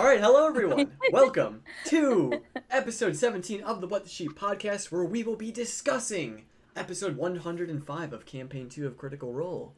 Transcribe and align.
All 0.00 0.06
right, 0.06 0.18
hello 0.18 0.46
everyone. 0.46 0.92
Welcome 1.12 1.60
to 1.84 2.40
episode 2.70 3.16
17 3.16 3.60
of 3.60 3.82
the 3.82 3.86
What 3.86 4.04
the 4.04 4.08
Sheep 4.08 4.30
podcast, 4.30 4.90
where 4.90 5.04
we 5.04 5.22
will 5.22 5.36
be 5.36 5.52
discussing 5.52 6.46
episode 6.74 7.18
105 7.18 8.12
of 8.14 8.24
campaign 8.24 8.70
2 8.70 8.86
of 8.86 8.96
Critical 8.96 9.34
Role. 9.34 9.74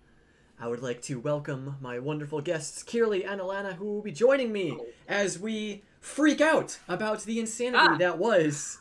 I 0.61 0.69
would 0.69 0.81
like 0.81 1.03
to 1.03 1.19
welcome 1.19 1.75
my 1.81 1.99
wonderful 1.99 2.41
guests, 2.41 2.85
Kirli 2.85 3.29
and 3.29 3.41
Alana, 3.41 3.73
who 3.75 3.85
will 3.87 4.01
be 4.01 4.13
joining 4.13 4.53
me 4.53 4.79
as 5.09 5.41
we 5.41 5.83
freak 6.01 6.41
out 6.41 6.79
about 6.87 7.25
the 7.25 7.41
insanity 7.41 7.85
Ah. 7.95 7.97
that 7.97 8.17
was 8.17 8.79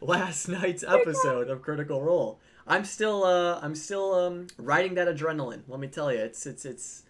last 0.00 0.48
night's 0.48 0.82
episode 0.82 1.48
of 1.48 1.62
Critical 1.62 2.02
Role. 2.02 2.40
I'm 2.66 2.84
still, 2.84 3.22
uh, 3.22 3.60
I'm 3.62 3.76
still 3.76 4.14
um, 4.16 4.48
riding 4.56 4.94
that 4.94 5.06
adrenaline. 5.06 5.62
Let 5.68 5.78
me 5.78 5.86
tell 5.86 6.10
you, 6.12 6.18
it's, 6.18 6.44
it's, 6.44 6.64
it's. 6.64 7.04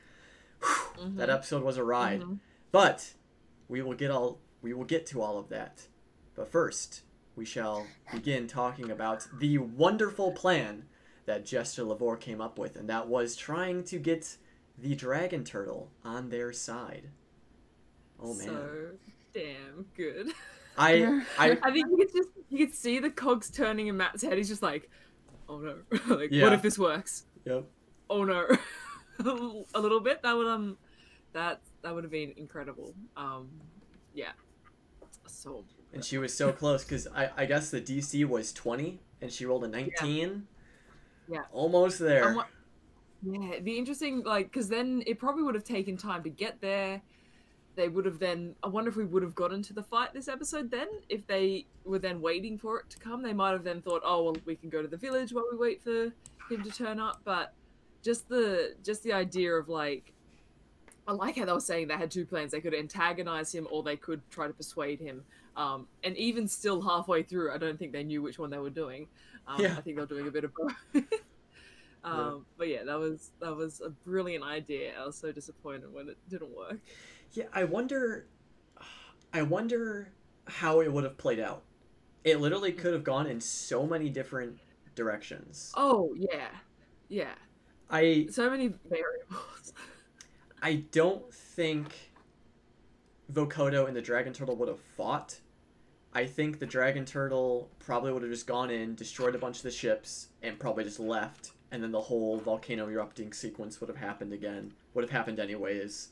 Mm-hmm. 0.61 1.17
That 1.17 1.31
episode 1.31 1.63
was 1.63 1.79
a 1.79 1.85
ride. 1.85 2.23
But 2.71 3.15
we 3.73 3.81
will 3.81 3.95
get 3.95 4.11
all 4.11 4.39
we 4.61 4.75
will 4.75 4.85
get 4.85 5.07
to 5.07 5.23
all 5.23 5.39
of 5.39 5.49
that. 5.49 5.87
But 6.37 6.53
first, 6.53 7.03
we 7.35 7.45
shall 7.45 7.87
begin 8.13 8.47
talking 8.47 8.91
about 8.91 9.27
the 9.41 9.59
wonderful 9.59 10.33
plan 10.33 10.85
that 11.25 11.47
Jester 11.47 11.83
Lavorre 11.83 12.21
came 12.21 12.41
up 12.41 12.59
with, 12.59 12.77
and 12.77 12.89
that 12.91 13.09
was 13.09 13.35
trying 13.35 13.83
to 13.85 13.99
get 13.99 14.37
the 14.79 14.95
dragon 14.95 15.43
turtle 15.43 15.91
on 16.05 16.29
their 16.29 16.53
side. 16.53 17.09
Oh 18.21 18.35
man. 18.35 18.47
So 18.47 18.87
damn 19.35 19.87
good. 19.97 20.29
I 20.77 21.23
I 21.39 21.59
I 21.63 21.73
think 21.73 21.89
you 21.91 21.97
could 21.97 22.13
just 22.15 22.29
you 22.51 22.67
could 22.67 22.75
see 22.75 22.99
the 22.99 23.11
cogs 23.11 23.51
turning 23.51 23.87
in 23.87 23.97
Matt's 23.97 24.23
head. 24.23 24.37
He's 24.37 24.49
just 24.49 24.63
like, 24.63 24.91
oh 25.49 25.59
no, 25.59 25.77
like 26.15 26.31
Yeah. 26.31 26.45
what 26.45 26.53
if 26.53 26.61
this 26.63 26.79
works? 26.79 27.25
yep. 27.47 27.65
Oh 28.11 28.25
no, 28.25 28.47
a 29.75 29.81
little 29.81 30.01
bit. 30.01 30.23
That 30.23 30.37
would 30.37 30.47
um, 30.47 30.77
that 31.33 31.61
that 31.83 31.95
would 31.95 32.05
have 32.05 32.11
been 32.11 32.35
incredible. 32.37 32.95
Um, 33.17 33.49
yeah. 34.15 34.33
So 35.27 35.65
And 35.93 36.05
she 36.05 36.19
was 36.19 36.35
so 36.35 36.53
close 36.53 36.85
because 36.85 37.07
I, 37.09 37.31
I 37.37 37.47
guess 37.47 37.71
the 37.71 37.81
DC 37.81 38.27
was 38.27 38.53
20 38.53 39.01
and 39.21 39.33
she 39.33 39.47
rolled 39.47 39.65
a 39.65 39.69
19. 39.69 40.47
Yeah. 41.29 41.41
Almost 41.53 41.99
there. 41.99 42.39
I'm 42.39 42.45
yeah, 43.23 43.51
it'd 43.53 43.65
be 43.65 43.79
interesting, 43.79 44.25
like, 44.25 44.47
because 44.47 44.69
then 44.69 45.05
it 45.07 45.19
probably 45.19 45.45
would 45.45 45.55
have 45.55 45.65
taken 45.65 45.97
time 45.97 46.25
to 46.25 46.31
get 46.31 46.61
there. 46.61 47.01
They 47.77 47.89
would 47.89 48.05
have 48.05 48.19
then. 48.19 48.55
I 48.63 48.69
wonder 48.69 48.91
if 48.91 48.97
we 48.97 49.05
would 49.05 49.23
have 49.23 49.35
gotten 49.35 49.63
to 49.63 49.73
the 49.73 49.83
fight 49.83 50.13
this 50.13 50.29
episode 50.29 50.71
then. 50.71 50.89
If 51.09 51.27
they 51.27 51.67
were 51.85 51.99
then 51.99 52.21
waiting 52.21 52.59
for 52.59 52.81
it 52.81 52.91
to 52.91 52.99
come, 52.99 53.23
they 53.23 53.33
might 53.33 53.53
have 53.53 53.65
then 53.65 53.81
thought, 53.81 54.03
"Oh 54.05 54.25
well, 54.25 54.37
we 54.45 54.57
can 54.57 54.69
go 54.69 54.83
to 54.83 54.89
the 54.89 54.99
village 54.99 55.33
while 55.33 55.47
we 55.51 55.57
wait 55.57 55.83
for 55.83 56.13
him 56.51 56.63
to 56.65 56.71
turn 56.71 57.01
up." 57.01 57.23
But 57.25 57.55
just 58.03 58.29
the 58.29 58.75
just 58.85 59.03
the 59.05 59.15
idea 59.15 59.55
of 59.55 59.71
like, 59.71 60.13
I 61.07 61.13
like 61.13 61.37
how 61.37 61.45
they 61.45 61.53
were 61.53 61.61
saying 61.61 61.89
they 61.89 61.95
had 61.95 62.11
two 62.11 62.25
plans. 62.25 62.53
They 62.53 62.61
could 62.61 62.75
antagonize 62.75 63.53
him, 63.55 63.67
or 63.71 63.83
they 63.83 63.97
could 63.97 64.21
try 64.31 64.47
to 64.47 64.53
persuade 64.53 65.01
him. 65.01 65.25
Um, 65.57 65.87
and 66.05 66.17
even 66.17 66.49
still 66.49 66.81
halfway 66.81 67.23
through, 67.23 67.53
I 67.53 67.59
don't 67.59 67.79
think 67.79 67.93
they 67.93 68.05
knew 68.05 68.23
which 68.23 68.39
one 68.39 68.51
they 68.51 68.59
were 68.59 68.71
doing. 68.71 69.09
Um, 69.47 69.61
Yeah. 69.61 69.73
I 69.77 69.81
think 69.81 69.97
they 69.97 70.03
were 70.03 70.07
doing 70.07 70.29
a 70.29 70.31
bit 70.31 70.45
of 70.45 70.53
both. 70.55 70.75
Um, 72.05 72.47
But 72.59 72.67
yeah, 72.69 72.83
that 72.85 72.99
was 72.99 73.31
that 73.41 73.55
was 73.55 73.81
a 73.81 73.91
brilliant 73.91 74.43
idea. 74.45 74.93
I 75.01 75.07
was 75.07 75.17
so 75.17 75.31
disappointed 75.31 75.93
when 75.93 76.09
it 76.09 76.19
didn't 76.29 76.51
work. 76.57 76.79
Yeah, 77.33 77.45
I 77.53 77.65
wonder. 77.65 78.27
I 79.33 79.43
wonder 79.43 80.13
how 80.47 80.81
it 80.81 80.93
would 80.93 81.05
have 81.05 81.17
played 81.17 81.39
out. 81.41 81.63
It 82.25 82.41
literally 82.41 82.73
could 82.73 82.93
have 82.93 83.05
gone 83.05 83.27
in 83.27 83.41
so 83.41 83.87
many 83.87 84.09
different 84.11 84.59
directions. 84.95 85.73
Oh 85.77 86.15
yeah, 86.17 86.49
yeah. 87.09 87.35
I 87.89 88.27
So 88.31 88.51
many 88.51 88.69
variables. 88.89 89.73
I 90.63 90.85
don't 90.93 91.33
think 91.35 92.13
Vokodo 93.33 93.89
and 93.89 93.97
the 93.97 94.01
Dragon 94.01 94.33
Turtle 94.33 94.55
would 94.57 94.69
have 94.69 94.79
fought. 94.79 95.41
I 96.15 96.25
think 96.27 96.61
the 96.61 96.67
Dragon 96.67 97.05
Turtle 97.05 97.69
probably 97.81 98.13
would 98.13 98.23
have 98.23 98.31
just 98.31 98.47
gone 98.47 98.71
in, 98.71 98.95
destroyed 98.95 99.35
a 99.35 99.39
bunch 99.39 99.57
of 99.57 99.63
the 99.65 99.71
ships, 99.73 100.29
and 100.41 100.59
probably 100.59 100.85
just 100.85 101.01
left. 101.01 101.51
And 101.73 101.83
then 101.83 101.91
the 101.91 102.03
whole 102.03 102.39
volcano 102.39 102.87
erupting 102.89 103.33
sequence 103.33 103.81
would 103.81 103.89
have 103.89 103.97
happened 103.97 104.33
again. 104.33 104.73
Would 104.95 105.03
have 105.03 105.11
happened 105.11 105.41
anyways. 105.41 106.11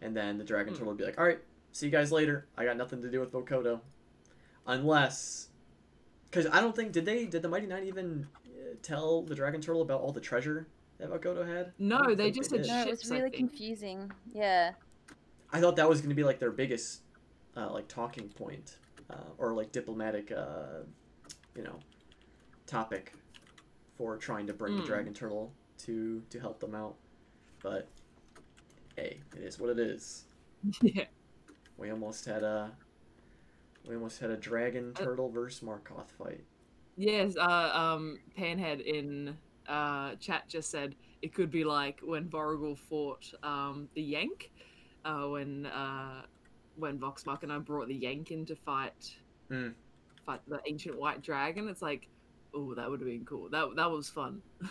And 0.00 0.16
then 0.16 0.38
the 0.38 0.44
Dragon 0.44 0.74
Hmm. 0.74 0.78
Turtle 0.78 0.92
would 0.92 0.98
be 0.98 1.04
like, 1.04 1.18
alright, 1.18 1.40
see 1.72 1.86
you 1.86 1.92
guys 1.92 2.12
later. 2.12 2.46
I 2.56 2.64
got 2.64 2.76
nothing 2.76 3.02
to 3.02 3.10
do 3.10 3.18
with 3.18 3.32
Vokodo. 3.32 3.80
Unless. 4.66 5.48
Because 6.30 6.46
I 6.52 6.60
don't 6.60 6.76
think. 6.76 6.92
Did 6.92 7.06
they. 7.06 7.24
Did 7.24 7.42
the 7.42 7.48
Mighty 7.48 7.66
Nein 7.66 7.84
even 7.84 8.28
uh, 8.46 8.74
tell 8.82 9.22
the 9.22 9.34
Dragon 9.34 9.62
Turtle 9.62 9.80
about 9.82 10.02
all 10.02 10.12
the 10.12 10.20
treasure 10.20 10.66
that 10.98 11.10
Vokodo 11.10 11.46
had? 11.46 11.72
No, 11.78 11.98
don't 12.02 12.16
they 12.16 12.24
think 12.24 12.36
just 12.36 12.50
did. 12.50 12.66
said 12.66 12.74
No, 12.86 12.90
it 12.90 12.90
was 12.90 13.10
really 13.10 13.30
confusing. 13.30 14.10
Yeah. 14.32 14.72
I 15.52 15.60
thought 15.60 15.76
that 15.76 15.88
was 15.88 16.00
going 16.00 16.10
to 16.10 16.14
be 16.14 16.24
like 16.24 16.38
their 16.38 16.50
biggest, 16.50 17.02
uh, 17.56 17.72
like 17.72 17.88
talking 17.88 18.28
point, 18.28 18.76
uh, 19.10 19.16
or 19.38 19.54
like 19.54 19.72
diplomatic, 19.72 20.30
uh, 20.32 20.82
you 21.56 21.62
know, 21.62 21.78
topic 22.66 23.14
for 23.96 24.16
trying 24.16 24.46
to 24.46 24.52
bring 24.52 24.76
the 24.76 24.82
Mm. 24.82 24.86
dragon 24.86 25.14
turtle 25.14 25.52
to 25.78 26.22
to 26.30 26.38
help 26.40 26.60
them 26.60 26.74
out. 26.74 26.96
But 27.62 27.88
hey, 28.96 29.18
it 29.36 29.42
is 29.42 29.58
what 29.58 29.70
it 29.70 29.78
is. 29.78 30.24
yeah. 30.82 31.04
We 31.76 31.90
almost 31.90 32.24
had 32.26 32.42
a 32.42 32.72
we 33.88 33.94
almost 33.94 34.20
had 34.20 34.30
a 34.30 34.36
dragon 34.36 34.92
Uh, 34.96 35.04
turtle 35.04 35.30
versus 35.30 35.60
Markoth 35.66 36.10
fight. 36.10 36.44
Yes. 36.96 37.36
Uh, 37.36 37.70
um, 37.72 38.18
Panhead 38.36 38.80
in 38.84 39.36
uh, 39.68 40.14
chat 40.16 40.48
just 40.48 40.70
said 40.70 40.94
it 41.22 41.34
could 41.34 41.50
be 41.50 41.64
like 41.64 42.00
when 42.02 42.28
Vorugal 42.28 42.78
fought 42.78 43.32
um, 43.42 43.88
the 43.94 44.02
Yank, 44.02 44.50
uh, 45.04 45.24
when 45.28 45.66
uh, 45.66 46.22
when 46.76 46.98
Vox 46.98 47.26
Machina 47.26 47.60
brought 47.60 47.88
the 47.88 47.94
Yank 47.94 48.30
in 48.30 48.46
to 48.46 48.56
fight 48.56 49.14
Mm. 49.50 49.74
fight 50.26 50.40
the 50.46 50.60
ancient 50.66 50.98
white 50.98 51.22
dragon. 51.22 51.68
It's 51.68 51.80
like, 51.80 52.08
oh, 52.54 52.74
that 52.74 52.90
would 52.90 53.00
have 53.00 53.08
been 53.08 53.24
cool. 53.24 53.48
That 53.50 53.76
that 53.76 53.90
was 53.90 54.08
fun. 54.08 54.42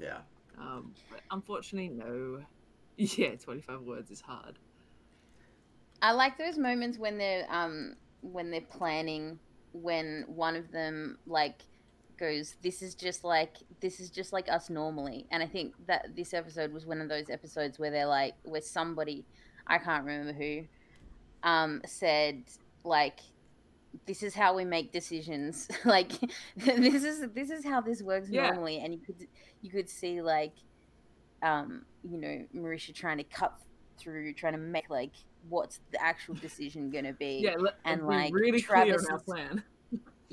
Yeah. 0.00 0.18
Um, 0.56 0.94
but 1.10 1.20
unfortunately, 1.30 1.88
no. 1.88 2.44
Yeah, 2.96 3.36
25 3.36 3.82
words 3.82 4.10
is 4.10 4.20
hard. 4.20 4.58
I 6.02 6.12
like 6.12 6.36
those 6.36 6.58
moments 6.58 6.98
when 6.98 7.16
they're 7.16 7.46
um 7.48 7.94
when 8.22 8.50
they're 8.50 8.60
planning 8.60 9.38
when 9.72 10.24
one 10.26 10.56
of 10.56 10.72
them 10.72 11.18
like 11.26 11.62
goes 12.18 12.56
this 12.62 12.82
is 12.82 12.94
just 12.94 13.24
like 13.24 13.56
this 13.80 14.00
is 14.00 14.10
just 14.10 14.32
like 14.32 14.48
us 14.50 14.68
normally 14.70 15.26
and 15.30 15.42
I 15.42 15.46
think 15.46 15.74
that 15.86 16.14
this 16.16 16.34
episode 16.34 16.72
was 16.72 16.86
one 16.86 17.00
of 17.00 17.08
those 17.08 17.30
episodes 17.30 17.78
where 17.78 17.90
they're 17.90 18.06
like 18.06 18.34
where 18.44 18.60
somebody 18.60 19.24
I 19.66 19.78
can't 19.78 20.04
remember 20.04 20.32
who 20.32 20.64
um 21.42 21.80
said 21.86 22.42
like 22.84 23.20
this 24.06 24.22
is 24.22 24.34
how 24.34 24.54
we 24.54 24.64
make 24.64 24.92
decisions 24.92 25.68
like 25.84 26.12
this 26.56 27.04
is 27.04 27.26
this 27.34 27.50
is 27.50 27.64
how 27.64 27.80
this 27.80 28.02
works 28.02 28.28
Yeah. 28.30 28.48
normally 28.48 28.78
and 28.80 28.92
you 28.92 29.00
could 29.00 29.26
you 29.62 29.70
could 29.70 29.88
see 29.88 30.20
like 30.20 30.54
um 31.42 31.84
you 32.02 32.18
know 32.18 32.44
Marisha 32.54 32.94
trying 32.94 33.18
to 33.18 33.24
cut 33.24 33.54
through 33.98 34.34
trying 34.34 34.52
to 34.54 34.58
make 34.58 34.90
like 34.90 35.12
what's 35.48 35.80
the 35.92 36.02
actual 36.02 36.34
decision 36.34 36.90
going 36.90 37.04
to 37.04 37.12
be 37.12 37.40
Yeah, 37.44 37.54
and, 37.84 38.06
like, 38.06 38.32
really 38.32 38.60
clear 38.60 38.84
Travis 38.86 39.06
on 39.06 39.12
our 39.12 39.20
plan. 39.20 39.62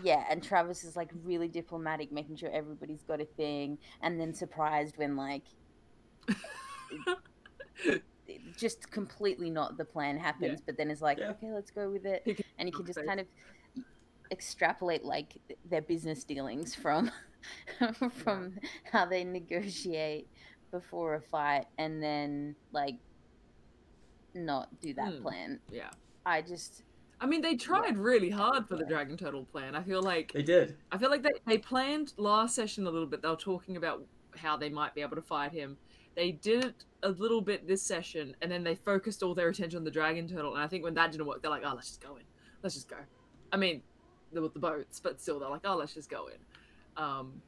Yeah 0.03 0.23
and 0.29 0.44
travis 0.44 0.83
is 0.83 0.95
like 0.95 1.09
really 1.23 1.47
diplomatic 1.47 2.11
making 2.11 2.35
sure 2.35 2.50
everybody's 2.51 3.03
got 3.03 3.22
a 3.22 3.25
thing 3.25 3.78
and 4.01 4.19
then 4.19 4.33
surprised 4.33 4.97
when 4.97 5.16
like 5.16 5.44
it- 7.88 8.01
just 8.57 8.89
completely 8.91 9.50
not 9.50 9.78
the 9.78 9.85
plan 9.85 10.17
happens 10.17 10.59
but 10.66 10.78
then 10.78 10.89
it's 10.89 11.01
like 11.01 11.17
Yeah. 11.19 11.29
okay 11.31 11.51
let's 11.51 11.72
go 11.72 11.89
with 11.89 12.06
it 12.06 12.41
and 12.57 12.67
you 12.67 12.73
can 12.73 12.85
just 12.85 13.00
kind 13.06 13.19
of 13.19 13.28
extrapolate 14.31 15.03
like 15.03 15.38
their 15.69 15.81
business 15.81 16.23
dealings 16.23 16.73
from 16.73 17.12
from 18.23 18.57
how 18.91 19.06
they 19.06 19.24
negotiate 19.24 20.27
before 20.71 21.13
a 21.15 21.21
fight 21.21 21.65
and 21.77 22.01
then 22.01 22.56
like 22.71 22.95
not 24.33 24.68
do 24.81 24.94
that 24.95 25.13
Hmm. 25.13 25.21
plan 25.21 25.59
Yeah. 25.71 25.91
i 26.25 26.41
just 26.41 26.83
I 27.19 27.25
mean, 27.25 27.41
they 27.41 27.56
tried 27.56 27.97
really 27.97 28.29
hard 28.29 28.67
for 28.67 28.75
the 28.75 28.85
Dragon 28.85 29.17
Turtle 29.17 29.45
plan. 29.45 29.75
I 29.75 29.81
feel 29.83 30.01
like 30.01 30.33
They 30.33 30.44
did. 30.44 30.77
I 30.91 30.97
feel 30.97 31.09
like 31.09 31.23
they, 31.23 31.31
they 31.47 31.57
planned 31.57 32.13
last 32.17 32.56
session 32.56 32.85
a 32.88 32.89
little 32.91 33.07
bit. 33.07 33.21
They 33.21 33.29
were 33.29 33.35
talking 33.35 33.77
about 33.77 34.03
how 34.35 34.57
they 34.57 34.69
might 34.69 34.94
be 34.94 35.01
able 35.01 35.15
to 35.15 35.21
fight 35.21 35.51
him. 35.51 35.77
They 36.15 36.31
did 36.31 36.65
it 36.65 36.75
a 37.03 37.09
little 37.09 37.41
bit 37.41 37.67
this 37.67 37.81
session, 37.81 38.35
and 38.41 38.51
then 38.51 38.63
they 38.63 38.75
focused 38.75 39.23
all 39.23 39.33
their 39.33 39.50
attention 39.50 39.77
on 39.77 39.83
the 39.83 39.91
Dragon 39.91 40.27
Turtle. 40.27 40.56
And 40.56 40.63
I 40.63 40.67
think 40.67 40.83
when 40.83 40.94
that 40.95 41.12
didn't 41.12 41.25
work, 41.27 41.41
they're 41.41 41.51
like, 41.51 41.63
"Oh, 41.65 41.73
let's 41.73 41.88
just 41.88 42.01
go 42.01 42.15
in. 42.15 42.23
Let's 42.63 42.75
just 42.75 42.89
go." 42.89 42.97
I 43.51 43.57
mean, 43.57 43.81
there 44.31 44.41
were 44.41 44.50
the 44.50 44.59
boats, 44.59 45.00
but 45.00 45.21
still, 45.21 45.39
they're 45.39 45.50
like, 45.50 45.62
"Oh, 45.65 45.75
let's 45.75 45.94
just 45.94 46.09
go 46.09 46.27
in." 46.27 47.03
Um, 47.03 47.41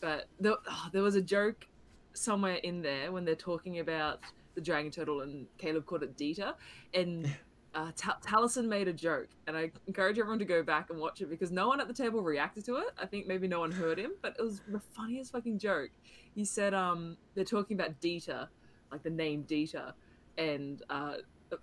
but 0.00 0.26
there, 0.40 0.54
oh, 0.68 0.88
there 0.92 1.02
was 1.02 1.16
a 1.16 1.22
joke 1.22 1.66
somewhere 2.12 2.56
in 2.56 2.82
there 2.82 3.10
when 3.12 3.24
they're 3.24 3.34
talking 3.34 3.78
about 3.78 4.20
the 4.54 4.60
Dragon 4.60 4.90
Turtle, 4.90 5.22
and 5.22 5.46
Caleb 5.58 5.86
called 5.86 6.02
it 6.02 6.16
Dita, 6.16 6.54
and 6.94 7.34
uh, 7.74 8.62
made 8.62 8.88
a 8.88 8.92
joke, 8.92 9.28
and 9.46 9.56
I 9.56 9.70
encourage 9.86 10.18
everyone 10.18 10.38
to 10.38 10.44
go 10.44 10.62
back 10.62 10.90
and 10.90 10.98
watch 10.98 11.20
it 11.20 11.30
because 11.30 11.50
no 11.50 11.68
one 11.68 11.80
at 11.80 11.88
the 11.88 11.94
table 11.94 12.22
reacted 12.22 12.64
to 12.66 12.76
it. 12.76 12.88
I 12.98 13.06
think 13.06 13.26
maybe 13.26 13.48
no 13.48 13.60
one 13.60 13.72
heard 13.72 13.98
him, 13.98 14.12
but 14.20 14.36
it 14.38 14.42
was 14.42 14.60
the 14.68 14.80
funniest 14.80 15.32
fucking 15.32 15.58
joke. 15.58 15.90
He 16.34 16.44
said, 16.44 16.74
um, 16.74 17.16
they're 17.34 17.44
talking 17.44 17.78
about 17.78 18.00
Dita, 18.00 18.48
like 18.90 19.02
the 19.02 19.10
name 19.10 19.42
Dita, 19.42 19.94
and 20.36 20.82
uh, 20.90 21.14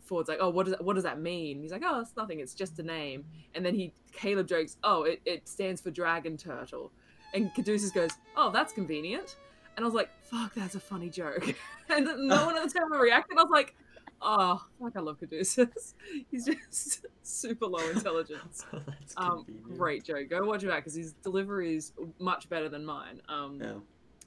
Fjord's 0.07 0.29
like, 0.29 0.39
"Oh, 0.41 0.49
what 0.49 0.65
does 0.65 0.75
that, 0.75 0.83
what 0.83 0.95
does 0.95 1.03
that 1.03 1.19
mean?" 1.19 1.61
He's 1.61 1.71
like, 1.71 1.83
"Oh, 1.85 1.99
it's 1.99 2.15
nothing. 2.15 2.39
It's 2.39 2.53
just 2.53 2.79
a 2.79 2.83
name." 2.83 3.25
And 3.55 3.65
then 3.65 3.75
he 3.75 3.93
Caleb 4.11 4.47
jokes, 4.47 4.77
"Oh, 4.83 5.03
it, 5.03 5.21
it 5.25 5.47
stands 5.47 5.81
for 5.81 5.91
dragon 5.91 6.37
turtle," 6.37 6.91
and 7.33 7.53
Caduceus 7.53 7.91
goes, 7.91 8.11
"Oh, 8.35 8.51
that's 8.51 8.73
convenient." 8.73 9.37
And 9.75 9.83
I 9.83 9.87
was 9.87 9.95
like, 9.95 10.09
"Fuck, 10.23 10.53
that's 10.55 10.75
a 10.75 10.79
funny 10.79 11.09
joke." 11.09 11.55
and 11.89 12.05
no 12.27 12.45
one 12.45 12.57
at 12.57 12.63
the 12.63 12.79
table 12.79 12.97
reacted. 12.97 13.37
I 13.37 13.43
was 13.43 13.51
like, 13.51 13.75
"Oh, 14.21 14.65
fuck, 14.81 14.93
I 14.95 14.99
love 14.99 15.19
Caduceus. 15.19 15.93
He's 16.31 16.45
just 16.45 17.05
super 17.23 17.65
low 17.65 17.89
intelligence." 17.95 18.65
That's 18.71 19.13
Um, 19.17 19.45
great 19.63 20.03
joke. 20.03 20.29
Go 20.29 20.45
watch 20.45 20.63
it 20.63 20.69
out 20.69 20.77
because 20.77 20.95
his 20.95 21.13
delivery 21.13 21.75
is 21.75 21.93
much 22.19 22.49
better 22.49 22.69
than 22.69 22.85
mine. 22.85 23.21
Um, 23.29 23.59
Yeah. 23.61 23.73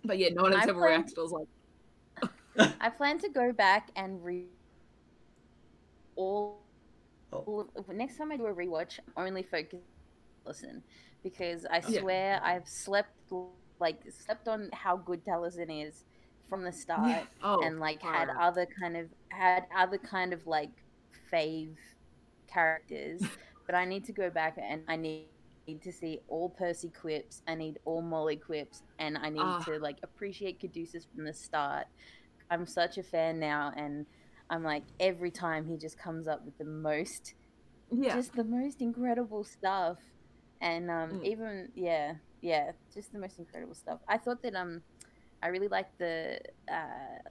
but 0.05 0.19
yeah, 0.19 0.31
no 0.33 0.43
one 0.43 0.53
else 0.53 0.65
I 0.67 0.71
ever 0.71 0.81
play- 0.81 0.89
reacted. 0.91 1.19
I 1.19 1.23
was 1.23 1.33
like, 1.33 2.31
I 2.81 2.91
plan 2.91 3.19
to 3.21 3.29
go 3.29 3.53
back 3.53 3.91
and 3.97 4.23
re 4.25 4.47
all. 6.17 6.61
Oh. 7.33 7.67
next 7.93 8.19
time 8.19 8.31
I 8.31 8.37
do 8.37 8.44
a 8.47 8.55
rewatch, 8.55 8.99
only 9.17 9.43
focus 9.43 9.81
listen 10.44 10.83
because 11.23 11.65
I 11.67 11.77
Yeah. 11.89 12.00
swear 12.00 12.41
I've 12.44 12.69
slept 12.69 13.11
like 13.81 14.00
slept 14.11 14.49
on 14.49 14.69
how 14.75 14.97
good 14.99 15.25
Taliesin 15.25 15.87
is 15.89 16.05
from 16.53 16.65
the 16.65 16.73
start, 16.73 17.25
oh, 17.43 17.63
and 17.65 17.81
like 17.81 18.03
had 18.03 18.31
other 18.41 18.67
kind 18.81 18.97
of 18.97 19.07
had 19.33 19.65
other 19.77 19.99
kind 19.99 20.35
of 20.35 20.47
like 20.47 20.73
fave 21.33 21.77
characters. 22.53 23.31
but 23.67 23.75
I 23.77 23.85
need 23.87 24.05
to 24.07 24.13
go 24.13 24.31
back 24.31 24.57
and 24.59 24.83
I 24.89 24.97
need 24.97 25.29
need 25.69 25.83
to 25.83 25.93
see 25.93 26.21
all 26.29 26.51
Percy 26.51 26.91
quips. 26.91 27.43
I 27.47 27.55
need 27.55 27.79
all 27.85 28.03
Molly 28.03 28.37
quips, 28.37 28.83
and 28.99 29.19
I 29.19 29.31
need 29.31 29.43
Ah. 29.43 29.65
to 29.67 29.79
like 29.79 29.99
appreciate 30.03 30.61
Caduceus 30.61 31.07
from 31.15 31.25
the 31.25 31.35
start. 31.35 31.87
I'm 32.51 32.67
such 32.67 32.99
a 32.99 33.03
fan 33.03 33.39
now, 33.41 33.73
and 33.77 34.07
I'm 34.51 34.65
like 34.65 34.85
every 35.01 35.31
time 35.31 35.67
he 35.67 35.79
just 35.79 35.99
comes 35.99 36.29
up 36.29 36.45
with 36.45 36.59
the 36.59 36.65
most, 36.65 37.35
yeah, 37.91 38.15
just 38.15 38.35
the 38.35 38.45
most 38.45 38.81
incredible 38.81 39.45
stuff, 39.45 39.99
and 40.61 40.91
um, 40.91 41.11
Mm. 41.13 41.25
even 41.25 41.69
yeah, 41.75 42.15
yeah, 42.43 42.73
just 42.93 43.13
the 43.13 43.19
most 43.19 43.39
incredible 43.39 43.75
stuff. 43.75 44.01
I 44.09 44.19
thought 44.19 44.43
that 44.43 44.55
um, 44.55 44.83
I 45.43 45.49
really 45.49 45.69
liked 45.69 45.99
the 45.99 46.39
uh, 46.71 47.31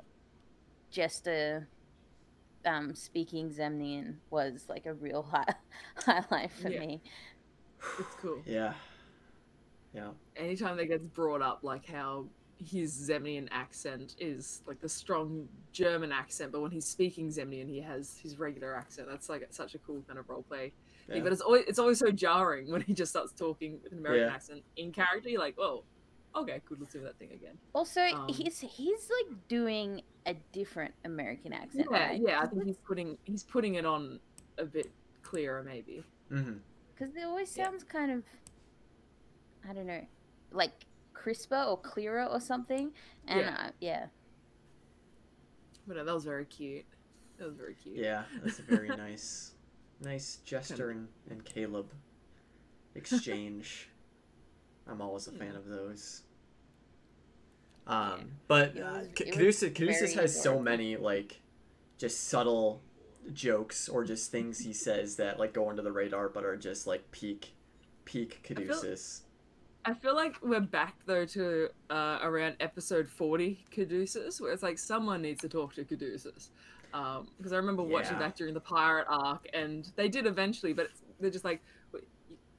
Jester 0.90 1.68
um 2.66 2.94
speaking 2.94 3.50
Zemnian 3.50 4.16
was 4.30 4.66
like 4.70 4.86
a 4.86 4.94
real 4.94 5.24
high- 5.24 5.56
highlight 6.06 6.52
for 6.52 6.70
Yeah. 6.70 6.80
me. 6.80 7.02
it's 8.00 8.16
cool. 8.22 8.42
Yeah. 8.46 8.74
Yeah. 9.94 10.10
Anytime 10.36 10.78
that 10.78 10.86
gets 10.86 11.06
brought 11.06 11.42
up, 11.42 11.60
like 11.64 11.86
how 11.88 12.26
his 12.64 12.94
Zemnian 13.10 13.48
accent 13.52 14.16
is 14.20 14.62
like 14.68 14.80
the 14.80 14.88
strong 14.88 15.48
German 15.74 16.12
accent, 16.12 16.52
but 16.52 16.62
when 16.62 16.70
he's 16.70 16.86
speaking 16.88 17.30
Zemnian, 17.30 17.68
he 17.68 17.82
has 17.82 18.20
his 18.22 18.38
regular 18.38 18.76
accent. 18.76 19.08
That's 19.10 19.28
like 19.28 19.48
such 19.50 19.74
a 19.74 19.80
cool 19.80 20.04
kind 20.08 20.20
of 20.20 20.30
role 20.30 20.44
play. 20.44 20.72
Yeah. 21.10 21.22
But 21.22 21.32
it's 21.34 21.42
always 21.42 21.66
it's 21.68 21.80
always 21.80 21.98
so 21.98 22.12
jarring 22.12 22.72
when 22.72 22.82
he 22.82 22.94
just 22.94 23.10
starts 23.12 23.32
talking 23.34 23.80
with 23.84 23.92
an 23.92 23.98
American 23.98 24.28
Yeah. 24.28 24.34
accent 24.36 24.64
in 24.78 24.92
character. 24.92 25.30
You're 25.30 25.42
like, 25.42 25.56
oh, 25.58 25.84
okay, 26.36 26.62
good. 26.66 26.80
Let's 26.80 26.94
do 26.94 27.02
that 27.02 27.18
thing 27.18 27.32
again. 27.32 27.58
Also, 27.74 28.02
Um, 28.02 28.28
he's 28.28 28.60
he's 28.60 29.10
like 29.10 29.48
doing 29.48 30.02
a 30.26 30.34
different 30.52 30.94
American 31.06 31.54
accent. 31.54 31.88
Yeah, 31.92 31.98
right? 31.98 32.22
yeah. 32.22 32.42
I 32.42 32.48
think 32.48 32.66
he's 32.66 32.78
putting 32.78 33.18
he's 33.26 33.44
putting 33.44 33.76
it 33.76 33.86
on 33.86 34.20
a 34.58 34.66
bit 34.66 34.92
clearer, 35.24 35.64
maybe. 35.64 36.04
because 36.30 37.16
it 37.16 37.24
always 37.24 37.56
Yeah. 37.58 37.66
sounds 37.66 37.84
kind 37.84 38.12
of, 38.12 38.24
I 39.68 39.74
don't 39.74 39.88
know, 39.88 40.06
like 40.52 40.86
crisper 41.14 41.62
or 41.68 41.78
clearer 41.78 42.26
or 42.26 42.40
something. 42.40 42.94
And 43.28 43.40
Yeah. 43.40 43.46
yeah, 43.50 43.68
uh, 43.68 43.72
yeah. 43.80 44.08
But 45.88 45.98
no, 45.98 46.04
that 46.06 46.14
was 46.14 46.26
very 46.26 46.46
cute. 46.46 46.86
That 47.38 47.46
was 47.48 47.56
very 47.56 47.74
cute. 47.76 47.98
Yeah. 47.98 48.24
That's 48.44 48.60
a 48.60 48.64
very 48.64 48.88
nice, 48.96 49.54
nice 50.00 50.38
Jester 50.46 50.92
and, 50.92 51.08
and 51.30 51.44
Caleb 51.44 51.92
exchange. 52.96 53.90
I'm 54.88 55.02
always 55.02 55.28
a 55.28 55.32
fan 55.32 55.56
of 55.56 55.68
those. 55.68 56.24
Um, 57.88 58.32
but 58.48 58.76
It 58.76 58.82
uh, 58.82 58.92
was- 59.00 59.08
Ca- 59.16 59.32
Caduceus, 59.32 59.74
Caduceus 59.74 60.14
very 60.14 60.24
has 60.24 60.42
so 60.42 60.60
many 60.60 60.98
like 60.98 61.42
just 61.98 62.28
subtle 62.28 62.82
jokes 63.34 63.88
or 63.90 64.04
just 64.04 64.32
things 64.32 64.60
he 64.60 64.74
says 64.74 65.16
that 65.18 65.40
like 65.40 65.54
go 65.54 65.70
under 65.70 65.82
the 65.82 65.92
radar 65.92 66.28
but 66.30 66.44
are 66.44 66.58
just 66.58 66.88
like 66.88 67.10
peak 67.12 67.54
peak 68.06 68.42
Caduceus. 68.44 69.22
I 69.84 69.94
feel 69.96 70.16
like 70.16 70.36
we're 70.44 70.60
back 70.60 70.96
though 71.06 71.26
to 71.26 71.70
uh, 71.90 72.20
around 72.22 72.56
episode 72.60 73.08
forty 73.08 73.66
Caduceus, 73.72 74.40
where 74.40 74.52
it's 74.52 74.64
like 74.64 74.78
someone 74.78 75.22
needs 75.24 75.42
to 75.42 75.50
talk 75.50 75.74
to 75.76 75.84
Caduceus. 75.84 76.50
Um, 76.94 77.30
because 77.38 77.54
I 77.54 77.58
remember 77.58 77.82
watching 77.84 78.14
Yeah. 78.14 78.20
that 78.20 78.36
during 78.36 78.54
the 78.54 78.60
pirate 78.60 79.08
arc, 79.10 79.48
and 79.54 79.90
they 79.96 80.08
did 80.10 80.28
eventually, 80.28 80.74
but 80.74 80.88
it's, 80.88 81.02
they're 81.20 81.32
just 81.32 81.46
like, 81.46 81.62
"Wait, 81.62 81.81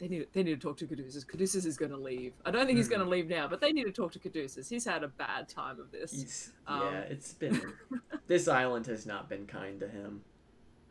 they 0.02 0.08
need 0.08 0.26
they 0.32 0.42
need 0.42 0.60
to 0.60 0.66
talk 0.66 0.76
to 0.78 0.86
Caduceus. 0.86 1.22
Caduceus 1.24 1.64
is 1.64 1.76
going 1.76 1.92
to 1.92 1.96
leave. 1.96 2.32
I 2.44 2.50
don't 2.50 2.66
think 2.66 2.76
he's 2.76 2.88
Mhm. 2.88 2.90
going 2.90 3.02
to 3.04 3.08
leave 3.08 3.28
now, 3.28 3.46
but 3.46 3.60
they 3.60 3.70
need 3.70 3.84
to 3.84 3.92
talk 3.92 4.10
to 4.12 4.18
Caduceus. 4.18 4.68
He's 4.68 4.84
had 4.84 5.04
a 5.04 5.08
bad 5.08 5.48
time 5.48 5.78
of 5.78 5.92
this. 5.92 6.10
He's, 6.10 6.52
Um, 6.66 6.80
yeah, 6.82 7.00
it's 7.02 7.32
been 7.34 7.72
this 8.26 8.48
island 8.48 8.86
has 8.86 9.06
not 9.06 9.28
been 9.28 9.46
kind 9.46 9.78
to 9.78 9.86
him. 9.86 10.24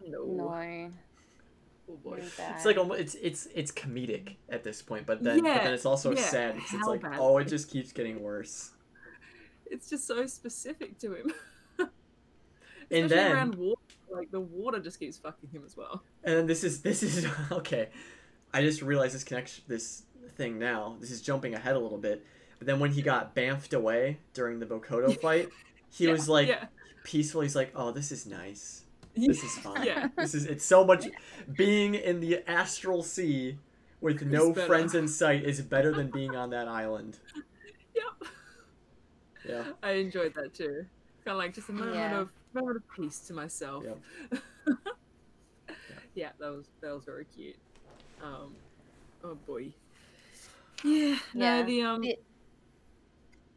No, 0.08 0.24
No, 0.24 0.92
oh 1.90 1.98
boy. 1.98 2.24
It's 2.24 2.66
like 2.66 2.78
it's 2.78 3.16
it's 3.16 3.48
it's 3.54 3.72
comedic 3.74 4.38
at 4.48 4.64
this 4.64 4.82
point, 4.82 5.06
but 5.06 5.22
then 5.22 5.42
but 5.44 5.64
then 5.64 5.74
it's 5.74 5.86
also 5.86 6.14
yeah, 6.14 6.22
sad. 6.22 6.56
It's, 6.56 6.74
it's 6.74 6.88
like 6.88 7.02
bad 7.02 7.18
oh, 7.20 7.38
it 7.40 7.50
just 7.50 7.70
keeps 7.70 7.92
getting 7.92 8.22
worse. 8.22 8.72
It's 9.66 9.90
just 9.90 10.08
so 10.08 10.26
specific 10.26 10.98
to 11.00 11.16
him. 11.16 11.34
And 12.92 13.10
then 13.10 13.32
around 13.32 13.56
water, 13.56 13.80
like 14.10 14.32
the 14.32 14.42
water 14.42 14.80
just 14.80 15.00
keeps 15.00 15.18
fucking 15.18 15.50
him 15.50 15.64
as 15.66 15.78
well. 15.78 16.04
and 16.26 16.36
then 16.38 16.46
this 16.46 16.64
is 16.64 16.82
this 16.82 17.04
is 17.04 17.26
okay. 17.52 17.90
I 18.54 18.62
just 18.62 18.82
realized 18.82 19.16
this 19.16 19.24
connection 19.24 19.64
this 19.68 20.04
thing 20.36 20.60
now. 20.60 20.98
This 21.00 21.12
is 21.12 21.22
jumping 21.22 21.54
ahead 21.54 21.76
a 21.76 21.80
little 21.80 21.98
bit. 21.98 22.26
But 22.60 22.68
then 22.68 22.80
when 22.80 22.92
he 22.92 23.02
got 23.02 23.36
bamfed 23.36 23.74
away 23.74 24.20
during 24.34 24.60
the 24.60 24.66
Vokodo 24.66 25.18
fight, 25.22 25.50
he 25.90 26.06
Yeah, 26.06 26.12
was 26.12 26.30
like 26.30 26.48
yeah. 26.48 26.66
peaceful. 27.04 27.42
He's 27.42 27.56
like, 27.56 27.72
"Oh, 27.76 27.92
this 27.92 28.12
is 28.12 28.26
nice. 28.26 28.84
This 29.16 29.44
is 29.44 29.58
fine. 29.58 29.86
Yeah. 29.86 30.10
This 30.16 30.34
is 30.36 30.46
it's 30.46 30.66
so 30.66 30.86
much 30.86 31.06
being 31.58 31.96
in 31.96 32.20
the 32.20 32.48
astral 32.50 33.04
sea 33.04 33.58
with 34.00 34.22
no 34.22 34.54
better. 34.54 34.68
friends 34.68 34.96
in 34.96 35.08
sight 35.08 35.44
is 35.44 35.62
better 35.62 35.92
than 35.94 36.10
being 36.14 36.36
on 36.36 36.50
that 36.52 36.68
island." 36.68 37.18
Yep. 37.96 38.30
Yeah. 39.50 39.64
I 39.84 39.92
enjoyed 39.94 40.34
that 40.36 40.54
too. 40.54 40.86
Kind 41.26 41.34
of 41.34 41.38
like 41.38 41.54
just 41.54 41.70
a 41.70 41.74
moment 41.74 41.96
Yeah. 41.96 42.20
of 42.20 42.30
moment 42.54 42.78
of 42.78 42.84
peace 42.96 43.20
to 43.22 43.34
myself. 43.34 43.84
Yep. 43.84 44.42
yeah, 46.16 46.30
that 46.40 46.52
was 46.52 46.68
that 46.82 46.94
was 46.94 47.04
very 47.06 47.26
cute. 47.26 47.56
Um, 48.24 48.56
oh 49.24 49.36
boy. 49.36 49.74
Yeah. 50.84 51.18
No, 51.34 51.58
Yeah. 51.58 51.64
the 51.64 51.82
um. 51.84 52.02
The- 52.02 52.18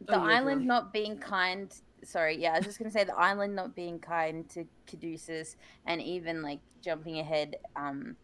Oh, 0.07 0.13
the 0.21 0.27
yeah, 0.29 0.37
island 0.37 0.67
not 0.67 0.93
being 0.93 1.17
kind. 1.17 1.73
Sorry, 2.03 2.37
yeah, 2.37 2.53
I 2.53 2.57
was 2.59 2.67
just 2.67 2.79
gonna 2.79 2.91
say 2.91 3.05
the 3.05 3.17
island 3.17 3.55
not 3.55 3.75
being 3.75 3.99
kind 3.99 4.47
to 4.51 4.67
Caduceus, 4.87 5.57
and 5.87 6.03
even 6.03 6.43
like 6.43 6.61
jumping 6.83 7.19
ahead, 7.21 7.57
um, 7.75 8.17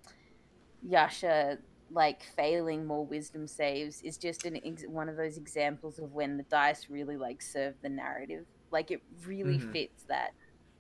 Yasha 0.83 1.59
like 1.93 2.23
failing 2.23 2.85
more 2.85 3.05
wisdom 3.07 3.47
saves 3.49 4.01
is 4.03 4.17
just 4.19 4.45
an 4.45 4.61
ex- 4.65 4.85
one 4.87 5.09
of 5.09 5.17
those 5.17 5.39
examples 5.39 5.99
of 5.99 6.13
when 6.13 6.37
the 6.37 6.43
dice 6.45 6.89
really 6.91 7.17
like 7.17 7.41
serve 7.41 7.75
the 7.83 7.89
narrative. 7.89 8.45
Like 8.71 8.91
it 8.91 9.03
really 9.27 9.59
Mhm. 9.59 9.73
fits 9.73 10.03
that 10.05 10.33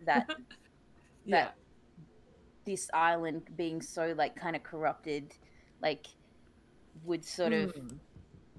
that 0.04 0.28
yeah. 1.24 1.44
that 1.46 1.54
this 2.66 2.90
island 2.92 3.42
being 3.56 3.80
so 3.80 4.14
like 4.18 4.36
kind 4.36 4.54
of 4.54 4.62
corrupted, 4.62 5.34
like 5.82 6.06
would 7.04 7.24
sort 7.24 7.52
of 7.52 7.72
Mm. 7.72 8.00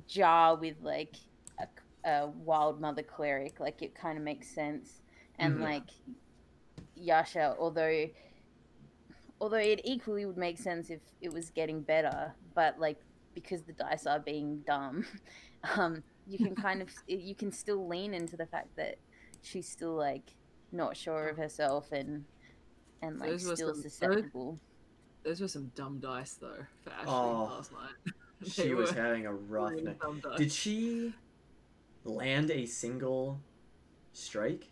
jar 0.07 0.55
with 0.55 0.77
like 0.81 1.15
a, 1.59 2.09
a 2.09 2.27
wild 2.27 2.81
mother 2.81 3.03
cleric 3.03 3.59
like 3.59 3.81
it 3.81 3.95
kind 3.95 4.17
of 4.17 4.23
makes 4.23 4.53
sense 4.53 5.01
and 5.39 5.59
Mhm. 5.59 5.61
like 5.61 5.89
yasha 6.95 7.55
although 7.59 8.07
although 9.39 9.57
it 9.57 9.81
equally 9.83 10.25
would 10.25 10.37
make 10.37 10.57
sense 10.59 10.89
if 10.89 11.01
it 11.21 11.31
was 11.33 11.49
getting 11.49 11.81
better 11.81 12.35
but 12.55 12.79
like 12.79 12.99
because 13.33 13.63
the 13.63 13.73
dice 13.73 14.05
are 14.05 14.19
being 14.19 14.61
dumb 14.65 15.05
um 15.77 16.03
you 16.25 16.39
can 16.39 16.55
kind 16.55 16.81
of 16.81 16.89
you 17.07 17.35
can 17.35 17.51
still 17.51 17.87
lean 17.87 18.13
into 18.13 18.37
the 18.37 18.45
fact 18.47 18.69
that 18.77 18.95
she's 19.41 19.69
still 19.69 19.95
like 19.95 20.31
not 20.71 20.95
sure 20.95 21.29
of 21.29 21.37
herself 21.37 21.91
and 21.91 22.25
and 23.01 23.19
like 23.19 23.39
Those 23.39 23.47
still 23.47 23.73
susceptible 23.73 24.59
Those 25.23 25.41
were 25.41 25.47
some 25.47 25.71
dumb 25.75 25.99
dice 25.99 26.33
though 26.33 26.65
for 26.83 26.89
Ashley 26.91 27.13
Oh. 27.13 27.51
last 27.55 27.71
night. 27.71 28.13
She 28.43 28.73
was 28.73 28.89
having 28.89 29.27
a 29.27 29.33
rough 29.33 29.69
really 29.69 29.83
night. 29.83 29.99
Did 30.35 30.51
she 30.51 31.13
land 32.03 32.49
a 32.49 32.65
single 32.65 33.39
strike? 34.13 34.71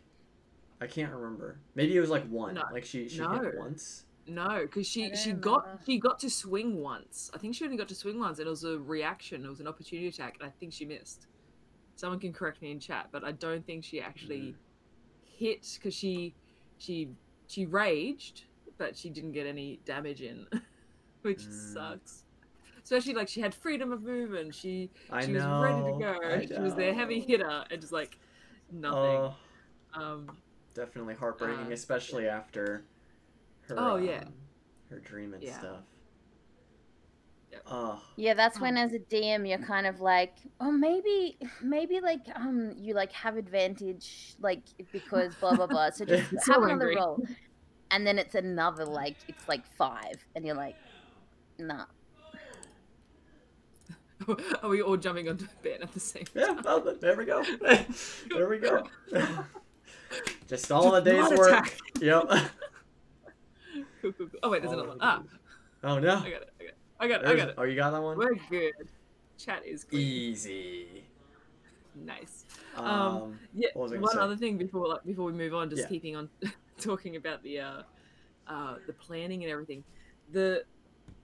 I 0.82 0.88
can't 0.88 1.12
remember. 1.14 1.60
Maybe 1.76 1.96
it 1.96 2.00
was 2.00 2.10
like 2.10 2.28
one. 2.30 2.56
No. 2.56 2.64
Like 2.72 2.84
she 2.84 3.08
she 3.08 3.20
No. 3.20 3.40
hit 3.40 3.58
once. 3.60 4.06
No, 4.28 4.62
because 4.62 4.88
I 4.88 4.90
she 4.90 5.02
don't 5.08 5.18
she 5.18 5.32
got 5.34 5.64
remember. 5.66 5.84
she 5.86 6.00
got 6.00 6.20
to 6.20 6.30
swing 6.30 6.82
once. 6.82 7.32
I 7.34 7.38
think 7.38 7.56
she 7.56 7.66
only 7.66 7.78
got 7.78 7.88
to 7.90 7.96
swing 7.96 8.20
once, 8.20 8.40
and 8.40 8.48
it 8.48 8.50
was 8.50 8.64
a 8.64 8.78
reaction. 8.80 9.44
It 9.44 9.50
was 9.50 9.60
an 9.60 9.68
opportunity 9.68 10.08
attack, 10.08 10.38
and 10.40 10.48
I 10.48 10.52
think 10.60 10.74
she 10.74 10.86
missed. 10.86 11.28
Someone 11.96 12.20
can 12.20 12.32
correct 12.32 12.62
me 12.62 12.72
in 12.72 12.80
chat, 12.80 13.10
but 13.12 13.24
I 13.24 13.34
don't 13.34 13.66
think 13.66 13.84
she 13.84 14.00
actually 14.02 14.40
mm. 14.40 14.54
hit 15.38 15.68
because 15.76 15.94
she 15.94 16.34
she 16.78 17.10
she 17.48 17.66
raged, 17.66 18.44
but 18.80 18.98
she 18.98 19.12
didn't 19.12 19.34
get 19.34 19.46
any 19.46 19.80
damage 19.86 20.24
in, 20.24 20.48
which 21.22 21.42
Mm. 21.42 21.74
sucks. 21.74 22.24
Especially 22.84 23.14
like 23.14 23.28
she 23.30 23.42
had 23.42 23.54
freedom 23.54 23.92
of 23.92 24.02
movement. 24.02 24.56
She 24.56 24.90
I 25.12 25.26
she 25.26 25.34
know. 25.34 25.40
was 25.40 25.62
ready 25.62 25.84
to 25.84 26.00
go. 26.00 26.16
I 26.26 26.46
She 26.48 26.60
was 26.60 26.74
their 26.76 26.94
heavy 26.96 27.20
hitter, 27.20 27.64
and 27.70 27.80
just 27.82 27.94
like 27.94 28.18
nothing. 28.72 28.98
Oh, 29.04 29.36
um, 29.96 30.38
definitely 30.74 31.14
heartbreaking, 31.16 31.68
Uh, 31.68 31.76
especially 31.76 32.28
after 32.28 32.84
her. 33.68 33.78
Oh, 33.78 33.98
yeah. 33.98 34.24
um, 34.26 34.34
her 34.90 35.00
dream 35.00 35.34
and 35.36 35.44
Yeah. 35.44 35.60
stuff. 35.60 35.84
Yep. 37.52 37.62
Oh, 37.68 38.02
Yeah, 38.18 38.34
that's 38.34 38.60
when 38.60 38.76
Um, 38.76 38.84
as 38.86 38.94
a 38.94 39.00
DM 39.00 39.46
you're 39.46 39.58
kind 39.60 39.88
of 39.88 40.02
like, 40.02 40.34
oh 40.60 40.72
maybe 40.72 41.38
maybe 41.64 42.02
like 42.02 42.22
um 42.36 42.74
you 42.78 42.94
like 42.94 43.12
have 43.14 43.38
advantage 43.38 44.36
like 44.40 44.64
because 44.92 45.36
blah 45.36 45.56
blah 45.56 45.68
blah. 45.68 45.90
So 45.92 46.06
just 46.10 46.24
So 46.42 46.54
have 46.54 46.64
another 46.64 46.92
roll. 46.96 47.22
And 47.92 48.06
then 48.06 48.20
it's 48.20 48.36
another 48.36 48.86
like 48.86 49.16
it's 49.28 49.48
like 49.48 49.66
five 49.78 50.26
and 50.36 50.46
you're 50.46 50.56
like, 50.56 50.76
nah. 51.58 51.86
are 54.64 54.70
we 54.70 54.82
all 54.82 54.98
jumping 54.98 55.30
onto 55.30 55.48
Ben 55.64 55.82
at 55.82 55.92
the 55.94 56.00
same 56.00 56.26
yeah. 56.36 56.46
time? 56.48 56.62
Well, 56.64 56.96
there 57.00 57.16
we 57.16 57.26
go. 57.26 57.44
there 58.30 58.50
we 58.50 58.60
go. 58.60 58.84
Just 60.48 60.72
all 60.72 60.94
a 60.96 61.02
Just 61.02 61.06
day's 61.06 61.30
not 61.30 61.38
work. 61.38 61.50
attack. 61.52 61.78
Yep. 62.02 62.24
Cool, 64.02 64.12
cool, 64.14 64.28
cool. 64.28 64.28
Oh 64.44 64.50
wait, 64.50 64.62
there's 64.62 64.74
All 64.74 64.80
another 64.80 64.98
one. 64.98 64.98
of 64.98 65.02
Ah, 65.02 65.20
it. 65.22 65.26
Oh 65.84 66.00
no. 66.00 66.16
I 66.18 66.30
got 66.30 66.42
it. 66.42 66.50
I 66.60 66.64
got 66.64 66.70
it. 66.70 66.76
I 67.00 67.08
got 67.08 67.22
it. 67.22 67.28
I 67.28 67.36
got 67.36 67.50
it. 67.50 67.56
Oh, 67.58 67.64
you 67.64 67.76
got 67.76 67.92
that 67.92 68.02
one. 68.02 68.18
We're 68.18 68.36
good. 68.50 68.74
Chat 69.38 69.66
is 69.66 69.84
clean. 69.84 70.02
Easy. 70.02 71.04
Nice. 71.96 72.46
Um, 72.76 72.86
Um, 72.86 73.40
Yeah. 73.54 73.70
what 73.74 73.84
was 73.84 73.92
I 73.92 73.96
gonna 73.96 74.04
One 74.06 74.14
say? 74.16 74.20
other 74.20 74.36
thing 74.38 74.58
before 74.58 74.88
like 74.88 75.04
before 75.06 75.26
we 75.26 75.34
move 75.34 75.54
on, 75.54 75.70
just 75.70 75.84
Yeah. 75.84 75.88
keeping 75.90 76.16
on 76.16 76.30
talking 76.84 77.16
about 77.16 77.44
the 77.44 77.60
uh, 77.60 77.82
uh, 78.48 78.76
the 78.88 78.94
planning 78.94 79.44
and 79.44 79.52
everything. 79.52 79.84
The 80.32 80.64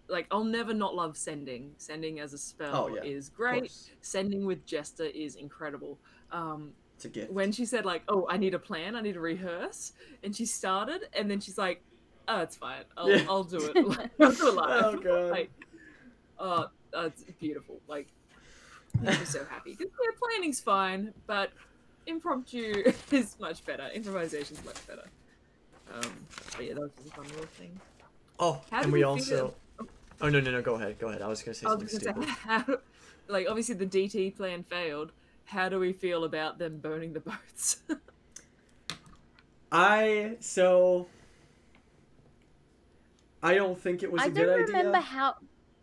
like 0.07 0.27
I'll 0.31 0.43
never 0.43 0.73
not 0.73 0.95
love 0.95 1.17
sending. 1.17 1.71
Sending 1.77 2.19
as 2.19 2.33
a 2.33 2.37
spell 2.37 2.75
Oh, 2.91 2.95
yeah. 2.95 3.03
is 3.03 3.29
great. 3.29 3.71
Sending 4.01 4.45
with 4.45 4.65
Jester 4.65 5.05
is 5.05 5.35
incredible. 5.35 5.97
Um, 6.31 6.73
It's 6.95 7.05
a 7.05 7.09
gift. 7.09 7.31
when 7.31 7.51
she 7.51 7.65
said 7.65 7.85
like, 7.85 8.03
"Oh, 8.07 8.27
I 8.29 8.37
need 8.37 8.53
a 8.53 8.59
plan. 8.59 8.95
I 8.95 9.01
need 9.01 9.13
to 9.13 9.19
rehearse," 9.19 9.93
and 10.23 10.35
she 10.35 10.45
started, 10.45 11.01
and 11.13 11.29
then 11.29 11.39
she's 11.39 11.57
like, 11.57 11.81
"Oh, 12.27 12.41
it's 12.41 12.55
fine. 12.55 12.83
I'll, 12.97 13.09
Yeah. 13.09 13.25
I'll 13.29 13.43
do 13.43 13.57
it. 13.57 13.75
I'll 14.19 14.31
do 14.31 14.47
it 14.47 14.53
live." 14.53 14.83
Oh, 14.85 14.97
God. 14.97 15.29
Like, 15.37 15.49
oh, 16.39 16.69
that's 16.91 17.23
beautiful. 17.39 17.79
Like, 17.87 18.07
I'm 19.05 19.25
so 19.25 19.43
happy 19.45 19.71
because 19.71 19.91
yeah, 20.03 20.11
planning's 20.19 20.59
fine, 20.61 21.13
but 21.27 21.51
impromptu 22.05 22.83
is 23.11 23.35
much 23.39 23.65
better. 23.65 23.89
Improvisation's 23.93 24.63
much 24.63 24.85
better. 24.87 25.05
Um, 25.95 26.11
but 26.55 26.65
yeah, 26.65 26.73
that 26.73 26.81
was 26.81 26.91
just 26.97 27.07
a 27.07 27.15
fun 27.15 27.25
little 27.29 27.45
thing. 27.45 27.79
oh, 28.39 28.61
How 28.71 28.81
and 28.81 28.91
we 28.91 28.99
we 28.99 29.03
also. 29.03 29.35
feel- 29.35 29.55
Oh 30.21 30.29
no 30.29 30.39
no 30.39 30.49
no! 30.49 30.61
Go 30.61 30.75
ahead. 30.75 30.97
Go 30.97 31.09
ahead. 31.09 31.21
I 31.21 31.27
was 31.27 31.41
gonna 31.41 31.53
say 31.55 31.65
I 31.67 31.73
was 31.73 31.91
something 31.91 32.13
gonna 32.13 32.25
say, 32.25 32.31
stupid. 32.31 32.69
how, 32.69 32.77
like 33.27 33.47
obviously 33.49 33.75
the 33.75 33.85
DT 33.85 34.35
plan 34.37 34.63
failed. 34.63 35.11
How 35.43 35.67
do 35.67 35.77
we 35.77 35.91
feel 35.91 36.23
about 36.23 36.57
them 36.57 36.77
burning 36.79 37.11
the 37.13 37.19
boats? 37.19 37.81
I 39.71 40.37
so. 40.39 41.07
I 43.43 43.55
don't 43.55 43.79
think 43.79 44.03
it 44.03 44.11
was 44.11 44.21
I 44.21 44.27
a 44.27 44.29
good 44.29 44.37
idea. 44.43 44.53
I 44.53 44.55
don't 44.57 44.63
idea. 44.63 44.77
remember 44.77 44.99
how 44.99 45.35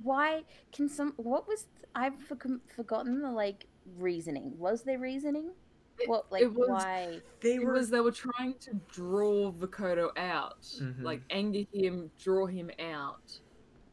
why 0.03 0.45
can 0.73 0.89
some 0.89 1.13
what 1.17 1.47
was 1.47 1.67
I've 1.95 2.15
forg 2.29 2.59
forgotten 2.75 3.21
the 3.21 3.31
like 3.31 3.67
reasoning. 3.99 4.59
Was 4.59 4.83
there 4.85 4.99
reasoning? 4.99 5.51
It- 5.99 6.09
What 6.09 6.31
like 6.33 6.43
it 6.43 6.53
was- 6.53 6.69
why? 6.69 7.21
they 7.41 7.57
It 7.57 7.65
were. 7.65 7.73
was 7.75 7.91
they 7.91 8.01
were 8.01 8.11
trying 8.13 8.55
to 8.61 8.75
draw 8.89 9.53
Vokodo 9.53 10.17
out, 10.17 10.61
Mhm. 10.63 11.03
like 11.03 11.23
anger 11.31 11.65
him, 11.73 12.11
draw 12.19 12.47
him 12.47 12.71
out, 12.79 13.41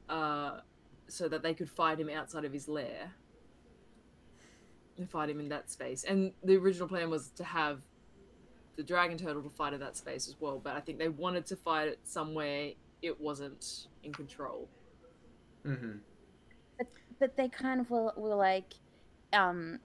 uh, 0.08 0.62
so 1.08 1.28
that 1.28 1.44
they 1.44 1.54
could 1.54 1.70
fight 1.70 2.00
him 2.00 2.10
outside 2.10 2.46
of 2.46 2.54
his 2.54 2.68
lair 2.68 3.14
and 4.98 5.10
fight 5.10 5.30
him 5.30 5.40
in 5.40 5.50
that 5.50 5.70
space. 5.70 6.04
And 6.04 6.34
the 6.44 6.58
original 6.58 6.88
plan 6.88 7.10
was 7.10 7.30
to 7.32 7.44
have 7.44 7.82
the 8.76 8.84
dragon 8.84 9.18
turtle 9.18 9.44
to 9.44 9.50
fight 9.50 9.74
in 9.74 9.80
that 9.82 9.96
space 9.98 10.28
as 10.28 10.40
well. 10.40 10.60
But 10.60 10.76
I 10.76 10.80
think 10.82 10.98
they 11.00 11.10
wanted 11.10 11.46
to 11.48 11.56
fight 11.56 11.88
it 11.90 12.00
somewhere 12.08 12.74
it 13.02 13.20
wasn't 13.20 13.88
in 14.04 14.14
control. 14.14 14.68
hmm 15.64 15.98
But 17.20 17.36
they 17.36 17.50
kind 17.50 17.82
of 17.82 17.90
were, 17.92 18.14
were 18.16 18.36
like, 18.36 18.74
um, 19.34 19.80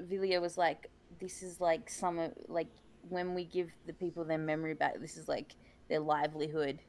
Vilya 0.00 0.40
was 0.40 0.58
like, 0.58 0.90
this 1.22 1.42
is 1.42 1.60
like 1.60 1.88
some 1.88 2.18
of 2.18 2.32
like 2.48 2.66
when 3.08 3.34
we 3.34 3.44
give 3.44 3.70
the 3.86 3.92
people 3.94 4.24
their 4.24 4.38
memory 4.38 4.74
back, 4.74 5.00
this 5.00 5.16
is 5.16 5.28
like 5.28 5.54
their 5.88 6.00
livelihood, 6.00 6.80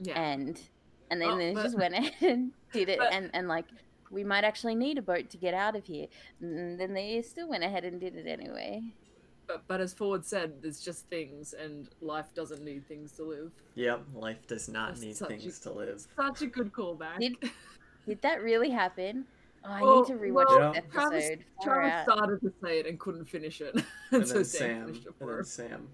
Yeah. 0.00 0.20
and 0.20 0.60
and 1.10 1.20
then 1.20 1.28
Oh, 1.30 1.36
they 1.36 1.52
but- 1.54 1.62
just 1.62 1.76
went 1.78 1.94
ahead 1.94 2.14
and 2.22 2.52
did 2.72 2.88
it, 2.88 2.98
but- 2.98 3.12
and 3.12 3.30
and 3.34 3.46
like 3.48 3.66
we 4.10 4.24
might 4.24 4.44
actually 4.44 4.74
need 4.74 4.98
a 4.98 5.02
boat 5.02 5.30
to 5.30 5.36
get 5.36 5.52
out 5.54 5.76
of 5.76 5.84
here, 5.84 6.06
and 6.40 6.78
then 6.80 6.94
they 6.94 7.22
still 7.22 7.48
went 7.48 7.62
ahead 7.64 7.84
and 7.84 8.00
did 8.00 8.16
it 8.16 8.26
anyway. 8.26 8.82
But, 9.48 9.62
but 9.68 9.80
as 9.80 9.92
Fjord 9.92 10.24
said, 10.24 10.60
there's 10.62 10.80
just 10.80 11.06
things, 11.08 11.52
and 11.52 11.88
life 12.00 12.26
doesn't 12.34 12.64
need 12.64 12.86
things 12.88 13.12
to 13.12 13.22
live. 13.24 13.52
Yep. 13.76 14.02
Life 14.14 14.44
does 14.48 14.68
not 14.68 14.88
That's 14.90 15.00
need 15.02 15.16
such 15.16 15.30
a- 15.30 15.36
things 15.38 15.58
to 15.60 15.70
live. 15.72 16.04
Such 16.16 16.42
a 16.42 16.46
good 16.46 16.72
callback. 16.72 17.20
Did- 17.20 17.36
Did 18.08 18.22
that 18.22 18.40
really 18.42 18.70
happen? 18.70 19.26
Oh, 19.68 19.72
I 19.72 19.82
Well, 19.82 20.00
need 20.02 20.06
to 20.08 20.14
rewatch 20.14 20.46
well, 20.48 20.72
this 20.72 20.84
episode. 20.94 21.44
Far 21.56 21.80
Travis 21.82 22.02
started 22.04 22.40
to 22.42 22.52
say 22.62 22.78
it 22.80 22.86
and 22.86 22.98
couldn't 23.00 23.24
finish 23.26 23.60
it, 23.60 23.74
and, 24.12 24.22
And 24.22 24.26
so 24.28 24.34
then 24.34 24.44
Sam, 24.44 24.60
Sam. 24.60 24.86
finished 24.86 25.06
it 25.06 25.14
And 25.20 25.28
then. 25.30 25.44
Sam 25.44 25.88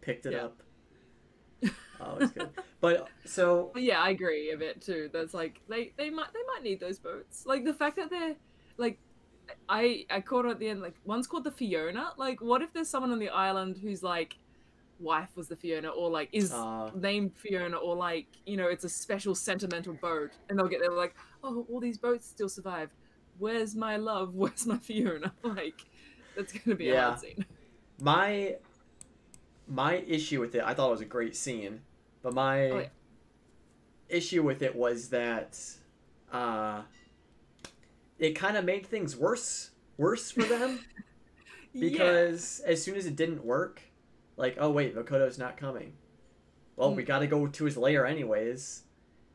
picked 0.00 0.26
it 0.26 0.32
Yeah. 0.32 0.44
up. 0.44 0.62
Oh, 2.00 2.16
it's 2.20 2.30
good. 2.32 2.50
But 2.80 2.96
uh, 2.96 3.04
so 3.24 3.70
But 3.74 3.82
yeah, 3.82 4.00
I 4.00 4.10
agree 4.10 4.52
a 4.52 4.56
bit 4.56 4.80
too. 4.80 5.10
That's 5.12 5.34
like 5.34 5.60
they 5.68 5.92
they 5.96 6.10
might 6.10 6.32
they 6.32 6.38
might 6.54 6.62
need 6.62 6.78
those 6.78 6.98
boats. 7.00 7.44
Like 7.44 7.64
the 7.64 7.74
fact 7.74 7.96
that 7.96 8.08
they're 8.08 8.36
like 8.76 9.00
I 9.68 10.06
I 10.08 10.20
caught 10.20 10.44
it 10.44 10.50
at 10.50 10.58
the 10.60 10.68
end 10.68 10.80
like 10.80 10.94
one's 11.04 11.26
called 11.26 11.42
the 11.44 11.50
Fiona. 11.50 12.12
Like 12.16 12.40
what 12.40 12.62
if 12.62 12.72
there's 12.72 12.88
someone 12.88 13.10
on 13.10 13.18
the 13.18 13.30
island 13.30 13.78
who's 13.78 14.02
like 14.04 14.38
wife 14.98 15.36
was 15.36 15.48
the 15.48 15.56
Fiona 15.56 15.88
or 15.88 16.10
like 16.10 16.28
is 16.32 16.52
uh, 16.52 16.90
named 16.92 17.36
Fiona 17.36 17.76
or 17.76 17.96
like 17.96 18.28
you 18.46 18.56
know 18.56 18.68
it's 18.68 18.84
a 18.84 18.88
special 18.88 19.34
sentimental 19.34 19.94
boat 19.94 20.36
and 20.48 20.58
they'll 20.58 20.68
get 20.68 20.80
there 20.80 20.92
like 20.92 21.14
oh 21.42 21.66
all 21.70 21.80
these 21.80 21.98
boats 21.98 22.26
still 22.28 22.48
survived. 22.48 22.92
Where's 23.38 23.74
my 23.76 23.96
love? 23.96 24.34
Where's 24.34 24.66
my 24.66 24.78
Fiona? 24.78 25.34
Like 25.44 25.86
that's 26.34 26.52
gonna 26.52 26.76
be 26.76 26.90
a 26.90 26.94
Yeah. 26.94 26.96
hard 26.96 27.18
scene. 27.18 27.44
my 28.00 28.56
my 29.66 29.96
issue 30.06 30.40
with 30.40 30.54
it, 30.54 30.62
I 30.64 30.74
thought 30.74 30.88
it 30.88 30.92
was 30.92 31.00
a 31.00 31.04
great 31.06 31.36
scene, 31.36 31.82
but 32.22 32.34
my 32.34 32.58
Oh, 32.70 32.78
yeah. 32.78 32.88
issue 34.08 34.42
with 34.42 34.62
it 34.62 34.74
was 34.74 35.10
that 35.10 35.58
uh, 36.32 36.82
it 38.18 38.32
kind 38.32 38.56
of 38.56 38.64
made 38.64 38.86
things 38.86 39.16
worse 39.16 39.70
worse 39.96 40.30
for 40.30 40.44
them 40.44 40.80
because 41.78 42.60
as 42.66 42.82
soon 42.82 42.96
as 42.96 43.06
it 43.06 43.16
didn't 43.16 43.44
work, 43.44 43.82
like 44.38 44.56
oh 44.58 44.70
wait, 44.70 44.94
Vokodo's 44.96 45.38
not 45.38 45.56
coming. 45.58 45.92
Well, 46.76 46.94
we 46.94 47.02
Mm. 47.02 47.06
got 47.06 47.18
to 47.18 47.26
go 47.26 47.46
to 47.46 47.64
his 47.64 47.76
lair 47.76 48.06
anyways. 48.06 48.84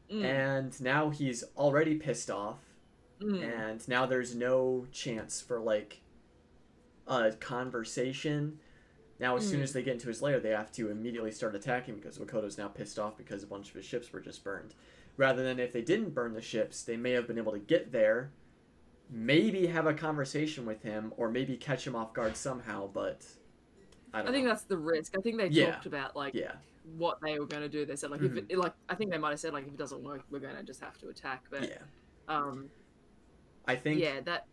Mm, 0.10 0.24
and 0.24 0.81
now 0.81 1.10
he's 1.12 1.43
already 1.57 1.95
pissed 1.95 2.31
off. 2.31 2.60
mm. 3.22 3.41
and 3.41 3.88
now 3.88 4.05
there's 4.05 4.36
no 4.36 4.86
chance 4.91 5.39
for 5.41 5.60
like 5.60 6.01
a 7.07 7.31
conversation. 7.33 8.60
Now, 9.19 9.38
as 9.38 9.48
soon 9.48 9.60
Mm. 9.60 9.63
as 9.63 9.72
they 9.74 9.83
get 9.83 9.93
into 9.93 10.07
his 10.10 10.22
lair, 10.22 10.39
they 10.39 10.50
have 10.50 10.72
to 10.74 10.89
immediately 10.89 11.31
start 11.31 11.55
attacking 11.55 11.95
because 11.95 12.17
Vokodo's 12.17 12.57
now 12.57 12.67
pissed 12.67 13.00
off 13.00 13.15
because 13.17 13.43
a 13.43 13.48
bunch 13.48 13.69
of 13.69 13.75
his 13.75 13.86
ships 13.86 14.12
were 14.12 14.19
just 14.19 14.43
burned. 14.43 14.74
Rather 15.15 15.43
than 15.43 15.60
if 15.60 15.72
they 15.72 15.81
didn't 15.81 16.10
burn 16.13 16.33
the 16.33 16.41
ships, 16.41 16.83
they 16.83 16.98
may 16.98 17.12
have 17.12 17.27
been 17.27 17.38
able 17.38 17.51
to 17.53 17.60
get 17.60 17.91
there, 17.91 18.31
maybe 19.10 19.67
have 19.67 19.86
a 19.86 19.93
conversation 19.93 20.65
with 20.65 20.81
him, 20.83 21.13
or 21.15 21.29
maybe 21.29 21.55
catch 21.55 21.86
him 21.88 21.95
off 21.95 22.13
guard 22.13 22.36
somehow. 22.36 22.88
But 22.88 23.25
I 24.13 24.22
I 24.22 24.32
think 24.32 24.43
know. 24.46 24.50
that's 24.51 24.63
the 24.63 24.77
risk. 24.77 25.17
I 25.17 25.22
think 25.22 25.38
they 25.38 25.48
Yeah. 25.48 25.72
talked 25.72 25.86
about 25.86 26.15
like 26.15 26.34
yeah, 26.34 26.53
what 26.98 27.20
they 27.22 27.39
were 27.39 27.46
going 27.48 27.63
to 27.63 27.70
do. 27.70 27.86
They 27.86 27.96
said 27.96 28.12
like 28.12 28.22
if 28.22 28.36
it, 28.36 28.58
like 28.58 28.74
I 28.89 28.96
think 28.96 29.12
they 29.12 29.17
might 29.17 29.32
have 29.32 29.39
said 29.39 29.53
like 29.53 29.65
if 29.65 29.74
it 29.74 29.77
doesn't 29.77 30.03
work, 30.03 30.22
we're 30.29 30.39
going 30.39 30.55
to 30.55 30.63
just 30.63 30.82
have 30.82 30.98
to 31.00 31.10
attack. 31.10 31.43
But 31.50 31.63
yeah. 31.70 31.77
um, 32.27 32.70
I 33.67 33.75
think 33.75 34.00
yeah, 34.00 34.20
that 34.22 34.46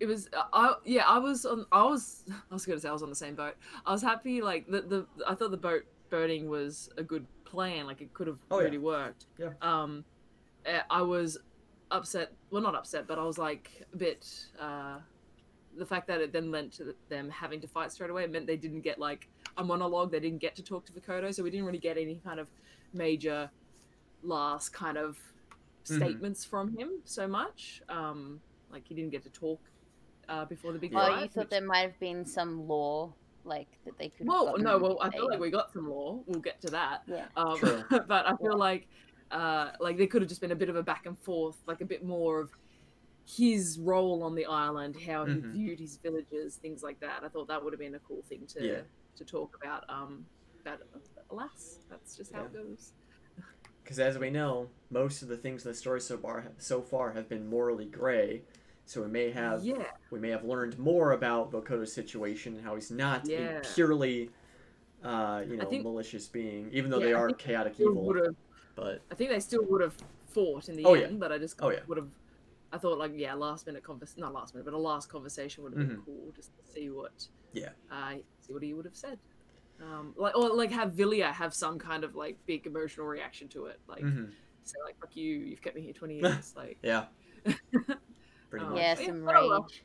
it 0.00 0.06
was. 0.06 0.28
uh, 0.32 0.44
I 0.52 0.74
yeah, 0.84 1.04
I 1.06 1.18
was 1.18 1.44
on. 1.46 1.66
I 1.72 1.82
was. 1.84 2.24
I 2.50 2.54
was 2.54 2.66
going 2.66 2.76
to 2.76 2.82
say 2.82 2.88
I 2.88 2.92
was 2.92 3.02
on 3.02 3.08
the 3.10 3.14
same 3.16 3.34
boat. 3.34 3.54
I 3.86 3.92
was 3.92 4.02
happy. 4.02 4.42
Like 4.42 4.66
the 4.68 4.82
the 4.82 5.06
I 5.26 5.34
thought 5.34 5.50
the 5.50 5.56
boat 5.56 5.84
burning 6.10 6.48
was 6.48 6.90
a 6.98 7.02
good 7.02 7.26
plan. 7.44 7.86
Like 7.86 8.00
it 8.02 8.12
could 8.12 8.26
have 8.26 8.38
Oh, 8.50 8.58
yeah. 8.58 8.64
really 8.64 8.78
worked. 8.78 9.26
Yeah. 9.38 9.50
Um, 9.62 10.04
uh, 10.66 10.80
I 10.90 11.02
was 11.02 11.38
upset. 11.90 12.32
Well, 12.50 12.62
not 12.62 12.74
upset, 12.74 13.06
but 13.06 13.18
I 13.18 13.24
was 13.24 13.38
like 13.38 13.70
a 13.92 13.96
bit. 13.96 14.28
Uh, 14.58 14.98
the 15.76 15.86
fact 15.86 16.06
that 16.08 16.20
it 16.20 16.32
then 16.32 16.50
lent 16.50 16.72
to 16.74 16.94
them 17.08 17.30
having 17.30 17.60
to 17.60 17.68
fight 17.68 17.90
straight 17.92 18.10
away 18.10 18.26
meant 18.26 18.46
they 18.46 18.56
didn't 18.56 18.82
get 18.82 18.98
like 18.98 19.28
a 19.56 19.64
monologue. 19.64 20.10
They 20.10 20.20
didn't 20.20 20.40
get 20.40 20.54
to 20.56 20.62
talk 20.62 20.84
to 20.86 20.92
Vokodo, 20.92 21.34
so 21.34 21.42
we 21.42 21.50
didn't 21.50 21.66
really 21.66 21.78
get 21.78 21.96
any 21.96 22.20
kind 22.24 22.38
of 22.40 22.48
major 22.92 23.50
last 24.22 24.70
kind 24.70 24.96
of 24.98 25.18
Mhm. 25.84 25.96
statements 25.96 26.44
from 26.44 26.76
him 26.76 26.90
so 27.04 27.26
much. 27.26 27.82
Um, 27.88 28.40
like 28.70 28.86
he 28.86 28.94
didn't 28.94 29.10
get 29.10 29.22
to 29.24 29.30
talk 29.30 29.60
uh, 30.28 30.44
before 30.44 30.72
the 30.72 30.78
big 30.78 30.94
Oh, 30.94 30.98
fight. 30.98 31.22
you 31.22 31.28
thought 31.28 31.36
which- 31.42 31.50
there 31.50 31.60
might 31.66 31.80
have 31.80 31.98
been 31.98 32.24
some 32.24 32.68
law 32.68 33.12
like 33.44 33.66
that 33.84 33.98
they 33.98 34.08
could. 34.08 34.26
Well, 34.26 34.56
no, 34.56 34.78
well, 34.78 34.98
I 35.00 35.10
feel 35.10 35.26
like 35.28 35.40
we 35.40 35.50
got 35.50 35.72
some 35.72 35.90
law. 35.90 36.22
We'll 36.26 36.40
get 36.40 36.60
to 36.60 36.68
that. 36.68 37.02
Yeah. 37.08 37.26
Um, 37.36 37.58
True. 37.58 37.82
but 38.06 38.26
I 38.26 38.36
feel 38.36 38.56
like, 38.56 38.86
uh, 39.32 39.72
like 39.80 39.96
there 39.98 40.06
could 40.06 40.22
have 40.22 40.28
just 40.28 40.40
been 40.40 40.52
a 40.52 40.56
bit 40.56 40.68
of 40.68 40.76
a 40.76 40.82
back 40.82 41.06
and 41.06 41.18
forth, 41.18 41.56
like 41.66 41.80
a 41.80 41.84
bit 41.84 42.04
more 42.04 42.38
of 42.38 42.50
his 43.24 43.78
role 43.78 44.22
on 44.22 44.34
the 44.34 44.44
island, 44.46 44.96
how 45.00 45.24
he 45.24 45.34
Mhm. 45.34 45.52
viewed 45.52 45.78
his 45.80 45.96
villagers, 45.96 46.56
things 46.56 46.82
like 46.82 46.98
that. 47.00 47.22
I 47.22 47.28
thought 47.28 47.48
that 47.48 47.62
would 47.62 47.72
have 47.72 47.80
been 47.80 47.94
a 47.94 48.00
cool 48.00 48.22
thing 48.22 48.46
to 48.48 48.66
Yeah. 48.66 48.80
to 49.16 49.24
talk 49.24 49.56
about. 49.56 49.84
Um, 49.88 50.26
but 50.64 50.80
alas, 51.30 51.78
that's 51.90 52.16
just 52.16 52.32
how 52.32 52.44
it 52.44 52.52
goes. 52.52 52.92
Because 53.84 53.98
as 53.98 54.16
we 54.16 54.30
know, 54.30 54.70
most 54.90 55.22
of 55.22 55.28
the 55.28 55.36
things 55.36 55.64
in 55.66 55.70
the 55.70 55.74
story 55.74 56.00
so 56.00 56.16
far 56.16 56.46
so 56.58 56.80
far 56.80 57.12
have 57.12 57.28
been 57.28 57.48
morally 57.48 57.84
gray. 57.86 58.42
So 58.86 59.02
we 59.02 59.08
may 59.08 59.30
have 59.32 59.64
yeah, 59.64 59.90
we 60.10 60.18
may 60.20 60.30
have 60.30 60.44
learned 60.44 60.78
more 60.78 61.12
about 61.12 61.50
Vokodo's 61.52 61.92
situation 61.92 62.54
and 62.54 62.64
how 62.64 62.74
he's 62.76 62.90
not 62.90 63.26
Yeah. 63.26 63.58
a 63.58 63.60
purely, 63.74 64.30
uh, 65.02 65.44
you 65.46 65.56
know, 65.56 65.68
think- 65.68 65.82
malicious 65.84 66.28
being, 66.28 66.70
even 66.72 66.90
though 66.90 66.98
Yeah, 66.98 67.06
they 67.06 67.14
I 67.14 67.18
are 67.20 67.30
chaotic 67.32 67.78
evil. 67.80 68.14
But 68.74 69.02
I 69.10 69.14
think 69.14 69.30
they 69.30 69.40
still 69.40 69.64
would 69.66 69.82
have 69.82 69.94
fought 70.28 70.68
in 70.68 70.76
the 70.76 70.84
Oh, 70.86 70.94
yeah. 70.94 71.06
end, 71.06 71.20
but 71.20 71.30
I 71.30 71.38
just 71.38 71.60
Oh, 71.60 71.68
yeah. 71.70 71.80
would 71.86 71.98
have. 71.98 72.08
I 72.72 72.78
thought 72.78 72.98
like 72.98 73.12
yeah, 73.14 73.34
last 73.34 73.66
minute 73.66 73.84
convers 73.84 74.14
not 74.16 74.32
last 74.34 74.54
minute, 74.54 74.64
but 74.64 74.74
a 74.74 74.78
last 74.78 75.08
conversation 75.08 75.62
would 75.62 75.72
have 75.72 75.78
been 75.80 75.90
Mhm. 75.90 76.04
cool 76.04 76.32
just 76.34 76.54
to 76.56 76.62
see 76.72 76.90
what 76.90 77.26
Yeah. 77.52 77.70
uh, 77.90 78.14
see 78.40 78.52
what 78.52 78.62
he 78.62 78.74
would 78.74 78.86
have 78.86 78.96
said. 78.96 79.18
Um, 79.80 80.14
like 80.16 80.36
or 80.36 80.50
like 80.54 80.70
have 80.72 80.92
Vilya 80.92 81.32
have 81.32 81.54
some 81.54 81.78
kind 81.78 82.04
of 82.04 82.14
like 82.14 82.38
big 82.46 82.66
emotional 82.66 83.06
reaction 83.06 83.48
to 83.50 83.66
it, 83.66 83.80
like 83.88 84.02
mhm, 84.04 84.32
say 84.64 84.78
like 84.86 84.96
fuck 85.00 85.16
you, 85.16 85.38
you've 85.38 85.62
kept 85.62 85.76
me 85.76 85.82
here 85.82 85.92
twenty 85.92 86.16
years, 86.20 86.52
like 86.56 86.78
yeah, 86.82 87.06
pretty 88.50 88.66
Um, 88.66 88.72
much. 88.74 88.82
yeah, 88.82 88.94
Yeah, 88.98 89.06
some 89.06 89.22
but 89.26 89.34
rage. 89.42 89.84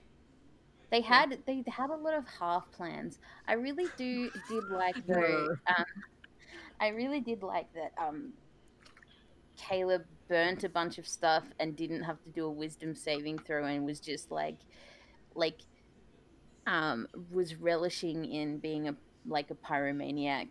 They 0.91 1.01
had 1.01 1.43
they 1.45 1.63
had 1.67 1.89
a 1.89 1.95
lot 1.97 2.13
of 2.15 2.25
half 2.39 2.71
plans. 2.71 3.19
I 3.47 3.53
really 3.53 3.89
do 3.97 4.29
did 4.47 4.69
like 4.69 4.97
though. 5.07 5.47
Um, 5.67 5.85
I 6.79 6.89
really 6.89 7.21
did 7.21 7.43
like 7.43 7.67
that. 7.73 7.91
Um, 8.01 8.33
Caleb 9.67 10.03
burnt 10.29 10.63
a 10.63 10.69
bunch 10.69 10.97
of 10.97 11.07
stuff 11.07 11.43
and 11.59 11.75
didn't 11.75 12.03
have 12.03 12.21
to 12.23 12.29
do 12.29 12.45
a 12.45 12.51
wisdom 12.51 12.95
saving 12.95 13.39
throw 13.39 13.65
and 13.65 13.85
was 13.85 13.99
just 13.99 14.31
like, 14.31 14.57
like, 15.35 15.61
um, 16.65 17.07
was 17.31 17.55
relishing 17.55 18.25
in 18.25 18.59
being 18.59 18.87
a 18.87 18.95
like 19.25 19.51
a 19.51 19.55
pyromaniac, 19.55 20.49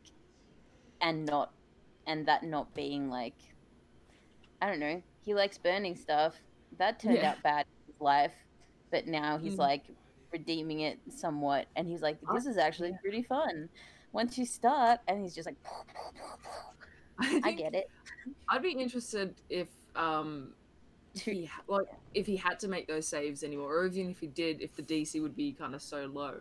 and 1.00 1.24
not, 1.26 1.52
and 2.06 2.26
that 2.26 2.42
not 2.42 2.74
being 2.74 3.08
like, 3.08 3.34
I 4.60 4.66
don't 4.66 4.80
know. 4.80 5.02
He 5.24 5.34
likes 5.34 5.58
burning 5.58 5.96
stuff. 5.96 6.34
That 6.78 7.00
turned 7.00 7.16
Yeah. 7.16 7.30
out 7.32 7.42
bad 7.42 7.66
in 7.86 7.92
his 7.92 8.00
life, 8.00 8.34
but 8.90 9.06
now 9.06 9.38
he's 9.38 9.54
Mm. 9.54 9.58
like 9.58 9.82
redeeming 10.32 10.80
it 10.80 10.98
somewhat, 11.08 11.68
and 11.76 11.86
he's 11.86 12.02
like, 12.02 12.18
this 12.34 12.46
is 12.46 12.58
actually 12.58 12.92
pretty 13.02 13.22
fun. 13.22 13.68
Once 14.12 14.38
you 14.38 14.46
start, 14.46 15.00
and 15.08 15.20
he's 15.22 15.34
just 15.34 15.46
like, 15.46 15.56
I, 17.18 17.26
I 17.44 17.52
think 17.52 17.58
get 17.58 17.74
it. 17.74 17.86
I'd 18.48 18.62
be 18.62 18.72
interested 18.72 19.34
if 19.48 19.68
um 19.94 20.52
he 21.14 21.50
like 21.68 21.86
if 22.14 22.26
he 22.26 22.36
had 22.36 22.58
to 22.60 22.68
make 22.68 22.86
those 22.86 23.06
saves 23.06 23.42
anymore, 23.42 23.74
or 23.74 23.86
even 23.86 24.10
if 24.10 24.20
he 24.20 24.26
did, 24.26 24.60
if 24.60 24.74
the 24.74 24.82
DC 24.82 25.20
would 25.22 25.36
be 25.36 25.52
kind 25.52 25.74
of 25.74 25.82
so 25.82 26.06
low. 26.06 26.40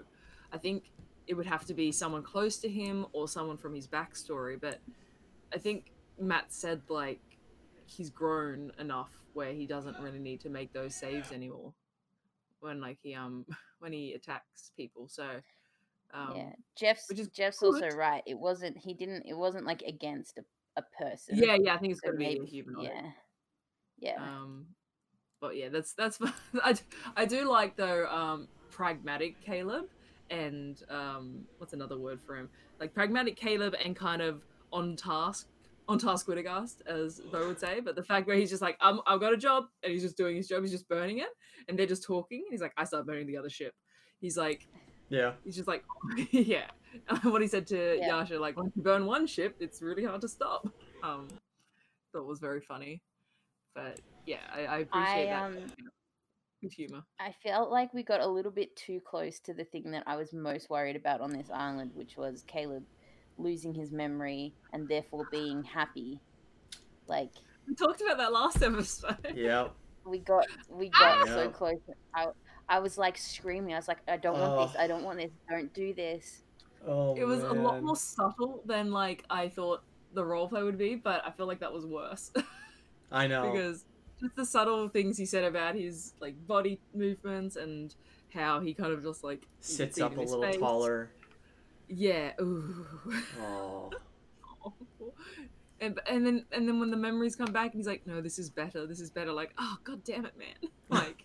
I 0.52 0.58
think 0.58 0.92
it 1.28 1.34
would 1.34 1.46
have 1.46 1.66
to 1.66 1.74
be 1.74 1.92
someone 1.92 2.24
close 2.24 2.58
to 2.58 2.70
him 2.70 3.06
or 3.14 3.28
someone 3.28 3.58
from 3.58 3.74
his 3.74 3.88
backstory. 3.88 4.60
But 4.60 4.80
I 5.54 5.58
think 5.58 5.92
Matt 6.20 6.54
said 6.54 6.82
like 6.90 7.22
he's 7.86 8.10
grown 8.10 8.72
enough 8.80 9.12
where 9.34 9.54
he 9.54 9.66
doesn't 9.66 10.00
really 10.00 10.20
need 10.20 10.42
to 10.42 10.50
make 10.50 10.74
those 10.74 10.96
saves 10.96 11.32
anymore 11.32 11.74
when 12.60 12.82
like 12.82 12.98
he 13.02 13.14
um 13.16 13.46
when 13.80 13.94
he 13.94 14.14
attacks 14.14 14.72
people. 14.76 15.08
So 15.08 15.26
um, 16.14 16.34
yeah, 16.36 16.52
Jeff's 16.78 17.12
Jeff's 17.34 17.60
good. 17.60 17.84
also 17.84 17.90
right. 17.98 18.24
It 18.26 18.38
wasn't. 18.40 18.78
He 18.78 18.94
didn't. 18.94 19.26
It 19.26 19.36
wasn't 19.36 19.66
like 19.66 19.82
against 19.82 20.38
a, 20.38 20.44
a 20.78 20.84
person. 21.04 21.38
yeah, 21.38 21.58
yeah, 21.62 21.76
I 21.76 21.78
think 21.78 21.92
it's 21.94 22.02
So 22.02 22.08
gonna 22.10 22.18
be 22.20 22.26
a 22.26 22.28
maybe- 22.40 22.46
humanoid. 22.46 22.86
Yeah. 22.94 23.12
Yeah. 23.98 24.22
Um, 24.24 24.66
but 25.42 25.56
yeah, 25.56 25.70
that's 25.70 25.94
that's. 25.94 26.20
I 26.64 26.76
I 27.16 27.26
do 27.26 27.50
like 27.50 27.76
though 27.76 28.08
um 28.08 28.48
pragmatic 28.72 29.40
Caleb 29.42 29.86
and 30.30 30.82
um 30.90 31.46
what's 31.60 31.74
another 31.74 31.98
word 31.98 32.20
for 32.22 32.36
him? 32.36 32.50
Like 32.80 32.94
pragmatic 32.94 33.36
Caleb 33.38 33.76
and 33.84 33.96
kind 33.96 34.22
of 34.22 34.42
on 34.74 34.96
task 34.96 35.48
on 35.88 36.00
task 36.00 36.26
Widogast, 36.28 36.78
as 36.88 37.20
Bo 37.32 37.48
would 37.48 37.60
say. 37.60 37.80
But 37.80 37.96
the 37.96 38.02
fact 38.04 38.26
where 38.28 38.36
he's 38.36 38.50
just 38.50 38.62
like, 38.62 38.76
um, 38.82 39.02
I've 39.06 39.20
got 39.20 39.34
a 39.34 39.38
job, 39.38 39.66
and 39.84 39.94
he's 39.94 40.02
just 40.02 40.18
doing 40.18 40.36
his 40.36 40.48
job. 40.48 40.64
He's 40.64 40.72
just 40.72 40.90
burning 40.90 41.20
it, 41.20 41.28
and 41.70 41.78
they're 41.78 41.86
just 41.86 42.04
talking. 42.04 42.40
And 42.40 42.48
he's 42.52 42.60
like, 42.62 42.74
I 42.76 42.86
start 42.86 43.06
burning 43.06 43.28
the 43.28 43.38
other 43.38 43.52
ship. 43.52 43.74
He's 44.20 44.36
like, 44.36 44.68
Yeah, 45.10 45.34
he's 45.44 45.56
just 45.56 45.68
like, 45.68 45.84
yeah. 46.32 46.66
what 47.24 47.42
he 47.42 47.48
said 47.48 47.68
to 47.68 47.98
Yeah. 47.98 48.08
Yasha, 48.08 48.40
like, 48.40 48.58
once 48.58 48.72
you 48.76 48.82
burn 48.82 49.06
one 49.06 49.28
ship, 49.28 49.56
it's 49.60 49.82
really 49.82 50.04
hard 50.04 50.22
to 50.22 50.28
stop. 50.28 50.68
Um, 51.04 51.28
that 52.14 52.24
was 52.24 52.40
very 52.40 52.62
funny. 52.62 53.02
But 53.74 54.00
yeah, 54.26 54.40
I, 54.54 54.60
I 54.62 54.78
appreciate 54.80 55.24
I 55.24 55.26
that. 55.26 55.44
um 55.44 55.58
Good 56.62 56.74
humor. 56.74 57.04
I 57.20 57.34
felt 57.44 57.70
like 57.70 57.94
we 57.94 58.02
got 58.02 58.22
a 58.22 58.28
little 58.28 58.52
bit 58.52 58.76
too 58.76 59.02
close 59.06 59.40
to 59.42 59.54
the 59.54 59.66
thing 59.66 59.92
that 59.92 60.04
I 60.08 60.16
was 60.16 60.34
most 60.34 60.70
worried 60.70 60.96
about 60.96 61.22
on 61.22 61.32
this 61.32 61.50
island, 61.54 61.92
which 61.94 62.16
was 62.18 62.44
Caleb 62.48 62.84
losing 63.38 63.74
his 63.74 63.92
memory 63.92 64.54
and 64.72 64.88
therefore 64.88 65.28
being 65.30 65.64
happy. 65.64 66.22
Like 67.08 67.32
We 67.68 67.76
talked 67.76 68.02
about 68.02 68.18
that 68.18 68.32
last 68.32 68.62
episode. 68.64 69.34
yeah. 69.36 69.68
we 70.06 70.20
got 70.20 70.48
we 70.70 70.90
got 70.90 71.28
so 71.28 71.50
close. 71.50 71.80
I 72.14 72.28
I 72.68 72.80
was 72.80 72.98
like 72.98 73.18
screaming. 73.18 73.74
I 73.74 73.78
was 73.78 73.88
like, 73.88 74.00
I 74.08 74.18
don't 74.18 74.40
want 74.40 74.72
this. 74.72 74.82
I 74.82 74.88
don't 74.88 75.04
want 75.04 75.20
this. 75.20 75.32
Don't 75.50 75.74
do 75.74 75.94
this. 75.94 76.45
Oh, 76.88 77.16
It 77.16 77.26
was 77.26 77.44
a 77.44 77.54
lot 77.54 77.82
more 77.84 77.96
subtle 77.96 78.62
than 78.66 78.92
like 78.92 79.24
I 79.30 79.50
thought 79.50 79.84
the 80.14 80.24
roleplay 80.24 80.64
would 80.64 80.78
be, 80.78 80.96
but 80.96 81.26
I 81.26 81.32
feel 81.32 81.46
like 81.48 81.60
that 81.60 81.74
was 81.74 81.86
worse 81.86 82.32
I 83.12 83.28
know. 83.28 83.44
because 83.52 83.86
just 84.20 84.36
the 84.36 84.46
subtle 84.46 84.88
things 84.88 85.18
he 85.18 85.26
said 85.26 85.44
about 85.44 85.76
his 85.76 86.14
like 86.22 86.36
body 86.48 86.80
movements 86.94 87.56
and 87.56 87.94
how 88.34 88.60
he 88.60 88.74
kind 88.74 88.92
of 88.94 89.04
just 89.04 89.24
like 89.24 89.46
Sits 89.60 90.00
up 90.00 90.16
a 90.18 90.22
little 90.22 90.42
face. 90.42 90.58
taller. 90.58 91.10
Yeah. 91.88 92.32
Ooh. 92.42 92.86
Oh, 93.42 93.90
and 95.82 96.00
and 96.10 96.26
then 96.26 96.46
and 96.52 96.68
then 96.68 96.80
when 96.80 96.92
the 96.92 96.98
memories 96.98 97.36
come 97.36 97.52
back 97.52 97.72
and 97.74 97.80
he's 97.80 97.88
like, 97.88 98.06
no, 98.08 98.22
this 98.22 98.40
is 98.40 98.50
better. 98.50 98.86
This 98.88 99.00
is 99.00 99.10
better. 99.10 99.32
Like, 99.34 99.52
oh 99.58 99.78
god 99.84 100.04
damn 100.04 100.26
it, 100.26 100.38
man. 100.38 100.72
Like, 100.90 101.24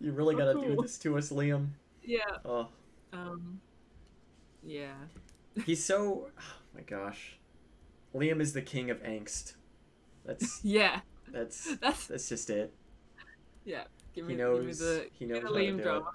you 0.00 0.12
really 0.12 0.34
gotta 0.34 0.54
do 0.60 0.76
this 0.82 0.98
to 0.98 1.16
us, 1.16 1.30
Liam. 1.30 1.68
yeah. 2.04 2.20
Oh, 2.44 2.68
Um. 3.12 3.60
Yeah. 4.62 4.94
he's 5.66 5.84
so. 5.84 6.28
Oh 6.38 6.42
my 6.74 6.82
gosh, 6.82 7.38
Liam 8.14 8.40
is 8.40 8.52
the 8.52 8.62
king 8.62 8.90
of 8.90 9.02
angst. 9.02 9.54
That's 10.24 10.60
Yeah. 10.64 11.00
that's 11.28 11.76
That's 11.80 12.06
that's 12.06 12.28
just 12.28 12.50
it. 12.50 12.72
yeah. 13.64 13.84
Give 14.14 14.26
He 14.26 14.34
knows. 14.34 14.58
give 14.58 14.66
me 14.66 14.72
the 14.72 15.10
he 15.12 15.26
give 15.26 15.42
knows 15.42 15.42
me 15.44 15.48
the 15.48 15.48
to 15.48 15.72
Liam 15.72 15.76
do 15.76 15.78
it. 15.78 15.82
drama. 15.82 16.10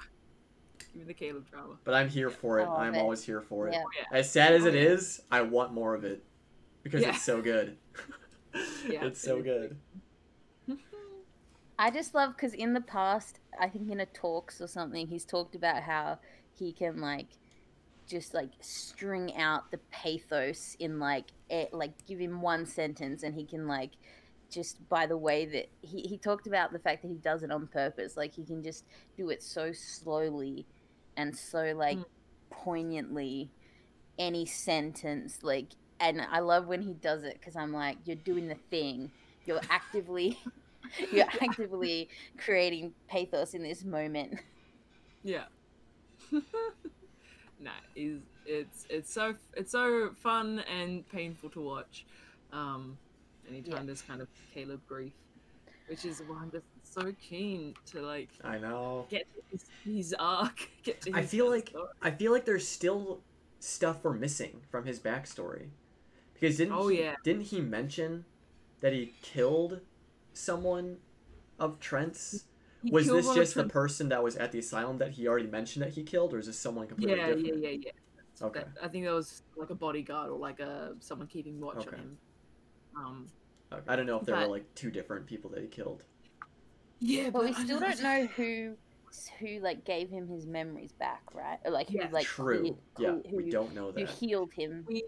Give 0.94 0.96
me 0.96 1.04
the 1.06 1.14
Caleb 1.14 1.50
drama. 1.50 1.76
But 1.84 1.94
I'm 1.96 2.10
here 2.10 2.30
for 2.30 2.60
it. 2.60 2.66
I 2.66 2.68
love 2.68 2.80
I'm 2.80 2.96
it. 2.96 3.00
always 3.00 3.24
here 3.24 3.42
for 3.42 3.68
it. 3.68 3.74
Yeah. 3.74 3.84
Oh, 3.86 3.90
yeah. 3.98 4.18
As 4.20 4.32
sad 4.32 4.54
as 4.54 4.66
Oh, 4.66 4.68
it 4.68 4.76
yeah. 4.76 4.82
is, 4.82 5.22
I 5.32 5.42
want 5.42 5.74
more 5.74 5.94
of 5.96 6.04
it 6.04 6.24
because 6.84 7.02
Yeah. 7.02 7.10
it's 7.10 7.22
so 7.24 7.42
good. 7.42 7.78
Yeah, 8.88 9.06
it's 9.06 9.22
so 9.22 9.42
seriously. 9.42 9.44
good. 9.44 10.78
I 11.80 11.92
just 11.92 12.14
love 12.16 12.36
because 12.36 12.54
in 12.54 12.74
the 12.74 12.82
past, 12.82 13.40
I 13.60 13.70
think 13.70 13.90
in 13.92 14.00
a 14.00 14.06
talks 14.06 14.62
or 14.62 14.68
something, 14.68 15.08
he's 15.08 15.26
talked 15.26 15.56
about 15.56 15.84
how 15.84 16.20
he 16.54 16.72
can 16.74 17.00
like 17.02 17.28
just 18.08 18.34
like 18.34 18.52
string 18.62 19.36
out 19.36 19.70
the 19.72 19.78
pathos 19.92 20.76
in 20.80 21.00
like 21.00 21.26
it, 21.50 21.74
like 21.74 21.92
give 22.08 22.20
him 22.20 22.42
one 22.42 22.66
sentence 22.66 23.24
and 23.24 23.36
he 23.36 23.46
can 23.46 23.68
like 23.68 23.92
just 24.50 24.88
by 24.90 25.06
the 25.06 25.18
way 25.18 25.46
that 25.46 25.68
he, 25.82 26.02
he 26.02 26.18
talked 26.18 26.48
about 26.48 26.72
the 26.72 26.80
fact 26.80 27.02
that 27.02 27.10
he 27.10 27.16
does 27.16 27.44
it 27.44 27.52
on 27.52 27.68
purpose 27.68 28.16
like 28.16 28.34
he 28.34 28.46
can 28.46 28.64
just 28.64 28.86
do 29.18 29.30
it 29.30 29.44
so 29.44 29.72
slowly 29.74 30.66
and 31.18 31.36
so 31.36 31.74
like 31.76 31.98
Mm. 31.98 32.06
poignantly 32.50 33.50
any 34.18 34.46
sentence 34.46 35.40
like 35.44 35.68
and 36.00 36.22
i 36.32 36.40
love 36.40 36.68
when 36.68 36.82
he 36.82 36.94
does 36.94 37.24
it 37.24 37.34
because 37.40 37.56
i'm 37.56 37.74
like 37.74 37.98
you're 38.06 38.16
doing 38.16 38.48
the 38.48 38.58
thing 38.72 39.12
you're 39.46 39.62
actively 39.70 40.40
you're 41.12 41.26
actively 41.42 42.10
creating 42.38 42.94
pathos 43.08 43.54
in 43.54 43.62
this 43.64 43.84
moment. 43.84 44.40
Yeah. 45.24 45.46
nah, 47.60 47.72
is 47.96 48.22
it's 48.46 48.86
it's 48.90 49.12
so 49.14 49.36
it's 49.56 49.72
so 49.72 50.12
fun 50.16 50.60
and 50.60 51.08
painful 51.10 51.50
to 51.52 51.62
watch. 51.62 52.06
Um, 52.52 52.98
anytime 53.48 53.82
Yeah. 53.82 53.84
there's 53.86 54.02
kind 54.02 54.22
of 54.22 54.28
Caleb 54.54 54.82
grief, 54.88 55.14
which 55.88 56.06
is 56.06 56.22
why 56.28 56.38
I'm 56.42 56.52
just 56.52 56.66
so 56.84 57.14
keen 57.22 57.76
to 57.88 58.02
like 58.02 58.30
I 58.44 58.58
know. 58.58 59.06
get 59.10 59.28
to 59.34 59.42
his, 59.52 59.66
his 59.84 60.16
arc. 60.20 60.70
Get 60.84 61.02
to 61.02 61.12
I 61.14 61.24
feel 61.24 61.50
like 61.50 61.70
story. 61.70 61.88
I 62.02 62.12
feel 62.12 62.32
like 62.32 62.46
there's 62.46 62.68
still 62.68 63.22
stuff 63.60 64.04
we're 64.04 64.14
missing 64.14 64.62
from 64.72 64.86
his 64.86 65.00
backstory. 65.00 65.70
Because 66.34 66.58
didn't 66.58 66.74
Oh, 66.74 66.88
he, 66.88 67.00
yeah. 67.00 67.16
didn't 67.24 67.44
he 67.44 67.62
mention 67.62 68.26
that 68.82 68.94
he 68.94 69.14
killed 69.22 69.82
someone 70.34 70.98
of 71.60 71.80
Trent's? 71.80 72.46
He 72.84 72.92
Was 72.92 73.08
this 73.08 73.34
just 73.34 73.56
the 73.56 73.66
person 73.66 74.10
that 74.10 74.24
was 74.24 74.36
at 74.36 74.52
the 74.52 74.60
asylum 74.60 74.98
that 75.00 75.12
he 75.12 75.28
already 75.28 75.48
mentioned 75.48 75.84
that 75.84 75.94
he 75.94 76.04
killed, 76.04 76.34
or 76.34 76.40
is 76.40 76.46
this 76.46 76.60
someone 76.60 76.88
completely 76.88 77.18
Yeah, 77.18 77.28
different? 77.28 77.48
yeah, 77.64 77.70
yeah, 77.70 77.78
yeah. 77.86 78.46
Okay. 78.46 78.60
That- 78.60 78.84
I 78.84 78.88
think 78.88 79.04
there 79.06 79.16
was 79.16 79.42
like 79.56 79.70
a 79.72 79.76
bodyguard 79.76 80.30
or 80.30 80.38
like 80.38 80.60
a 80.60 80.96
someone 81.00 81.28
keeping 81.28 81.60
watch 81.60 81.78
Okay. 81.78 81.96
on 81.98 82.02
him. 82.04 82.18
Um, 82.96 83.28
Okay. 83.72 83.84
I 83.88 83.96
don't 83.98 84.06
know 84.06 84.18
if 84.18 84.26
there 84.26 84.38
were 84.38 84.48
like 84.48 84.74
two 84.76 84.90
different 84.92 85.26
people 85.26 85.50
that 85.52 85.62
he 85.62 85.68
killed. 85.68 86.06
yeah, 87.00 87.30
But 87.30 87.44
we 87.44 87.50
I 87.50 87.64
still 87.64 87.80
know- 87.80 87.88
don't 87.90 88.02
know 88.04 88.26
who 88.28 88.78
who 89.40 89.60
like 89.60 89.84
gave 89.86 90.10
him 90.10 90.28
his 90.28 90.46
memories 90.46 90.92
back, 90.94 91.24
right? 91.34 91.60
Or 91.66 91.72
like 91.72 91.90
who 91.90 91.98
Yeah. 91.98 92.10
like 92.12 92.26
True. 92.26 92.60
cleared- 92.60 92.78
yeah, 93.00 93.30
who, 93.30 93.38
we 93.38 93.50
don't 93.50 93.74
know 93.74 93.92
that 93.92 94.00
who 94.00 94.06
that. 94.06 94.16
healed 94.16 94.54
him. 94.54 94.86
We 94.88 95.04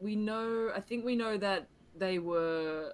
we 0.00 0.14
know. 0.14 0.70
I 0.74 0.80
think 0.80 1.04
we 1.04 1.16
know 1.16 1.36
that 1.38 1.66
they 1.96 2.18
were 2.18 2.92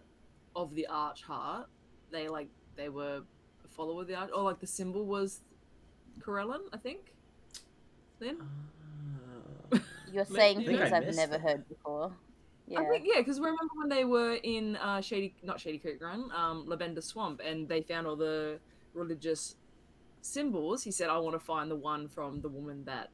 of 0.56 0.74
the 0.74 0.86
Archheart. 0.86 1.68
They 2.10 2.28
like 2.28 2.48
they 2.76 2.88
were 2.88 3.16
a 3.18 3.24
follower 3.76 4.02
of 4.02 4.08
the 4.08 4.14
Arch. 4.14 4.30
Or 4.34 4.42
like 4.42 4.60
the 4.60 4.66
symbol 4.66 5.04
was 5.06 5.40
Corellon. 6.20 6.62
I 6.72 6.78
think. 6.78 7.12
Then 8.18 8.38
Uh, 9.72 9.78
You're 10.12 10.24
saying 10.38 10.60
I 10.60 10.64
things 10.64 10.92
I 10.92 10.96
I've 10.98 11.14
never 11.14 11.32
that. 11.32 11.40
heard 11.40 11.68
before. 11.68 12.12
Yeah. 12.66 12.80
I 12.80 12.84
think 12.86 13.04
yeah, 13.06 13.20
because 13.20 13.38
remember 13.40 13.62
when 13.76 13.88
they 13.88 14.04
were 14.04 14.34
in 14.42 14.76
uh, 14.76 15.00
Shady, 15.00 15.34
not 15.42 15.60
Shady 15.60 15.78
Creek 15.78 16.02
Run, 16.02 16.30
um, 16.34 16.66
Lavender 16.66 17.02
Swamp, 17.02 17.40
and 17.44 17.68
they 17.68 17.82
found 17.82 18.06
all 18.06 18.16
the 18.16 18.58
religious 18.94 19.56
symbols. 20.22 20.82
He 20.84 20.90
said, 20.90 21.10
"I 21.10 21.18
want 21.18 21.34
to 21.34 21.40
find 21.40 21.70
the 21.70 21.76
one 21.76 22.08
from 22.08 22.40
the 22.40 22.48
woman 22.48 22.84
that 22.86 23.10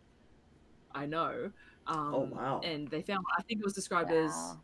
I 0.95 1.07
know." 1.07 1.51
Um, 1.87 2.15
Oh, 2.15 2.21
wow. 2.33 2.61
And 2.65 2.89
they 2.89 3.03
found. 3.03 3.25
I 3.39 3.43
think 3.43 3.61
it 3.61 3.65
was 3.65 3.75
described 3.75 4.11
Wow. 4.11 4.17
as 4.27 4.57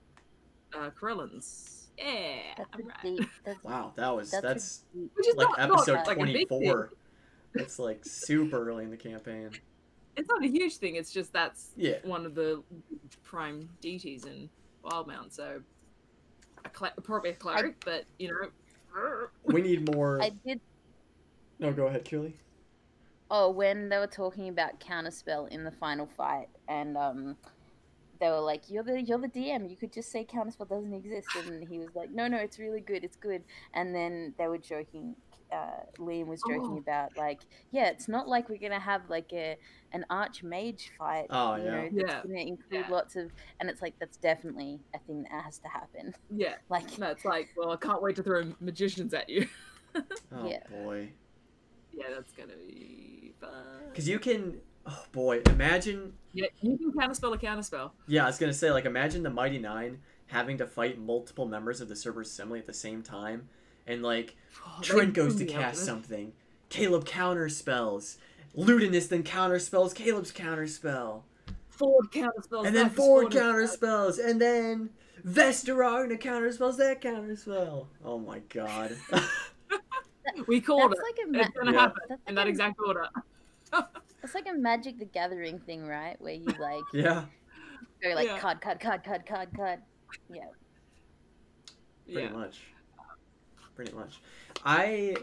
uh, 0.74 0.90
Corellon's. 0.90 1.75
Yeah, 1.98 2.36
That's 2.58 2.70
right. 2.74 3.02
deep. 3.02 3.28
That's, 3.44 3.64
wow, 3.64 3.92
that 3.96 4.14
was 4.14 4.30
that's, 4.30 4.42
that's, 4.42 4.84
a 4.94 4.98
deep. 4.98 5.10
Which 5.14 5.28
is 5.28 5.36
like 5.36 5.48
not, 5.48 5.60
episode 5.60 5.94
not 5.94 6.06
like 6.06 6.18
a 6.18 6.24
big 6.24 6.48
thing. 6.48 6.60
24. 6.60 6.92
It's 7.54 7.78
like 7.78 8.00
super 8.04 8.68
early 8.68 8.84
in 8.84 8.90
the 8.90 8.96
campaign. 8.96 9.50
It's 10.16 10.28
not 10.28 10.44
a 10.44 10.48
huge 10.48 10.76
thing. 10.76 10.96
It's 10.96 11.12
just 11.12 11.32
that's 11.32 11.70
Yeah. 11.76 11.96
one 12.04 12.26
of 12.26 12.34
the 12.34 12.62
prime 13.22 13.68
deities 13.80 14.24
in 14.24 14.48
Wildemount. 14.84 15.32
So, 15.32 15.62
a 16.64 16.68
cla 16.68 16.92
probably 17.02 17.30
a 17.30 17.34
cleric, 17.34 17.82
but 17.84 18.04
you 18.18 18.28
know. 18.28 19.28
We 19.44 19.60
need 19.60 19.94
more. 19.94 20.22
I 20.22 20.30
did. 20.30 20.60
No, 21.58 21.72
go 21.72 21.86
ahead, 21.86 22.04
Keely. 22.04 22.34
Oh, 23.30 23.50
when 23.50 23.88
they 23.88 23.98
were 23.98 24.06
talking 24.06 24.48
about 24.48 24.80
counterspell 24.80 25.48
in 25.48 25.64
the 25.64 25.70
final 25.70 26.06
fight, 26.06 26.48
and 26.68 26.96
um, 26.96 27.36
they 28.20 28.28
were 28.28 28.40
like, 28.40 28.68
"You're 28.68 28.82
the 28.82 29.00
you're 29.02 29.18
the 29.18 29.28
DM. 29.28 29.68
You 29.70 29.76
could 29.76 29.92
just 29.92 30.10
say 30.10 30.24
counterspell 30.24 30.68
doesn't 30.68 30.92
exist," 30.94 31.28
and 31.36 31.66
he 31.68 31.78
was 31.78 31.94
like, 31.94 32.10
"No, 32.10 32.28
no, 32.28 32.38
it's 32.38 32.58
really 32.58 32.80
good. 32.80 33.04
It's 33.04 33.16
good." 33.16 33.44
And 33.74 33.94
then 33.94 34.34
they 34.38 34.46
were 34.48 34.58
joking. 34.58 35.16
Uh, 35.52 35.84
Liam 35.98 36.26
was 36.26 36.42
joking 36.48 36.74
Oh. 36.74 36.78
about 36.78 37.16
like, 37.16 37.40
"Yeah, 37.70 37.86
it's 37.88 38.08
not 38.08 38.26
like 38.28 38.48
we're 38.48 38.58
gonna 38.58 38.80
have 38.80 39.02
like 39.08 39.32
a 39.32 39.56
an 39.92 40.04
archmage 40.10 40.88
fight. 40.98 41.26
Oh, 41.30 41.54
you 41.54 41.64
yeah. 41.64 41.70
know, 41.70 41.88
that's 41.92 42.12
Yeah. 42.12 42.22
gonna 42.22 42.40
include 42.40 42.86
Yeah. 42.86 42.88
lots 42.90 43.14
of." 43.16 43.30
And 43.60 43.70
it's 43.70 43.80
like 43.80 43.94
that's 44.00 44.16
definitely 44.16 44.80
a 44.94 44.98
thing 45.00 45.22
that 45.22 45.44
has 45.44 45.58
to 45.60 45.68
happen. 45.68 46.14
Yeah. 46.30 46.54
Like, 46.68 46.98
No, 46.98 47.10
it's 47.10 47.24
like, 47.24 47.48
well, 47.56 47.70
I 47.70 47.76
can't 47.76 48.02
wait 48.02 48.16
to 48.16 48.22
throw 48.22 48.52
magicians 48.60 49.14
at 49.14 49.28
you. 49.28 49.46
Oh 50.32 50.46
Yeah. 50.48 50.62
boy. 50.68 51.12
yeah, 51.92 52.06
that's 52.10 52.32
gonna 52.32 52.56
be 52.56 53.32
fun. 53.40 53.84
Because 53.88 54.06
you 54.08 54.18
can. 54.18 54.60
Oh 54.88 55.04
boy, 55.12 55.42
imagine. 55.46 56.12
Yeah, 56.32 56.46
you 56.60 56.76
can 56.78 56.92
counterspell 56.92 57.34
a 57.34 57.38
counterspell. 57.38 57.90
Yeah, 58.06 58.24
I 58.24 58.26
was 58.26 58.38
gonna 58.38 58.52
say 58.52 58.70
like 58.70 58.84
imagine 58.84 59.22
the 59.22 59.30
Mighty 59.30 59.58
Nein 59.58 59.98
having 60.26 60.58
to 60.58 60.66
fight 60.66 60.98
multiple 60.98 61.46
members 61.46 61.80
of 61.80 61.88
the 61.88 61.96
Cerberus 61.96 62.28
Assembly 62.30 62.58
at 62.58 62.66
the 62.66 62.72
same 62.74 63.02
time, 63.02 63.48
and 63.86 64.02
like 64.02 64.36
Oh, 64.64 64.78
Trent 64.82 65.14
goes 65.14 65.34
to 65.36 65.38
threw 65.38 65.46
me 65.48 65.54
out 65.54 65.60
cast 65.60 65.84
something, 65.84 66.32
Caleb 66.68 67.04
counterspells, 67.04 68.16
Ludinus 68.56 69.08
then 69.08 69.22
counterspells 69.24 69.94
Caleb's 69.94 70.32
counterspell, 70.32 71.22
Fjord 71.70 72.10
counterspells. 72.12 72.66
and 72.66 72.76
then 72.76 72.84
that, 72.88 72.94
Fjord 72.94 73.32
Fjord 73.32 73.32
counter 73.32 73.66
spells, 73.66 74.18
and 74.18 74.40
then 74.40 74.90
Vess 75.26 75.64
DeRogna 75.64 76.20
counter 76.20 76.52
spells 76.52 76.76
that 76.76 77.00
counter 77.00 77.34
spell. 77.36 77.88
Oh 78.04 78.18
my 78.18 78.38
god. 78.50 78.96
We 80.48 80.60
called 80.60 80.90
that's 80.92 81.00
it. 81.00 81.04
like 81.04 81.28
a 81.28 81.30
ma- 81.32 81.38
It's 81.40 81.56
gonna 81.56 81.72
Yeah. 81.72 81.80
happen 81.80 82.02
that's 82.08 82.20
in 82.26 82.34
like 82.34 82.42
that 82.42 82.46
a- 82.46 82.50
exact 82.50 82.80
order. 82.84 83.06
It's 84.26 84.34
like 84.34 84.48
a 84.48 84.58
Magic 84.58 84.98
the 84.98 85.04
Gathering 85.04 85.60
thing, 85.60 85.86
right? 85.86 86.20
Where 86.20 86.34
you 86.34 86.46
like 86.58 86.82
yeah, 86.92 87.26
go 88.02 88.08
like 88.10 88.26
Yeah. 88.26 88.40
card, 88.40 88.60
card, 88.60 88.80
card, 88.80 89.04
card, 89.04 89.24
card, 89.24 89.48
card. 89.54 89.78
Yeah. 90.28 90.40
pretty 92.12 92.22
Yeah. 92.22 92.32
much. 92.32 92.60
Pretty 93.76 93.92
much. 93.92 94.20
I 94.64 95.14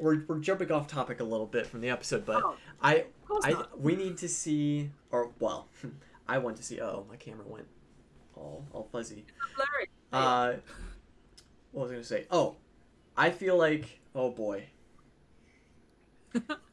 we're, 0.00 0.22
we're 0.28 0.38
jumping 0.38 0.70
off 0.70 0.86
topic 0.86 1.18
a 1.18 1.24
little 1.24 1.46
bit 1.46 1.66
from 1.66 1.80
the 1.80 1.90
episode, 1.90 2.24
but 2.24 2.44
Oh, 2.44 2.54
I 2.80 3.06
I 3.42 3.50
not. 3.50 3.80
we 3.80 3.96
need 3.96 4.16
to 4.18 4.28
see 4.28 4.92
or 5.10 5.32
well, 5.40 5.66
I 6.28 6.38
want 6.38 6.58
to 6.58 6.62
see. 6.62 6.80
Oh, 6.80 7.06
my 7.10 7.16
camera 7.16 7.44
went 7.44 7.66
all 8.36 8.64
all 8.72 8.88
fuzzy. 8.92 9.24
Larry. 9.58 9.88
Uh, 10.12 10.52
what 11.72 11.82
was 11.82 11.90
I 11.90 11.94
gonna 11.94 12.04
say? 12.04 12.26
Oh, 12.30 12.54
I 13.16 13.30
feel 13.30 13.56
like 13.56 13.98
oh 14.14 14.30
boy, 14.30 14.66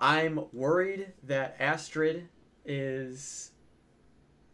I'm 0.00 0.40
worried 0.52 1.12
that 1.24 1.56
Astrid 1.58 2.28
is 2.64 3.50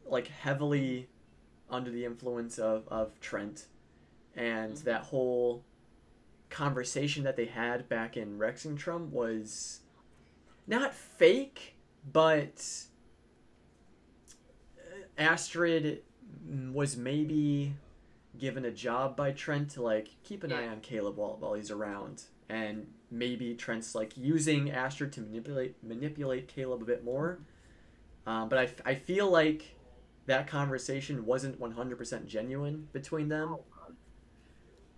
like 0.05 0.29
heavily 0.29 1.09
under 1.71 1.91
the 1.91 2.05
influence 2.05 2.59
of 2.59 2.87
of 2.89 3.19
Trent, 3.21 3.67
and 4.35 4.75
Mhm. 4.75 4.83
that 4.85 5.03
whole 5.05 5.65
conversation 6.51 7.25
that 7.25 7.37
they 7.37 7.47
had 7.47 7.89
back 7.89 8.17
in 8.17 8.39
Rexxentrum 8.39 9.11
was 9.11 9.81
not 10.67 10.95
fake, 10.95 11.77
but 12.13 12.87
uh, 14.79 14.83
Astrid 15.19 16.03
was 16.73 16.97
maybe 16.97 17.75
given 18.39 18.65
a 18.65 18.71
job 18.71 19.17
by 19.17 19.33
Trent 19.33 19.71
to 19.73 19.83
like 19.83 20.09
keep 20.23 20.45
an 20.45 20.53
eye 20.53 20.69
on 20.69 20.81
Caleb 20.81 21.17
while, 21.17 21.37
while 21.39 21.55
he's 21.55 21.71
around, 21.71 22.25
and 22.49 22.93
maybe 23.19 23.55
Trent's 23.55 23.95
like 23.95 24.17
using 24.17 24.71
Astrid 24.71 25.13
to 25.15 25.21
manipulate 25.21 25.83
manipulate 25.83 26.49
Caleb 26.49 26.83
a 26.83 26.85
bit 26.85 27.05
more. 27.05 27.39
Um, 28.27 28.49
but 28.49 28.81
I 28.85 28.95
feel 28.95 29.31
like 29.31 29.77
that 30.27 30.47
conversation 30.49 31.25
wasn't 31.27 31.59
one 31.61 31.73
hundred 31.73 31.99
percent 31.99 32.27
genuine 32.27 32.89
between 32.93 33.29
them, 33.29 33.51
Oh, 33.51 33.65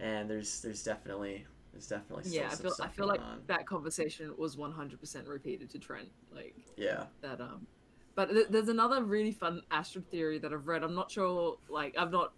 and 0.01 0.31
there's 0.31 0.61
there's 0.63 0.83
definitely 0.83 1.47
there's 1.73 1.89
definitely 1.89 2.31
Yeah, 2.31 2.51
I 2.51 2.57
feel 2.57 2.75
I 2.81 2.89
feel 2.89 3.07
like 3.07 3.21
on. 3.21 3.43
that 3.47 3.67
conversation 3.67 4.35
was 4.37 4.57
100% 4.57 5.29
repeated 5.29 5.71
to 5.71 5.79
Trent. 5.79 6.09
Like 6.31 6.55
yeah 6.77 7.05
that 7.21 7.41
um 7.41 7.67
but 8.15 8.31
th- 8.31 8.47
there's 8.51 8.69
another 8.69 9.03
really 9.03 9.33
fun 9.33 9.61
astrid 9.71 10.09
theory 10.11 10.39
that 10.39 10.53
i've 10.53 10.67
read 10.69 10.85
i'm 10.85 10.95
not 10.95 11.11
sure 11.11 11.57
like 11.69 11.95
i've 11.99 12.13
not 12.13 12.33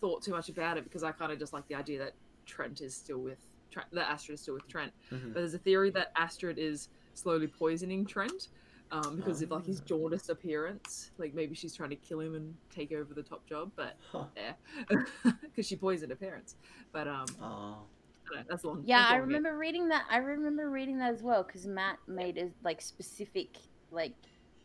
thought 0.00 0.22
too 0.22 0.32
much 0.32 0.48
about 0.48 0.76
it 0.76 0.84
because 0.84 1.02
i 1.02 1.12
kind 1.12 1.32
of 1.32 1.38
just 1.38 1.52
like 1.52 1.66
the 1.68 1.74
idea 1.74 1.98
that 1.98 2.14
trent 2.46 2.80
is 2.80 2.94
still 2.94 3.18
with 3.18 3.38
Trent, 3.72 3.88
that 3.92 4.08
astrid 4.10 4.34
is 4.34 4.42
still 4.42 4.54
with 4.54 4.68
trent 4.68 4.92
Mhm. 5.10 5.32
but 5.32 5.40
there's 5.40 5.54
a 5.54 5.58
theory 5.58 5.90
that 5.90 6.12
astrid 6.16 6.58
is 6.58 6.88
slowly 7.14 7.46
poisoning 7.48 8.04
trent 8.06 8.48
um, 8.90 9.16
because 9.16 9.40
of 9.40 9.50
like 9.50 9.64
his 9.64 9.80
Ah. 9.80 9.84
jaundiced 9.86 10.28
appearance 10.28 11.10
like 11.18 11.32
maybe 11.34 11.54
she's 11.54 11.74
trying 11.74 11.90
to 11.90 11.96
kill 11.96 12.20
him 12.20 12.34
and 12.34 12.54
take 12.70 12.92
over 12.92 13.14
the 13.14 13.22
top 13.22 13.46
job 13.46 13.72
but 13.74 13.96
Huh. 14.10 14.26
yeah 14.36 14.52
because 15.42 15.66
she 15.66 15.76
poisoned 15.76 16.10
her 16.10 16.16
parents 16.16 16.56
but 16.92 17.08
um 17.08 17.24
Oh. 17.40 17.86
I 18.30 18.34
don't 18.36 18.36
know, 18.36 18.44
that's 18.48 18.64
long 18.64 18.82
Yeah, 18.86 18.98
that's 18.98 19.10
I 19.10 19.14
long, 19.14 19.22
remember 19.26 19.58
reading 19.58 19.88
that. 19.88 20.04
I 20.08 20.18
remember 20.18 20.70
reading 20.70 20.98
that 21.00 21.12
as 21.12 21.22
well 21.22 21.42
because 21.42 21.66
Matt 21.66 21.98
made 22.06 22.38
a 22.38 22.50
like 22.62 22.80
specific 22.80 23.56
like, 23.90 24.12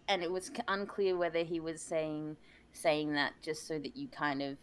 and 0.08 0.22
it 0.24 0.32
was 0.32 0.52
unclear 0.68 1.18
whether 1.18 1.44
he 1.44 1.60
was 1.60 1.82
saying 1.82 2.38
saying 2.72 3.14
that 3.14 3.34
just 3.42 3.66
so 3.68 3.80
that 3.80 3.98
you 3.98 4.08
kind 4.10 4.42
of, 4.44 4.58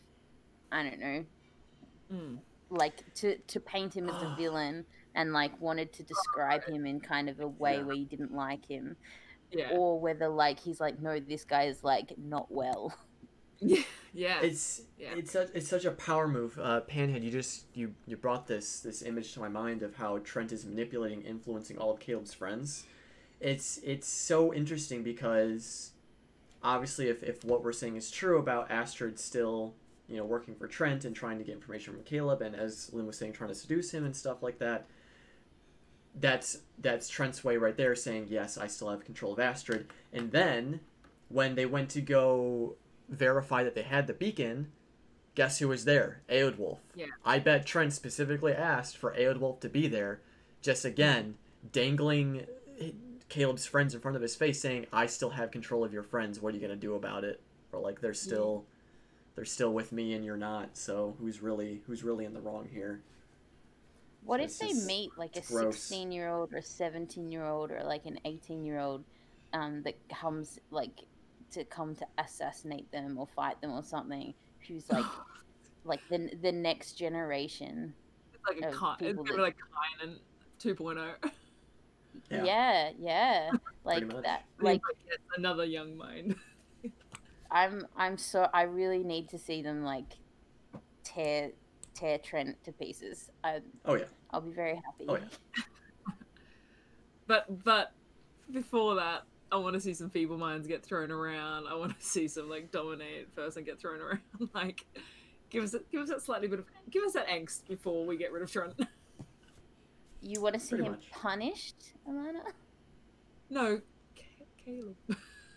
I 0.70 0.82
don't 0.84 1.00
know, 1.00 1.24
Mm. 2.12 2.38
Like 2.74 3.14
to 3.14 3.38
to 3.38 3.60
paint 3.60 3.94
him 3.94 4.08
as 4.08 4.22
a 4.22 4.34
villain 4.38 4.84
and 5.14 5.32
like 5.32 5.60
wanted 5.60 5.92
to 5.94 6.02
describe 6.02 6.64
him 6.64 6.86
in 6.86 7.00
kind 7.00 7.28
of 7.28 7.40
a 7.40 7.46
way 7.48 7.76
Yeah. 7.76 7.82
where 7.84 7.96
you 7.96 8.04
didn't 8.04 8.32
like 8.34 8.66
him, 8.66 8.96
yeah 9.50 9.70
or 9.72 9.98
whether 10.00 10.28
like 10.28 10.58
he's 10.60 10.80
like, 10.80 11.00
no, 11.00 11.20
this 11.20 11.44
guy 11.44 11.64
is 11.64 11.84
like 11.84 12.12
not 12.18 12.50
well. 12.50 12.92
yeah 13.60 13.82
yeah 14.12 14.40
It's 14.42 14.82
Yeah. 14.98 15.14
it's 15.16 15.30
such 15.32 15.48
it's 15.54 15.68
such 15.68 15.84
a 15.84 15.90
power 15.92 16.26
move. 16.28 16.58
Uh, 16.60 16.80
Panhead, 16.82 17.22
you 17.22 17.30
just 17.30 17.66
you 17.74 17.94
you 18.06 18.16
brought 18.16 18.46
this 18.48 18.80
this 18.80 19.02
image 19.02 19.32
to 19.34 19.40
my 19.40 19.48
mind 19.48 19.82
of 19.82 19.94
how 19.96 20.18
Trent 20.18 20.50
is 20.52 20.64
manipulating, 20.66 21.22
influencing 21.22 21.78
all 21.78 21.92
of 21.92 22.00
Caleb's 22.00 22.34
friends. 22.34 22.84
It's 23.40 23.78
it's 23.84 24.08
so 24.08 24.52
interesting 24.52 25.02
because 25.02 25.92
obviously 26.62 27.08
if, 27.08 27.22
if 27.22 27.44
what 27.44 27.62
we're 27.62 27.72
saying 27.72 27.96
is 27.96 28.10
true 28.10 28.38
about 28.38 28.70
Astrid 28.70 29.18
still 29.18 29.74
you 30.08 30.16
know 30.16 30.24
working 30.24 30.54
for 30.54 30.66
Trent 30.66 31.04
and 31.04 31.14
trying 31.14 31.38
to 31.38 31.44
get 31.44 31.54
information 31.54 31.94
from 31.94 32.02
Caleb 32.02 32.42
and 32.42 32.54
as 32.54 32.90
Lynn 32.92 33.06
was 33.06 33.16
saying 33.16 33.32
trying 33.32 33.48
to 33.48 33.54
seduce 33.54 33.90
him 33.90 34.04
and 34.04 34.14
stuff 34.14 34.42
like 34.42 34.58
that. 34.58 34.86
That's 36.20 36.58
that's 36.78 37.08
Trent's 37.08 37.42
way 37.42 37.56
right 37.56 37.76
there 37.76 37.94
saying 37.94 38.26
yes 38.30 38.58
I 38.58 38.66
still 38.66 38.90
have 38.90 39.04
control 39.04 39.32
of 39.32 39.40
Astrid 39.40 39.88
and 40.12 40.30
then 40.30 40.80
when 41.28 41.54
they 41.54 41.66
went 41.66 41.88
to 41.90 42.00
go 42.00 42.76
verify 43.08 43.64
that 43.64 43.74
they 43.74 43.82
had 43.82 44.06
the 44.06 44.12
beacon, 44.12 44.70
guess 45.34 45.58
who 45.58 45.68
was 45.68 45.84
there? 45.84 46.22
Eadwulf. 46.28 46.78
Yeah. 46.94 47.06
I 47.24 47.38
bet 47.38 47.66
Trent 47.66 47.92
specifically 47.92 48.52
asked 48.52 48.96
for 48.96 49.14
Eadwulf 49.14 49.60
to 49.60 49.68
be 49.68 49.88
there, 49.88 50.20
just 50.62 50.84
again 50.84 51.36
dangling 51.72 52.46
Caleb's 53.28 53.66
friends 53.66 53.94
in 53.94 54.00
front 54.00 54.16
of 54.16 54.22
his 54.22 54.36
face 54.36 54.60
saying, 54.60 54.86
"I 54.92 55.06
still 55.06 55.30
have 55.30 55.50
control 55.50 55.82
of 55.82 55.92
your 55.92 56.02
friends. 56.02 56.40
What 56.40 56.52
are 56.52 56.56
you 56.56 56.62
gonna 56.62 56.76
do 56.76 56.94
about 56.94 57.24
it?" 57.24 57.40
Or 57.72 57.80
like 57.80 58.00
they're 58.00 58.14
still 58.14 58.66
they're 59.34 59.44
still 59.44 59.72
with 59.72 59.92
me 59.92 60.14
and 60.14 60.24
you're 60.24 60.36
not. 60.36 60.76
So 60.76 61.16
who's 61.20 61.40
really 61.42 61.82
who's 61.86 62.02
really 62.04 62.24
in 62.24 62.34
the 62.34 62.40
wrong 62.40 62.68
here? 62.72 63.02
What 64.24 64.38
So 64.40 64.44
if 64.44 64.58
they 64.58 64.68
just- 64.68 64.86
meet 64.86 65.10
like 65.18 65.36
a 65.36 65.42
16 65.42 66.12
year 66.12 66.28
old 66.28 66.52
or 66.54 66.62
17 66.62 67.30
year 67.30 67.44
old 67.44 67.70
or 67.70 67.82
like 67.84 68.06
an 68.06 68.18
18 68.24 68.64
year 68.64 68.78
old 68.80 69.04
um, 69.52 69.82
that 69.82 69.96
comes 70.08 70.58
like 70.70 71.00
to 71.52 71.64
come 71.64 71.94
to 71.96 72.06
assassinate 72.18 72.90
them 72.90 73.18
or 73.18 73.26
fight 73.26 73.60
them 73.60 73.72
or 73.72 73.82
something 73.82 74.34
who's 74.66 74.90
like 74.90 75.04
like 75.84 76.00
the, 76.10 76.30
the 76.42 76.50
next 76.52 76.92
generation 76.94 77.92
It's 78.32 78.42
like 78.48 78.62
a 78.62 78.68
of 78.68 78.74
kind, 78.74 78.96
it's 79.02 79.08
people 79.10 79.24
gonna 79.24 79.36
that- 79.36 79.42
like 79.42 79.56
Kynan 80.02 80.18
2.0. 80.60 81.14
Yeah. 82.30 82.44
yeah 82.44 82.90
yeah, 82.98 83.50
like 83.84 84.08
that 84.22 84.44
like 84.60 84.80
like 84.86 85.18
another 85.36 85.64
young 85.64 85.96
mind. 85.96 86.36
i'm 87.54 87.86
i'm 87.96 88.18
so 88.18 88.48
i 88.52 88.62
really 88.62 89.02
need 89.02 89.28
to 89.30 89.38
see 89.38 89.62
them 89.62 89.82
like 89.82 90.18
tear 91.04 91.50
tear 91.94 92.18
trent 92.18 92.62
to 92.64 92.72
pieces 92.72 93.30
i 93.42 93.60
Oh 93.86 93.94
yeah. 93.94 94.04
i'll 94.32 94.40
be 94.42 94.50
very 94.50 94.74
happy 94.74 95.06
Oh, 95.08 95.16
yeah. 95.16 95.24
But 97.26 97.64
but 97.64 97.92
before 98.52 98.96
that, 98.96 99.22
I 99.50 99.56
want 99.56 99.72
to 99.74 99.80
see 99.80 99.94
some 99.94 100.10
feeble 100.10 100.36
minds 100.36 100.66
get 100.66 100.84
thrown 100.84 101.10
around. 101.10 101.66
I 101.66 101.74
want 101.74 101.98
to 101.98 102.04
see 102.06 102.28
some 102.28 102.50
like 102.50 102.70
dominate 102.70 103.34
person 103.34 103.64
get 103.64 103.80
thrown 103.80 104.00
around. 104.00 104.20
like 104.54 104.84
give 105.48 105.64
us 105.64 105.74
give 105.90 106.02
us 106.02 106.10
that 106.10 106.20
slightly 106.20 106.48
bit 106.48 106.58
of 106.58 106.66
give 106.90 107.02
us 107.02 107.14
that 107.14 107.26
angst 107.28 107.66
before 107.66 108.04
we 108.04 108.18
get 108.18 108.30
rid 108.30 108.42
of 108.42 108.52
Trent. 108.52 108.74
you 110.20 110.40
want 110.42 110.52
to 110.54 110.60
see 110.60 110.70
Pretty 110.76 110.84
him 110.84 110.92
much. 110.92 111.10
punished 111.12 111.92
amana 112.06 112.40
no, 113.50 113.80
Ca- 114.16 114.44
Caleb. 114.64 114.96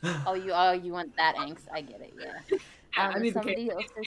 Oh 0.03 0.33
you 0.33 0.51
oh 0.53 0.71
you 0.71 0.91
want 0.91 1.15
that 1.17 1.35
angst 1.35 1.65
i 1.73 1.81
get 1.81 2.01
it 2.01 2.13
yeah 2.19 2.33
Yeah, 2.49 3.07
Um, 3.09 3.15
I 3.15 3.19
need 3.19 3.33
somebody 3.33 3.67
Caleb. 3.67 3.77
also, 3.77 4.01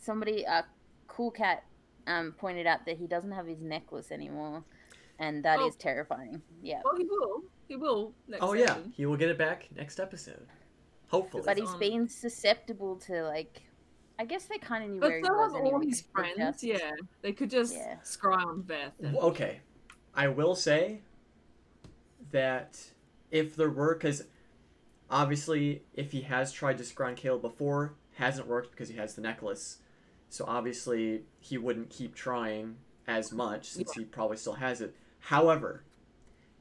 somebody, 0.00 0.46
uh, 0.46 0.62
cool 1.08 1.30
cat, 1.30 1.64
um, 2.06 2.32
pointed 2.38 2.66
out 2.66 2.86
that 2.86 2.96
he 2.98 3.06
doesn't 3.06 3.32
have 3.32 3.46
his 3.46 3.60
necklace 3.60 4.12
anymore, 4.12 4.62
and 5.18 5.44
that 5.44 5.58
is 5.60 5.74
Oh. 5.74 5.78
terrifying. 5.78 6.40
Yeah, 6.62 6.82
Well, 6.84 6.94
he 6.96 7.04
will. 7.04 7.42
He 7.66 7.74
will 7.76 8.14
next 8.28 8.42
Oh 8.44 8.52
yeah. 8.52 8.66
session. 8.66 8.92
He 8.96 9.06
will 9.06 9.16
get 9.16 9.28
it 9.28 9.38
back 9.38 9.68
next 9.74 9.98
episode. 9.98 10.46
Hopefully. 11.08 11.42
but 11.46 11.52
it's 11.58 11.60
he's 11.66 11.74
on- 11.74 11.80
been 11.80 12.08
susceptible 12.08 12.96
to 13.06 13.22
like, 13.24 13.62
I 14.18 14.24
guess 14.24 14.44
they 14.44 14.58
kind 14.58 14.84
of 14.84 14.90
knew 14.90 15.00
But 15.00 15.08
where 15.08 15.16
he 15.18 15.22
was 15.22 15.52
have 15.52 15.54
all 15.54 15.66
anyway. 15.66 15.86
his 15.86 16.02
'cause 16.02 16.24
they 16.24 16.34
friends. 16.34 16.60
just- 16.60 16.62
Yeah, 16.64 16.92
they 17.22 17.32
could 17.32 17.50
just 17.50 17.74
Yeah. 17.74 17.96
scry 18.04 18.44
on 18.46 18.62
Beth. 18.62 18.92
and- 19.00 19.16
okay. 19.16 19.60
I 20.14 20.28
will 20.28 20.54
say 20.54 21.00
that 22.30 22.92
if 23.30 23.56
there 23.56 23.70
were, 23.70 23.94
because 23.94 24.24
obviously, 25.10 25.82
if 25.94 26.12
he 26.12 26.22
has 26.22 26.52
tried 26.52 26.78
to 26.78 26.84
scry 26.84 27.08
on 27.08 27.14
Caleb 27.14 27.42
before, 27.42 27.94
hasn't 28.14 28.46
worked 28.46 28.70
because 28.70 28.88
he 28.88 28.96
has 28.96 29.14
the 29.14 29.20
necklace. 29.22 29.78
So 30.28 30.44
obviously, 30.46 31.22
he 31.40 31.56
wouldn't 31.58 31.90
keep 31.90 32.14
trying 32.14 32.76
as 33.06 33.32
much 33.32 33.66
since 33.70 33.92
he 33.92 34.04
probably 34.04 34.36
still 34.36 34.54
has 34.54 34.80
it. 34.80 34.94
However, 35.20 35.84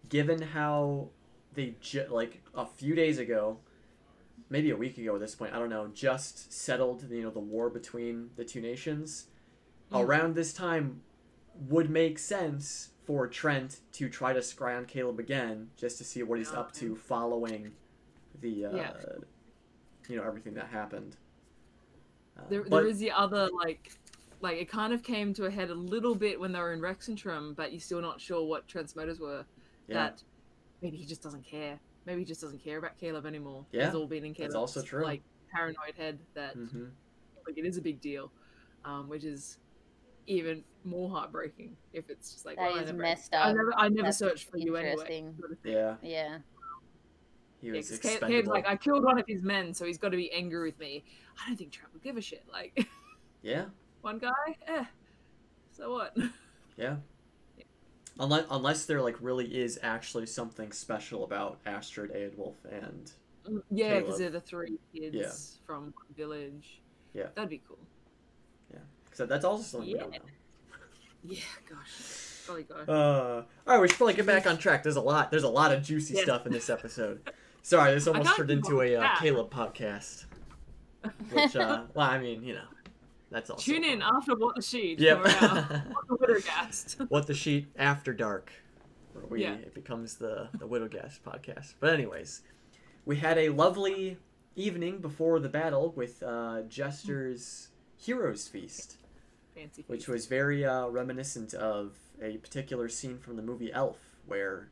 given 0.10 0.42
how 0.42 1.10
they 1.54 1.76
ju- 1.82 2.08
like 2.10 2.42
a 2.56 2.66
few 2.66 2.96
days 2.96 3.20
ago, 3.20 3.60
maybe 4.50 4.70
a 4.70 4.78
week 4.78 4.98
ago 4.98 5.16
at 5.16 5.20
this 5.22 5.36
point, 5.36 5.54
I 5.54 5.60
don't 5.60 5.70
know, 5.70 5.88
just 5.94 6.54
settled 6.54 7.10
you 7.12 7.24
know 7.24 7.32
the 7.32 7.40
war 7.40 7.70
between 7.70 8.30
the 8.38 8.46
two 8.46 8.62
nations. 8.62 9.26
Mm. 9.92 10.06
Around 10.06 10.36
this 10.36 10.54
time, 10.54 11.02
would 11.70 11.90
make 11.90 12.20
sense 12.20 12.90
for 13.04 13.28
Trent 13.28 13.80
to 13.94 14.10
try 14.10 14.32
to 14.32 14.40
scry 14.42 14.78
on 14.78 14.86
Caleb 14.86 15.20
again, 15.20 15.70
just 15.76 15.98
to 15.98 16.04
see 16.04 16.22
what 16.24 16.38
he's 16.40 16.52
Yeah. 16.52 16.60
up 16.60 16.72
to 16.74 16.96
following 16.96 17.74
the 18.42 18.66
uh, 18.66 18.76
Yeah. 18.76 18.94
you 20.10 20.16
know 20.18 20.24
everything 20.24 20.54
that 20.56 20.68
happened. 20.68 21.18
Uh, 22.38 22.42
There, 22.50 22.62
but- 22.64 22.72
there 22.72 22.88
is 22.88 23.00
the 23.00 23.12
other 23.12 23.50
like, 23.54 23.92
like 24.42 24.58
it 24.58 24.70
kind 24.70 24.94
of 24.94 25.04
came 25.04 25.34
to 25.36 25.46
a 25.46 25.52
head 25.52 25.70
a 25.70 25.76
little 25.76 26.16
bit 26.16 26.40
when 26.40 26.52
they 26.52 26.60
were 26.60 26.74
in 26.74 26.80
Rexxentrum, 26.82 27.56
but 27.56 27.72
you're 27.72 27.82
still 27.82 28.02
not 28.02 28.22
sure 28.22 28.46
what 28.48 28.68
Trent's 28.68 28.96
motives 28.96 29.20
were. 29.20 29.46
yeah, 29.88 29.96
That 29.96 30.24
maybe 30.82 30.98
he 30.98 31.06
just 31.06 31.22
doesn't 31.24 31.44
care. 31.46 31.80
Maybe 32.06 32.20
he 32.22 32.26
just 32.26 32.42
doesn't 32.42 32.60
care 32.64 32.78
about 32.78 32.98
Caleb 32.98 33.26
anymore. 33.26 33.66
Yeah, 33.72 33.88
it's 33.88 33.96
all 33.96 34.08
been 34.08 34.24
in 34.26 34.34
Caleb's 34.34 34.56
also 34.56 34.82
true. 34.82 35.04
like 35.04 35.22
paranoid 35.52 35.96
head 35.98 36.20
that 36.36 36.54
hmm 36.54 36.86
like 37.48 37.58
it 37.58 37.66
is 37.66 37.78
a 37.78 37.82
big 37.82 38.02
deal, 38.02 38.30
um, 38.84 39.08
which 39.08 39.24
is 39.24 39.58
even 40.28 40.62
more 40.84 41.10
heartbreaking 41.10 41.78
if 41.94 42.10
it's 42.10 42.34
just 42.34 42.46
like 42.46 42.58
That 42.58 42.68
well, 42.72 42.76
I 42.80 42.82
is 42.82 42.88
never, 42.88 42.98
messed 43.02 43.34
I 43.34 43.50
up. 43.50 43.56
never, 43.56 43.74
I 43.78 43.88
never 43.88 44.08
That's 44.08 44.18
searched 44.18 44.50
for 44.52 44.58
you 44.58 44.76
anyway. 44.76 44.92
interesting. 44.92 45.36
sort 45.40 45.52
of 45.54 45.58
yeah, 45.64 45.96
Yeah, 46.04 46.38
he 47.62 47.68
Yeah, 47.68 47.74
was 47.74 47.88
Caleb- 47.90 48.04
expendable. 48.06 48.28
Caleb's 48.30 48.48
like, 48.50 48.68
I 48.68 48.76
killed 48.76 49.04
one 49.04 49.18
of 49.20 49.26
his 49.28 49.42
men, 49.44 49.74
so 49.74 49.86
he's 49.86 49.98
got 49.98 50.10
to 50.10 50.18
be 50.18 50.32
angry 50.32 50.70
with 50.70 50.80
me. 50.80 51.04
I 51.44 51.48
don't 51.48 51.58
think 51.58 51.72
Trump 51.72 51.94
will 51.94 52.02
give 52.02 52.18
a 52.18 52.22
shit. 52.22 52.44
Like, 52.52 52.88
yeah, 53.42 53.66
one 54.02 54.20
guy, 54.20 54.32
eh. 54.68 54.86
So 55.72 55.92
what? 55.94 56.16
yeah. 56.78 56.98
Unless, 58.20 58.46
unless 58.50 58.86
there 58.86 59.02
like 59.02 59.16
really 59.22 59.46
is 59.46 59.80
actually 59.84 60.26
something 60.26 60.72
special 60.72 61.24
about 61.24 61.60
Astrid, 61.68 62.12
Eadwulf, 62.14 62.56
and 62.72 63.12
yeah, 63.70 64.00
because 64.00 64.18
they're 64.18 64.32
the 64.32 64.40
three 64.42 64.80
kids 64.94 65.16
Yeah. 65.16 65.32
from 65.68 65.84
one 65.84 66.16
village. 66.16 66.82
Yeah. 67.14 67.28
that'd 67.36 67.50
be 67.50 67.62
cool. 67.68 67.78
Yeah, 68.74 68.80
because 69.06 69.28
that's 69.30 69.46
also 69.46 69.64
something 69.64 69.88
we 69.90 69.96
Yeah. 69.96 70.02
don't 70.02 70.12
know. 70.14 70.20
Yeah, 71.24 71.40
gosh, 71.70 72.66
go. 72.70 72.76
Uh, 72.88 73.44
all 73.68 73.74
right, 73.74 73.82
we 73.82 73.88
should 73.90 73.98
probably 73.98 74.14
get 74.14 74.26
back 74.26 74.48
on 74.48 74.58
track. 74.58 74.82
There's 74.82 74.96
a 74.96 75.02
lot. 75.02 75.30
There's 75.30 75.44
a 75.44 75.50
lot 75.50 75.74
of 75.74 75.84
juicy 75.84 76.14
Yeah. 76.16 76.24
stuff 76.24 76.46
in 76.46 76.54
this 76.54 76.70
episode. 76.70 77.22
Sorry, 77.68 77.94
this 77.94 78.08
almost 78.08 78.34
turned 78.38 78.50
into 78.50 78.80
a 78.80 78.96
uh. 78.96 79.16
Caleb 79.20 79.52
podcast. 79.52 80.24
Which, 81.32 81.54
uh, 81.54 81.84
well, 81.94 82.10
I 82.10 82.18
mean, 82.18 82.42
you 82.42 82.54
know, 82.54 82.64
that's 83.30 83.50
all. 83.50 83.58
Tune 83.58 83.84
in 83.84 84.02
after 84.02 84.38
what 84.38 84.56
the 84.56 84.62
sheet. 84.62 85.02
Yep. 85.02 85.22
for, 85.24 85.28
uh, 85.46 85.82
What 86.08 86.08
the 86.08 86.16
Widogast. 86.28 87.10
what 87.10 87.28
the 87.28 87.34
sheet 87.34 87.68
after 87.78 88.14
dark, 88.14 88.54
where 89.12 89.26
we 89.26 89.42
Yeah. 89.42 89.56
it 89.56 89.74
becomes 89.74 90.16
the 90.16 90.48
the 90.58 90.66
Widowcast 90.66 91.20
podcast. 91.28 91.74
But 91.82 91.94
anyways, 91.94 92.42
we 93.04 93.18
had 93.18 93.38
a 93.38 93.50
lovely 93.50 94.16
evening 94.56 95.00
before 95.00 95.42
the 95.42 95.50
battle 95.50 95.92
with 95.94 96.24
uh, 96.24 96.62
Jester's 96.70 97.68
Heroes 97.98 98.48
Feast. 98.48 98.96
Fancy. 99.56 99.84
which 99.88 100.02
feast. 100.06 100.08
was 100.10 100.26
very 100.28 100.64
uh, 100.64 100.88
reminiscent 100.88 101.54
of 101.54 101.98
a 102.22 102.38
particular 102.38 102.88
scene 102.88 103.18
from 103.18 103.36
the 103.36 103.42
movie 103.42 103.74
Elf, 103.74 104.16
where 104.26 104.70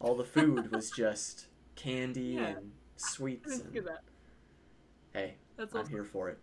all 0.00 0.14
the 0.14 0.24
food 0.24 0.72
was 0.72 0.90
just 0.90 1.48
candy 1.76 2.36
Yeah. 2.38 2.56
and 2.56 2.72
sweets. 2.96 3.60
And 3.60 3.74
that. 3.86 4.00
hey, 5.12 5.34
That's 5.56 5.74
I'm 5.74 5.80
awesome. 5.82 5.92
here 5.92 6.04
for 6.04 6.28
it. 6.30 6.38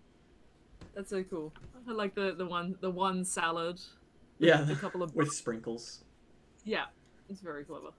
That's 0.96 1.10
so 1.10 1.24
cool. 1.24 1.54
I 1.88 1.92
like 1.94 2.16
the 2.16 2.34
the 2.34 2.46
one 2.46 2.76
the 2.82 2.90
one 2.92 3.24
salad. 3.24 3.80
Yeah, 4.40 4.70
A 4.70 4.76
couple 4.76 5.04
of 5.04 5.14
with 5.16 5.32
sprinkles. 5.32 6.04
yeah, 6.66 6.86
it's 7.30 7.42
very 7.42 7.64
clever. 7.64 7.90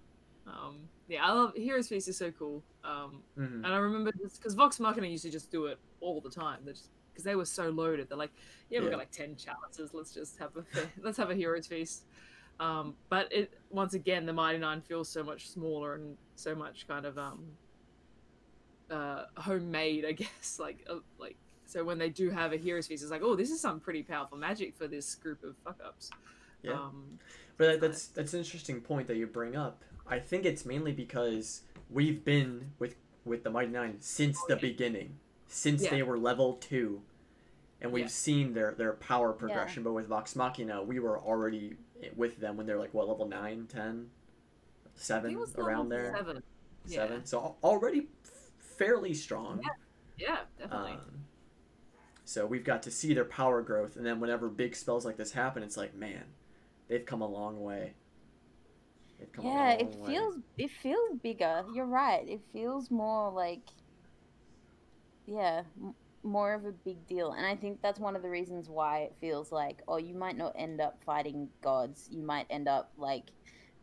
Um, 0.47 0.89
yeah, 1.09 1.25
I 1.25 1.31
love 1.33 1.55
Heroes 1.55 1.89
Feast 1.89 2.09
is 2.09 2.17
so 2.17 2.33
cool. 2.33 2.63
Um, 2.85 3.23
hmm 3.37 3.65
and 3.65 3.67
I 3.69 3.77
remember 3.77 4.11
because 4.13 4.55
Vox 4.55 4.81
Machina 4.81 5.07
used 5.07 5.23
to 5.25 5.31
just 5.31 5.51
do 5.53 5.67
it 5.67 5.79
all 6.01 6.21
the 6.21 6.31
time. 6.31 6.59
They 6.65 6.73
just 6.73 6.89
because 7.13 7.25
they 7.25 7.37
were 7.37 7.45
so 7.45 7.71
loaded. 7.71 8.09
They're 8.09 8.19
like, 8.19 8.33
yeah, 8.71 8.81
we've 8.81 8.87
Yeah. 8.87 8.93
got 8.93 8.99
like 8.99 9.11
ten 9.13 9.37
chalices. 9.37 9.95
Let's 9.95 10.13
just 10.13 10.37
have 10.39 10.51
a 10.57 10.65
let's 11.03 11.17
have 11.19 11.31
a 11.31 11.35
Heroes 11.35 11.67
Feast. 11.69 12.05
Um, 12.63 12.95
but 13.09 13.33
it 13.33 13.53
once 13.71 13.95
again, 13.95 14.25
the 14.25 14.33
Mighty 14.33 14.59
Nein 14.59 14.81
feels 14.83 15.09
so 15.09 15.25
much 15.25 15.49
smaller 15.49 15.95
and 15.95 16.17
so 16.37 16.55
much 16.55 16.87
kind 16.87 17.05
of 17.05 17.19
um, 17.19 17.45
uh, 18.91 19.25
homemade, 19.37 20.05
I 20.09 20.13
guess. 20.13 20.59
Like 20.61 20.87
uh, 20.89 20.97
like 21.19 21.37
so 21.67 21.83
when 21.83 21.99
they 21.99 22.09
do 22.09 22.31
have 22.31 22.53
a 22.53 22.57
hero's 22.57 22.87
Feast, 22.87 23.03
it's 23.03 23.11
like, 23.11 23.23
oh, 23.25 23.35
this 23.35 23.51
is 23.51 23.61
some 23.61 23.81
pretty 23.81 24.03
powerful 24.03 24.39
magic 24.39 24.77
for 24.77 24.87
this 24.87 25.15
group 25.17 25.43
of 25.43 25.57
fuck 25.65 25.79
ups. 25.85 26.11
Yeah. 26.63 26.75
Um, 26.75 27.19
But 27.57 27.67
that, 27.67 27.81
that's 27.81 28.07
that's 28.07 28.33
an 28.33 28.39
interesting 28.41 28.81
point 28.81 29.09
that 29.09 29.17
you 29.17 29.27
bring 29.27 29.57
up. 29.57 29.83
I 30.07 30.19
think 30.21 30.45
it's 30.45 30.65
mainly 30.65 30.93
because 30.93 31.63
we've 31.91 32.25
been 32.25 32.71
with 32.79 32.95
with 33.25 33.43
the 33.43 33.51
Mighty 33.51 33.73
Nein 33.73 33.97
since 33.99 34.39
the 34.49 34.57
beginning, 34.57 35.17
since 35.49 35.83
Yeah. 35.83 35.91
they 35.91 36.03
were 36.05 36.19
level 36.19 36.55
two, 36.55 37.03
and 37.81 37.91
we've 37.91 38.05
Yeah. 38.05 38.09
seen 38.09 38.53
their 38.55 38.73
their 38.73 38.93
power 38.93 39.33
progression. 39.33 39.83
But 39.83 39.95
with 39.95 40.07
Vox 40.07 40.37
Machina, 40.37 40.81
we 40.83 41.01
were 41.01 41.19
already 41.19 41.77
with 42.17 42.39
them 42.39 42.57
when 42.57 42.67
they're 42.67 42.79
like 42.79 42.95
what 42.95 43.09
level 43.09 43.27
9, 43.29 43.67
10, 43.69 44.11
7, 44.95 45.39
was 45.39 45.55
around 45.57 45.89
there, 45.89 46.13
Seven. 46.17 46.43
seven. 46.85 47.25
So 47.25 47.57
already 47.63 48.09
fairly 48.59 49.15
strong. 49.15 49.61
Yeah. 49.63 49.71
Yeah, 50.19 50.39
definitely. 50.59 50.93
Um, 50.93 51.25
so 52.25 52.47
we've 52.47 52.65
got 52.65 52.83
to 52.85 52.91
see 52.91 53.15
their 53.15 53.25
power 53.25 53.63
growth, 53.63 53.97
and 53.97 54.07
then 54.07 54.21
whenever 54.21 54.49
big 54.49 54.77
spells 54.77 55.05
like 55.05 55.17
this 55.17 55.33
happen, 55.33 55.63
it's 55.63 55.77
like, 55.77 55.95
man, 55.95 56.25
they've 56.89 57.05
come 57.05 57.21
a 57.23 57.27
long 57.29 57.61
way. 57.63 57.95
They've 59.19 59.33
come 59.33 59.47
a 59.47 59.49
yeah. 59.49 59.71
long 59.71 59.81
It 59.81 59.95
way. 59.97 60.11
feels 60.13 60.37
it 60.59 60.71
feels 60.83 61.15
bigger. 61.23 61.65
You're 61.73 61.87
right. 61.87 62.27
It 62.29 62.41
feels 62.53 62.91
more 62.91 63.31
like 63.31 63.63
yeah, 65.27 65.63
more 66.23 66.55
of 66.55 66.65
a 66.65 66.73
big 66.73 67.07
deal. 67.07 67.33
And 67.33 67.45
I 67.47 67.57
think 67.57 67.81
that's 67.83 67.99
one 68.01 68.17
of 68.17 68.23
the 68.23 68.29
reasons 68.29 68.69
why 68.69 69.01
it 69.01 69.15
feels 69.21 69.53
like 69.53 69.83
oh, 69.89 69.97
you 69.97 70.15
might 70.15 70.37
not 70.37 70.55
end 70.57 70.81
up 70.81 71.03
fighting 71.05 71.49
gods. 71.63 72.09
You 72.11 72.23
might 72.23 72.47
end 72.51 72.69
up 72.69 72.93
like 72.97 73.31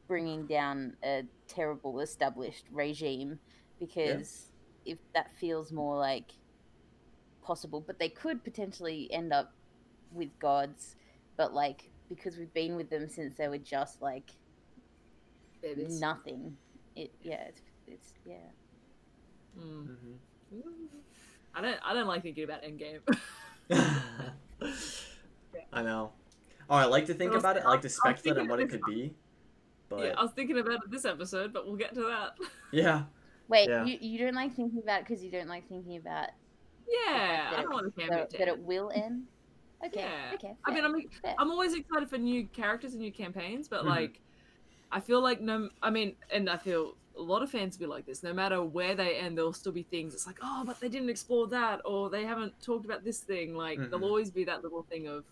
bringing 0.07 0.45
down 0.47 0.97
a 1.03 1.23
terrible 1.47 1.99
established 1.99 2.65
regime 2.71 3.39
because 3.79 4.51
if 4.85 4.97
that 5.13 5.31
feels 5.39 5.71
more 5.71 5.97
like 5.97 6.31
possible 7.43 7.79
but 7.79 7.99
they 7.99 8.09
could 8.09 8.43
potentially 8.43 9.07
end 9.11 9.31
up 9.31 9.53
with 10.11 10.29
gods 10.39 10.95
but 11.37 11.53
like 11.53 11.89
because 12.09 12.37
we've 12.37 12.53
been 12.55 12.75
with 12.75 12.89
them 12.89 13.07
since 13.07 13.35
they 13.35 13.47
were 13.47 13.59
just 13.59 14.01
like 14.01 14.31
Babies. 15.61 15.99
nothing 15.99 16.57
it 16.95 17.11
yeah 17.21 17.43
it's, 17.47 17.61
it's 17.87 18.13
yeah 18.25 18.35
Mm. 19.59 19.95
I 21.55 21.61
don't. 21.61 21.77
I 21.85 21.93
don't 21.93 22.07
like 22.07 22.23
thinking 22.23 22.43
about 22.43 22.63
Endgame. 22.63 22.99
I 25.71 25.81
know. 25.83 26.11
Oh, 26.69 26.75
I 26.75 26.85
like 26.85 27.05
to 27.07 27.13
think 27.13 27.33
was- 27.33 27.41
about 27.41 27.57
it. 27.57 27.63
I 27.65 27.69
like 27.69 27.81
to 27.81 27.87
I 27.87 27.89
was 27.89 27.95
speculate 27.95 28.37
on 28.39 28.47
what 28.47 28.59
it 28.59 28.69
could 28.69 28.81
be. 28.87 29.13
But 29.89 29.99
yeah, 30.05 30.13
I 30.17 30.21
was 30.21 30.31
thinking 30.33 30.57
about 30.59 30.73
it 30.73 30.91
this 30.91 31.05
episode, 31.05 31.51
but 31.51 31.65
we'll 31.65 31.75
get 31.75 31.95
to 31.95 32.01
that. 32.01 32.35
yeah, 32.71 33.03
wait 33.47 33.67
Yeah. 33.69 33.85
you, 33.85 33.97
you 33.99 34.19
don't 34.19 34.35
like 34.35 34.53
thinking 34.55 34.79
about 34.83 35.01
it 35.01 35.07
because 35.07 35.23
you 35.23 35.31
don't 35.31 35.47
like 35.47 35.67
thinking 35.67 35.97
about 35.97 36.29
Yeah, 36.87 37.49
that 37.49 37.53
I 37.57 37.59
it- 37.59 37.63
don't 37.63 37.73
want 37.73 37.95
to 37.97 38.07
that, 38.07 38.29
that 38.31 38.47
it 38.47 38.59
will 38.59 38.91
end 38.93 39.23
okay 39.85 40.01
Yeah. 40.01 40.31
okay 40.35 40.53
I 40.63 40.71
mean, 40.71 40.85
I'm 40.85 40.93
fair. 41.23 41.33
I'm 41.39 41.49
always 41.49 41.73
excited 41.73 42.07
for 42.07 42.19
new 42.19 42.45
characters 42.49 42.91
and 42.93 43.01
new 43.01 43.11
campaigns, 43.11 43.67
but 43.67 43.83
Mhm. 43.83 43.87
like, 43.87 44.21
I 44.91 44.99
feel 44.99 45.21
like 45.21 45.41
no, 45.41 45.69
I 45.81 45.89
mean, 45.89 46.15
and 46.31 46.47
I 46.51 46.57
feel 46.57 46.95
a 47.19 47.21
lot 47.21 47.43
of 47.43 47.51
fans 47.51 47.77
will 47.77 47.87
be 47.87 47.89
like 47.91 48.05
this. 48.05 48.23
No 48.23 48.33
matter 48.33 48.63
where 48.63 48.95
they 48.95 49.15
end, 49.15 49.37
there'll 49.37 49.53
still 49.53 49.71
be 49.73 49.83
things. 49.83 50.13
It's 50.13 50.25
like, 50.25 50.39
oh, 50.41 50.63
but 50.65 50.79
they 50.79 50.87
didn't 50.89 51.09
explore 51.09 51.47
that, 51.47 51.81
or 51.85 52.09
they 52.09 52.23
haven't 52.23 52.59
talked 52.61 52.85
about 52.85 53.03
this 53.03 53.19
thing. 53.19 53.53
Like, 53.55 53.77
Mhm. 53.77 53.89
there'll 53.89 54.05
always 54.05 54.31
be 54.31 54.45
that 54.45 54.63
little 54.63 54.83
thing 54.83 55.07
of, 55.07 55.25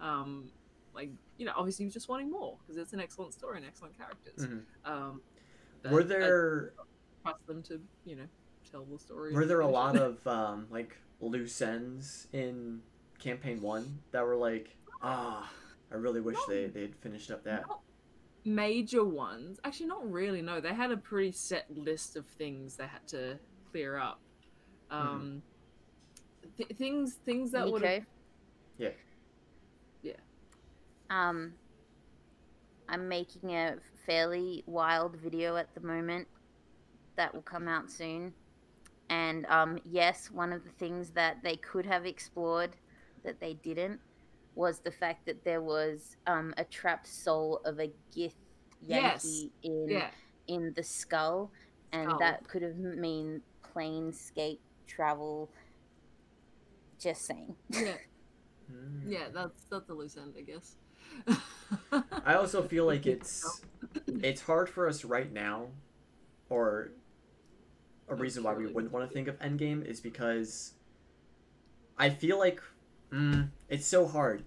um, 0.00 0.50
like 0.94 1.10
you 1.38 1.46
know, 1.46 1.52
obviously 1.56 1.88
just 1.88 2.08
wanting 2.08 2.30
more 2.30 2.58
because 2.60 2.76
it's 2.76 2.92
an 2.92 3.00
excellent 3.00 3.32
story 3.32 3.56
and 3.56 3.66
excellent 3.66 3.96
characters. 3.96 4.46
Mhm. 4.46 4.64
Um, 4.84 5.22
were 5.90 6.00
I 6.00 6.04
there 6.04 6.72
trust 7.22 7.46
them 7.46 7.62
to 7.64 7.80
you 8.04 8.16
know 8.16 8.26
tell 8.70 8.84
the 8.84 8.98
story? 8.98 9.32
were 9.32 9.46
there 9.46 9.60
a 9.60 9.66
lot 9.66 9.96
of 9.96 10.24
um 10.26 10.66
like 10.70 10.96
loose 11.20 11.60
ends 11.62 12.26
in 12.32 12.82
campaign 13.18 13.60
one 13.62 14.00
that 14.10 14.24
were 14.26 14.36
like 14.36 14.76
ah 15.00 15.50
I 15.90 15.94
really 15.94 16.20
wish 16.20 16.36
they 16.48 16.66
they 16.66 16.82
had 16.82 16.94
finished 16.96 17.30
up 17.30 17.42
that. 17.44 17.66
Not 17.66 17.80
major 18.44 19.04
ones. 19.04 19.60
Actually, 19.64 19.86
not 19.86 20.10
really. 20.10 20.42
No, 20.42 20.60
they 20.60 20.74
had 20.74 20.90
a 20.90 20.96
pretty 20.96 21.32
set 21.32 21.66
list 21.74 22.16
of 22.16 22.26
things 22.26 22.76
they 22.76 22.86
had 22.86 23.06
to 23.08 23.38
clear 23.70 23.96
up. 23.96 24.20
Mm-hmm. 24.90 25.08
Um, 25.08 25.42
th- 26.56 26.70
things 26.76 27.14
things 27.24 27.52
that 27.52 27.70
would 27.70 27.82
Yeah. 28.78 28.90
Yeah. 30.02 30.12
Um, 31.10 31.54
I'm 32.88 33.08
making 33.08 33.54
a 33.54 33.76
fairly 34.06 34.64
wild 34.66 35.16
video 35.16 35.56
at 35.56 35.74
the 35.74 35.80
moment 35.80 36.26
that 37.16 37.32
will 37.34 37.42
come 37.42 37.68
out 37.68 37.90
soon. 37.90 38.32
And 39.08 39.46
um, 39.46 39.78
yes, 39.84 40.30
one 40.30 40.52
of 40.52 40.64
the 40.64 40.70
things 40.70 41.10
that 41.10 41.42
they 41.42 41.56
could 41.56 41.86
have 41.86 42.06
explored 42.06 42.70
that 43.24 43.40
they 43.40 43.54
didn't 43.54 44.00
was 44.54 44.80
the 44.80 44.90
fact 44.90 45.26
that 45.26 45.44
there 45.44 45.62
was 45.62 46.16
um, 46.26 46.52
a 46.58 46.64
trapped 46.64 47.06
soul 47.06 47.60
of 47.64 47.78
a 47.80 47.90
Gith 48.14 48.34
Yes. 48.84 49.44
In 49.62 49.86
Yeah. 49.88 50.10
in 50.48 50.72
the 50.74 50.82
skull, 50.82 51.52
and 51.92 52.08
Skull. 52.08 52.18
that 52.18 52.48
could 52.48 52.62
have 52.62 52.76
mean 52.76 53.42
planescape 53.62 54.58
travel. 54.86 55.50
Just 56.98 57.26
saying. 57.26 57.54
Yeah. 57.70 57.96
Mm. 58.72 59.02
Yeah. 59.06 59.28
That's 59.32 59.64
that's 59.70 59.88
a 59.90 59.94
loose 59.94 60.16
end, 60.16 60.34
I 60.36 60.42
guess. 60.42 60.76
I 62.24 62.34
also 62.34 62.62
feel 62.62 62.86
like 62.86 63.06
it's 63.14 63.62
it's 64.06 64.40
hard 64.40 64.68
for 64.68 64.88
us 64.88 65.04
right 65.04 65.32
now, 65.32 65.66
or 66.48 66.90
a 68.08 68.14
reason 68.14 68.42
why 68.42 68.54
we 68.54 68.66
wouldn't 68.66 68.92
want 68.92 69.06
to 69.08 69.12
think 69.12 69.28
of 69.28 69.38
Endgame 69.40 69.84
is 69.84 70.00
because 70.00 70.74
I 71.98 72.10
feel 72.10 72.38
like 72.38 72.60
mm, 73.12 73.50
it's 73.68 73.86
so 73.86 74.06
hard. 74.06 74.44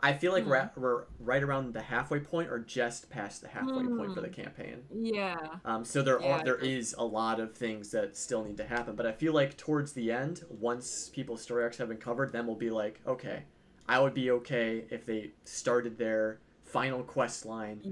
I 0.00 0.12
feel 0.12 0.32
like 0.32 0.46
we're, 0.46 0.56
at, 0.56 0.76
we're 0.76 1.04
right 1.18 1.42
around 1.42 1.72
the 1.72 1.82
halfway 1.82 2.20
point 2.20 2.50
or 2.50 2.58
just 2.58 3.08
past 3.10 3.40
the 3.40 3.48
halfway 3.48 3.88
point 3.88 4.12
for 4.12 4.20
the 4.20 4.28
campaign. 4.28 4.82
Yeah. 4.90 5.58
Um, 5.64 5.84
so 5.84 6.02
there 6.02 6.20
Yeah, 6.20 6.36
are 6.36 6.42
there 6.42 6.58
is 6.58 6.94
a 6.98 7.04
lot 7.04 7.40
of 7.40 7.54
things 7.56 7.90
that 7.92 8.16
still 8.16 8.44
need 8.44 8.58
to 8.58 8.66
happen, 8.66 8.96
but 8.96 9.06
I 9.06 9.12
feel 9.12 9.32
like 9.32 9.56
towards 9.56 9.92
the 9.94 10.12
end, 10.12 10.42
once 10.50 11.08
people's 11.08 11.42
story 11.42 11.62
arcs 11.64 11.78
have 11.78 11.88
been 11.88 11.98
covered, 11.98 12.32
then 12.32 12.46
we'll 12.46 12.56
be 12.56 12.70
like, 12.70 13.00
okay, 13.06 13.44
I 13.88 14.00
would 14.00 14.14
be 14.14 14.30
okay 14.32 14.86
if 14.90 15.06
they 15.06 15.32
started 15.44 15.98
their 15.98 16.40
final 16.64 17.02
quest 17.02 17.46
line, 17.46 17.84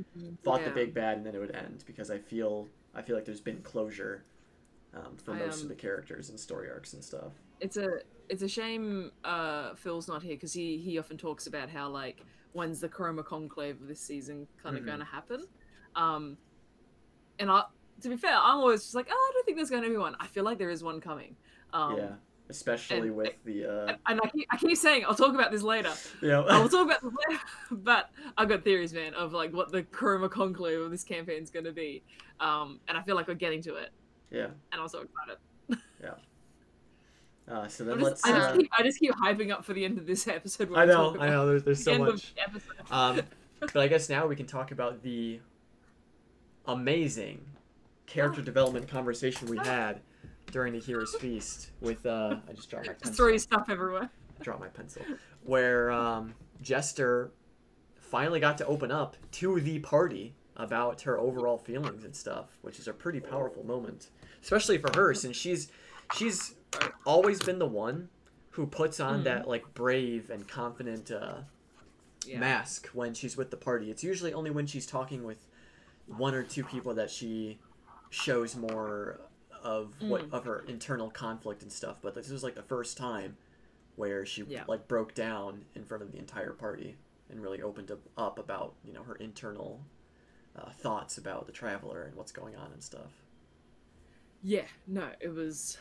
fought 0.45 0.65
the 0.65 0.71
big 0.71 0.95
bad, 0.95 1.17
and 1.19 1.27
then 1.27 1.35
it 1.35 1.38
would 1.41 1.55
end 1.55 1.85
because 1.87 2.11
I 2.11 2.19
feel 2.19 2.69
I 2.95 3.03
feel 3.03 3.17
like 3.17 3.25
there's 3.25 3.41
been 3.41 3.62
closure 3.62 4.25
um, 4.95 5.17
for 5.19 5.35
most 5.35 5.62
of 5.62 5.62
um, 5.62 5.69
the 5.69 5.75
characters 5.77 6.31
and 6.31 6.38
story 6.41 6.71
arcs 6.71 6.93
and 6.95 7.05
stuff. 7.05 7.33
it's 7.61 7.77
a 7.77 8.01
it's 8.33 8.42
a 8.42 8.49
shame 8.49 9.12
uh 9.25 9.75
Phil's 9.75 10.09
not 10.09 10.23
here 10.23 10.35
because 10.37 10.53
he 10.55 10.79
he 10.79 10.99
often 10.99 11.16
talks 11.18 11.47
about 11.47 11.68
how 11.68 11.88
like 11.88 12.18
when's 12.55 12.81
the 12.81 12.88
Chroma 12.88 13.25
Conclave 13.25 13.81
of 13.83 13.87
this 13.88 14.01
season 14.01 14.47
kind 14.62 14.77
of 14.77 14.83
Mhm. 14.83 14.87
going 14.87 14.99
to 14.99 15.05
happen, 15.05 15.40
um, 15.95 16.37
and 17.38 17.51
I 17.51 17.62
to 18.01 18.09
be 18.09 18.16
fair 18.16 18.35
I'm 18.35 18.59
always 18.59 18.83
just 18.83 18.95
like 18.95 19.09
oh 19.11 19.12
I 19.14 19.31
don't 19.35 19.45
think 19.45 19.57
there's 19.59 19.71
going 19.71 19.83
to 19.85 19.90
be 19.90 19.97
one. 19.99 20.16
I 20.18 20.27
feel 20.27 20.45
like 20.45 20.59
there 20.59 20.71
is 20.71 20.83
one 20.83 21.01
coming. 21.01 21.37
Um, 21.75 21.97
yeah, 21.99 22.09
especially 22.49 23.09
and- 23.09 23.16
with 23.16 23.35
the 23.45 23.64
uh, 23.66 23.87
And, 23.88 23.97
and 24.09 24.21
I, 24.25 24.29
keep, 24.31 24.47
I 24.51 24.57
keep 24.57 24.77
saying 24.77 25.05
I'll 25.07 25.14
talk 25.14 25.35
about 25.35 25.51
this 25.53 25.62
later. 25.62 25.92
yeah. 26.23 26.40
I 26.40 26.59
will 26.61 26.68
talk 26.71 26.87
about 26.87 27.03
this 27.03 27.12
later, 27.29 27.42
but 27.71 28.11
I've 28.38 28.49
got 28.49 28.64
theories, 28.64 28.92
man, 28.95 29.12
of 29.14 29.33
like 29.35 29.53
what 29.53 29.73
the 29.73 29.83
Chroma 29.85 30.31
Conclave 30.31 30.81
of 30.81 30.90
this 30.90 31.05
campaign 31.05 31.42
is 31.42 31.51
going 31.51 31.64
to 31.66 31.73
be, 31.73 32.03
um, 32.40 32.81
and 32.88 32.97
I 32.99 33.03
feel 33.03 33.16
like 33.16 33.29
we're 33.29 33.35
getting 33.47 33.62
to 33.62 33.75
it, 33.77 33.90
yeah. 34.31 34.49
and 34.73 34.81
I'm 34.81 34.88
so 34.88 35.01
excited. 35.07 35.38
Uh, 37.51 37.67
so 37.69 37.85
then 37.85 37.99
just- 37.99 38.05
let's. 38.05 38.25
I, 38.25 38.33
just 38.33 38.49
Uh, 38.49 38.57
keep, 38.57 38.71
I 38.79 38.83
just 38.83 38.99
keep 39.01 39.13
hyping 39.15 39.51
up 39.51 39.65
for 39.65 39.73
the 39.73 39.85
end 39.85 39.99
of 39.99 40.07
this 40.07 40.27
episode. 40.29 40.73
I 40.75 40.85
know, 40.85 41.17
I 41.19 41.29
know. 41.29 41.47
There's 41.47 41.65
there's 41.65 41.85
the 41.85 41.95
so 41.95 41.99
much. 41.99 42.35
Um, 42.91 43.21
but 43.61 43.77
I 43.77 43.89
guess 43.89 44.09
now 44.09 44.27
we 44.27 44.37
can 44.37 44.47
talk 44.47 44.71
about 44.73 45.03
the 45.03 45.41
amazing 46.67 47.45
character 48.07 48.43
development 48.43 48.89
conversation 48.89 49.49
we 49.49 49.59
had 49.59 50.01
during 50.51 50.73
the 50.73 50.79
Hero's 50.79 51.15
Feast 51.17 51.71
with 51.81 52.05
uh, 52.07 52.37
I 52.49 52.53
just 52.53 52.71
dropped 52.71 52.87
my 52.87 52.93
pencil. 52.95 53.15
throw 53.15 53.29
your 53.29 53.39
stuff 53.39 53.67
everywhere. 53.71 54.11
Dropped 54.43 54.61
my 54.61 54.69
pencil. 54.69 55.03
Where 55.45 55.91
um, 55.91 56.35
Jester 56.61 57.33
finally 57.97 58.41
got 58.41 58.59
to 58.59 58.67
open 58.67 58.91
up 58.93 59.17
to 59.33 59.61
the 59.61 59.79
party 59.81 60.35
about 60.57 61.01
her 61.03 61.19
overall 61.19 61.57
feelings 61.59 62.05
and 62.05 62.15
stuff, 62.15 62.59
which 62.63 62.79
is 62.79 62.87
a 62.87 62.93
pretty 62.93 63.21
powerful 63.21 63.65
moment, 63.65 64.11
especially 64.43 64.79
for 64.79 64.91
her 64.95 65.15
since 65.15 65.37
she's 65.37 65.71
she's 66.15 66.55
always 67.05 67.41
been 67.41 67.59
the 67.59 67.67
one 67.67 68.09
who 68.51 68.67
puts 68.67 69.01
on 69.01 69.21
Mhm. 69.21 69.25
that 69.25 69.49
like 69.49 69.75
brave 69.75 70.31
and 70.31 70.47
confident 70.49 71.11
uh, 71.11 71.43
Yeah. 72.27 72.39
mask 72.39 72.87
when 72.89 73.15
she's 73.15 73.37
with 73.37 73.51
the 73.51 73.57
party. 73.57 73.91
It's 73.91 74.05
usually 74.05 74.33
only 74.33 74.51
when 74.51 74.67
she's 74.67 74.87
talking 74.87 75.25
with 75.25 75.47
one 76.07 76.35
or 76.35 76.43
two 76.45 76.63
people 76.65 76.95
that 76.95 77.11
she 77.11 77.59
shows 78.11 78.55
more 78.57 79.21
of 79.63 80.01
what 80.03 80.23
Mm. 80.29 80.33
of 80.33 80.45
her 80.45 80.61
internal 80.61 81.11
conflict 81.11 81.63
and 81.63 81.73
stuff. 81.73 81.99
But 82.03 82.15
this 82.15 82.29
was 82.31 82.43
like 82.45 82.55
the 82.55 82.63
first 82.63 82.97
time 82.97 83.37
where 83.97 84.25
she 84.27 84.43
Yeah. 84.45 84.65
like 84.69 84.87
broke 84.89 85.15
down 85.15 85.65
in 85.75 85.85
front 85.85 86.03
of 86.03 86.13
the 86.13 86.19
entire 86.19 86.53
party 86.53 86.97
and 87.29 87.41
really 87.43 87.63
opened 87.63 87.91
up, 87.91 88.01
up 88.17 88.39
about 88.39 88.75
you 88.85 88.93
know 88.93 89.03
her 89.05 89.15
internal 89.17 89.85
uh, 90.55 90.71
thoughts 90.71 91.17
about 91.17 91.47
the 91.47 91.53
traveler 91.53 92.03
and 92.03 92.15
what's 92.15 92.31
going 92.33 92.55
on 92.57 92.71
and 92.73 92.83
stuff. 92.85 93.23
Yeah, 94.43 94.67
no, 94.87 95.13
it 95.21 95.29
was 95.29 95.79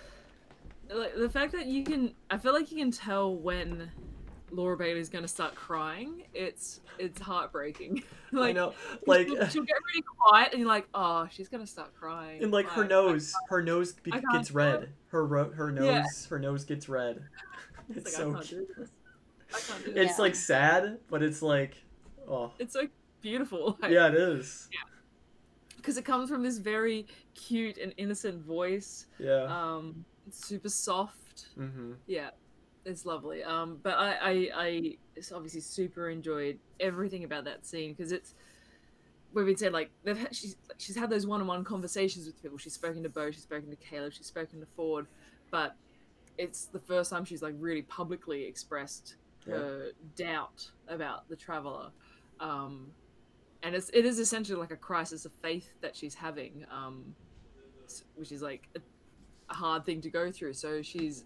like 0.93 1.15
the 1.15 1.29
fact 1.29 1.51
that 1.53 1.65
you 1.67 1.83
can. 1.83 2.13
I 2.29 2.37
feel 2.37 2.53
like 2.53 2.71
you 2.71 2.77
can 2.77 2.91
tell 2.91 3.35
when 3.35 3.89
Laura 4.51 4.75
Bailey's 4.77 5.09
gonna 5.09 5.27
start 5.27 5.55
crying. 5.55 6.23
It's 6.33 6.81
it's 6.99 7.19
heartbreaking. 7.21 8.03
like 8.31 8.49
I 8.49 8.51
know, 8.53 8.73
like. 9.07 9.27
she'll, 9.27 9.47
she'll 9.47 9.63
get 9.65 9.77
really 9.93 10.03
quiet, 10.19 10.49
and 10.51 10.59
you're 10.59 10.67
like, 10.67 10.87
oh, 10.93 11.27
she's 11.31 11.47
gonna 11.49 11.67
start 11.67 11.93
crying. 11.95 12.43
And 12.43 12.51
like 12.51 12.67
her 12.67 12.85
nose, 12.85 13.33
her 13.49 13.61
nose 13.61 13.93
be- 13.93 14.11
gets 14.33 14.51
red. 14.51 14.89
Her 15.07 15.25
ro- 15.25 15.51
her 15.51 15.71
nose, 15.71 15.85
Yeah. 15.85 16.05
her 16.29 16.39
nose 16.39 16.63
gets 16.65 16.87
red. 16.89 17.23
It's 17.89 17.97
it's 17.97 18.05
like, 18.05 18.13
so 18.15 18.29
I 18.29 18.33
can't 18.33 18.45
cute. 18.45 18.67
do 18.67 18.73
this. 18.77 18.89
I 19.53 19.59
can't 19.73 19.85
do 19.85 19.93
this. 19.93 20.09
It's 20.09 20.17
Yeah. 20.17 20.21
like 20.21 20.35
sad, 20.35 20.97
but 21.09 21.21
it's 21.21 21.41
like, 21.41 21.75
oh, 22.29 22.51
It's 22.57 22.71
so 22.73 22.87
beautiful. 23.19 23.77
Like, 23.81 23.91
yeah, 23.91 24.07
it 24.07 24.15
is. 24.15 24.69
Yeah, 24.71 24.79
because 25.75 25.97
it 25.97 26.05
comes 26.05 26.29
from 26.29 26.41
this 26.41 26.57
very 26.57 27.05
cute 27.35 27.77
and 27.77 27.93
innocent 27.97 28.45
voice. 28.45 29.07
Yeah. 29.19 29.43
Um, 29.43 30.05
it's 30.27 30.45
super 30.45 30.69
soft. 30.69 31.47
Mm-hmm. 31.57 31.93
Yeah, 32.07 32.29
it's 32.85 33.05
lovely. 33.05 33.43
Um, 33.43 33.79
but 33.81 33.93
I, 33.93 34.11
I, 34.13 34.49
I 34.55 34.97
it's 35.15 35.31
obviously 35.31 35.61
super 35.61 36.09
enjoyed 36.09 36.59
everything 36.79 37.23
about 37.23 37.45
that 37.45 37.65
scene 37.65 37.93
because 37.93 38.11
it's 38.11 38.33
we've 39.33 39.45
been 39.45 39.57
saying 39.57 39.73
like 39.73 39.89
they've 40.03 40.17
had, 40.17 40.35
she's 40.35 40.55
she's 40.77 40.95
had 40.95 41.09
those 41.09 41.25
one-on-one 41.25 41.63
conversations 41.63 42.25
with 42.25 42.41
people. 42.41 42.57
She's 42.57 42.73
spoken 42.73 43.03
to 43.03 43.09
Beau, 43.09 43.31
she's 43.31 43.43
spoken 43.43 43.69
to 43.69 43.75
Caleb, 43.77 44.13
she's 44.13 44.25
spoken 44.27 44.59
to 44.59 44.65
Fjord, 44.75 45.07
but 45.51 45.75
it's 46.37 46.65
the 46.65 46.79
first 46.79 47.09
time 47.11 47.25
she's 47.25 47.41
like 47.41 47.55
really 47.59 47.81
publicly 47.83 48.43
expressed 48.45 49.15
Yeah. 49.45 49.55
her 49.55 49.91
doubt 50.15 50.69
about 50.87 51.27
the 51.29 51.35
traveler. 51.35 51.91
Um, 52.39 52.91
and 53.63 53.75
it's 53.75 53.89
it 53.93 54.05
is 54.05 54.17
essentially 54.17 54.59
like 54.59 54.71
a 54.71 54.75
crisis 54.77 55.25
of 55.25 55.31
faith 55.33 55.73
that 55.81 55.95
she's 55.95 56.15
having, 56.15 56.65
um, 56.71 57.15
which 58.15 58.31
is 58.31 58.41
like 58.41 58.67
a, 59.51 59.53
a 59.53 59.55
hard 59.55 59.85
thing 59.85 60.01
to 60.01 60.09
go 60.09 60.31
through. 60.31 60.53
So 60.53 60.81
she's 60.81 61.25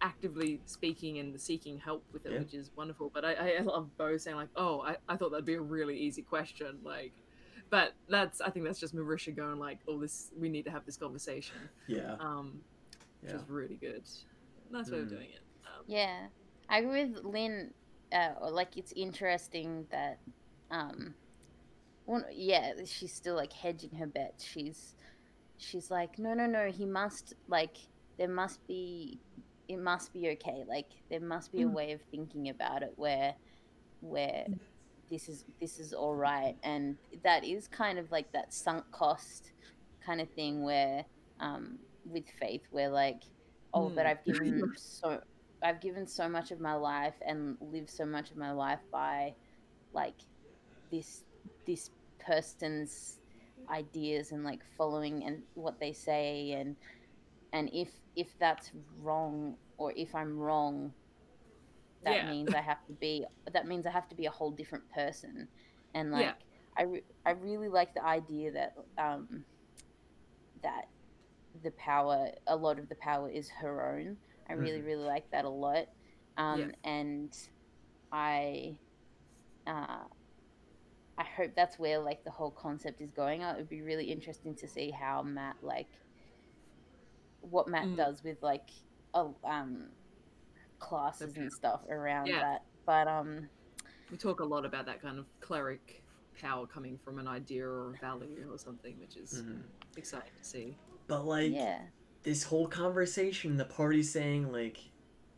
actively 0.00 0.60
speaking 0.66 1.18
and 1.18 1.40
seeking 1.40 1.78
help 1.78 2.04
with 2.12 2.26
it, 2.26 2.32
Yeah. 2.32 2.38
which 2.40 2.54
is 2.54 2.70
wonderful. 2.76 3.10
But 3.12 3.24
I, 3.24 3.56
I 3.58 3.60
love 3.62 3.96
Beau 3.96 4.16
saying 4.16 4.36
like, 4.36 4.48
"Oh, 4.56 4.80
I, 4.80 4.96
I 5.08 5.16
thought 5.16 5.30
that'd 5.30 5.44
be 5.44 5.54
a 5.54 5.60
really 5.60 5.96
easy 5.98 6.22
question," 6.22 6.78
like. 6.84 7.12
But 7.70 7.94
that's 8.08 8.40
I 8.42 8.50
think 8.50 8.66
that's 8.66 8.78
just 8.78 8.94
Marisha 8.94 9.34
going 9.34 9.58
like, 9.58 9.78
"Oh, 9.88 9.98
this 9.98 10.30
we 10.38 10.48
need 10.48 10.64
to 10.66 10.70
have 10.70 10.84
this 10.84 10.96
conversation," 10.96 11.56
Yeah. 11.88 12.16
um, 12.20 12.60
which 13.22 13.30
Yeah. 13.32 13.38
is 13.38 13.48
really 13.48 13.76
good. 13.76 14.02
Nice 14.70 14.90
way 14.90 14.98
of 15.00 15.06
Mm. 15.06 15.10
doing 15.10 15.30
it. 15.30 15.40
Um, 15.66 15.84
Yeah, 15.86 16.26
I 16.68 16.78
agree 16.80 17.06
with 17.06 17.24
Lynn. 17.24 17.72
Uh, 18.12 18.50
like 18.50 18.76
it's 18.76 18.92
interesting 18.92 19.86
that, 19.90 20.18
um, 20.70 21.14
one, 22.04 22.26
yeah, 22.30 22.74
she's 22.84 23.10
still 23.12 23.36
like 23.36 23.54
hedging 23.54 23.90
her 23.94 24.06
bets. 24.06 24.44
She's, 24.44 24.94
she's 25.62 25.90
like, 25.90 26.18
no, 26.18 26.34
no, 26.34 26.46
no. 26.46 26.70
He 26.70 26.86
must 26.86 27.34
like 27.48 27.76
there 28.18 28.28
must 28.28 28.60
be, 28.68 29.20
it 29.68 29.78
must 29.78 30.12
be 30.12 30.30
okay. 30.30 30.64
Like 30.68 30.88
there 31.10 31.20
must 31.20 31.52
be 31.52 31.62
a 31.62 31.68
Mm. 31.68 31.74
way 31.74 31.92
of 31.92 32.02
thinking 32.10 32.48
about 32.48 32.82
it 32.82 32.92
where, 32.96 33.34
where 34.00 34.46
this 35.10 35.28
is 35.28 35.44
this 35.60 35.78
is 35.78 35.92
all 35.92 36.14
right, 36.14 36.56
and 36.62 36.98
that 37.24 37.44
is 37.44 37.68
kind 37.68 37.98
of 37.98 38.10
like 38.10 38.32
that 38.32 38.52
sunk 38.54 38.84
cost 38.92 39.52
kind 40.04 40.20
of 40.20 40.30
thing 40.32 40.62
where, 40.64 41.04
um, 41.40 41.78
with 42.04 42.26
faith, 42.38 42.62
where 42.70 42.90
like, 42.90 43.22
oh, 43.74 43.90
but 43.90 44.06
Mm. 44.06 44.06
I've 44.06 44.24
given 44.24 44.62
so 44.76 45.20
I've 45.62 45.80
given 45.80 46.06
so 46.06 46.28
much 46.28 46.50
of 46.50 46.60
my 46.60 46.74
life 46.74 47.14
and 47.26 47.56
lived 47.60 47.90
so 47.90 48.04
much 48.06 48.30
of 48.30 48.36
my 48.36 48.52
life 48.52 48.80
by 48.92 49.34
like 49.92 50.16
this 50.90 51.24
this 51.66 51.90
person's 52.24 53.18
ideas 53.70 54.32
and 54.32 54.44
like 54.44 54.60
following 54.76 55.24
and 55.24 55.42
what 55.54 55.78
they 55.80 55.92
say 55.92 56.52
and 56.52 56.76
and 57.52 57.70
if 57.72 57.90
if 58.16 58.36
that's 58.38 58.70
wrong 58.98 59.56
or 59.78 59.92
if 59.96 60.14
I'm 60.14 60.38
wrong 60.38 60.94
that 62.02 62.24
Yeah. 62.24 62.24
means 62.24 62.52
I 62.52 62.60
have 62.60 62.84
to 62.86 62.92
be 62.94 63.24
that 63.52 63.66
means 63.66 63.86
I 63.86 63.90
have 63.90 64.08
to 64.08 64.14
be 64.16 64.26
a 64.26 64.30
whole 64.30 64.50
different 64.52 64.84
person 64.90 65.48
and 65.94 66.10
like 66.10 66.32
Yeah. 66.32 66.34
I, 66.76 66.82
re- 66.84 67.04
I 67.24 67.30
really 67.32 67.68
like 67.68 67.94
the 67.94 68.04
idea 68.04 68.52
that 68.52 68.74
um 68.98 69.44
that 70.62 70.84
the 71.62 71.70
power 71.72 72.28
a 72.46 72.56
lot 72.56 72.78
of 72.78 72.88
the 72.88 72.96
power 72.96 73.30
is 73.30 73.48
her 73.60 73.94
own 73.96 74.16
I 74.48 74.54
really 74.54 74.80
Mhm. 74.80 74.82
really 74.82 75.04
like 75.04 75.30
that 75.32 75.44
a 75.44 75.48
lot 75.50 75.86
um 76.36 76.70
Yeah. 76.70 76.74
and 76.84 77.32
I 78.12 78.78
uh 79.66 80.04
I 81.18 81.24
hope 81.24 81.52
that's 81.54 81.78
where 81.78 81.98
like 81.98 82.24
the 82.24 82.30
whole 82.30 82.50
concept 82.50 83.00
is 83.00 83.10
going. 83.10 83.42
Uh, 83.44 83.52
It 83.52 83.56
would 83.58 83.68
be 83.68 83.82
really 83.82 84.10
interesting 84.10 84.54
to 84.56 84.66
see 84.68 84.90
how 84.90 85.22
Matt 85.22 85.56
like 85.62 85.88
what 87.40 87.68
Matt 87.68 87.86
Mm. 87.86 87.96
does 87.96 88.22
with 88.22 88.42
like 88.42 88.70
oh 89.14 89.34
um 89.44 89.88
classes 90.78 91.36
and 91.36 91.52
stuff 91.52 91.80
around 91.88 92.26
Yeah. 92.26 92.40
that. 92.40 92.64
But 92.86 93.08
um 93.08 93.48
we 94.10 94.16
talk 94.16 94.40
a 94.40 94.44
lot 94.44 94.64
about 94.64 94.86
that 94.86 95.00
kind 95.00 95.18
of 95.18 95.26
cleric 95.40 96.02
power 96.40 96.66
coming 96.66 96.98
from 96.98 97.18
an 97.18 97.28
idea 97.28 97.66
or 97.66 97.94
a 97.94 97.98
value 97.98 98.50
or 98.50 98.58
something, 98.58 98.98
which 98.98 99.16
is 99.16 99.42
Mhm. 99.42 99.62
exciting 99.96 100.32
to 100.38 100.44
see. 100.44 100.76
But 101.06 101.24
like 101.24 101.52
yeah. 101.52 101.86
this 102.22 102.44
whole 102.44 102.66
conversation, 102.68 103.56
the 103.56 103.64
party 103.64 104.02
saying 104.02 104.50
like 104.50 104.78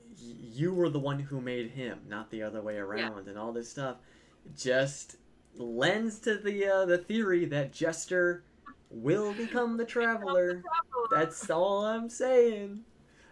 y- 0.00 0.36
you 0.38 0.72
were 0.74 0.88
the 0.88 1.00
one 1.00 1.18
who 1.18 1.40
made 1.40 1.70
him, 1.72 2.02
not 2.06 2.30
the 2.30 2.42
other 2.42 2.62
way 2.62 2.76
around, 2.78 3.28
and 3.28 3.36
all 3.38 3.52
this 3.52 3.70
stuff, 3.70 3.98
just 4.54 5.16
lends 5.56 6.18
to 6.20 6.36
the 6.36 6.66
uh, 6.66 6.84
the 6.86 6.98
theory 6.98 7.44
that 7.46 7.72
Jester 7.72 8.44
will 8.90 9.32
become 9.34 9.76
the 9.76 9.84
traveler. 9.84 10.62
That's 11.10 11.50
all 11.50 11.84
I'm 11.84 12.08
saying. 12.08 12.84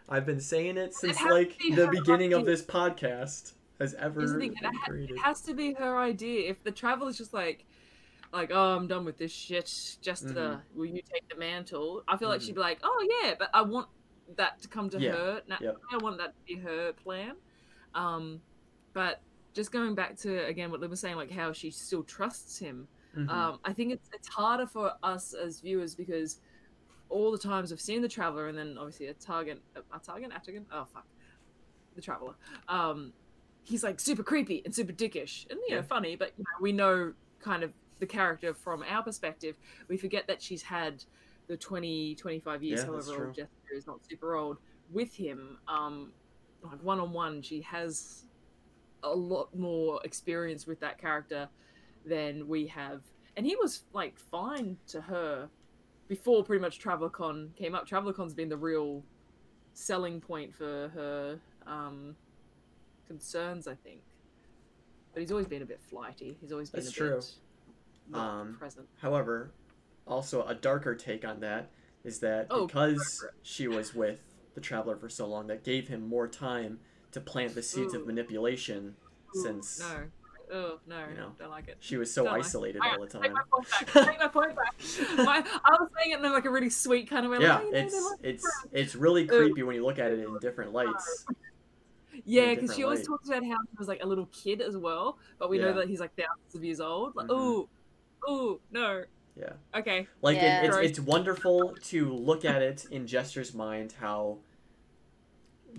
I've 0.09 0.27
been 0.27 0.41
saying 0.41 0.77
it 0.77 0.95
since 0.95 1.19
to 1.19 1.29
like 1.29 1.59
the 1.59 1.89
beginning 1.91 2.33
of 2.33 2.45
this 2.45 2.63
podcast 2.63 3.53
has 3.79 3.95
ever 3.95 4.39
been 4.39 4.53
it, 4.53 4.59
created. 4.87 5.17
it 5.17 5.21
has 5.21 5.41
to 5.43 5.55
be 5.55 5.73
her 5.75 5.99
idea. 5.99 6.51
If 6.51 6.63
the 6.63 6.73
travel 6.73 7.09
is 7.09 7.17
just 7.17 7.33
like, 7.33 7.65
like, 8.33 8.51
oh, 8.53 8.77
I'm 8.77 8.87
done 8.87 9.05
with 9.05 9.19
this 9.19 9.33
shit. 9.33 9.97
Just 10.01 10.25
uh, 10.27 10.31
Mhm. 10.31 10.61
will 10.75 10.87
you 10.87 11.01
take 11.13 11.29
the 11.29 11.37
mantle? 11.37 12.03
I 12.09 12.17
feel 12.17 12.29
like 12.29 12.41
Mhm. 12.41 12.47
she'd 12.47 12.55
be 12.55 12.61
like, 12.61 12.81
oh 12.83 13.21
yeah, 13.23 13.35
but 13.39 13.51
I 13.55 13.63
want 13.63 13.89
that 14.37 14.61
to 14.63 14.69
come 14.69 14.91
to 14.91 15.01
Yeah, 15.01 15.13
her. 15.13 15.43
Now, 15.47 15.59
yep. 15.61 15.77
I 15.91 15.97
want 15.99 16.19
that 16.19 16.35
to 16.35 16.43
be 16.47 16.61
her 16.61 16.93
plan. 16.93 17.37
Um, 17.95 18.43
but 18.93 19.21
just 19.55 19.73
going 19.73 19.95
back 19.95 20.17
to 20.19 20.45
again 20.47 20.71
what 20.71 20.81
Liv 20.81 20.91
was 20.91 21.01
saying, 21.01 21.17
like 21.17 21.31
how 21.31 21.53
she 21.53 21.71
still 21.71 22.03
trusts 22.03 22.59
him. 22.59 22.89
Mhm. 23.17 23.29
Um, 23.29 23.59
I 23.65 23.73
think 23.73 23.93
it's 23.93 24.09
it's 24.13 24.29
harder 24.29 24.67
for 24.67 24.93
us 25.03 25.35
as 25.35 25.61
viewers 25.61 25.95
because 25.95 26.41
all 27.09 27.31
the 27.31 27.39
times 27.39 27.73
I've 27.73 27.81
seen 27.81 28.01
the 28.01 28.09
traveler 28.09 28.49
and 28.49 28.57
then 28.57 28.77
obviously 28.79 29.09
a 29.09 29.15
target, 29.15 29.61
a 29.77 29.99
target, 29.99 30.31
Artagan, 30.31 30.65
oh 30.73 30.87
fuck, 30.93 31.07
the 31.95 32.01
traveler. 32.01 32.35
Um, 32.69 33.13
he's 33.65 33.85
like 33.85 34.01
super 34.01 34.23
creepy 34.23 34.63
and 34.65 34.75
super 34.75 34.93
dickish 34.93 35.47
and 35.51 35.59
you 35.69 35.75
know 35.75 35.81
Yeah. 35.81 35.83
funny, 35.83 36.17
but 36.17 36.33
you 36.39 36.45
know, 36.45 36.63
we 36.63 36.73
know 36.73 37.13
kind 37.39 37.63
of 37.63 37.73
the 37.99 38.07
character 38.07 38.55
from 38.55 38.83
our 38.89 39.03
perspective. 39.03 39.57
We 39.89 39.97
forget 39.97 40.27
that 40.27 40.41
she's 40.43 40.63
had 40.63 41.05
the 41.49 41.57
20, 41.57 42.15
25 42.15 42.63
years, 42.63 42.81
Yeah, 42.81 42.87
however 42.87 43.27
old 43.27 43.35
Jessica 43.35 43.51
is, 43.77 43.87
not 43.87 44.01
super 44.09 44.35
old, 44.37 44.59
with 44.91 45.15
him. 45.15 45.59
Um, 45.69 46.13
like 46.63 46.83
one 46.83 46.99
on 46.99 47.13
one, 47.13 47.43
she 47.43 47.61
has 47.63 48.25
a 49.03 49.15
lot 49.15 49.55
more 49.57 50.01
experience 50.05 50.67
with 50.67 50.81
that 50.81 50.99
character 50.99 51.49
than 52.07 52.47
we 52.49 52.67
have. 52.69 53.03
And 53.37 53.47
he 53.47 53.57
was 53.57 53.85
like 53.93 54.19
fine 54.19 54.77
to 54.89 55.01
her 55.01 55.49
before 56.09 56.45
pretty 56.45 56.61
much 56.61 56.81
TravelerCon 56.81 57.55
came 57.57 57.75
up. 57.75 57.89
TravelerCon's 57.89 58.35
been 58.35 58.49
the 58.49 58.57
real 58.57 59.03
selling 59.73 60.21
point 60.21 60.55
for 60.55 60.91
her 60.95 61.39
um, 61.67 62.15
concerns, 63.07 63.67
I 63.67 63.75
think. 63.75 64.01
But 65.15 65.21
he's 65.21 65.31
always 65.31 65.47
been 65.47 65.63
a 65.63 65.67
bit 65.67 65.81
flighty. 65.81 66.37
He's 66.41 66.53
always 66.53 66.71
been 66.71 66.81
That's 66.85 66.93
a 66.95 66.99
true. 66.99 67.17
bit 67.17 67.31
not 68.11 68.41
Um, 68.41 68.57
present. 68.59 68.89
However, 69.01 69.53
also 70.07 70.45
a 70.47 70.55
darker 70.55 70.95
take 70.95 71.25
on 71.25 71.41
that 71.41 71.71
is 72.05 72.19
that 72.21 72.47
Oh, 72.51 72.67
because 72.67 73.19
darker. 73.21 73.35
she 73.43 73.69
was 73.69 73.95
with 73.95 74.21
the 74.55 74.61
traveler 74.61 74.97
for 74.97 75.09
so 75.09 75.27
long, 75.27 75.47
that 75.47 75.65
gave 75.65 75.89
him 75.89 76.07
more 76.07 76.29
time 76.29 76.81
to 77.13 77.21
plant 77.21 77.55
the 77.55 77.63
seeds 77.63 77.95
of 77.95 78.07
manipulation, 78.07 78.97
Ooh, 79.37 79.43
since 79.43 79.79
no, 79.81 79.87
oh 80.53 80.79
no, 80.87 80.99
you 81.11 81.17
know, 81.17 81.33
don't 81.39 81.51
like 81.51 81.69
it. 81.69 81.77
she 81.81 81.97
was 81.97 82.13
so 82.13 82.25
Don't 82.25 82.35
isolated 82.35 82.81
I- 82.83 82.97
all 82.97 83.01
the 83.01 83.07
Take 83.07 83.23
time. 83.23 83.33
my 83.35 83.43
point 83.51 83.67
back. 83.71 83.93
Take 84.07 84.19
my 84.19 84.29
point 84.29 84.57
back. 84.57 85.25
My, 85.27 85.45
I 85.65 85.71
was 85.81 85.89
saying 85.99 86.13
it 86.13 86.25
in 86.25 86.33
like 86.33 86.45
a 86.45 86.51
really 86.51 86.71
sweet 86.71 87.09
kind 87.09 87.25
of 87.27 87.33
way. 87.33 87.39
Yeah, 87.41 87.57
like, 87.57 87.63
oh, 87.65 87.67
you 87.67 87.73
know, 87.73 87.79
it's 87.79 87.95
like 87.95 88.19
it's 88.23 88.43
friends. 88.43 88.69
it's 88.73 88.95
really 88.95 89.25
Ooh. 89.25 89.29
creepy 89.29 89.63
when 89.63 89.75
you 89.77 89.85
look 89.85 89.99
at 89.99 90.11
it 90.13 90.19
in 90.21 90.39
different 90.41 90.73
lights. 90.73 91.27
Yeah, 92.25 92.55
because 92.55 92.75
she 92.77 92.85
always 92.85 93.01
light. 93.01 93.07
talks 93.09 93.29
about 93.29 93.43
how 93.45 93.57
he 93.71 93.77
was 93.79 93.89
like 93.89 94.03
a 94.03 94.07
little 94.07 94.27
kid 94.33 94.61
as 94.61 94.77
well, 94.77 95.19
but 95.39 95.49
we 95.51 95.59
Yeah. 95.59 95.67
know 95.67 95.73
that 95.79 95.89
he's 95.89 96.01
like 96.01 96.11
thousands 96.17 96.55
of 96.55 96.63
years 96.63 96.81
old. 96.81 97.17
Like, 97.17 97.29
Mhm. 97.29 97.39
ooh, 97.41 97.69
ooh, 98.31 98.61
no. 98.71 99.05
Yeah. 99.35 99.55
Okay. 99.75 100.07
Like 100.21 100.37
Yeah. 100.37 100.63
it, 100.63 100.67
it's 100.67 100.77
it's 100.77 101.01
wonderful 101.01 101.75
to 101.85 102.13
look 102.13 102.45
at 102.45 102.61
it 102.63 102.85
in 102.91 103.07
Jester's 103.07 103.55
mind 103.55 103.93
how 103.99 104.39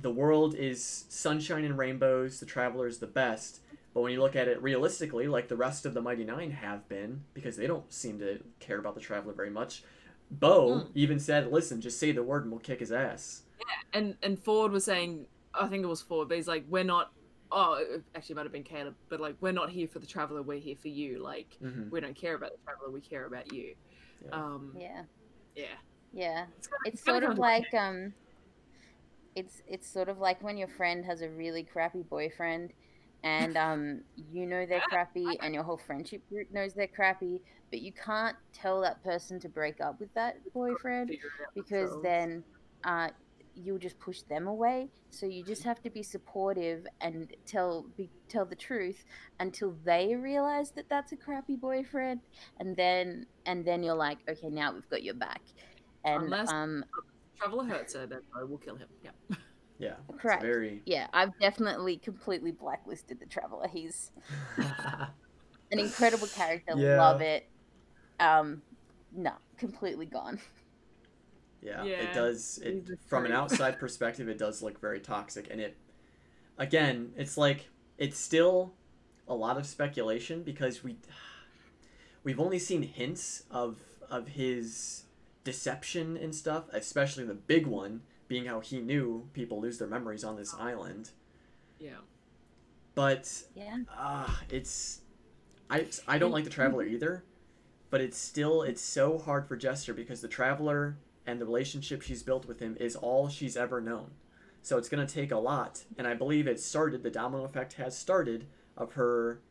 the 0.01 0.11
world 0.11 0.55
is 0.55 1.05
sunshine 1.09 1.63
and 1.65 1.77
rainbows, 1.77 2.39
the 2.39 2.45
traveler 2.45 2.87
is 2.87 2.97
the 2.99 3.07
best. 3.07 3.61
But 3.93 4.01
when 4.01 4.11
you 4.11 4.21
look 4.21 4.35
at 4.35 4.47
it 4.47 4.61
realistically, 4.61 5.27
like 5.27 5.47
the 5.47 5.55
rest 5.55 5.85
of 5.85 5.93
the 5.93 6.01
Mighty 6.01 6.23
Nein 6.23 6.51
have 6.51 6.87
been, 6.89 7.23
because 7.33 7.57
they 7.57 7.67
don't 7.67 7.91
seem 7.93 8.17
to 8.19 8.39
care 8.59 8.79
about 8.79 8.95
the 8.95 9.01
traveler 9.01 9.33
very 9.33 9.51
much. 9.51 9.83
Beau 10.31 10.69
Mm. 10.85 10.91
even 10.95 11.19
said, 11.19 11.51
"Listen, 11.51 11.79
just 11.79 11.99
say 11.99 12.11
the 12.11 12.23
word 12.23 12.43
and 12.43 12.51
we'll 12.51 12.59
kick 12.59 12.79
his 12.79 12.91
ass." 12.91 13.43
Yeah, 13.59 13.65
And 13.99 14.17
and 14.23 14.43
Fjord 14.43 14.71
was 14.71 14.83
saying, 14.83 15.27
I 15.53 15.67
think 15.67 15.83
it 15.83 15.87
was 15.87 16.01
Fjord, 16.01 16.27
but 16.29 16.37
he's 16.37 16.47
like, 16.47 16.65
we're 16.69 16.83
not. 16.83 17.11
Oh, 17.51 17.73
it 17.75 18.03
actually, 18.15 18.33
it 18.33 18.35
might 18.37 18.43
have 18.45 18.51
been 18.51 18.63
Caleb, 18.63 18.95
but 19.09 19.19
like, 19.19 19.35
we're 19.41 19.51
not 19.51 19.69
here 19.69 19.87
for 19.87 19.99
the 19.99 20.07
traveler. 20.07 20.41
We're 20.41 20.57
here 20.59 20.75
for 20.75 20.87
you. 20.87 21.19
Like, 21.19 21.55
hmm 21.59 21.89
we 21.91 21.99
don't 21.99 22.15
care 22.15 22.33
about 22.33 22.51
the 22.53 22.57
traveler. 22.65 22.89
We 22.89 22.99
care 23.01 23.25
about 23.25 23.53
you. 23.53 23.75
Yeah. 24.25 24.31
Um, 24.31 24.75
Yeah. 24.75 25.03
yeah. 25.55 25.65
Yeah. 26.13 26.45
It's, 26.57 26.67
gonna- 26.67 26.79
It's 26.85 27.03
gonna 27.03 27.19
sort 27.19 27.23
of 27.25 27.29
come 27.35 27.37
like 27.37 27.71
um 27.75 28.13
it's 29.35 29.61
it's 29.67 29.87
sort 29.89 30.09
of 30.09 30.19
like 30.19 30.41
when 30.43 30.57
your 30.57 30.67
friend 30.67 31.05
has 31.05 31.21
a 31.21 31.29
really 31.29 31.63
crappy 31.63 32.03
boyfriend 32.03 32.71
and 33.23 33.55
um 33.57 34.01
you 34.31 34.45
know 34.45 34.65
they're 34.65 34.81
crappy 34.89 35.25
and 35.41 35.53
your 35.53 35.63
whole 35.63 35.77
friendship 35.87 36.21
group 36.29 36.51
knows 36.51 36.73
they're 36.73 36.87
crappy, 36.87 37.41
but 37.69 37.81
you 37.81 37.91
can't 37.93 38.35
tell 38.53 38.81
that 38.81 39.03
person 39.03 39.39
to 39.39 39.49
break 39.49 39.79
up 39.81 39.99
with 39.99 40.13
that 40.13 40.37
boyfriend 40.53 41.09
figure 41.09 41.27
it 41.39 41.43
out 41.47 41.53
because 41.55 41.91
then 42.03 42.43
uh 42.83 43.09
you'll 43.55 43.77
just 43.77 43.99
push 43.99 44.21
them 44.23 44.47
away. 44.47 44.89
So 45.11 45.27
you 45.27 45.43
just 45.43 45.63
have 45.63 45.79
to 45.83 45.89
be 45.91 46.01
supportive 46.01 46.87
and 47.01 47.31
tell 47.45 47.85
be, 47.95 48.09
tell 48.27 48.45
the 48.45 48.55
truth 48.55 49.05
until 49.39 49.75
they 49.85 50.15
realize 50.15 50.71
that 50.71 50.89
that's 50.89 51.11
a 51.11 51.15
crappy 51.15 51.55
boyfriend, 51.55 52.21
and 52.59 52.75
then 52.75 53.27
and 53.45 53.63
then 53.63 53.83
you're 53.83 53.95
like, 53.95 54.17
okay, 54.27 54.49
now 54.49 54.73
we've 54.73 54.89
got 54.89 55.03
your 55.03 55.13
back. 55.13 55.41
And 56.03 56.23
Unless- 56.23 56.51
um, 56.51 56.83
traveler 57.43 57.65
hurts 57.65 57.93
her, 57.93 58.05
then 58.05 58.21
I 58.35 58.43
will 58.43 58.57
kill 58.57 58.75
him. 58.75 58.87
Yeah. 59.03 59.11
Yeah. 59.79 59.95
It's 60.09 60.21
correct. 60.21 60.43
very. 60.43 60.81
Yeah, 60.85 61.07
I've 61.13 61.37
definitely 61.39 61.97
completely 61.97 62.51
blacklisted 62.51 63.19
the 63.19 63.25
traveler. 63.25 63.67
He's 63.67 64.11
an 64.57 65.79
incredible 65.79 66.27
character. 66.27 66.73
Yeah. 66.77 66.97
Love 67.01 67.21
it. 67.21 67.49
Um, 68.19 68.61
no, 69.11 69.33
completely 69.57 70.05
gone. 70.05 70.39
Yeah, 71.61 71.83
Yeah, 71.83 71.95
it 71.95 72.13
does. 72.13 72.59
It 72.61 72.89
from 73.07 73.25
an 73.25 73.31
outside 73.31 73.79
perspective, 73.79 74.27
it 74.27 74.37
does 74.37 74.61
look 74.61 74.79
very 74.79 74.99
toxic, 74.99 75.47
and 75.49 75.61
it 75.61 75.77
again, 76.57 77.13
it's 77.17 77.37
like 77.37 77.69
it's 77.97 78.19
still 78.19 78.73
a 79.27 79.33
lot 79.33 79.57
of 79.57 79.65
speculation 79.65 80.43
because 80.43 80.83
we 80.83 80.97
we've 82.23 82.39
only 82.39 82.59
seen 82.59 82.83
hints 82.83 83.43
of 83.49 83.77
of 84.09 84.27
his 84.29 85.05
deception 85.43 86.17
and 86.17 86.33
stuff, 86.33 86.65
especially 86.71 87.23
the 87.25 87.33
big 87.33 87.67
one 87.67 88.01
being 88.27 88.45
how 88.45 88.59
he 88.61 88.79
knew 88.79 89.27
people 89.33 89.59
lose 89.61 89.77
their 89.77 89.87
memories 89.87 90.23
on 90.23 90.35
this 90.37 90.53
island. 90.53 91.11
Yeah. 91.79 91.97
But 92.95 93.43
Yeah. 93.55 93.79
uh, 93.97 94.29
it's 94.49 95.01
I 95.69 95.87
I 96.07 96.17
don't 96.17 96.31
like 96.31 96.43
the 96.43 96.49
traveler 96.49 96.83
either, 96.95 97.23
but 97.89 98.01
it's 98.01 98.17
still 98.17 98.61
it's 98.63 98.81
so 98.81 99.17
hard 99.17 99.47
for 99.47 99.55
Jester 99.57 99.93
because 99.93 100.21
the 100.21 100.27
traveler 100.27 100.97
and 101.25 101.39
the 101.39 101.45
relationship 101.45 102.01
she's 102.01 102.23
built 102.23 102.45
with 102.47 102.59
him 102.59 102.77
is 102.79 102.95
all 102.95 103.29
she's 103.29 103.55
ever 103.57 103.81
known. 103.81 104.11
So 104.61 104.77
it's 104.77 104.89
gonna 104.89 105.07
take 105.07 105.31
a 105.31 105.37
lot, 105.37 105.83
and 105.97 106.07
I 106.07 106.13
believe 106.13 106.47
it 106.47 106.59
started. 106.59 107.03
The 107.03 107.09
domino 107.11 107.43
effect 107.43 107.73
has 107.73 107.97
started 107.97 108.47
of 108.77 108.93
her 108.93 109.41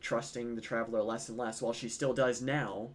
trusting 0.00 0.54
the 0.54 0.60
traveler 0.60 1.02
less 1.02 1.28
and 1.28 1.38
less, 1.38 1.60
while 1.62 1.72
she 1.72 1.88
still 1.88 2.12
does 2.14 2.40
now. 2.42 2.90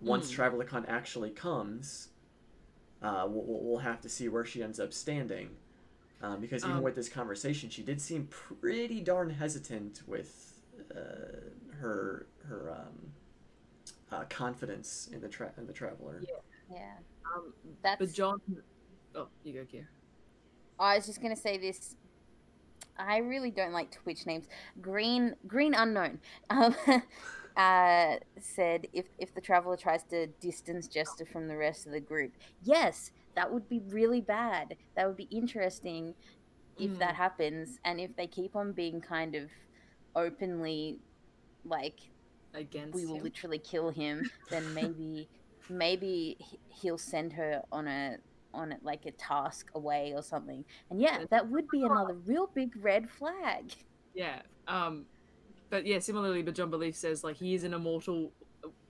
Once 0.00 0.32
Mm. 0.32 0.36
TravelerCon 0.36 0.88
actually 0.88 1.30
comes, 1.30 2.08
uh, 3.02 3.26
we'll, 3.28 3.44
we'll 3.44 3.60
we'll 3.64 3.78
have 3.78 4.00
to 4.00 4.08
see 4.08 4.28
where 4.28 4.44
she 4.44 4.62
ends 4.62 4.80
up 4.80 4.92
standing. 4.92 5.50
Um, 6.22 6.40
because 6.40 6.64
even 6.64 6.78
Um, 6.78 6.82
with 6.82 6.94
this 6.94 7.08
conversation, 7.08 7.70
she 7.70 7.82
did 7.82 8.00
seem 8.00 8.26
pretty 8.26 9.00
darn 9.00 9.30
hesitant 9.30 10.02
with 10.06 10.60
uh, 10.94 11.76
her 11.78 12.26
her 12.46 12.72
um, 12.72 13.12
uh, 14.12 14.24
confidence 14.28 15.08
in 15.12 15.20
the 15.20 15.28
tra- 15.28 15.52
in 15.56 15.66
the 15.66 15.72
traveler. 15.72 16.22
Yeah. 16.70 16.96
Um, 17.34 17.52
That's. 17.82 17.98
but 17.98 18.12
John. 18.12 18.40
Oh, 19.14 19.28
you 19.44 19.52
go, 19.54 19.60
Kier. 19.60 19.86
I 20.78 20.96
was 20.96 21.06
just 21.06 21.20
gonna 21.22 21.36
say 21.36 21.58
this. 21.58 21.96
I 22.98 23.18
really 23.18 23.50
don't 23.50 23.72
like 23.72 23.90
Twitch 23.90 24.26
names. 24.26 24.46
Green 24.82 25.34
Green 25.46 25.72
Unknown 25.74 26.20
um, 26.50 26.74
uh, 27.60 28.16
said 28.40 28.86
if 28.92 29.06
if 29.18 29.34
the 29.34 29.40
traveler 29.40 29.76
tries 29.76 30.02
to 30.04 30.26
distance 30.48 30.88
Jester 30.88 31.26
from 31.26 31.48
the 31.48 31.56
rest 31.56 31.86
of 31.86 31.92
the 31.92 32.00
group, 32.00 32.32
yes, 32.62 33.12
that 33.36 33.52
would 33.52 33.68
be 33.68 33.80
really 33.88 34.20
bad. 34.22 34.76
That 34.96 35.06
would 35.06 35.16
be 35.16 35.28
interesting 35.40 36.14
if 36.78 36.90
Mm. 36.92 36.98
that 36.98 37.14
happens, 37.16 37.78
and 37.84 38.00
if 38.00 38.14
they 38.16 38.26
keep 38.26 38.56
on 38.56 38.72
being 38.72 39.00
kind 39.00 39.34
of 39.34 39.50
openly 40.14 40.98
like 41.64 42.00
Against 42.54 42.94
we 42.94 43.06
will 43.06 43.16
him. 43.18 43.24
literally 43.24 43.58
kill 43.60 43.90
him, 43.90 44.30
then 44.50 44.74
maybe 44.74 45.28
maybe 45.68 46.36
he- 46.40 46.60
he'll 46.80 46.98
send 46.98 47.32
her 47.34 47.62
on 47.70 47.86
a 47.88 48.18
on 48.52 48.72
a, 48.72 48.78
like 48.82 49.06
a 49.06 49.12
task 49.12 49.70
away 49.74 50.12
or 50.14 50.22
something. 50.22 50.64
And 50.90 51.00
yeah, 51.00 51.24
that 51.30 51.48
would 51.50 51.68
be 51.70 51.84
another 51.84 52.14
real 52.14 52.48
big 52.48 52.72
red 52.76 53.08
flag. 53.08 53.72
Yeah. 54.14 54.42
Um, 54.66 55.06
but 55.70 55.86
yeah, 55.86 55.98
similarly, 56.00 56.42
but 56.42 56.54
John 56.54 56.70
Belief 56.70 56.94
says 56.96 57.24
like 57.24 57.36
he 57.36 57.54
is 57.54 57.64
an 57.64 57.72
immortal. 57.74 58.32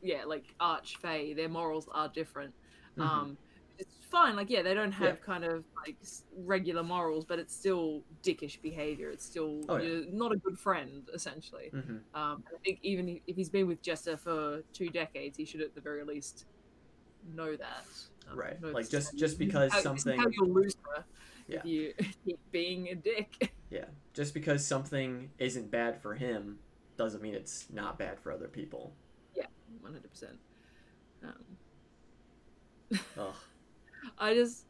Yeah, 0.02 0.24
like 0.24 0.54
arch 0.58 0.96
fae. 0.96 1.34
Their 1.34 1.48
morals 1.48 1.88
are 1.92 2.08
different. 2.08 2.52
Mhm. 2.96 3.02
Um, 3.02 3.38
it's 3.78 3.94
fine. 4.10 4.34
Like 4.34 4.50
yeah, 4.50 4.62
they 4.62 4.74
don't 4.74 4.92
have 4.92 5.18
Yeah. 5.18 5.24
kind 5.24 5.44
of 5.44 5.64
like 5.86 5.96
regular 6.36 6.82
morals, 6.82 7.24
but 7.24 7.38
it's 7.38 7.54
still 7.54 8.02
dickish 8.22 8.60
behavior. 8.60 9.10
It's 9.10 9.24
still 9.24 9.62
Oh, 9.68 9.76
yeah. 9.76 9.88
you're 9.88 10.06
not 10.06 10.32
a 10.32 10.36
good 10.36 10.58
friend 10.58 11.08
essentially. 11.14 11.70
Mhm. 11.72 12.00
Um, 12.14 12.42
I 12.52 12.58
think 12.64 12.80
even 12.82 13.20
if 13.26 13.36
he's 13.36 13.48
been 13.50 13.68
with 13.68 13.80
Jester 13.82 14.16
for 14.16 14.62
two 14.72 14.88
decades, 14.88 15.36
he 15.36 15.44
should 15.44 15.60
at 15.60 15.74
the 15.74 15.80
very 15.80 16.02
least 16.04 16.46
know 17.34 17.54
that. 17.56 17.86
Um, 18.28 18.38
Right. 18.38 18.60
know 18.60 18.70
Like, 18.70 18.88
just- 18.88 19.12
just 19.12 19.12
how- 19.12 19.18
this 19.20 19.32
is 19.32 19.38
because 19.38 19.72
how- 19.72 19.78
is 19.78 19.84
how 19.84 19.96
something- 19.96 20.32
you'll 20.32 20.48
lose 20.48 20.76
her 20.88 21.04
Yeah. 21.46 21.58
if 21.60 21.64
you 21.66 21.94
keep 22.24 22.38
being 22.50 22.88
a 22.88 22.94
dick. 22.94 23.52
Yeah. 23.70 23.86
Just 24.14 24.34
because 24.34 24.66
something 24.66 25.30
isn't 25.38 25.70
bad 25.70 26.00
for 26.00 26.14
him 26.14 26.58
doesn't 27.00 27.22
mean 27.22 27.34
it's 27.34 27.64
not 27.72 27.98
bad 27.98 28.20
for 28.20 28.30
other 28.30 28.46
people. 28.46 28.92
Yeah, 29.34 29.46
One 29.80 29.94
hundred 29.94 30.10
percent. 30.10 30.38
Um, 31.24 31.56
I 34.18 34.34
just, 34.34 34.66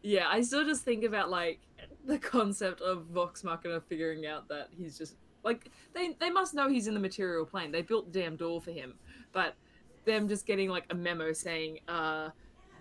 yeah, 0.00 0.28
I 0.28 0.42
still 0.42 0.64
just 0.64 0.84
think 0.84 1.02
about 1.02 1.30
like 1.30 1.58
the 2.06 2.16
concept 2.16 2.80
of 2.80 3.06
Vox 3.06 3.42
Machina 3.42 3.80
figuring 3.80 4.24
out 4.24 4.46
that 4.50 4.68
he's 4.70 4.96
just 4.96 5.16
like 5.42 5.68
they 5.94 6.14
they 6.20 6.30
must 6.30 6.54
know 6.54 6.68
he's 6.68 6.86
in 6.86 6.94
the 6.94 7.00
material 7.00 7.44
plane. 7.44 7.72
They 7.72 7.82
built 7.82 8.12
the 8.12 8.20
damn 8.20 8.36
door 8.36 8.60
for 8.60 8.70
him, 8.70 8.94
but 9.32 9.56
them 10.04 10.28
just 10.28 10.46
getting 10.46 10.68
like 10.68 10.84
a 10.90 10.94
memo 10.94 11.32
saying 11.32 11.80
uh 11.88 12.28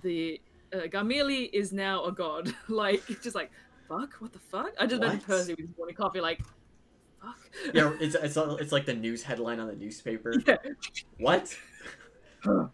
the 0.04 0.40
uh, 0.72 0.82
Garmelie 0.82 1.50
is 1.52 1.74
now 1.74 2.06
a 2.06 2.12
god. 2.12 2.54
like 2.68 3.02
just 3.24 3.34
like 3.34 3.50
fuck, 3.88 4.14
what 4.20 4.34
the 4.34 4.40
fuck? 4.40 4.70
I 4.80 4.86
just 4.86 5.02
imagine? 5.02 5.22
Percy 5.22 5.54
with 5.54 5.68
his 5.68 5.78
morning 5.80 5.96
coffee 5.96 6.22
like 6.22 6.42
fuck. 7.24 7.40
Yeah, 7.74 7.94
it's 8.00 8.16
it's 8.16 8.38
it's 8.38 8.72
like 8.72 8.86
the 8.86 8.94
news 8.94 9.24
headline 9.24 9.60
on 9.60 9.68
the 9.68 9.76
newspaper. 9.76 10.34
yeah. 10.48 10.58
What? 11.18 11.56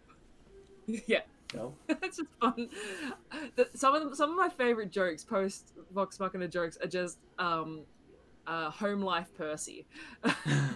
yeah. 0.86 1.20
No. 1.54 1.74
That's 1.86 2.18
just 2.18 2.28
fun. 2.40 2.68
The, 3.56 3.68
some 3.74 3.94
of 3.94 4.02
them, 4.02 4.14
some 4.14 4.30
of 4.30 4.36
my 4.36 4.48
favorite 4.48 4.90
jokes, 4.90 5.24
post 5.24 5.72
Vox 5.92 6.18
Machina 6.20 6.46
jokes, 6.48 6.78
are 6.82 6.86
just 6.86 7.18
um, 7.38 7.80
uh, 8.46 8.70
home 8.70 9.00
life 9.00 9.28
Percy. 9.36 9.86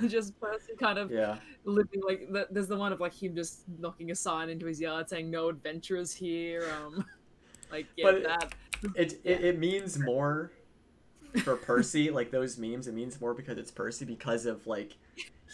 just 0.08 0.38
Percy 0.40 0.72
kind 0.80 0.98
of 0.98 1.10
Yeah. 1.12 1.36
living 1.64 2.02
like. 2.06 2.32
The, 2.32 2.48
there's 2.50 2.66
the 2.68 2.76
one 2.76 2.92
of 2.92 3.00
like 3.00 3.14
him 3.14 3.36
just 3.36 3.62
knocking 3.78 4.10
a 4.10 4.14
sign 4.14 4.48
into 4.48 4.66
his 4.66 4.80
yard 4.80 5.08
saying 5.08 5.30
"No 5.30 5.48
adventurers 5.48 6.12
here." 6.12 6.66
Um, 6.84 7.04
like 7.70 7.86
yeah, 7.96 8.04
But- 8.10 8.22
that. 8.24 8.54
It, 8.96 9.18
it 9.24 9.44
it 9.44 9.58
means 9.58 9.98
more 9.98 10.52
for 11.42 11.56
Percy. 11.56 12.10
like 12.10 12.30
those 12.30 12.58
memes, 12.58 12.86
it 12.86 12.94
means 12.94 13.20
more 13.20 13.34
because 13.34 13.58
it's 13.58 13.70
Percy 13.70 14.04
because 14.04 14.46
of 14.46 14.66
like 14.66 14.96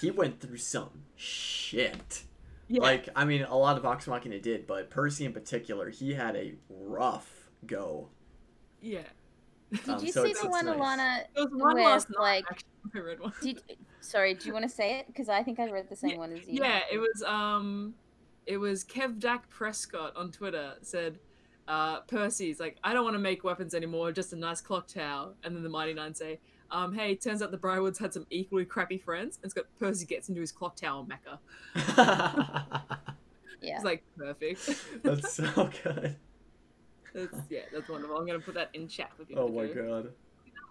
he 0.01 0.11
went 0.11 0.41
through 0.41 0.59
some 0.59 1.03
shit. 1.17 2.23
Yeah, 2.69 2.83
Like 2.83 3.09
I 3.17 3.25
mean, 3.25 3.43
a 3.43 3.57
lot 3.57 3.77
of 3.77 3.83
Vox 3.83 4.07
Machina 4.07 4.39
did, 4.39 4.67
but 4.67 4.91
Percy 4.91 5.25
in 5.25 5.33
particular, 5.33 5.91
he 5.91 6.15
had 6.15 6.37
a 6.37 6.55
rough 6.69 7.51
go. 7.67 8.09
yeah. 8.81 9.01
Did 9.73 9.89
Um, 9.89 10.05
you 10.05 10.11
so 10.11 10.25
see 10.25 10.33
the 10.33 10.49
one, 10.49 10.67
nice. 10.67 10.77
Alana? 10.79 11.21
There 11.35 11.45
was 11.45 11.53
one 11.55 11.75
With, 11.77 11.85
last 11.85 12.11
night. 12.11 12.19
like- 12.19 12.45
actually, 12.51 12.67
I 12.95 12.99
read 12.99 13.21
one. 13.21 13.33
Did 13.41 13.63
sorry, 14.01 14.35
do 14.35 14.47
you 14.49 14.53
want 14.53 14.65
to 14.65 14.69
say 14.69 14.99
it? 14.99 15.07
Because 15.07 15.29
I 15.29 15.43
think 15.45 15.61
I 15.61 15.71
read 15.71 15.89
the 15.89 15.95
same 15.95 16.17
one 16.19 16.33
as 16.33 16.41
you. 16.49 16.61
Yeah, 16.63 16.81
it 16.93 16.99
was 16.99 17.23
um 17.25 17.95
it 18.47 18.57
was 18.57 18.85
Kev 18.85 19.19
Dak 19.21 19.49
Prescott 19.49 20.17
on 20.17 20.33
Twitter 20.33 20.75
said 20.83 21.19
uh 21.69 22.01
Percy's 22.03 22.59
like, 22.61 22.77
I 22.85 22.93
don't 22.93 23.05
want 23.05 23.15
to 23.15 23.21
make 23.21 23.45
weapons 23.45 23.75
anymore, 23.75 24.13
just 24.13 24.33
a 24.33 24.37
nice 24.37 24.61
clock 24.61 24.87
tower. 24.89 25.35
And 25.45 25.55
then 25.55 25.63
the 25.63 25.69
Mighty 25.69 25.95
Nein 25.95 26.15
say, 26.15 26.41
um, 26.71 26.93
hey, 26.95 27.15
turns 27.17 27.43
out 27.43 27.51
the 27.51 27.59
Briarwoods 27.59 27.99
had 27.99 28.13
some 28.15 28.27
equally 28.31 28.65
crappy 28.65 28.99
friends. 28.99 29.37
And 29.37 29.45
it's 29.47 29.55
got 29.55 29.65
Percy 29.79 30.07
gets 30.07 30.29
into 30.29 30.41
his 30.41 30.53
clock 30.53 30.77
tower 30.77 31.05
mecha. 31.05 31.39
Yeah. 33.63 33.77
It's 33.77 33.85
like 33.85 34.03
perfect. 34.17 34.61
That's 35.03 35.35
so 35.35 35.71
good. 35.85 36.17
that's, 37.13 37.35
yeah, 37.51 37.61
that's 37.71 37.91
wonderful. 37.91 38.17
I'm 38.17 38.27
gonna 38.27 38.41
put 38.41 38.55
that 38.55 38.71
in 38.73 38.89
chat 38.89 39.11
for 39.17 39.25
people 39.27 39.45
Oh 39.45 39.49
my 39.53 39.67
go 39.67 40.03
god. 40.03 40.13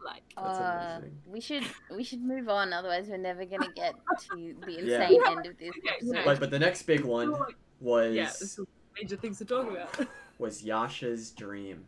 like. 0.03 0.23
Uh, 0.35 1.01
we 1.27 1.39
should 1.39 1.63
we 1.95 2.03
should 2.03 2.23
move 2.23 2.49
on, 2.49 2.73
otherwise 2.73 3.05
we're 3.07 3.17
never 3.17 3.45
gonna 3.45 3.71
get 3.75 3.93
to 4.31 4.55
the 4.65 4.77
insane 4.79 4.87
Yeah. 5.23 5.29
end 5.31 5.45
of 5.45 5.55
this 5.59 5.69
Okay, 5.69 5.97
episode. 5.97 6.15
yeah. 6.15 6.21
But 6.25 6.39
but 6.39 6.49
the 6.49 6.57
next 6.57 6.83
big 6.83 7.01
one 7.03 7.35
was 7.79 8.15
Yeah, 8.15 8.25
this 8.25 8.57
is 8.57 8.65
major 8.99 9.17
things 9.17 9.37
to 9.37 9.45
talk 9.45 9.69
about. 9.69 10.07
Was 10.39 10.63
Yasha's 10.63 11.29
dream. 11.31 11.85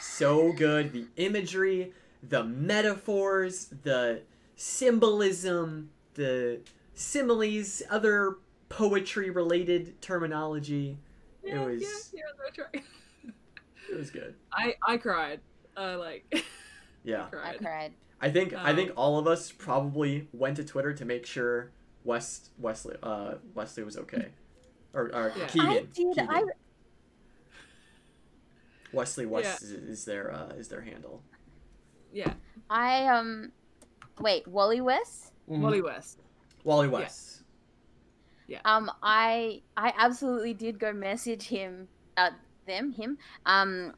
So 0.00 0.52
good. 0.52 0.92
The 0.92 1.06
imagery, 1.16 1.92
the 2.22 2.44
metaphors, 2.44 3.72
the 3.82 4.22
symbolism, 4.56 5.90
the 6.14 6.60
similes, 6.94 7.82
other 7.90 8.36
poetry 8.68 9.30
related 9.30 10.00
terminology. 10.00 10.98
It 11.42 11.58
was- 11.58 12.12
yeah, 12.14 12.20
yeah, 12.20 12.44
that's 12.44 12.58
right. 12.74 12.84
It 13.90 13.98
was 13.98 14.10
good. 14.10 14.34
I 14.52 14.76
I 14.86 14.96
cried. 14.96 15.40
I 15.76 15.94
like 15.96 16.24
Yeah. 17.04 17.24
I 17.26 17.28
cried. 17.30 17.58
cried. 17.58 17.92
I 18.20 18.30
think 18.30 18.54
I 18.54 18.74
think 18.74 18.90
Um, 18.90 18.96
all 18.98 19.18
of 19.18 19.26
us 19.26 19.50
probably 19.50 20.28
went 20.32 20.56
to 20.56 20.64
Twitter 20.64 20.92
to 20.94 21.04
make 21.04 21.26
sure 21.26 21.70
West 22.04 22.50
Wesley 22.58 22.96
uh 23.02 23.34
Wesley 23.54 23.82
was 23.82 23.96
okay. 23.96 24.28
Or, 24.94 25.06
or 25.14 25.32
Yeah. 25.36 25.46
Keegan. 25.46 25.68
I 25.68 25.72
did. 25.74 25.94
Keegan. 25.94 26.28
I 26.30 26.44
Wesley 28.92 29.26
West 29.26 29.62
is, 29.62 29.72
is 29.72 30.04
their 30.04 30.32
uh, 30.32 30.48
is 30.58 30.68
their 30.68 30.80
handle. 30.80 31.22
Yeah, 32.12 32.34
I 32.68 33.06
um 33.06 33.52
wait, 34.20 34.46
Wally 34.46 34.80
West? 34.80 35.32
Wally 35.46 35.80
West. 35.80 36.18
Wally 36.64 36.88
West. 36.88 37.42
Yeah 38.48 38.60
Um 38.64 38.90
I 39.02 39.62
I 39.76 39.92
absolutely 39.96 40.54
did 40.54 40.78
go 40.78 40.92
message 40.92 41.48
him 41.48 41.88
uh 42.16 42.30
them, 42.66 42.92
him. 42.92 43.18
Um 43.46 43.94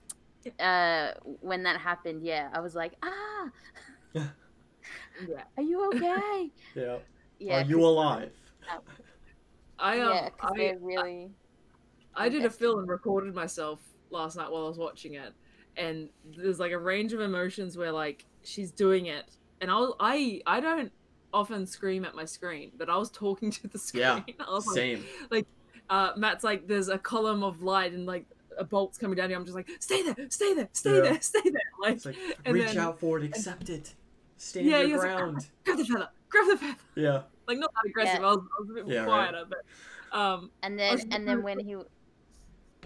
uh 0.61 1.13
when 1.41 1.63
that 1.65 1.81
happened, 1.81 2.23
yeah. 2.25 2.51
I 2.53 2.61
was 2.61 2.75
like, 2.75 2.93
"Ah, 3.03 3.51
Yeah. 5.27 5.43
are 5.57 5.63
you 5.63 5.89
okay?" 5.95 6.51
Yeah. 6.77 6.99
yeah. 7.39 7.63
Are 7.63 7.65
you 7.65 7.81
alive? 7.81 8.33
I 9.79 10.01
um, 10.01 10.15
yeah, 10.15 10.31
because 10.31 10.53
I, 10.55 10.59
they're 10.59 10.79
really. 10.81 11.31
I 12.17 12.29
did 12.29 12.43
a 12.43 12.47
Okay. 12.47 12.57
fill 12.57 12.79
and 12.79 12.89
recorded 12.89 13.35
myself 13.35 13.81
last 14.15 14.37
night 14.37 14.51
while 14.51 14.65
I 14.65 14.69
was 14.69 14.79
watching 14.79 15.15
it, 15.15 15.33
and 15.77 16.09
there's 16.37 16.59
like 16.59 16.73
a 16.73 16.79
range 16.79 17.13
of 17.13 17.21
emotions 17.21 17.77
where 17.77 17.93
like 17.93 18.25
she's 18.43 18.71
doing 18.71 19.07
it, 19.07 19.25
and 19.61 19.71
I 19.71 19.75
was, 19.77 19.95
I 20.01 20.41
I 20.47 20.61
don't 20.61 20.91
often 21.33 21.67
scream 21.67 22.05
at 22.05 22.15
my 22.15 22.25
screen, 22.25 22.71
but 22.79 22.89
I 22.89 22.97
was 22.97 23.11
talking 23.11 23.51
to 23.51 23.69
the 23.69 23.79
screen. 23.79 24.03
Yeah, 24.03 24.23
I 24.49 24.53
was 24.55 24.67
like, 24.69 24.77
Same. 24.77 25.05
uh, 25.91 26.13
Matt's 26.17 26.45
like, 26.45 26.67
there's 26.69 26.89
a 26.89 26.97
column 26.99 27.43
of 27.43 27.63
light 27.63 27.93
and 27.93 28.07
like 28.07 28.25
a 28.57 28.63
bolt's 28.65 28.97
coming 28.99 29.17
down 29.17 29.29
here. 29.31 29.37
I'm 29.39 29.45
just 29.45 29.57
like, 29.57 29.69
stay 29.81 30.03
there, 30.03 30.15
stay 30.31 30.55
there, 30.55 30.69
stay 30.73 30.95
Yeah. 30.95 31.01
there, 31.03 31.21
stay 31.21 31.41
there. 31.43 31.61
Like, 31.83 31.95
It's 31.97 32.07
like 32.07 32.17
and 32.45 32.55
reach 32.55 32.67
then- 32.69 32.79
out 32.79 33.01
for 33.01 33.19
it, 33.19 33.25
accept 33.25 33.69
it, 33.69 33.95
stand 34.37 34.67
Yeah, 34.67 34.79
your 34.79 34.87
he 34.87 34.93
was 34.95 35.03
like, 35.03 35.17
ground. 35.17 35.47
grab 35.65 35.79
the 35.79 35.85
feather, 35.85 36.09
grab 36.29 36.47
the 36.49 36.57
feather. 36.57 36.77
Yeah. 36.95 37.23
Like 37.49 37.59
not 37.59 37.73
that 37.75 37.91
aggressive. 37.91 38.21
Yeah. 38.21 38.27
I, 38.27 38.31
was, 38.31 38.39
I 38.39 38.61
was 38.63 38.71
a 38.71 38.73
bit 38.75 38.85
more 38.85 38.95
Yeah, 38.95 39.01
right. 39.01 39.31
quieter, 39.31 39.45
but 39.49 40.17
um, 40.19 40.51
And 40.63 40.79
then 40.79 41.01
and 41.11 41.27
then 41.27 41.43
when 41.43 41.59
he 41.59 41.77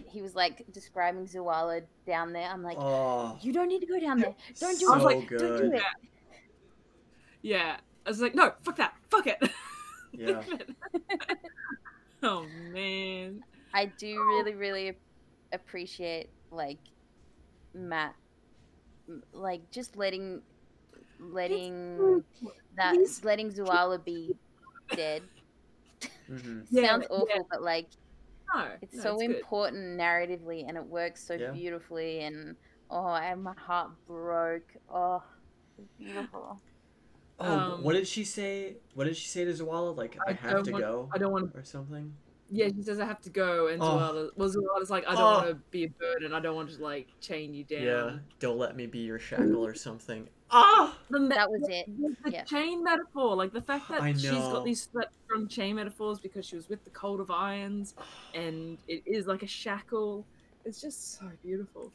he 0.06 0.22
was 0.22 0.34
like 0.34 0.64
describing 0.72 1.26
Zuala 1.26 1.82
down 2.06 2.32
there, 2.32 2.48
I'm 2.48 2.62
like, 2.62 2.76
Oh, 2.78 3.38
you 3.40 3.52
don't 3.52 3.68
need 3.68 3.80
to 3.80 3.86
go 3.86 3.98
down 3.98 4.18
there. 4.18 4.34
Don't 4.58 4.78
do 4.78 4.86
so 4.86 4.94
it. 4.94 5.02
like, 5.02 5.28
good. 5.28 5.38
Don't 5.38 5.70
do 5.70 5.76
it. 5.76 5.82
yeah, 7.42 7.76
I 8.06 8.08
was 8.08 8.20
like, 8.20 8.34
no, 8.34 8.52
fuck 8.62 8.76
that, 8.76 8.94
fuck 9.10 9.26
it. 9.26 9.38
Yeah. 10.12 10.42
oh 12.22 12.46
man. 12.72 13.44
I 13.74 13.86
do 13.86 14.18
really, 14.28 14.54
really 14.54 14.96
appreciate 15.52 16.30
like 16.50 16.78
Matt, 17.74 18.14
like 19.32 19.70
just 19.70 19.96
letting, 19.96 20.40
letting 21.20 22.24
that 22.76 22.96
letting 23.22 23.52
Zuala 23.52 24.02
be 24.02 24.34
dead. 24.94 25.22
hmm 26.26 26.60
Sounds 26.64 26.66
yeah. 26.70 26.94
awful, 27.10 27.46
but 27.50 27.62
like 27.62 27.88
No, 28.54 28.66
it's 28.80 28.94
no, 28.96 29.02
so 29.02 29.16
good. 29.18 29.30
important 29.36 29.98
narratively, 29.98 30.66
and 30.68 30.76
it 30.76 30.84
works 30.84 31.22
so 31.22 31.34
Yeah. 31.34 31.50
beautifully. 31.50 32.20
And 32.20 32.56
oh, 32.90 33.06
and 33.14 33.42
my 33.42 33.54
heart 33.54 33.90
broke. 34.06 34.72
Oh, 34.92 35.22
beautiful. 35.98 36.60
Oh, 37.40 37.44
Um, 37.74 37.82
what 37.84 37.92
did 37.92 38.08
she 38.08 38.24
say? 38.24 38.76
What 38.94 39.04
did 39.04 39.16
she 39.16 39.28
say 39.28 39.44
to 39.44 39.52
Zuala? 39.52 39.96
Like, 39.96 40.16
I, 40.26 40.30
I 40.30 40.34
have 40.34 40.62
to 40.64 40.72
want- 40.72 40.82
go 40.84 41.08
I 41.12 41.18
don't 41.18 41.32
want. 41.32 41.54
or 41.54 41.62
something. 41.64 42.14
Yeah, 42.50 42.68
she 42.74 42.82
says 42.82 42.98
I 42.98 43.04
have 43.04 43.20
to 43.22 43.30
go, 43.30 43.66
and 43.68 43.82
Oh. 43.82 43.86
Zuala, 43.86 44.30
well, 44.36 44.48
Zuala's 44.48 44.88
like, 44.90 45.06
I 45.06 45.12
don't 45.12 45.20
Oh. 45.20 45.32
want 45.36 45.48
to 45.48 45.54
be 45.70 45.84
a 45.84 45.88
burden. 45.90 46.32
I 46.32 46.40
don't 46.40 46.56
want 46.56 46.70
to 46.70 46.82
like 46.82 47.08
chain 47.20 47.52
you 47.54 47.62
down. 47.64 47.82
Yeah. 47.82 48.18
Don't 48.40 48.56
let 48.58 48.74
me 48.74 48.86
be 48.86 49.00
your 49.00 49.18
shackle 49.18 49.64
or 49.64 49.74
something. 49.74 50.28
Ah. 50.50 50.96
The, 51.10 51.20
me- 51.20 51.28
That 51.28 51.50
was 51.50 51.62
it. 51.68 51.86
the, 52.00 52.16
the 52.24 52.30
Yeah. 52.32 52.44
chain 52.44 52.82
metaphor, 52.82 53.36
like 53.36 53.52
the 53.52 53.60
fact 53.62 53.88
that 53.90 54.02
she's 54.18 54.30
got 54.30 54.64
these 54.64 54.88
such 54.92 55.08
strong 55.24 55.48
chain 55.48 55.76
metaphors 55.76 56.18
because 56.20 56.46
she 56.46 56.56
was 56.56 56.68
with 56.68 56.84
the 56.84 56.90
Cold 56.90 57.20
of 57.20 57.30
Irons, 57.30 57.94
and 58.34 58.78
it 58.88 59.02
is 59.06 59.26
like 59.26 59.42
a 59.42 59.46
shackle. 59.46 60.24
It's 60.64 60.80
just 60.80 61.18
so 61.18 61.30
beautiful. 61.42 61.92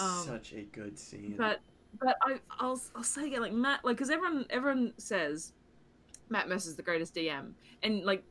Um, 0.00 0.24
Such 0.24 0.52
a 0.54 0.62
good 0.62 0.98
scene. 0.98 1.34
But 1.36 1.60
but 2.00 2.16
I 2.22 2.40
I'll 2.58 2.80
I'll 2.96 3.02
say 3.04 3.26
again 3.26 3.40
like 3.42 3.52
Matt 3.52 3.84
like 3.84 3.96
because 3.96 4.10
everyone 4.10 4.46
everyone 4.50 4.92
says 4.96 5.52
Matt 6.28 6.48
Mercer's 6.48 6.74
the 6.74 6.82
greatest 6.82 7.14
DM 7.14 7.52
and 7.82 8.02
like 8.04 8.24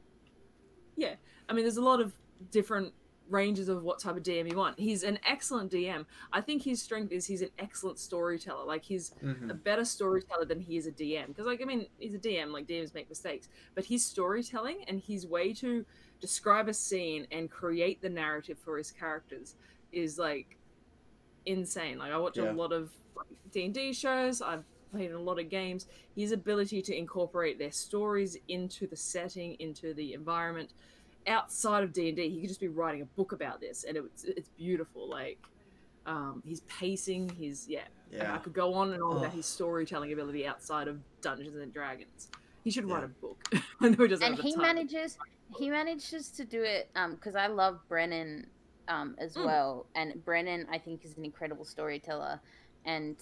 yeah 0.98 1.14
I 1.48 1.54
mean 1.54 1.64
there's 1.64 1.78
a 1.78 1.82
lot 1.82 2.02
of 2.02 2.12
different 2.52 2.92
ranges 3.30 3.70
of 3.70 3.84
what 3.84 4.00
type 4.00 4.18
of 4.18 4.24
DM 4.24 4.50
you 4.52 4.58
want. 4.58 4.80
He's 4.80 5.02
an 5.04 5.18
excellent 5.26 5.72
DM. 5.72 6.06
I 6.32 6.42
think 6.42 6.64
his 6.64 6.82
strength 6.82 7.12
is 7.12 7.26
he's 7.26 7.42
an 7.42 7.50
excellent 7.58 7.98
storyteller. 8.00 8.66
Like 8.66 8.84
he's 8.84 9.12
Mhm. 9.24 9.50
a 9.50 9.54
better 9.54 9.86
storyteller 9.86 10.46
than 10.46 10.60
he 10.60 10.78
is 10.78 10.88
a 10.88 10.92
DM. 10.92 11.28
Because 11.28 11.46
like 11.46 11.62
I 11.62 11.66
mean 11.66 11.88
he's 12.00 12.14
a 12.14 12.20
DM. 12.20 12.52
Like 12.52 12.68
DMs 12.68 12.94
make 12.94 13.10
mistakes, 13.10 13.50
but 13.76 13.86
his 13.86 14.06
storytelling 14.06 14.84
and 14.88 15.00
his 15.00 15.26
way 15.26 15.54
to 15.56 15.86
describe 16.20 16.68
a 16.68 16.74
scene 16.74 17.26
and 17.32 17.50
create 17.50 18.02
the 18.02 18.10
narrative 18.10 18.58
for 18.60 18.78
his 18.78 18.92
characters 18.92 19.56
is 19.92 20.20
like 20.20 20.58
insane. 21.46 21.98
Like 21.98 22.12
I 22.12 22.18
watch 22.18 22.38
Yeah. 22.38 22.52
a 22.52 22.54
lot 22.54 22.72
of 22.72 22.92
D 23.52 23.66
and 23.66 23.74
D 23.74 23.94
shows. 23.94 24.42
I've 24.42 24.66
played 24.92 25.10
in 25.10 25.16
a 25.16 25.22
lot 25.22 25.40
of 25.40 25.50
games. 25.50 25.88
His 26.16 26.32
ability 26.32 26.82
to 26.84 26.96
incorporate 26.96 27.58
their 27.58 27.72
stories 27.72 28.38
into 28.48 28.86
the 28.88 28.96
setting, 28.96 29.56
into 29.60 29.94
the 29.94 30.14
environment, 30.14 30.72
outside 31.28 31.84
of 31.84 31.94
D 31.94 32.08
and 32.10 32.18
D, 32.18 32.30
he 32.30 32.40
could 32.40 32.50
just 32.50 32.60
be 32.60 32.68
writing 32.68 33.02
a 33.02 33.06
book 33.06 33.32
about 33.32 33.60
this, 33.62 33.84
and 33.84 33.98
it's 33.98 34.24
it's 34.24 34.50
beautiful. 34.50 35.10
Like 35.10 35.40
um, 36.06 36.44
his 36.46 36.62
pacing, 36.62 37.30
his 37.30 37.68
yeah. 37.68 37.82
Yeah. 38.12 38.24
I 38.24 38.26
yeah. 38.34 38.38
could 38.40 38.54
go 38.54 38.74
on 38.76 38.94
and 38.94 39.02
on 39.02 39.16
Oh. 39.16 39.20
about 39.20 39.34
his 39.34 39.46
storytelling 39.46 40.12
ability 40.14 40.46
outside 40.46 40.88
of 40.88 41.00
Dungeons 41.22 41.56
and 41.56 41.74
Dragons. 41.74 42.28
He 42.64 42.70
should 42.72 42.88
Yeah. 42.88 42.96
write 42.96 43.04
a 43.06 43.08
book. 43.08 43.44
I 43.82 43.90
know 43.90 44.04
he 44.04 44.08
doesn't 44.10 44.24
and 44.26 44.36
have 44.36 44.38
the 44.38 44.50
he 44.50 44.54
time. 44.54 44.62
manages 44.62 45.18
he 45.58 45.70
manages 45.70 46.30
to 46.32 46.46
do 46.46 46.64
it 46.64 46.90
um 46.96 47.14
because 47.16 47.36
i 47.36 47.46
love 47.48 47.80
brennan 47.88 48.48
um 48.88 49.16
as 49.20 49.36
Mm. 49.36 49.46
well 49.46 49.86
and 49.94 50.24
brennan 50.26 50.66
i 50.72 50.78
think 50.80 51.04
is 51.06 51.16
an 51.18 51.26
incredible 51.26 51.64
storyteller 51.66 52.40
and 52.86 53.18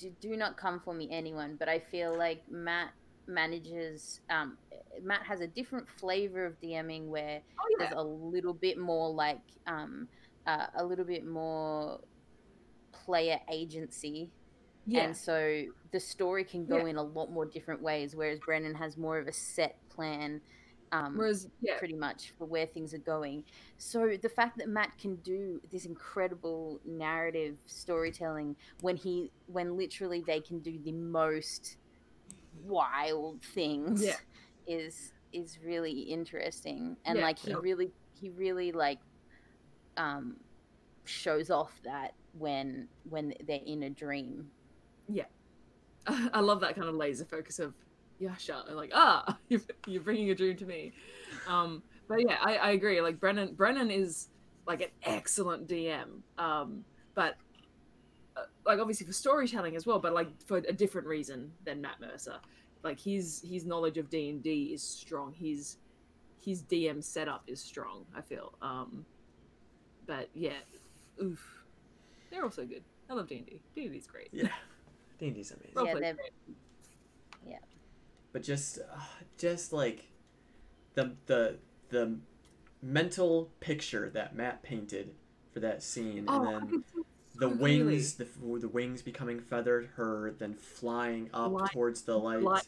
do, 0.00 0.10
do 0.20 0.36
not 0.36 0.56
come 0.56 0.80
for 0.80 0.92
me 0.94 1.08
anyone 1.12 1.54
but 1.58 1.68
i 1.68 1.78
feel 1.78 2.16
like 2.16 2.42
matt 2.50 2.90
manages 3.30 4.20
um 4.30 4.58
matt 5.02 5.22
has 5.22 5.40
a 5.40 5.46
different 5.46 5.88
flavor 5.88 6.44
of 6.44 6.60
dming 6.60 7.06
where 7.06 7.40
Oh, 7.58 7.62
yeah. 7.70 7.86
there's 7.86 7.98
a 7.98 8.02
little 8.02 8.54
bit 8.54 8.78
more 8.78 9.10
like 9.12 9.40
um 9.66 10.08
uh, 10.46 10.66
a 10.76 10.84
little 10.84 11.04
bit 11.04 11.24
more 11.26 12.00
player 12.92 13.38
agency 13.50 14.30
yeah. 14.86 15.02
and 15.02 15.16
so 15.16 15.64
the 15.92 16.00
story 16.00 16.44
can 16.44 16.66
go 16.66 16.78
Yeah. 16.78 16.86
in 16.86 16.96
a 16.96 17.02
lot 17.02 17.30
more 17.30 17.46
different 17.46 17.82
ways 17.82 18.16
whereas 18.16 18.38
brennan 18.40 18.74
has 18.74 18.96
more 18.96 19.18
of 19.18 19.26
a 19.28 19.32
set 19.32 19.76
plan 19.88 20.40
um, 20.92 21.16
Whereas 21.16 21.46
yeah, 21.60 21.78
pretty 21.78 21.94
much 21.94 22.32
for 22.36 22.46
where 22.46 22.66
things 22.66 22.92
are 22.94 22.98
going 22.98 23.44
so 23.78 24.16
the 24.20 24.28
fact 24.28 24.58
that 24.58 24.68
matt 24.68 24.98
can 24.98 25.14
do 25.16 25.60
this 25.70 25.84
incredible 25.84 26.80
narrative 26.84 27.58
storytelling 27.66 28.56
when 28.80 28.96
he 28.96 29.30
when 29.46 29.76
literally 29.76 30.24
they 30.26 30.40
can 30.40 30.58
do 30.58 30.80
the 30.82 30.90
most 30.92 31.76
wild 32.64 33.42
things 33.42 34.02
Yeah. 34.04 34.16
is 34.66 35.12
is 35.32 35.58
really 35.64 35.92
interesting 36.00 36.96
and 37.04 37.18
Yeah. 37.18 37.24
like 37.24 37.38
he 37.38 37.50
Yeah. 37.50 37.58
really 37.60 37.92
he 38.12 38.30
really 38.30 38.72
like 38.72 38.98
um 39.96 40.36
shows 41.04 41.50
off 41.50 41.80
that 41.84 42.14
when 42.32 42.88
when 43.04 43.34
they're 43.46 43.60
in 43.64 43.82
a 43.84 43.90
dream 43.90 44.50
yeah 45.08 45.24
I 46.06 46.40
love 46.40 46.60
that 46.60 46.74
kind 46.76 46.88
of 46.88 46.94
laser 46.94 47.24
focus 47.26 47.58
of 47.58 47.74
Yasha. 48.18 48.64
Like, 48.70 48.90
ah, 48.94 49.38
you're, 49.48 49.60
you're 49.86 50.02
bringing 50.02 50.30
a 50.30 50.34
dream 50.34 50.56
to 50.56 50.64
me. 50.66 50.92
Um, 51.46 51.82
but 52.08 52.20
yeah, 52.26 52.36
I, 52.40 52.56
I 52.56 52.70
agree. 52.70 53.00
Like 53.02 53.20
Brennan, 53.20 53.54
Brennan 53.54 53.90
is 53.90 54.28
like 54.66 54.80
an 54.80 54.88
excellent 55.02 55.68
DM. 55.68 56.22
Um, 56.38 56.84
but 57.14 57.34
like 58.66 58.78
obviously 58.78 59.06
for 59.06 59.12
storytelling 59.12 59.76
as 59.76 59.86
well, 59.86 59.98
but 59.98 60.12
like 60.12 60.28
for 60.46 60.58
a 60.58 60.72
different 60.72 61.06
reason 61.06 61.52
than 61.64 61.80
Matt 61.80 62.00
Mercer. 62.00 62.36
Like 62.82 62.98
his 63.00 63.44
his 63.48 63.64
knowledge 63.64 63.98
of 63.98 64.08
D 64.08 64.28
and 64.30 64.42
D 64.42 64.70
is 64.74 64.82
strong. 64.82 65.32
His 65.32 65.76
his 66.40 66.62
DM 66.62 67.02
setup 67.04 67.42
is 67.46 67.60
strong. 67.60 68.06
I 68.16 68.20
feel. 68.22 68.54
Um, 68.62 69.04
but 70.06 70.28
yeah, 70.34 70.52
oof, 71.22 71.46
they're 72.30 72.44
also 72.44 72.64
good. 72.64 72.82
I 73.10 73.14
love 73.14 73.28
D 73.28 73.36
and 73.38 73.46
D. 73.46 73.60
D 73.74 73.82
and 73.84 73.92
D's 73.92 74.06
great. 74.06 74.28
Yeah. 74.32 74.48
D&D's 75.18 75.50
amazing. 75.50 75.72
Role 75.74 75.86
Yeah, 75.86 75.94
they're- 75.98 76.14
great. 76.14 77.58
but 78.32 78.42
just 78.42 78.78
uh, 78.78 78.98
just 79.36 79.72
like 79.72 80.06
the 80.94 81.12
the 81.26 81.58
the 81.90 82.16
mental 82.80 83.50
picture 83.60 84.08
that 84.14 84.34
Matt 84.34 84.62
painted 84.62 85.14
for 85.52 85.60
that 85.60 85.82
scene 85.82 86.24
Oh, 86.28 86.40
and 86.40 86.48
I 86.48 86.52
then 86.60 86.68
could 86.70 86.84
see 86.94 87.02
the 87.40 87.48
so 87.48 87.54
wings 87.56 88.14
the, 88.14 88.26
the 88.58 88.68
wings 88.68 89.02
becoming 89.02 89.40
feathered 89.40 89.88
her 89.96 90.34
then 90.38 90.54
flying 90.54 91.28
up 91.34 91.50
Light- 91.52 91.70
towards 91.72 92.02
the 92.02 92.16
light 92.16 92.42
light. 92.42 92.66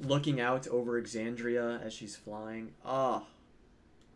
looking 0.00 0.40
out 0.40 0.66
over 0.68 1.00
Exandria 1.00 1.82
as 1.84 1.92
she's 1.92 2.16
flying 2.16 2.72
oh 2.84 3.24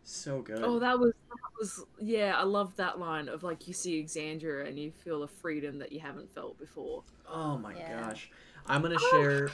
so 0.03 0.41
good 0.41 0.61
Oh, 0.63 0.79
that 0.79 0.99
was 0.99 1.13
that 1.29 1.37
was 1.59 1.83
yeah. 1.99 2.35
I 2.37 2.43
love 2.43 2.75
that 2.77 2.99
line 2.99 3.29
of 3.29 3.43
like 3.43 3.67
you 3.67 3.73
see 3.73 4.01
Exandria 4.03 4.67
and 4.67 4.77
you 4.79 4.91
feel 4.91 5.21
a 5.23 5.27
freedom 5.27 5.77
that 5.79 5.91
you 5.91 5.99
haven't 5.99 6.33
felt 6.33 6.57
before. 6.59 7.03
Oh 7.29 7.57
my 7.59 7.75
Yeah. 7.75 8.01
gosh. 8.01 8.31
I'm 8.65 8.81
gonna 8.81 8.97
share. 9.11 9.51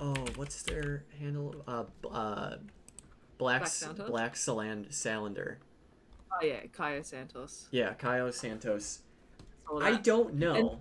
Oh, 0.00 0.14
what's 0.36 0.62
their 0.62 1.04
handle? 1.20 1.54
Uh, 1.68 1.84
uh, 2.10 2.56
Black 3.36 3.60
Black 3.60 3.62
S- 3.64 3.88
Black 4.08 4.34
Saland 4.34 4.88
Salander. 4.92 5.56
Oh 6.40 6.44
yeah, 6.44 6.60
Kaya 6.72 7.04
Santos. 7.04 7.68
Yeah, 7.70 7.94
Kaio 7.94 8.32
Santos. 8.32 9.00
I 9.80 9.96
don't 9.96 10.34
know 10.34 10.80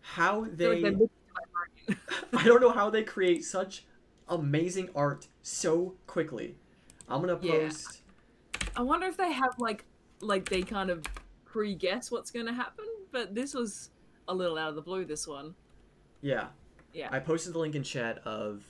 how 0.00 0.44
they. 0.50 0.66
like 0.68 0.82
they're 0.82 0.92
mixing 0.92 1.08
my 1.34 1.42
brain. 1.86 1.98
I 2.34 2.44
don't 2.44 2.60
know 2.60 2.70
how 2.70 2.90
they 2.90 3.02
create 3.02 3.44
such 3.44 3.84
amazing 4.28 4.90
art 4.94 5.28
so 5.42 5.94
quickly. 6.06 6.56
I'm 7.08 7.20
gonna 7.20 7.38
Yeah. 7.42 7.52
post. 7.68 8.00
I 8.76 8.82
wonder 8.82 9.06
if 9.06 9.16
they 9.16 9.32
have 9.32 9.54
like 9.58 9.84
like 10.20 10.48
they 10.48 10.62
kind 10.62 10.90
of 10.90 11.04
pre-guess 11.44 12.10
what's 12.10 12.30
going 12.30 12.46
to 12.46 12.52
happen, 12.52 12.86
but 13.12 13.34
this 13.34 13.54
was 13.54 13.90
a 14.26 14.34
little 14.34 14.58
out 14.58 14.70
of 14.70 14.74
the 14.74 14.82
blue. 14.82 15.04
This 15.04 15.26
one. 15.26 15.54
Yeah, 16.22 16.46
Yeah. 16.92 17.08
I 17.12 17.18
posted 17.20 17.52
the 17.52 17.58
link 17.58 17.74
in 17.74 17.82
chat 17.82 18.18
of 18.24 18.64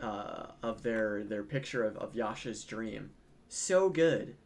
uh, 0.00 0.48
of 0.62 0.82
their 0.82 1.24
their 1.24 1.42
picture 1.42 1.84
of, 1.84 1.96
of 1.96 2.14
Yasha's 2.14 2.62
dream. 2.64 3.10
So 3.48 3.88
good. 3.88 4.36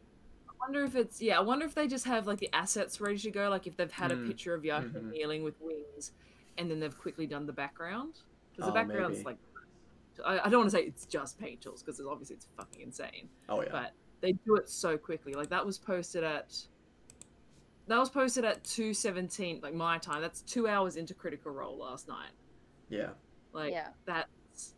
I 0.63 0.67
wonder 0.67 0.83
if 0.85 0.95
it's 0.95 1.21
yeah. 1.21 1.37
I 1.37 1.41
wonder 1.41 1.65
if 1.65 1.75
they 1.75 1.87
just 1.87 2.05
have 2.05 2.27
like 2.27 2.39
the 2.39 2.49
assets 2.53 3.01
ready 3.01 3.17
to 3.19 3.31
go. 3.31 3.49
Like 3.49 3.67
if 3.67 3.75
they've 3.77 3.91
had 3.91 4.11
Mm, 4.11 4.23
a 4.25 4.27
picture 4.27 4.53
of 4.53 4.63
Yasha 4.63 4.87
mhm. 4.89 5.11
kneeling 5.11 5.43
with 5.43 5.55
wings, 5.61 6.11
and 6.57 6.69
then 6.71 6.79
they've 6.79 6.97
quickly 6.97 7.27
done 7.27 7.45
the 7.45 7.53
background. 7.53 8.15
Because 8.51 8.69
Oh, 8.69 8.71
the 8.71 8.73
background's 8.73 9.17
maybe. 9.25 9.25
like, 9.25 9.37
I, 10.25 10.47
I 10.47 10.49
don't 10.49 10.61
want 10.61 10.71
to 10.71 10.77
say 10.77 10.83
it's 10.83 11.05
just 11.05 11.39
paint 11.39 11.61
tools 11.61 11.83
because 11.83 11.99
obviously 11.99 12.35
it's 12.37 12.47
fucking 12.57 12.81
insane. 12.81 13.29
Oh 13.49 13.61
yeah. 13.61 13.69
But 13.71 13.93
they 14.21 14.33
do 14.33 14.55
it 14.55 14.69
so 14.69 14.97
quickly. 14.97 15.33
Like 15.33 15.49
that 15.49 15.65
was 15.65 15.77
posted 15.77 16.23
at. 16.23 16.55
That 17.87 17.97
was 17.99 18.09
posted 18.09 18.45
at 18.45 18.63
two 18.63 18.93
seventeen, 18.93 19.59
like 19.61 19.73
my 19.73 19.97
time. 19.97 20.21
That's 20.21 20.41
two 20.41 20.67
hours 20.67 20.95
into 20.95 21.13
Critical 21.13 21.51
Role 21.51 21.77
last 21.77 22.07
night. 22.07 22.31
yeah. 22.89 23.09
Like 23.51 23.73
yeah. 23.73 23.89
that's 24.05 24.73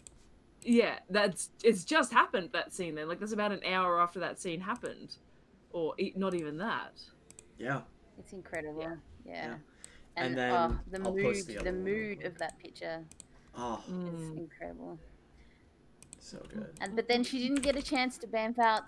yeah, 0.64 1.00
that's 1.10 1.52
it's 1.64 1.84
just 1.86 2.12
happened 2.12 2.50
that 2.54 2.74
scene 2.74 2.96
then. 2.96 3.08
Like 3.08 3.20
that's 3.20 3.32
about 3.32 3.52
an 3.52 3.62
hour 3.66 4.02
after 4.02 4.20
that 4.22 4.40
scene 4.40 4.60
happened, 4.62 5.16
or 5.76 5.94
e- 6.00 6.14
not 6.16 6.34
even 6.34 6.58
that. 6.58 6.94
Yeah. 7.60 7.82
It's 8.18 8.32
incredible. 8.34 8.82
Yeah. 8.82 8.96
Yeah. 9.26 9.54
And 10.16 10.28
And, 10.28 10.38
then 10.38 10.52
oh, 10.54 10.80
the 10.90 11.02
I'll 11.04 11.14
mood, 11.14 11.24
post 11.24 11.48
the 11.48 11.54
the, 11.54 11.60
other 11.60 11.72
one 11.74 11.84
mood 11.84 12.24
of 12.24 12.38
that 12.38 12.58
picture 12.60 13.04
Oh, 13.58 13.82
is 13.88 13.94
Mm. 13.94 14.38
incredible. 14.38 14.98
so 16.20 16.38
good. 16.54 16.74
And 16.82 16.96
but 16.96 17.08
then 17.10 17.24
she 17.24 17.40
didn't 17.40 17.62
get 17.62 17.76
a 17.76 17.82
chance 17.82 18.18
to 18.20 18.28
bamf 18.28 18.58
out 18.60 18.84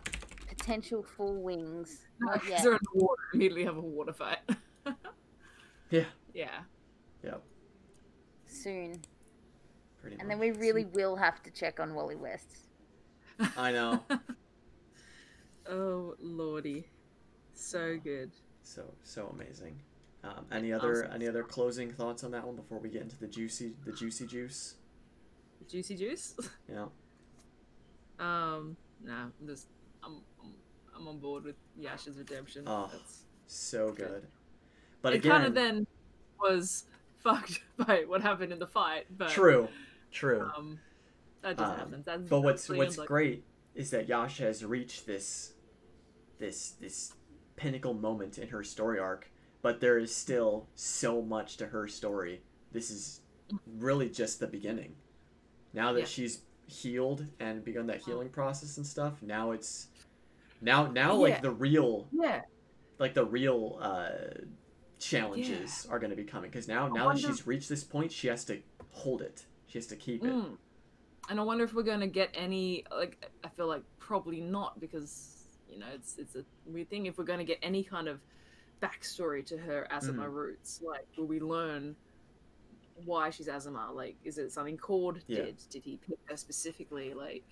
potential 0.48 1.04
full 1.04 1.36
wings. 1.42 2.06
No, 2.20 2.28
Not 2.32 2.40
'cause 2.42 2.50
yet. 2.50 2.64
they're 2.64 2.72
in 2.74 2.80
the 2.94 3.00
water. 3.04 3.22
Immediately 3.34 3.66
have 3.66 3.78
a 3.78 3.82
water 3.82 4.14
fight. 4.14 4.40
Yeah. 5.90 6.04
yeah. 6.34 6.60
Yep. 7.24 7.42
Soon. 8.46 9.02
Pretty 10.02 10.16
much. 10.18 10.20
And 10.22 10.28
much. 10.28 10.28
then 10.28 10.40
we 10.40 10.52
really 10.52 10.84
will 10.84 11.16
have 11.16 11.42
to 11.44 11.50
check 11.52 11.80
on 11.80 11.94
Wally 11.96 12.16
West. 12.18 12.68
I 13.58 13.72
know. 13.72 14.04
Oh 15.70 16.16
lordy, 16.20 16.88
so 17.54 17.98
good. 18.04 18.32
So 18.64 18.84
so 19.04 19.28
amazing. 19.28 19.80
Um, 20.24 20.46
any 20.52 20.74
other 20.74 21.06
Awesome. 21.06 21.12
any 21.14 21.28
other 21.28 21.44
closing 21.44 21.92
thoughts 21.92 22.24
on 22.24 22.32
that 22.32 22.46
one 22.46 22.56
before 22.56 22.80
we 22.80 22.90
get 22.90 23.02
into 23.02 23.18
the 23.18 23.28
juicy 23.28 23.76
the 23.86 23.92
juicy 23.92 24.28
juice? 24.28 24.76
Juicy 25.70 25.96
juice. 25.96 26.36
Yeah. 26.70 26.88
um, 28.20 28.76
nah, 29.04 29.26
I'm 29.40 29.48
just 29.48 29.68
I'm 30.04 30.22
I'm, 30.44 30.54
I'm 30.96 31.08
on 31.08 31.20
board 31.20 31.44
with 31.44 31.56
Yasha's 31.78 32.18
redemption. 32.18 32.64
Oh, 32.66 32.90
That's, 32.92 33.24
So 33.48 33.92
good. 33.92 34.28
But 35.02 35.14
it 35.14 35.18
again, 35.18 35.32
kind 35.32 35.46
of 35.46 35.54
then 35.54 35.88
was 36.40 36.86
fucked 37.18 37.62
by 37.78 38.04
what 38.08 38.22
happened 38.22 38.52
in 38.52 38.60
the 38.60 38.68
fight, 38.68 39.06
but 39.18 39.30
true, 39.30 39.68
true. 40.12 40.50
Um, 40.58 40.80
that 41.42 41.58
just 41.58 41.72
Um, 41.72 41.78
happens. 41.78 42.06
That's 42.06 42.24
But 42.28 42.42
what's 42.42 42.68
what's 42.70 42.98
like, 42.98 43.08
great 43.08 43.44
is 43.76 43.92
that 43.92 44.08
Yasha 44.08 44.44
has 44.44 44.66
reached 44.66 45.06
this 45.06 45.54
this 46.40 46.72
this 46.80 47.14
pinnacle 47.56 47.94
moment 47.94 48.38
in 48.38 48.48
her 48.50 48.64
story 48.64 49.00
arc, 49.00 49.30
but 49.62 49.80
there 49.82 49.98
is 49.98 50.16
still 50.16 50.68
so 50.76 51.22
much 51.22 51.58
to 51.58 51.68
her 51.68 51.88
story. 51.88 52.42
This 52.72 52.92
is 52.92 53.22
really 53.78 54.10
just 54.10 54.40
the 54.40 54.48
beginning. 54.48 54.96
Now 55.74 55.94
that 55.94 56.02
Yeah. 56.02 56.06
she's 56.06 56.42
healed 56.68 57.26
and 57.40 57.64
begun 57.64 57.88
that 57.88 58.02
healing 58.02 58.30
process 58.30 58.78
and 58.78 58.86
stuff, 58.86 59.22
now 59.22 59.52
it's 59.52 59.88
now 60.62 60.88
now 60.88 61.16
like 61.16 61.42
the 61.42 61.52
real 61.52 62.08
Yeah, 62.12 62.42
like 63.00 63.14
the 63.14 63.26
real 63.26 63.78
uh 63.82 64.10
challenges 65.00 65.88
are 65.90 66.00
going 66.00 66.10
to 66.10 66.16
be 66.16 66.24
coming 66.24 66.50
because 66.50 66.68
now 66.68 66.88
now 66.88 67.10
that 67.12 67.20
she's 67.20 67.46
reached 67.46 67.70
this 67.70 67.84
point, 67.84 68.12
she 68.12 68.28
has 68.28 68.44
to 68.46 68.62
hold 68.92 69.22
it. 69.22 69.46
She 69.68 69.78
has 69.78 69.88
to 69.88 69.96
keep 69.96 70.24
it. 70.24 70.34
Mm. 70.34 70.58
And 71.30 71.40
I 71.40 71.44
wonder 71.44 71.64
if 71.64 71.74
we're 71.74 71.84
going 71.84 72.00
to 72.00 72.08
get 72.08 72.30
any 72.34 72.84
like 72.92 73.30
I 73.44 73.50
feel 73.50 73.68
like 73.68 73.84
probably 74.00 74.42
not 74.42 74.80
because 74.80 75.37
you 75.78 75.84
know 75.86 75.92
it's 75.94 76.18
it's 76.18 76.36
a 76.36 76.44
weird 76.66 76.90
thing 76.90 77.06
if 77.06 77.18
we're 77.20 77.24
going 77.24 77.38
to 77.40 77.46
get 77.46 77.60
any 77.62 77.84
kind 77.84 78.08
of 78.08 78.20
backstory 78.82 79.46
to 79.46 79.58
her 79.58 79.88
Aasimar 79.92 80.28
Mhm. 80.28 80.34
roots. 80.34 80.82
Like 80.82 81.08
will 81.18 81.26
we 81.28 81.40
learn 81.40 81.96
why 83.06 83.30
she's 83.30 83.48
Aasimar? 83.48 83.94
Like 83.94 84.16
is 84.24 84.38
it 84.40 84.52
something 84.52 84.78
Kord 84.78 85.22
Yeah. 85.28 85.46
did? 85.46 85.58
Did 85.70 85.84
he 85.84 85.98
pick 85.98 86.18
her 86.26 86.36
specifically? 86.38 87.14
Like 87.14 87.44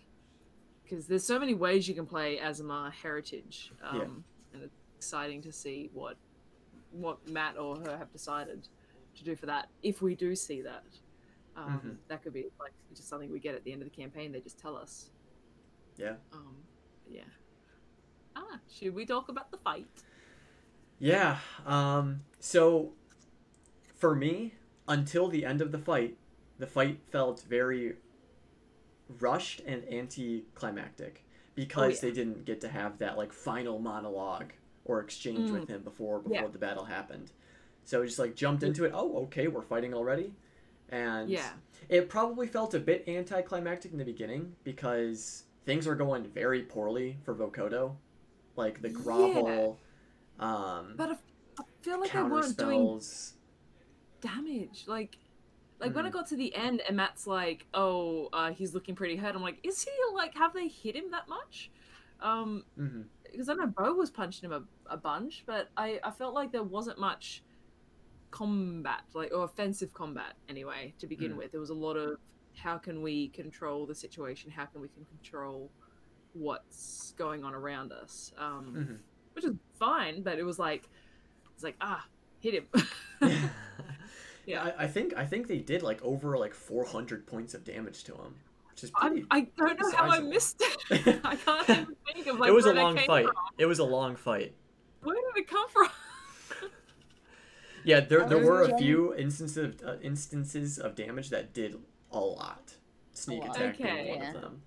because 0.83 1.05
there's 1.07 1.23
so 1.25 1.39
many 1.39 1.53
ways 1.53 1.87
you 1.87 1.93
can 1.95 2.05
play 2.07 2.37
Aasimar 2.39 2.91
heritage. 2.91 3.71
Um, 3.83 3.97
Yeah. 3.97 4.55
and 4.55 4.63
it's 4.63 4.75
exciting 4.97 5.41
to 5.43 5.51
see 5.51 5.89
what 5.93 6.17
what 6.91 7.27
Matt 7.29 7.57
or 7.57 7.77
her 7.81 7.97
have 7.97 8.11
decided 8.11 8.67
to 9.15 9.23
do 9.23 9.35
for 9.35 9.45
that 9.47 9.69
if 9.83 10.01
we 10.01 10.15
do 10.15 10.35
see 10.35 10.61
that. 10.61 10.85
Um, 11.55 11.79
Mhm. 11.81 11.97
That 12.07 12.23
could 12.23 12.33
be 12.33 12.45
like 12.59 12.73
just 12.95 13.07
something 13.07 13.31
we 13.31 13.39
get 13.39 13.53
at 13.53 13.63
the 13.63 13.71
end 13.71 13.81
of 13.83 13.89
the 13.89 13.95
campaign. 13.95 14.31
They 14.31 14.41
just 14.41 14.57
tell 14.57 14.75
us. 14.75 15.11
Yeah. 15.97 16.17
Um, 16.33 16.55
yeah. 17.09 17.23
Ah, 18.35 18.59
should 18.69 18.93
we 18.95 19.05
talk 19.05 19.29
about 19.29 19.51
the 19.51 19.57
fight? 19.57 19.87
Yeah. 20.99 21.37
Um, 21.65 22.21
so, 22.39 22.93
for 23.95 24.15
me, 24.15 24.53
until 24.87 25.27
the 25.27 25.45
end 25.45 25.61
of 25.61 25.71
the 25.71 25.77
fight, 25.79 26.17
the 26.59 26.67
fight 26.67 26.99
felt 27.09 27.41
very 27.41 27.95
rushed 29.19 29.61
and 29.65 29.83
anticlimactic 29.91 31.23
because 31.53 31.95
yeah. 31.95 32.09
they 32.09 32.11
didn't 32.15 32.45
get 32.45 32.59
to 32.61 32.67
have 32.67 32.97
that 32.99 33.17
like 33.17 33.31
final 33.31 33.79
monologue 33.79 34.51
or 34.83 34.99
exchange 34.99 35.49
Mm. 35.49 35.59
with 35.59 35.69
him 35.69 35.81
before 35.83 36.19
before 36.19 36.35
Yeah. 36.41 36.47
the 36.47 36.57
battle 36.57 36.85
happened. 36.85 37.31
So 37.83 38.01
we 38.01 38.07
just 38.07 38.19
like 38.19 38.35
jumped 38.35 38.63
into 38.63 38.83
it. 38.85 38.91
Oh, 38.95 39.23
okay, 39.23 39.47
we're 39.47 39.61
fighting 39.61 39.93
already, 39.93 40.33
and 40.89 41.29
Yeah. 41.29 41.53
it 41.87 42.09
probably 42.09 42.47
felt 42.47 42.73
a 42.73 42.79
bit 42.79 43.07
anticlimactic 43.07 43.91
in 43.91 43.97
the 43.99 44.05
beginning 44.05 44.55
because 44.63 45.43
things 45.65 45.85
were 45.85 45.95
going 45.95 46.23
very 46.23 46.63
poorly 46.63 47.17
for 47.23 47.35
Vokodo, 47.35 47.95
like 48.55 48.81
the 48.81 48.89
grovel. 48.89 49.79
Um, 50.39 50.93
But 50.97 51.09
I, 51.11 51.13
I 51.59 51.63
feel 51.81 51.99
like 51.99 52.13
they 52.13 52.21
weren't 52.23 52.57
doing 52.57 52.99
damage. 54.21 54.85
Like, 54.87 55.17
like 55.79 55.95
when 55.95 56.05
I 56.05 56.09
got 56.09 56.27
to 56.27 56.35
the 56.35 56.53
end 56.55 56.81
and 56.87 56.97
Matt's 56.97 57.27
like, 57.27 57.67
"Oh, 57.73 58.29
uh, 58.33 58.51
he's 58.51 58.73
looking 58.73 58.95
pretty 58.95 59.15
hurt." 59.15 59.35
I'm 59.35 59.41
like, 59.41 59.59
"Is 59.63 59.83
he 59.83 59.91
like? 60.15 60.33
Have 60.35 60.53
they 60.53 60.67
hit 60.67 60.95
him 60.95 61.11
that 61.11 61.27
much?" 61.27 61.71
Um, 62.21 62.63
hmm 62.75 63.01
because 63.31 63.49
I 63.49 63.53
know 63.55 63.67
Beau 63.67 63.93
was 63.93 64.09
punching 64.11 64.49
him 64.49 64.53
a, 64.53 64.93
a 64.93 64.97
bunch, 64.97 65.43
but 65.45 65.67
I, 65.75 65.99
I 66.03 66.11
felt 66.11 66.33
like 66.33 66.53
there 66.53 66.63
wasn't 66.63 66.99
much 66.99 67.43
combat, 68.31 69.01
like 69.13 69.31
or 69.33 69.43
offensive 69.43 69.93
combat 69.93 70.33
anyway. 70.47 70.93
To 70.99 71.07
begin 71.07 71.33
Mm. 71.33 71.37
with, 71.37 71.51
there 71.51 71.59
was 71.59 71.69
a 71.69 71.73
lot 71.75 71.95
of 71.97 72.17
how 72.55 72.77
can 72.77 73.01
we 73.01 73.27
control 73.29 73.85
the 73.85 73.95
situation? 73.95 74.51
How 74.51 74.65
can 74.65 74.81
we 74.81 74.87
can 74.87 75.05
control 75.05 75.69
what's 76.35 77.13
going 77.17 77.43
on 77.43 77.53
around 77.55 77.91
us? 77.91 78.31
Um, 78.37 78.73
Mhm. 78.75 78.97
which 79.33 79.45
is 79.45 79.53
fine, 79.79 80.21
but 80.21 80.37
it 80.37 80.43
was 80.43 80.59
like 80.59 80.87
it's 81.55 81.63
like 81.63 81.75
ah, 81.81 82.05
hit 82.41 82.53
him. 82.53 82.67
yeah, 83.21 83.49
Yeah. 84.45 84.63
I, 84.77 84.83
I 84.83 84.87
think 84.87 85.13
I 85.17 85.25
think 85.25 85.47
they 85.47 85.59
did 85.59 85.81
like 85.81 86.03
over 86.03 86.37
like 86.37 86.53
400 86.53 87.25
points 87.25 87.53
of 87.53 87.63
damage 87.63 88.03
to 88.05 88.13
him, 88.13 88.35
which 88.71 88.83
is 88.83 88.91
I, 88.95 89.07
pretty. 89.07 89.25
I 89.31 89.41
don't 89.57 89.79
know 89.79 89.91
how 89.95 90.09
I 90.09 90.19
missed 90.19 90.61
it. 90.61 91.19
I 91.25 91.35
can't 91.37 91.69
even 91.69 91.95
think 92.13 92.27
of 92.27 92.39
like 92.39 92.49
it 92.49 92.53
was 92.53 92.65
a 92.65 92.69
where 92.69 92.75
that 92.75 92.81
long 92.83 92.97
fight. 92.97 93.25
from. 93.25 93.35
It 93.57 93.65
was 93.65 93.79
a 93.79 93.85
long 93.85 94.15
fight. 94.15 94.53
Where 95.03 95.15
did 95.15 95.41
it 95.43 95.47
come 95.47 95.67
from? 95.69 95.87
Yeah, 97.83 97.99
there, 97.99 98.27
there 98.27 98.39
were 98.43 98.63
a 98.63 98.75
few 98.79 99.13
instances 99.15 99.57
of, 99.57 99.87
uh, 99.87 99.97
instances 100.01 100.79
of 100.79 100.95
damage 100.95 101.29
that 101.29 101.53
did 101.53 101.77
a 102.11 102.19
lot. 102.19 102.73
Sneak 103.13 103.43
A 103.43 103.47
lot. 103.47 103.55
attack 103.57 103.77
being 103.77 104.07
one 104.09 104.17
Yeah. 104.21 104.33
of 104.33 104.41
them. 104.41 104.61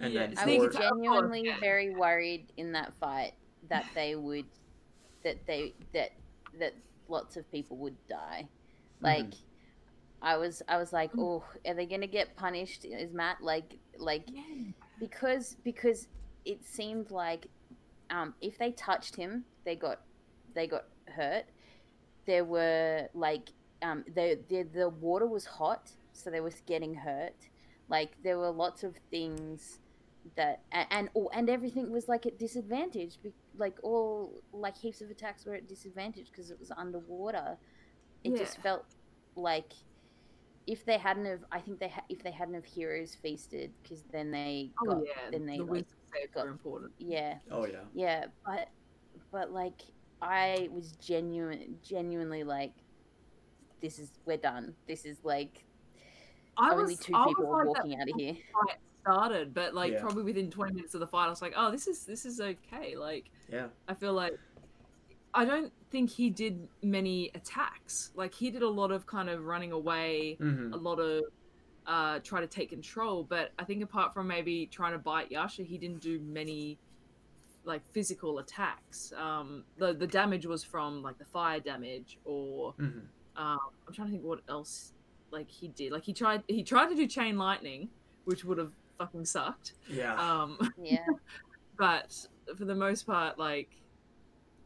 And 0.00 0.12
yeah, 0.12 0.26
then 0.26 0.38
I 0.38 0.58
was 0.58 0.74
attack, 0.74 0.82
genuinely 0.82 1.42
yeah. 1.46 1.60
very 1.60 1.94
worried 1.94 2.52
in 2.56 2.72
that 2.72 2.92
fight 3.00 3.32
that 3.68 3.86
they 3.94 4.16
would, 4.16 4.46
that 5.22 5.46
they 5.46 5.74
that 5.92 6.10
that 6.58 6.74
lots 7.08 7.36
of 7.36 7.50
people 7.50 7.76
would 7.78 7.96
die. 8.08 8.48
Like, 9.00 9.34
I 10.22 10.36
was 10.36 10.62
I 10.68 10.78
was 10.78 10.92
like, 10.92 11.10
oh, 11.18 11.44
are 11.66 11.74
they 11.74 11.86
gonna 11.86 12.06
get 12.06 12.36
punished? 12.36 12.84
Is 12.84 13.12
Matt 13.12 13.42
like 13.42 13.78
like 13.98 14.24
Yeah. 14.32 14.42
because 14.98 15.56
because 15.64 16.08
it 16.44 16.64
seemed 16.64 17.10
like 17.10 17.46
um, 18.10 18.34
if 18.40 18.58
they 18.58 18.72
touched 18.72 19.16
him, 19.16 19.44
they 19.64 19.76
got 19.76 20.00
they 20.54 20.66
got 20.66 20.84
hurt. 21.06 21.44
There 22.26 22.44
were 22.44 23.08
like 23.14 23.50
um, 23.82 24.04
the 24.14 24.38
the 24.48 24.62
the 24.62 24.88
water 24.88 25.26
was 25.26 25.44
hot, 25.44 25.92
so 26.12 26.30
they 26.30 26.40
was 26.40 26.60
getting 26.66 26.94
hurt. 26.94 27.36
Like 27.88 28.16
there 28.22 28.38
were 28.38 28.50
lots 28.50 28.82
of 28.82 28.96
things 29.10 29.78
that 30.36 30.62
and 30.72 30.86
and, 30.90 31.08
oh, 31.16 31.28
and 31.32 31.48
everything 31.50 31.90
was 31.90 32.08
like 32.08 32.26
at 32.26 32.38
disadvantage. 32.38 33.18
Like 33.56 33.76
all 33.82 34.42
like 34.52 34.76
heaps 34.76 35.00
of 35.00 35.10
attacks 35.10 35.44
were 35.44 35.54
at 35.54 35.68
disadvantage 35.68 36.26
because 36.30 36.50
it 36.50 36.58
was 36.58 36.70
underwater. 36.70 37.56
It 38.24 38.36
just 38.36 38.58
felt 38.62 38.86
like 39.36 39.72
if 40.66 40.84
they 40.86 40.96
hadn't 40.96 41.26
have, 41.26 41.44
I 41.52 41.60
think 41.60 41.78
they 41.78 41.88
ha- 41.88 42.04
if 42.08 42.22
they 42.22 42.30
hadn't 42.30 42.54
have 42.54 42.64
heroes 42.64 43.14
feasted 43.22 43.70
because 43.82 44.02
then 44.12 44.30
they 44.30 44.70
Oh 44.82 44.86
got 44.94 45.02
yeah, 45.06 45.30
then 45.30 45.44
they 45.44 45.58
the 45.58 45.64
like 45.64 45.86
got- 46.32 46.46
important. 46.46 46.92
yeah 46.98 47.34
Oh 47.50 47.66
yeah. 47.66 47.80
yeah 47.94 48.24
but 48.46 48.68
but 49.30 49.52
like 49.52 49.82
i 50.22 50.68
was 50.72 50.92
genuine 50.92 51.76
genuinely 51.82 52.44
like 52.44 52.72
this 53.82 53.98
is 53.98 54.12
we're 54.24 54.38
done. 54.38 54.74
This 54.88 55.04
is 55.04 55.18
like 55.22 55.64
I 56.56 56.70
only 56.70 56.84
was, 56.94 56.98
two 56.98 57.12
I 57.14 57.26
was 57.26 57.34
people 57.36 57.50
like 57.52 57.60
that 57.64 57.68
walking 57.68 58.00
out 58.00 58.08
of 58.08 58.14
here. 58.16 58.36
Started, 59.04 59.52
but 59.54 59.74
like 59.74 59.92
Yeah. 59.92 60.00
probably 60.00 60.24
within 60.24 60.50
20 60.50 60.72
minutes 60.72 60.94
of 60.94 61.00
the 61.00 61.06
fight, 61.06 61.26
I 61.26 61.30
was 61.30 61.42
like, 61.42 61.54
oh, 61.56 61.70
this 61.70 61.86
is 61.86 62.04
this 62.04 62.24
is 62.24 62.40
okay. 62.40 62.96
Like, 62.96 63.30
Yeah. 63.48 63.68
I 63.88 63.94
feel 63.94 64.12
like 64.14 64.32
I 65.34 65.44
don't 65.44 65.72
think 65.90 66.10
he 66.10 66.30
did 66.30 66.68
many 66.82 67.30
attacks. 67.34 68.10
Like 68.14 68.32
he 68.34 68.50
did 68.50 68.62
a 68.62 68.68
lot 68.68 68.90
of 68.92 69.06
kind 69.06 69.28
of 69.28 69.44
running 69.44 69.72
away, 69.72 70.36
hmm 70.40 70.72
a 70.72 70.76
lot 70.76 70.98
of 71.00 71.24
uh 71.86 72.20
try 72.20 72.40
to 72.40 72.46
take 72.46 72.70
control. 72.70 73.24
But 73.24 73.52
I 73.58 73.64
think 73.64 73.82
apart 73.82 74.14
from 74.14 74.26
maybe 74.26 74.66
trying 74.66 74.92
to 74.92 74.98
bite 74.98 75.30
Yasha, 75.30 75.62
he 75.64 75.76
didn't 75.78 76.00
do 76.00 76.20
many 76.20 76.78
like 77.64 77.82
physical 77.92 78.38
attacks. 78.38 79.12
Um, 79.16 79.64
the 79.76 79.92
the 79.94 80.06
damage 80.06 80.46
was 80.46 80.64
from 80.64 81.02
like 81.02 81.18
the 81.18 81.24
fire 81.26 81.60
damage 81.60 82.18
or 82.24 82.72
hmm 82.78 83.00
um, 83.36 83.58
I'm 83.88 83.92
trying 83.92 84.06
to 84.08 84.12
think 84.12 84.24
what 84.24 84.40
else 84.48 84.94
like 85.32 85.50
he 85.50 85.66
did. 85.68 85.90
Like 85.92 86.04
he 86.04 86.12
tried 86.12 86.44
he 86.46 86.62
tried 86.62 86.88
to 86.90 86.94
do 86.94 87.06
chain 87.08 87.36
lightning, 87.36 87.90
which 88.24 88.44
would 88.44 88.58
have 88.58 88.72
fucking 88.98 89.24
sucked. 89.24 89.72
Yeah. 89.88 90.14
Um, 90.14 90.58
Yeah. 90.82 91.06
but 91.78 92.14
for 92.56 92.64
the 92.64 92.74
most 92.74 93.06
part, 93.06 93.38
like 93.38 93.70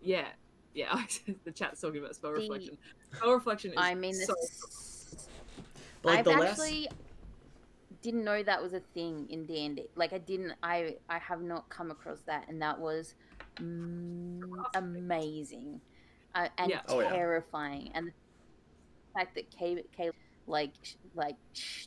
yeah, 0.02 0.28
yeah. 0.74 1.02
the 1.44 1.50
chat's 1.52 1.80
talking 1.80 2.00
about 2.00 2.14
spell 2.14 2.32
The- 2.32 2.40
reflection. 2.40 2.78
Spell 3.14 3.32
reflection 3.32 3.70
is 3.72 3.76
I 3.78 3.94
mean, 3.94 4.14
so 4.14 4.34
this, 4.40 5.28
But, 6.02 6.08
like 6.10 6.18
I've 6.20 6.24
the 6.24 6.30
last. 6.32 6.50
actually 6.60 6.88
didn't 8.02 8.22
know 8.24 8.42
that 8.42 8.62
was 8.62 8.74
a 8.74 8.80
thing 8.94 9.26
in 9.30 9.44
D 9.46 9.64
and 9.66 9.76
D. 9.76 9.86
Like 9.96 10.12
I 10.12 10.18
didn't. 10.18 10.52
I 10.62 10.96
I 11.08 11.18
have 11.18 11.42
not 11.42 11.68
come 11.68 11.90
across 11.90 12.20
that, 12.26 12.44
and 12.48 12.60
that 12.62 12.78
was 12.78 13.14
mm, 13.56 14.40
amazing 14.74 15.80
uh, 16.34 16.48
and 16.58 16.70
Yeah. 16.70 16.80
Oh, 16.88 17.00
yeah. 17.00 17.10
terrifying. 17.10 17.90
And 17.94 18.08
the 18.08 18.12
fact 19.14 19.34
that 19.34 19.50
Kay, 19.50 19.82
Kay 19.96 20.10
like 20.46 20.74
like 21.14 21.36
sh- 21.52 21.86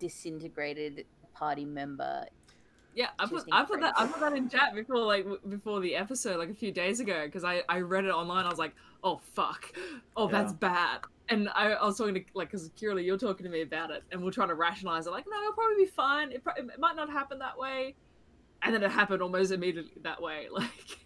disintegrated 0.00 1.06
party 1.34 1.64
member. 1.64 2.24
Yeah, 2.94 3.10
I 3.20 3.26
put 3.26 3.44
I 3.52 3.64
put 3.64 3.80
that 3.82 3.94
I 3.96 4.06
put 4.06 4.20
that 4.20 4.32
in 4.32 4.48
chat 4.48 4.74
before 4.74 4.98
like 4.98 5.24
before 5.48 5.78
the 5.78 5.94
episode 5.94 6.38
like 6.38 6.50
a 6.50 6.54
few 6.54 6.72
days 6.72 6.98
ago 6.98 7.24
because 7.26 7.44
I 7.44 7.62
I 7.68 7.80
read 7.80 8.04
it 8.04 8.10
online. 8.10 8.44
I 8.46 8.48
was 8.48 8.58
like, 8.58 8.74
oh 9.04 9.20
fuck, 9.32 9.72
oh 10.16 10.26
that's 10.26 10.52
bad. 10.52 11.02
And 11.28 11.48
I, 11.54 11.70
I 11.70 11.86
was 11.86 11.96
talking 11.96 12.14
to 12.14 12.24
like 12.34 12.48
because 12.50 12.68
Kirli, 12.70 13.04
you're 13.04 13.16
talking 13.16 13.44
to 13.44 13.50
me 13.50 13.60
about 13.62 13.92
it, 13.92 14.02
and 14.10 14.20
we're 14.24 14.32
trying 14.32 14.48
to 14.48 14.56
rationalize 14.56 15.06
it. 15.06 15.10
Like, 15.10 15.26
no, 15.30 15.38
it'll 15.40 15.52
probably 15.52 15.84
be 15.84 15.90
fine. 15.90 16.32
It, 16.32 16.42
pro- 16.42 16.54
it 16.54 16.66
might 16.80 16.96
not 16.96 17.08
happen 17.08 17.38
that 17.38 17.56
way, 17.56 17.94
and 18.62 18.74
then 18.74 18.82
it 18.82 18.90
happened 18.90 19.22
almost 19.22 19.52
immediately 19.52 19.92
that 20.02 20.20
way. 20.20 20.48
Like, 20.58 20.98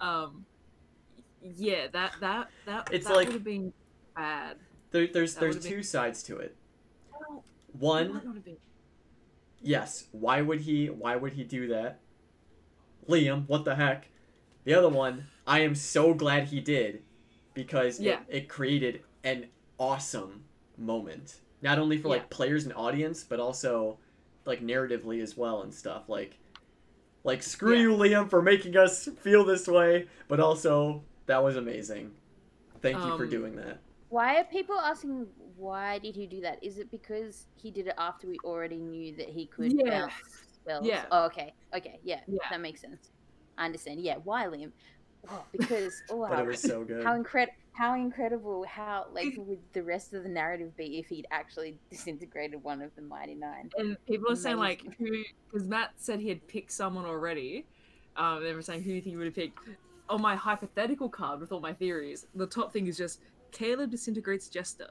um, 0.00 0.44
yeah, 1.42 1.88
that 1.92 2.12
that 2.20 2.50
that 2.66 2.88
It's 2.92 3.08
that 3.08 3.16
like- 3.16 3.26
would 3.26 3.34
have 3.34 3.42
been 3.44 3.72
bad. 4.14 4.58
there, 4.92 5.08
there's 5.08 5.34
that 5.34 5.40
there's 5.40 5.56
would've 5.56 5.68
been- 5.68 5.78
two 5.78 5.82
sides 5.82 6.22
to 6.24 6.36
it. 6.38 6.54
Well, 7.78 7.94
it 7.96 8.04
One, 8.06 8.14
might 8.14 8.24
not 8.24 8.34
have 8.34 8.44
been. 8.44 8.56
yes, 9.60 10.06
why 10.12 10.42
would 10.42 10.60
he 10.60 10.86
why 10.90 11.16
would 11.16 11.32
he 11.34 11.44
do 11.44 11.68
that? 11.68 12.00
Liam, 13.08 13.46
what 13.48 13.64
the 13.64 13.74
heck? 13.76 14.08
The 14.64 14.74
other 14.74 14.88
one, 14.88 15.26
I 15.46 15.60
am 15.60 15.74
so 15.74 16.12
glad 16.14 16.48
he 16.48 16.60
did 16.60 17.02
because 17.54 17.98
Yeah. 18.00 18.20
it, 18.28 18.42
it 18.42 18.48
created 18.48 19.02
an 19.24 19.46
awesome 19.78 20.44
moment. 20.76 21.40
Not 21.62 21.78
only 21.78 21.96
for 21.98 22.08
like 22.08 22.22
Yeah. 22.22 22.26
players 22.30 22.64
and 22.64 22.74
audience, 22.74 23.24
but 23.24 23.40
also 23.40 23.98
like 24.44 24.60
narratively 24.60 25.22
as 25.22 25.36
well 25.36 25.62
and 25.62 25.72
stuff. 25.72 26.08
Like 26.08 26.38
like 27.24 27.42
screw 27.42 27.74
Yeah. 27.74 27.82
you 27.82 27.90
Liam 27.96 28.28
for 28.30 28.42
making 28.42 28.76
us 28.76 29.06
feel 29.22 29.44
this 29.44 29.66
way, 29.66 30.08
but 30.28 30.40
also 30.40 31.02
that 31.26 31.42
was 31.42 31.56
amazing. 31.56 32.12
Thank 32.80 33.04
you 33.04 33.16
for 33.16 33.24
Um, 33.24 33.30
doing 33.30 33.56
that. 33.56 33.78
Why 34.08 34.38
are 34.38 34.44
people 34.44 34.78
asking? 34.78 35.26
Why 35.58 35.98
did 35.98 36.14
he 36.14 36.26
do 36.26 36.40
that? 36.42 36.62
Is 36.62 36.78
it 36.78 36.90
because 36.90 37.46
he 37.60 37.70
did 37.70 37.88
it 37.88 37.94
after 37.98 38.28
we 38.28 38.38
already 38.44 38.76
knew 38.76 39.14
that 39.16 39.28
he 39.28 39.46
could 39.46 39.72
Yeah. 39.72 39.90
bounce 40.00 40.12
spells? 40.62 40.86
Yeah. 40.86 41.04
Oh, 41.10 41.24
okay. 41.26 41.52
Okay. 41.74 41.98
Yeah. 42.04 42.20
Yeah. 42.28 42.38
That 42.50 42.60
makes 42.60 42.80
sense. 42.80 43.10
I 43.56 43.64
understand. 43.66 44.00
Yeah. 44.00 44.16
Why, 44.22 44.46
Liam? 44.46 44.70
Oh, 45.28 45.44
because 45.50 46.00
oh, 46.10 46.26
But 46.28 46.38
it 46.38 46.46
was 46.46 46.62
so 46.62 46.84
good. 46.84 47.02
how 47.04 47.14
incredible! 47.14 47.54
How 47.72 47.94
incredible! 47.94 48.64
How 48.64 49.06
like 49.12 49.34
would 49.36 49.58
the 49.72 49.82
rest 49.82 50.14
of 50.14 50.22
the 50.22 50.28
narrative 50.28 50.76
be 50.76 50.98
if 50.98 51.06
he'd 51.08 51.26
actually 51.32 51.76
disintegrated 51.90 52.62
one 52.62 52.80
of 52.80 52.94
the 52.94 53.02
Mighty 53.02 53.34
Nein? 53.34 53.70
and 53.76 53.96
people 54.06 54.30
are 54.30 54.36
saying 54.36 54.58
like 54.58 54.82
who 54.96 55.24
because 55.50 55.66
Matt 55.66 55.90
said 55.96 56.20
he 56.20 56.28
had 56.28 56.46
picked 56.46 56.70
someone 56.70 57.04
already. 57.04 57.66
Um, 58.16 58.42
they 58.44 58.52
were 58.54 58.62
saying 58.62 58.82
who 58.82 58.90
do 58.90 58.94
you 58.96 59.00
think 59.02 59.10
he 59.12 59.16
would 59.16 59.26
have 59.26 59.34
picked 59.34 59.58
on 60.08 60.22
my 60.22 60.34
hypothetical 60.36 61.08
card 61.08 61.40
with 61.40 61.50
all 61.52 61.60
my 61.60 61.72
theories. 61.72 62.26
The 62.34 62.46
top 62.46 62.72
thing 62.72 62.86
is 62.86 62.96
just 62.96 63.20
Caleb 63.50 63.90
disintegrates 63.90 64.48
Jester. 64.48 64.90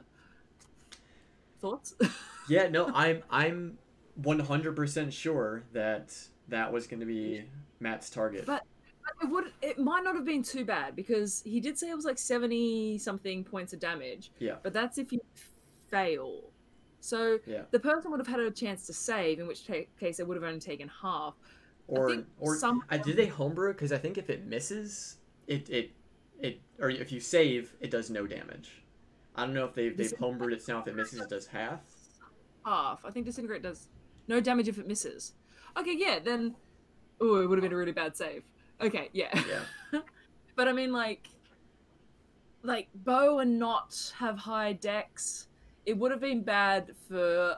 Thoughts? 1.59 1.95
Yeah, 2.49 2.69
no, 2.69 2.89
I'm 2.93 3.23
I'm 3.29 3.77
100% 4.21 5.11
sure 5.11 5.63
that 5.73 6.15
that 6.47 6.71
was 6.71 6.87
going 6.87 7.01
to 7.01 7.05
be 7.05 7.43
Matt's 7.81 8.09
target. 8.09 8.45
But- 8.45 8.63
it 9.21 9.29
would 9.29 9.45
it 9.61 9.79
might 9.79 10.03
not 10.03 10.15
have 10.15 10.25
been 10.25 10.43
too 10.43 10.63
bad 10.65 10.93
because 10.95 11.41
he 11.45 11.59
did 11.61 11.77
say 11.79 11.89
it 11.89 11.95
was 11.95 12.03
like 12.05 12.17
seventy 12.19 12.97
something 12.97 13.43
points 13.43 13.71
of 13.73 13.79
damage. 13.79 14.31
Yeah. 14.37 14.55
But 14.61 14.73
that's 14.73 14.97
if 14.97 15.11
you 15.13 15.21
fail. 15.89 16.41
So 16.99 17.39
Yeah. 17.45 17.61
the 17.71 17.79
person 17.79 18.11
would 18.11 18.19
have 18.19 18.27
had 18.27 18.39
a 18.41 18.51
chance 18.51 18.85
to 18.87 18.93
save, 18.93 19.39
in 19.39 19.47
which 19.47 19.65
ta- 19.65 19.87
case 19.99 20.17
they 20.17 20.23
would 20.23 20.35
have 20.35 20.43
only 20.43 20.59
taken 20.59 20.89
half. 21.01 21.35
or 21.87 22.09
think 22.11 22.27
or 22.39 22.57
some- 22.57 22.79
uh, 22.81 22.95
I, 22.95 22.97
did 22.97 23.15
they 23.15 23.27
homebrew? 23.27 23.71
Because 23.73 23.91
I 23.93 23.97
think 23.97 24.17
if 24.17 24.29
it 24.29 24.45
misses, 24.45 25.17
it 25.47 25.69
it 25.69 25.91
it 26.39 26.59
or 26.79 26.89
if 26.89 27.11
you 27.11 27.19
save, 27.21 27.73
it 27.79 27.89
does 27.91 28.09
no 28.09 28.27
damage. 28.27 28.83
I 29.37 29.45
don't 29.45 29.53
know 29.53 29.65
if 29.65 29.75
they've 29.75 29.95
they've 29.95 30.13
homebrewed 30.17 30.53
it 30.53 30.67
now. 30.67 30.79
If 30.79 30.87
it 30.87 30.95
misses, 30.95 31.21
it 31.21 31.29
does 31.29 31.47
half. 31.47 31.81
half. 32.65 33.05
I 33.05 33.11
think 33.11 33.25
disintegrate 33.25 33.61
does 33.61 33.89
no 34.27 34.39
damage 34.41 34.67
if 34.67 34.79
it 34.79 34.87
misses. 34.87 35.33
Okay, 35.77 35.95
yeah, 35.95 36.19
then 36.19 36.55
oh, 37.21 37.41
it 37.41 37.47
would 37.47 37.57
have 37.57 37.63
been 37.63 37.73
a 37.73 37.77
really 37.77 37.91
bad 37.91 38.17
save. 38.17 38.43
Okay, 38.81 39.09
yeah. 39.13 39.29
Yeah. 39.93 39.99
but 40.55 40.67
I 40.67 40.73
mean 40.73 40.91
like 40.91 41.29
like 42.63 42.89
Beau 42.95 43.39
and 43.39 43.59
not 43.59 44.11
have 44.17 44.37
high 44.37 44.73
Dex. 44.73 45.47
It 45.85 45.97
would 45.97 46.11
have 46.11 46.19
been 46.19 46.41
bad 46.41 46.93
for 47.07 47.57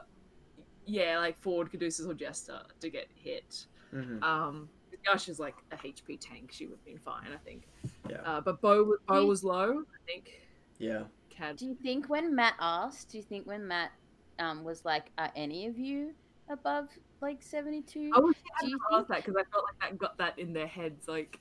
yeah, 0.86 1.18
like 1.18 1.38
Fjord 1.38 1.70
Caduceus 1.72 2.06
or 2.06 2.14
Jester 2.14 2.60
to 2.80 2.90
get 2.90 3.08
hit. 3.14 3.66
hmm 3.90 4.22
Um 4.22 4.68
Gush 5.04 5.28
is 5.28 5.40
like 5.40 5.54
a 5.72 5.76
HP 5.76 6.18
tank. 6.20 6.50
She 6.52 6.66
would 6.66 6.76
have 6.76 6.84
been 6.84 6.98
fine, 6.98 7.28
I 7.32 7.38
think. 7.38 7.62
Yeah. 8.08 8.18
Uh, 8.24 8.40
but 8.42 8.60
Beau, 8.60 8.96
Beau 9.06 9.24
was 9.24 9.42
low. 9.42 9.80
I 9.80 10.04
think. 10.06 10.42
Yeah. 10.78 11.04
Cad. 11.30 11.56
Do 11.56 11.66
you 11.66 11.74
think 11.74 12.08
when 12.08 12.34
Matt 12.34 12.54
asked? 12.60 13.10
Do 13.10 13.16
you 13.18 13.22
think 13.24 13.46
when 13.46 13.66
Matt 13.66 13.92
um 14.38 14.64
was 14.64 14.84
like, 14.84 15.06
"Are 15.18 15.30
any 15.36 15.66
of 15.66 15.78
you 15.78 16.12
above 16.48 16.88
like 17.20 17.42
72?" 17.42 18.10
I 18.14 18.18
wish 18.20 18.36
Do 18.36 18.42
I 18.62 18.66
you 18.68 18.78
hadn't 18.90 19.00
asked 19.00 19.08
that 19.08 19.24
because 19.24 19.36
I 19.36 19.44
felt 19.50 19.64
like 19.64 19.90
that 19.90 19.98
got 19.98 20.18
that 20.18 20.38
in 20.38 20.52
their 20.52 20.66
heads. 20.66 21.08
Like, 21.08 21.38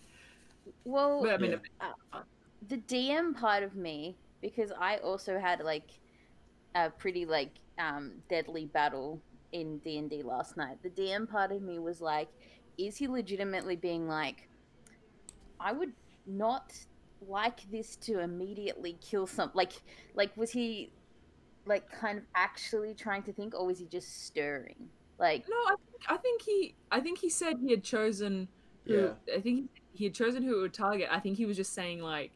Well, 0.86 1.28
I 1.30 1.38
mean, 1.38 1.60
Yeah. 1.82 2.22
the 2.68 2.78
DM 2.78 3.34
part 3.36 3.64
of 3.64 3.76
me, 3.76 4.16
because 4.42 4.72
I 4.80 4.98
also 4.98 5.40
had 5.40 5.62
like 5.62 5.90
a 6.76 6.90
pretty 6.90 7.26
like 7.26 7.52
um, 7.78 8.12
deadly 8.30 8.66
battle 8.66 9.22
in 9.52 9.80
D 9.80 9.98
and 9.98 10.10
D 10.10 10.22
last 10.22 10.58
night. 10.58 10.78
The 10.84 10.90
DM 10.90 11.28
part 11.30 11.52
of 11.52 11.62
me 11.62 11.80
was 11.80 12.02
like, 12.02 12.30
is 12.78 12.98
he 12.98 13.08
legitimately 13.08 13.76
being 13.78 14.08
like, 14.08 14.48
I 15.60 15.72
would 15.72 15.94
not 16.28 16.74
like 17.28 17.70
this 17.72 17.96
to 17.98 18.20
immediately 18.20 18.98
kill 19.02 19.28
some 19.28 19.52
like 19.54 19.74
like 20.16 20.36
was 20.38 20.52
he 20.52 20.92
like 21.66 21.90
kind 21.92 22.18
of 22.18 22.24
actually 22.36 22.94
trying 22.94 23.22
to 23.24 23.34
think 23.34 23.54
or 23.54 23.66
was 23.66 23.80
he 23.80 23.86
just 23.86 24.26
stirring 24.26 24.90
like 25.20 25.46
No, 25.50 25.56
I 25.68 25.76
think 25.76 26.02
I 26.10 26.18
think 26.18 26.42
he 26.42 26.76
I 26.92 27.00
think 27.00 27.20
he 27.20 27.30
said 27.30 27.58
he 27.60 27.72
had 27.72 27.84
chosen 27.84 28.48
who 28.86 28.94
Yeah. 29.28 29.36
I 29.36 29.42
think 29.42 29.70
he 29.94 30.06
had 30.06 30.14
chosen 30.14 30.44
who 30.44 30.58
it 30.60 30.62
would 30.62 30.74
target. 30.74 31.10
I 31.12 31.20
think 31.20 31.38
he 31.38 31.46
was 31.46 31.58
just 31.58 31.74
saying 31.74 32.02
like 32.02 32.32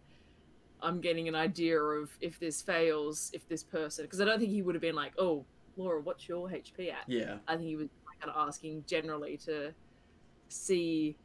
I'm 0.81 0.99
getting 0.99 1.29
an 1.29 1.35
idea 1.35 1.79
of 1.79 2.11
if 2.19 2.39
this 2.39 2.61
fails, 2.61 3.31
if 3.33 3.47
this 3.47 3.63
person 3.63 4.03
because 4.05 4.19
I 4.19 4.25
don't 4.25 4.37
think 4.37 4.51
he 4.51 4.61
would 4.61 4.75
have 4.75 4.81
been 4.81 4.95
like, 4.95 5.13
"Oh, 5.17 5.45
Laura, 5.77 6.01
what's 6.01 6.27
your 6.27 6.49
HP 6.49 6.91
at?" 6.91 7.05
Yeah. 7.07 7.37
I 7.47 7.55
think 7.55 7.67
he 7.67 7.77
was 7.77 7.87
kind 8.19 8.29
of 8.29 8.47
asking 8.47 8.83
generally 8.85 9.37
to 9.45 9.73
see 10.49 11.15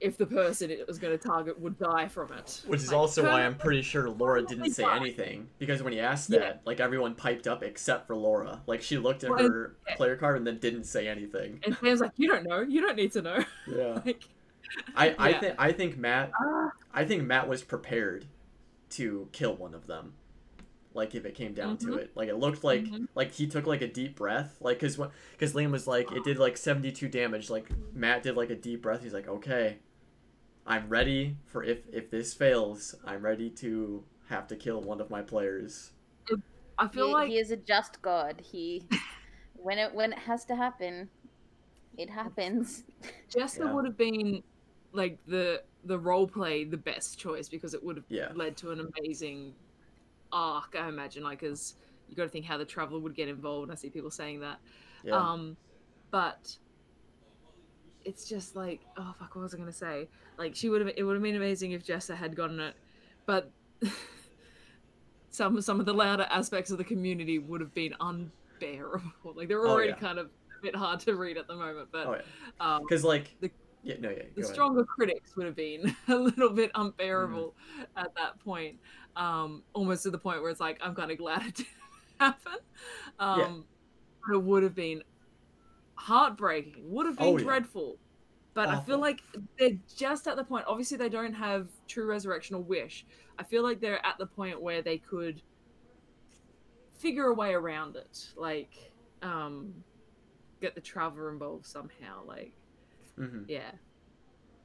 if 0.00 0.18
the 0.18 0.26
person 0.26 0.70
it 0.70 0.86
was 0.86 0.98
going 0.98 1.16
to 1.16 1.28
target 1.28 1.58
would 1.58 1.78
die 1.78 2.06
from 2.08 2.30
it. 2.32 2.62
Which 2.66 2.82
is 2.82 2.88
Like, 2.88 2.96
also 2.98 3.24
why 3.24 3.44
I'm 3.44 3.56
pretty 3.56 3.80
sure 3.82 4.10
Laura 4.10 4.42
didn't 4.44 4.72
say 4.72 4.82
die. 4.82 4.96
anything 4.96 5.48
because 5.58 5.82
when 5.82 5.92
he 5.94 6.00
asked 6.00 6.28
Yeah. 6.30 6.40
that, 6.40 6.62
like 6.66 6.80
everyone 6.80 7.14
piped 7.14 7.46
up 7.46 7.62
except 7.62 8.06
for 8.06 8.14
Laura. 8.14 8.60
Like 8.66 8.82
she 8.82 8.98
looked 8.98 9.24
at 9.24 9.30
Well, 9.30 9.48
her 9.48 9.76
player 9.96 10.16
card 10.16 10.36
and 10.36 10.46
then 10.46 10.58
didn't 10.58 10.84
say 10.84 11.08
anything. 11.08 11.60
And 11.64 11.76
Sam's 11.78 12.00
like, 12.00 12.12
"You 12.16 12.28
don't 12.28 12.44
know. 12.46 12.60
You 12.60 12.80
don't 12.82 12.96
need 12.96 13.12
to 13.12 13.22
know." 13.22 13.44
Yeah. 13.66 14.00
like, 14.04 14.22
I 14.94 15.14
I 15.18 15.28
Yeah. 15.30 15.40
think 15.40 15.54
I 15.58 15.72
think 15.72 15.96
Matt 15.96 16.30
ah, 16.38 16.72
I 16.92 17.04
think 17.04 17.22
Matt 17.24 17.48
was 17.48 17.62
prepared 17.62 18.26
to 18.90 19.28
kill 19.32 19.54
one 19.56 19.74
of 19.74 19.86
them. 19.86 20.12
Like 20.92 21.14
if 21.14 21.24
it 21.26 21.34
came 21.34 21.52
down 21.52 21.76
to 21.78 21.86
Mhm. 21.88 21.98
it, 21.98 22.10
like 22.14 22.28
it 22.28 22.36
looked 22.36 22.64
like 22.64 22.84
Mhm. 22.84 23.08
like 23.14 23.32
he 23.32 23.46
took 23.46 23.66
like 23.66 23.82
a 23.82 23.86
deep 23.88 24.16
breath, 24.16 24.56
like 24.60 24.78
because 24.80 24.98
because 25.32 25.52
Liam 25.54 25.70
was 25.70 25.86
like 25.86 26.10
it 26.12 26.24
did 26.24 26.38
like 26.38 26.56
seventy 26.56 26.90
two 26.92 27.08
damage. 27.08 27.48
Like 27.50 27.68
Matt 27.94 28.22
did 28.22 28.36
like 28.36 28.50
a 28.50 28.54
deep 28.56 28.82
breath. 28.82 29.02
He's 29.02 29.12
like, 29.14 29.28
okay, 29.28 29.78
I'm 30.66 30.88
ready 30.88 31.36
for 31.46 31.62
if 31.62 31.86
if 31.92 32.10
this 32.10 32.34
fails, 32.34 32.94
I'm 33.04 33.22
ready 33.22 33.50
to 33.50 34.04
have 34.28 34.46
to 34.48 34.56
kill 34.56 34.82
one 34.82 35.00
of 35.00 35.10
my 35.10 35.22
players. 35.22 35.92
I 36.78 36.88
feel 36.88 37.10
he, 37.10 37.12
like 37.12 37.28
he 37.28 37.38
is 37.38 37.50
a 37.50 37.56
just 37.56 38.02
god. 38.02 38.40
He 38.40 38.88
when 39.54 39.78
it 39.78 39.94
when 39.94 40.12
it 40.12 40.20
has 40.20 40.44
to 40.46 40.56
happen, 40.56 41.10
it 41.98 42.10
happens. 42.10 42.84
Jester 43.28 43.64
Yeah. 43.64 43.74
would 43.74 43.84
have 43.84 43.96
been 43.96 44.42
like 44.92 45.20
the 45.26 45.64
the 45.84 45.98
role 45.98 46.26
play 46.28 46.64
the 46.64 46.76
best 46.76 47.18
choice 47.18 47.48
because 47.48 47.74
it 47.74 47.82
would 47.84 47.96
have 47.96 48.06
Yeah. 48.08 48.32
led 48.32 48.56
to 48.58 48.70
an 48.72 48.80
amazing 48.80 49.56
arc. 50.32 50.76
I 50.76 50.88
imagine, 50.88 51.22
like, 51.22 51.42
as 51.42 51.76
you 52.08 52.16
got 52.16 52.24
to 52.24 52.28
think 52.30 52.46
how 52.46 52.58
the 52.58 52.64
traveler 52.66 53.00
would 53.00 53.14
get 53.14 53.28
involved. 53.28 53.70
I 53.70 53.74
see 53.76 53.90
people 53.90 54.10
saying 54.10 54.40
that. 54.40 54.60
Yeah. 55.02 55.14
Um, 55.16 55.56
but 56.10 56.58
it's 58.06 58.26
just 58.28 58.56
like, 58.56 58.80
oh 58.96 59.14
fuck, 59.18 59.34
what 59.34 59.42
was 59.42 59.54
I 59.54 59.58
gonna 59.58 59.72
say? 59.72 60.08
Like, 60.38 60.54
she 60.56 60.68
would 60.70 60.80
have. 60.80 60.94
It 60.96 61.02
would 61.02 61.14
have 61.14 61.22
been 61.22 61.36
amazing 61.36 61.72
if 61.72 61.84
Jester 61.84 62.14
had 62.14 62.34
gotten 62.36 62.60
it, 62.60 62.74
but 63.26 63.50
some 65.30 65.60
some 65.60 65.80
of 65.80 65.86
the 65.86 65.92
louder 65.94 66.26
aspects 66.30 66.70
of 66.70 66.78
the 66.78 66.84
community 66.84 67.38
would 67.38 67.60
have 67.60 67.74
been 67.74 67.94
unbearable. 68.00 69.34
Like 69.34 69.48
they're 69.48 69.60
Oh, 69.66 69.70
already 69.70 69.90
yeah. 69.90 69.96
kind 69.96 70.18
of 70.18 70.26
a 70.26 70.62
bit 70.62 70.74
hard 70.74 71.00
to 71.00 71.14
read 71.14 71.36
at 71.36 71.46
the 71.46 71.54
moment, 71.56 71.88
but 71.92 72.06
oh 72.06 72.14
yeah. 72.14 72.22
um, 72.76 72.82
Because 72.82 73.04
like, 73.04 73.34
the- 73.40 73.50
yeah, 73.82 73.96
no, 74.00 74.08
yeah. 74.10 74.16
the 74.34 74.40
go 74.40 74.42
ahead. 74.42 74.54
stronger 74.54 74.84
critics 74.84 75.36
would 75.36 75.46
have 75.46 75.54
been 75.56 75.94
a 76.08 76.14
little 76.16 76.50
bit 76.50 76.70
unbearable 76.74 77.54
Mm-hmm. 77.74 77.98
at 77.98 78.14
that 78.16 78.38
point 78.44 78.76
um 79.16 79.62
almost 79.74 80.02
to 80.02 80.10
the 80.10 80.18
point 80.18 80.42
where 80.42 80.50
it's 80.50 80.60
like 80.60 80.78
i'm 80.82 80.94
kind 80.94 81.10
of 81.10 81.16
glad 81.18 81.40
it 81.46 81.54
didn't 81.54 81.68
happen 82.20 82.52
um 83.18 83.64
but 84.26 84.34
it 84.36 84.42
would 84.42 84.62
have 84.62 84.74
been 84.74 85.02
heartbreaking 85.96 86.74
would 86.90 87.06
have 87.06 87.18
been 87.18 87.34
Oh, 87.34 87.36
yeah. 87.38 87.44
dreadful 87.44 87.98
but 88.54 88.70
i 88.70 88.76
feel 88.76 89.00
like 89.00 89.22
they're 89.58 89.78
just 89.96 90.26
at 90.28 90.36
the 90.36 90.44
point 90.44 90.64
obviously 90.68 90.96
they 90.96 91.08
don't 91.08 91.34
have 91.34 91.68
true 91.88 92.06
resurrection 92.06 92.56
or 92.56 92.62
wish 92.62 93.06
i 93.38 93.42
feel 93.44 93.62
like 93.62 93.80
they're 93.80 94.04
at 94.06 94.16
the 94.18 94.26
point 94.26 94.60
where 94.60 94.82
they 94.82 94.98
could 94.98 95.42
figure 96.98 97.26
a 97.26 97.34
way 97.34 97.52
around 97.54 97.96
it 97.96 98.18
like 98.36 98.92
um 99.22 99.74
get 100.60 100.74
the 100.74 100.80
traveler 100.80 101.30
involved 101.32 101.66
somehow 101.66 102.24
like 102.26 102.54
hmm 103.16 103.44
yeah. 103.46 103.72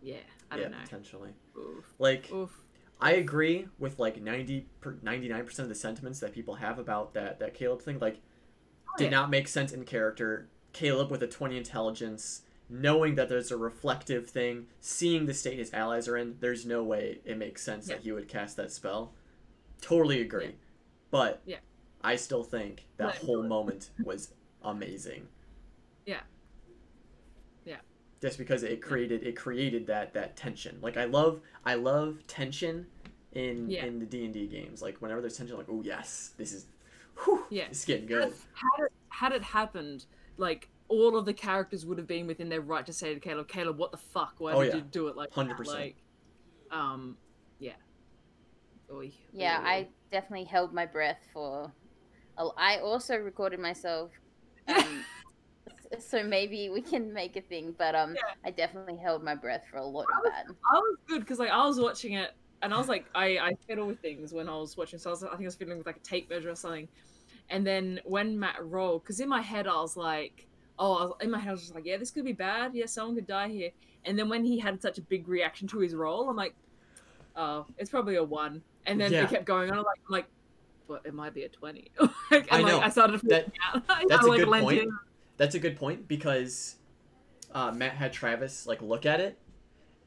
Yeah. 0.01 0.17
I 0.49 0.57
yeah, 0.57 0.63
don't 0.63 0.71
know. 0.71 0.77
potentially. 0.83 1.31
Oof. 1.57 1.85
Like, 1.99 2.31
Oof. 2.33 2.51
I 2.99 3.13
agree 3.13 3.67
with 3.79 3.99
like 3.99 4.21
90 4.21 4.67
per, 4.81 4.97
99% 5.01 5.59
of 5.65 5.69
the 5.69 5.75
sentiments 5.75 6.19
that 6.21 6.33
people 6.33 6.55
have 6.55 6.79
about 6.79 7.13
that 7.15 7.39
that 7.39 7.53
Caleb 7.53 7.81
thing 7.81 7.99
like 7.99 8.21
Oh, 8.87 8.97
did 8.97 9.05
yeah. 9.05 9.11
not 9.11 9.31
make 9.31 9.49
sense 9.49 9.73
in 9.73 9.85
character. 9.85 10.49
Caleb 10.73 11.11
with 11.11 11.21
a 11.23 11.27
20 11.27 11.57
intelligence, 11.57 12.41
knowing 12.69 13.15
that 13.15 13.29
there's 13.29 13.51
a 13.51 13.57
reflective 13.57 14.29
thing, 14.29 14.67
seeing 14.79 15.25
the 15.25 15.33
state 15.33 15.57
his 15.59 15.73
allies 15.73 16.07
are 16.07 16.17
in, 16.17 16.37
there's 16.39 16.65
no 16.65 16.83
way 16.83 17.19
it 17.25 17.37
makes 17.37 17.61
sense 17.61 17.87
that 17.87 17.99
he 18.01 18.11
would 18.11 18.27
cast 18.27 18.55
that 18.57 18.71
spell. 18.71 19.13
Totally 19.81 20.21
agree. 20.21 20.45
Yeah. 20.45 20.51
But 21.09 21.41
Yeah. 21.45 21.57
I 22.03 22.15
still 22.15 22.43
think 22.43 22.87
that 22.97 23.17
whole 23.17 23.43
moment 23.43 23.91
was 24.03 24.33
amazing. 24.63 25.27
Yeah. 26.05 26.21
Yeah. 27.65 27.77
Just 28.21 28.37
because 28.37 28.63
it 28.63 28.81
created 28.81 29.23
it 29.23 29.35
created 29.35 29.85
that 29.87 30.13
that 30.13 30.35
tension. 30.35 30.77
Like 30.81 30.97
I 30.97 31.05
love 31.05 31.41
I 31.65 31.75
love 31.75 32.19
tension 32.27 32.87
in 33.33 33.69
Yeah. 33.69 33.85
in 33.85 33.99
the 33.99 34.05
D 34.05 34.23
and 34.25 34.33
D 34.33 34.47
games. 34.47 34.81
Like 34.81 34.97
whenever 35.01 35.21
there's 35.21 35.37
tension, 35.37 35.57
like 35.57 35.69
oh 35.69 35.81
yes, 35.83 36.31
this 36.37 36.53
is, 36.53 36.65
whew, 37.23 37.43
Yeah. 37.49 37.65
it's 37.65 37.85
getting 37.85 38.07
good. 38.07 38.33
Had 38.53 38.85
it 38.85 38.91
had 39.09 39.31
it 39.33 39.43
happened, 39.43 40.05
like 40.37 40.69
all 40.87 41.17
of 41.17 41.25
the 41.25 41.33
characters 41.33 41.85
would 41.85 41.97
have 41.97 42.07
been 42.07 42.27
within 42.27 42.49
their 42.49 42.61
right 42.61 42.85
to 42.85 42.91
say 42.93 43.13
to 43.13 43.19
Caleb, 43.19 43.47
Caleb, 43.47 43.77
what 43.77 43.91
the 43.91 43.97
fuck? 43.97 44.35
Why 44.39 44.53
Oh, 44.53 44.61
did 44.63 44.69
yeah. 44.69 44.75
you 44.77 44.81
do 44.81 45.07
it 45.07 45.15
like 45.15 45.33
that?" 45.33 45.47
100%. 45.47 45.67
Like, 45.67 45.95
um, 46.71 47.17
yeah. 47.59 47.73
Oy. 48.91 49.11
Yeah, 49.31 49.59
Oy. 49.61 49.65
I 49.67 49.87
definitely 50.11 50.45
held 50.45 50.73
my 50.73 50.85
breath 50.85 51.21
for. 51.33 51.71
Oh, 52.37 52.53
I 52.57 52.79
also 52.79 53.15
recorded 53.17 53.59
myself. 53.59 54.11
Um, 54.67 55.03
so 55.99 56.23
maybe 56.23 56.69
we 56.69 56.81
can 56.81 57.11
make 57.11 57.35
a 57.35 57.41
thing, 57.41 57.75
but 57.77 57.95
um, 57.95 58.15
Yeah. 58.15 58.21
I 58.45 58.51
definitely 58.51 58.95
held 58.95 59.23
my 59.23 59.35
breath 59.35 59.65
for 59.69 59.77
a 59.77 59.83
lot 59.85 60.05
I 60.13 60.17
of 60.17 60.23
was- 60.23 60.31
that. 60.47 60.55
I 60.73 60.77
was 60.77 60.97
good 61.07 61.19
because 61.21 61.39
like 61.39 61.49
I 61.49 61.65
was 61.65 61.79
watching 61.79 62.13
it 62.13 62.31
and 62.61 62.73
I 62.73 62.77
was 62.77 62.87
like 62.87 63.05
I 63.13 63.37
I 63.39 63.53
fiddle 63.67 63.87
with 63.87 63.99
things 63.99 64.31
when 64.31 64.47
I 64.47 64.55
was 64.55 64.77
watching. 64.77 64.99
So 64.99 65.09
I 65.09 65.11
was 65.13 65.23
I 65.23 65.29
think 65.31 65.41
I 65.41 65.45
was 65.45 65.55
fiddling 65.55 65.79
with 65.79 65.87
like 65.87 65.97
a 65.97 66.01
tape 66.01 66.29
measure 66.29 66.49
or 66.51 66.55
something. 66.55 66.87
And 67.51 67.67
then 67.67 67.99
when 68.05 68.39
Matt 68.39 68.65
rolled, 68.65 69.03
because 69.03 69.19
in 69.19 69.29
my 69.29 69.41
head 69.41 69.67
I 69.67 69.75
was 69.81 69.95
like, 69.95 70.47
oh, 70.79 70.93
I 70.95 71.03
was, 71.03 71.13
in 71.21 71.29
my 71.29 71.37
head 71.37 71.49
I 71.49 71.51
was 71.51 71.61
just 71.61 71.75
like, 71.75 71.85
yeah, 71.85 71.97
this 71.97 72.09
could 72.09 72.25
be 72.25 72.33
bad. 72.33 72.73
Yeah, 72.73 72.87
someone 72.87 73.15
could 73.15 73.27
die 73.27 73.49
here. 73.49 73.69
And 74.05 74.17
then 74.17 74.29
when 74.29 74.43
he 74.43 74.57
had 74.57 74.81
such 74.81 74.97
a 74.97 75.01
big 75.01 75.27
reaction 75.27 75.67
to 75.67 75.79
his 75.79 75.93
roll, 75.93 76.27
I'm 76.29 76.35
like, 76.35 76.55
oh, 77.35 77.65
it's 77.77 77.89
probably 77.91 78.15
a 78.15 78.23
one. 78.23 78.63
And 78.87 78.99
then 78.99 79.11
Yeah. 79.11 79.27
kept 79.27 79.45
going 79.45 79.69
on. 79.69 79.77
I'm 79.77 79.83
like, 79.83 79.99
I'm 80.07 80.11
like, 80.13 80.25
but 80.87 81.01
it 81.05 81.13
might 81.13 81.33
be 81.33 81.43
a 81.43 81.49
twenty. 81.49 81.91
like, 82.31 82.47
I 82.51 82.61
know. 82.61 82.77
Like, 82.77 82.87
I 82.87 82.89
started 82.89 83.21
That- 83.25 83.51
out. 83.73 83.83
I, 83.89 84.05
that's 84.07 84.25
a 84.25 84.27
like, 84.27 84.39
good 84.39 84.47
point. 84.49 84.79
in. 84.79 84.97
That's 85.37 85.55
a 85.55 85.59
good 85.59 85.77
point 85.77 86.07
because 86.07 86.75
uh, 87.53 87.71
Matt 87.71 87.93
had 87.93 88.11
Travis 88.13 88.65
like 88.65 88.81
look 88.81 89.05
at 89.05 89.19
it, 89.19 89.37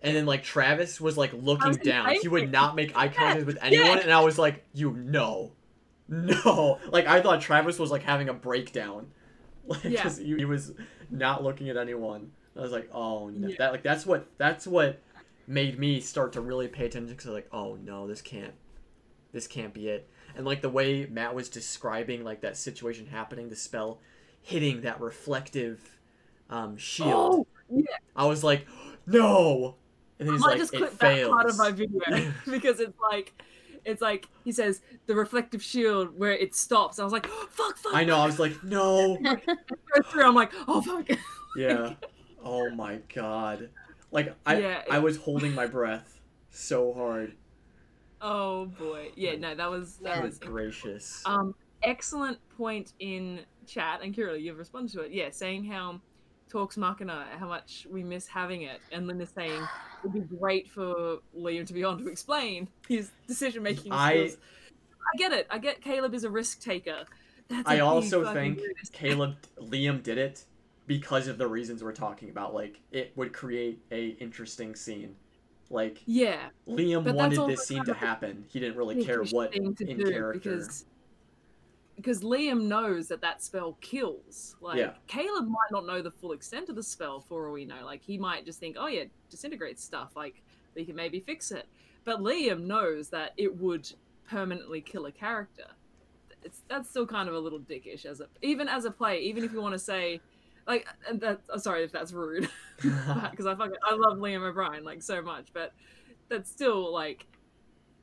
and 0.03 0.17
then 0.17 0.27
like 0.27 0.43
Travis 0.43 1.01
was 1.01 1.17
like 1.17 1.33
looking 1.33 1.69
was 1.69 1.77
down. 1.79 2.15
He 2.21 2.29
would 2.29 2.51
not 2.51 2.75
make 2.75 2.97
eye 2.97 3.09
contact 3.09 3.47
with 3.47 3.59
anyone, 3.63 3.87
yeah. 3.87 3.99
and 4.03 4.13
I 4.13 4.21
was 4.21 4.39
like, 4.39 4.65
"You 4.75 4.93
know, 4.93 5.53
no!" 6.09 6.79
Like 6.91 7.07
I 7.07 7.21
thought 7.21 7.41
Travis 7.41 7.79
was 7.79 7.91
like 7.91 8.03
having 8.03 8.29
a 8.29 8.35
breakdown, 8.35 9.09
like 9.67 9.85
Yeah. 9.85 10.09
he, 10.11 10.37
he 10.37 10.45
was 10.45 10.73
not 11.11 11.43
looking 11.43 11.69
at 11.69 11.77
anyone. 11.77 12.33
I 12.57 12.61
was 12.61 12.73
like, 12.73 12.89
"Oh 12.93 13.29
no!" 13.29 13.49
Yeah. 13.49 13.57
That 13.59 13.73
like 13.73 13.83
that's 13.83 14.07
what 14.07 14.27
that's 14.39 14.67
what 14.67 15.01
made 15.47 15.79
me 15.79 16.01
start 16.01 16.33
to 16.35 16.41
really 16.41 16.69
pay 16.69 16.87
attention 16.87 17.15
because 17.15 17.31
like, 17.31 17.49
"Oh 17.53 17.77
no, 17.77 18.07
this 18.07 18.23
can't, 18.23 18.55
this 19.33 19.47
can't 19.47 19.75
be 19.75 19.89
it." 19.89 20.09
And 20.37 20.45
like 20.45 20.63
the 20.63 20.69
way 20.69 21.07
Matt 21.07 21.35
was 21.35 21.49
describing 21.49 22.25
like 22.25 22.41
that 22.43 22.57
situation 22.57 23.07
happening, 23.07 23.49
the 23.49 23.57
spell 23.57 24.01
hitting 24.43 24.83
that 24.83 25.01
reflective 25.01 25.99
um, 26.51 26.77
shield. 26.77 27.35
Oh, 27.35 27.47
yeah. 27.71 27.85
I 28.15 28.27
was 28.27 28.45
like, 28.45 28.67
no. 29.07 29.77
And 30.19 30.29
then 30.29 30.37
I 30.37 30.39
like, 30.39 30.59
just 30.59 30.75
it 30.75 30.79
clip 30.79 30.99
that 30.99 31.29
part 31.29 31.47
of 31.47 31.59
my 31.59 31.71
video 31.73 32.01
because 32.51 32.79
it's 32.81 32.99
like, 33.01 33.33
it's 33.85 34.01
like 34.03 34.27
he 34.45 34.53
says 34.53 34.81
the 35.07 35.15
reflective 35.15 35.63
shield 35.63 36.19
where 36.19 36.33
it 36.33 36.55
stops. 36.55 36.99
I 36.99 37.05
was 37.05 37.13
like, 37.13 37.27
fuck, 37.51 37.77
fuck. 37.77 37.95
I 37.95 38.05
know. 38.05 38.17
I 38.19 38.27
was 38.27 38.39
like, 38.39 38.63
no. 38.65 39.17
Go 39.23 40.03
through. 40.05 40.25
I'm 40.25 40.35
like, 40.35 40.53
oh 40.69 40.81
fuck. 40.83 41.09
Yeah. 41.57 41.95
Oh 42.45 42.69
my 42.71 42.99
god. 43.15 43.71
Like 44.11 44.35
I, 44.45 44.59
Yeah, 44.59 44.83
I 44.91 44.99
was 44.99 45.17
holding 45.19 45.55
my 45.55 45.67
breath 45.67 46.21
so 46.51 46.93
hard. 46.93 47.35
oh 48.21 48.67
boy. 48.67 49.11
Yeah. 49.15 49.37
No, 49.37 49.55
that 49.55 49.71
was 49.71 49.97
that 49.99 50.23
was 50.23 50.39
Gracious. 50.39 51.23
um 51.27 51.55
excellent 51.85 52.39
point 52.57 52.93
in 52.99 53.41
chat 53.67 54.01
and 54.03 54.15
Kira, 54.15 54.41
you've 54.41 54.59
responded 54.59 54.93
to 54.95 55.03
it. 55.03 55.13
Yeah, 55.13 55.31
saying 55.31 55.65
how 55.65 56.01
talks 56.55 56.77
Mark 56.77 57.01
and 57.01 57.11
I 57.11 57.25
how 57.37 57.49
much 57.49 57.85
we 57.91 58.05
miss 58.05 58.29
having 58.29 58.63
it, 58.63 58.81
and 58.93 59.09
Linda 59.09 59.27
saying 59.27 59.61
it'd 60.05 60.13
be 60.13 60.37
great 60.37 60.71
for 60.71 61.19
Liam 61.37 61.67
to 61.67 61.73
be 61.73 61.83
on 61.83 61.99
to 61.99 62.07
explain 62.09 62.69
his 62.89 63.11
decision 63.27 63.63
making 63.65 63.91
I- 63.93 64.11
skills. 64.29 64.37
I 65.13 65.19
get 65.19 65.33
it. 65.33 65.47
I 65.51 65.59
get 65.59 65.83
Caleb 65.83 66.15
is 66.15 66.23
a 66.25 66.31
risk 66.31 66.61
taker. 66.63 67.05
That's 67.49 67.69
I 67.69 67.81
also 67.81 68.33
think 68.33 68.61
risk. 68.61 68.93
Caleb 68.93 69.35
Liam 69.61 70.01
did 70.03 70.17
it 70.17 70.45
because 70.87 71.27
of 71.29 71.39
the 71.39 71.47
reasons 71.47 71.83
we're 71.83 71.93
talking 71.93 72.31
about. 72.31 72.55
Like 72.55 72.81
it 72.93 73.13
would 73.17 73.33
create 73.33 73.81
a 73.91 74.11
interesting 74.21 74.77
scene. 74.77 75.17
Like 75.71 76.03
Yeah, 76.07 76.39
Liam 76.69 77.13
wanted 77.13 77.47
this 77.49 77.67
scene 77.67 77.85
to 77.85 77.95
happen. 77.95 78.45
He 78.49 78.61
didn't 78.61 78.77
really 78.77 79.05
care 79.05 79.25
what 79.25 79.55
in 79.55 79.75
character. 79.75 80.33
because 80.33 80.85
because 81.97 82.23
Liam 82.23 82.65
knows 82.65 83.09
that 83.09 83.21
that 83.21 83.43
spell 83.43 83.77
kills. 83.81 84.57
Like 84.61 84.79
Yeah. 84.79 84.93
Caleb 85.07 85.47
might 85.47 85.71
not 85.71 85.87
know 85.87 86.03
the 86.03 86.11
full 86.11 86.33
extent 86.33 86.69
of 86.69 86.77
the 86.77 86.83
spell 86.83 87.21
for 87.21 87.47
all 87.47 87.53
we 87.55 87.65
know. 87.65 87.85
Like 87.85 88.03
he 88.03 88.19
might 88.19 88.45
just 88.45 88.61
think, 88.61 88.77
oh 88.79 88.87
yeah, 88.87 89.05
disintegrates 89.31 89.83
stuff. 89.83 90.13
Like 90.17 90.43
we 90.75 90.85
can 90.85 90.97
maybe 90.97 91.21
fix 91.21 91.51
it. 91.51 91.67
But 92.05 92.21
Liam 92.21 92.65
knows 92.65 93.09
that 93.11 93.33
it 93.37 93.57
would 93.59 93.91
permanently 94.29 94.81
kill 94.81 95.07
a 95.07 95.13
character. 95.13 95.67
It's 96.43 96.61
that's 96.69 96.91
still 96.91 97.07
kind 97.07 97.29
of 97.29 97.35
a 97.35 97.39
little 97.39 97.61
dickish 97.61 98.05
as 98.05 98.21
a 98.21 98.27
even 98.43 98.69
as 98.69 98.85
a 98.85 98.91
play. 98.91 99.21
Even 99.21 99.45
if 99.45 99.53
you 99.53 99.61
want 99.61 99.75
to 99.75 99.79
say. 99.79 100.21
Like 100.67 100.87
and 101.07 101.21
that, 101.21 101.41
I'm 101.53 101.59
sorry 101.59 101.85
if 101.85 101.93
that's 101.93 102.11
rude, 102.15 102.49
because 102.81 103.45
I 103.45 103.55
fucking 103.55 103.77
I 103.87 103.95
love 103.97 104.17
Liam 104.17 104.41
O'Brien 104.41 104.83
like 104.83 105.03
so 105.03 105.21
much, 105.21 105.49
but 105.53 105.75
that's 106.31 106.51
still 106.51 106.91
like 106.91 107.27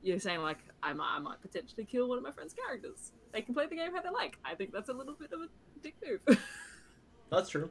you're 0.01 0.19
saying 0.19 0.41
like 0.41 0.57
I 0.83 0.93
might, 0.93 1.15
I 1.15 1.19
might 1.19 1.41
potentially 1.41 1.85
kill 1.85 2.09
one 2.09 2.17
of 2.17 2.23
my 2.23 2.31
friend's 2.31 2.53
characters. 2.53 3.11
They 3.33 3.41
can 3.41 3.53
play 3.53 3.67
the 3.67 3.75
game 3.75 3.93
how 3.93 4.01
they 4.01 4.09
like. 4.09 4.37
I 4.43 4.55
think 4.55 4.73
that's 4.73 4.89
a 4.89 4.93
little 4.93 5.13
bit 5.13 5.31
of 5.31 5.41
a 5.41 5.47
dick 5.81 5.95
move. 6.05 6.39
That's 7.29 7.49
true. 7.49 7.69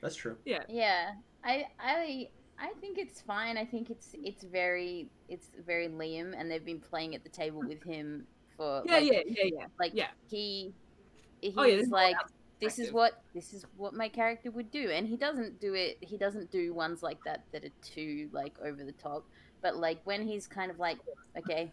That's 0.00 0.16
true. 0.16 0.36
Yeah, 0.44 0.62
Yeah. 0.68 1.12
I 1.44 1.66
I 1.78 2.28
I 2.58 2.72
think 2.80 2.98
it's 2.98 3.20
fine. 3.20 3.56
I 3.56 3.64
think 3.64 3.90
it's 3.90 4.14
it's 4.14 4.42
very 4.42 5.08
it's 5.28 5.50
very 5.64 5.88
Liam, 5.88 6.34
and 6.36 6.50
they've 6.50 6.64
been 6.64 6.80
playing 6.80 7.14
at 7.14 7.22
the 7.22 7.28
table 7.30 7.60
with 7.60 7.82
him 7.84 8.26
for 8.56 8.82
yeah, 8.84 8.94
like, 8.94 9.04
yeah, 9.04 9.20
yeah, 9.26 9.44
yeah. 9.44 9.66
like 9.78 9.92
yeah. 9.94 10.08
he 10.28 10.72
he's 11.40 11.54
Oh 11.56 11.62
yeah, 11.62 11.76
this 11.76 11.86
is 11.86 11.92
all 11.92 11.98
like 11.98 12.16
this 12.60 12.78
is 12.78 12.92
what 12.92 13.22
this 13.34 13.52
is 13.52 13.64
what 13.76 13.94
my 13.94 14.08
character 14.08 14.50
would 14.50 14.70
do 14.70 14.90
and 14.90 15.06
he 15.06 15.16
doesn't 15.16 15.60
do 15.60 15.74
it 15.74 15.98
he 16.00 16.16
doesn't 16.16 16.50
do 16.50 16.72
ones 16.72 17.02
like 17.02 17.22
that 17.24 17.44
that 17.52 17.64
are 17.64 17.76
too 17.82 18.28
like 18.32 18.54
over 18.64 18.82
the 18.82 18.92
top 18.92 19.24
but 19.62 19.76
like 19.76 20.00
when 20.04 20.26
he's 20.26 20.46
kind 20.46 20.70
of 20.70 20.78
like 20.78 20.98
okay 21.36 21.70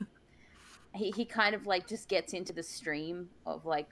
he, 0.95 1.11
he 1.11 1.25
kind 1.25 1.55
of 1.55 1.65
like 1.65 1.87
just 1.87 2.07
gets 2.07 2.33
into 2.33 2.53
the 2.53 2.63
stream 2.63 3.29
of 3.45 3.65
like 3.65 3.89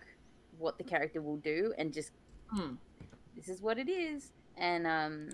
what 0.57 0.77
the 0.77 0.83
character 0.83 1.21
will 1.21 1.37
do 1.37 1.73
and 1.77 1.93
just 1.93 2.11
Hmm. 2.53 2.73
this 3.35 3.47
is 3.47 3.61
what 3.61 3.77
it 3.77 3.87
is 3.89 4.31
and 4.57 4.85
um 4.85 5.29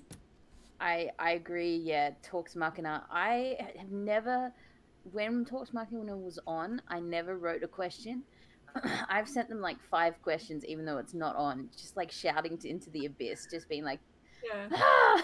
i 0.80 1.10
i 1.18 1.32
agree 1.32 1.76
yeah 1.76 2.12
talks 2.22 2.56
machina 2.56 3.04
i 3.12 3.58
have 3.78 3.92
never 3.92 4.54
when 5.12 5.44
talks 5.46 5.74
machina 5.74 6.16
was 6.16 6.38
on 6.46 6.80
i 6.90 7.00
never 7.00 7.38
wrote 7.38 7.64
a 7.64 7.68
question 7.68 8.22
i've 9.10 9.28
sent 9.28 9.50
them 9.50 9.62
like 9.62 9.82
five 9.90 10.22
questions 10.22 10.64
even 10.66 10.86
though 10.86 11.00
it's 11.00 11.16
not 11.16 11.36
on 11.36 11.70
just 11.76 11.98
like 11.98 12.12
shouting 12.12 12.56
to, 12.60 12.70
into 12.70 12.92
the 12.92 13.08
abyss 13.08 13.48
just 13.50 13.68
being 13.68 13.84
like 13.84 14.00
Yeah. 14.44 14.68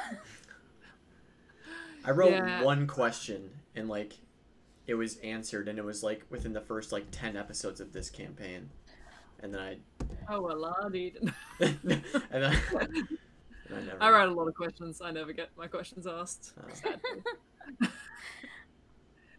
I 2.05 2.11
wrote 2.11 2.31
Yeah. 2.31 2.63
one 2.63 2.87
question 2.87 3.49
and 3.75 3.87
like 3.89 4.13
it 4.87 4.95
was 4.95 5.17
answered 5.17 5.67
and 5.67 5.79
it 5.79 5.85
was 5.85 6.03
like 6.03 6.23
within 6.29 6.53
the 6.53 6.61
first 6.61 6.91
like 6.91 7.05
10 7.11 7.37
episodes 7.37 7.79
of 7.79 7.93
this 7.93 8.09
campaign. 8.09 8.69
And 9.39 9.53
then 9.53 9.61
I 9.61 9.77
Oh 10.29 10.41
well, 10.41 10.65
I 10.65 10.89
did. 10.89 11.17
and 11.59 11.79
then 11.83 12.03
and 12.31 12.45
I 12.45 12.57
never 13.69 13.97
I 14.01 14.11
write 14.11 14.29
a 14.29 14.31
lot 14.33 14.47
of 14.47 14.53
questions. 14.55 15.01
I 15.01 15.11
never 15.11 15.33
get 15.33 15.49
my 15.57 15.67
questions 15.67 16.05
asked. 16.05 16.53
Oh. 16.59 16.73
Sadly. 16.73 17.89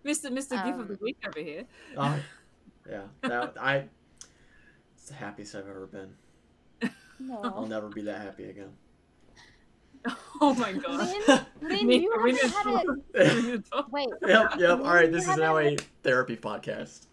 Mr. 0.05 0.31
Mr. 0.31 0.63
Gift 0.65 0.81
of 0.81 0.89
the 0.89 0.95
Um, 0.95 0.99
Week 1.01 1.17
over 1.27 1.41
here. 1.41 1.65
Oh, 1.97 2.19
yeah. 2.89 3.03
That 3.23 3.55
I 3.61 3.89
it's 4.97 5.07
the 5.07 5.15
happiest 5.15 5.55
I've 5.55 5.69
ever 5.69 5.87
been. 5.87 6.15
No. 7.21 7.41
I'll 7.45 7.67
never 7.67 7.89
be 7.89 8.03
that 8.03 8.21
happy 8.23 8.51
again. 8.51 8.73
Oh 10.41 10.53
my 10.55 10.73
god. 10.73 11.09
Lynn, 11.63 11.79
Lynn, 11.89 11.91
you 12.03 12.13
we 12.23 12.33
haven't 12.37 12.51
had 12.53 12.63
to- 12.83 12.91
a 13.15 13.35
we 13.37 13.43
need 13.53 13.65
to 13.65 13.71
talk. 13.71 13.93
wait. 13.93 14.09
Yep, 14.27 14.53
yep. 14.59 14.71
All 14.81 14.95
right, 14.95 15.11
this 15.11 15.27
is 15.29 15.37
now 15.37 15.57
a 15.57 15.63
haven't- 15.65 15.87
therapy 16.03 16.37
podcast. 16.37 17.07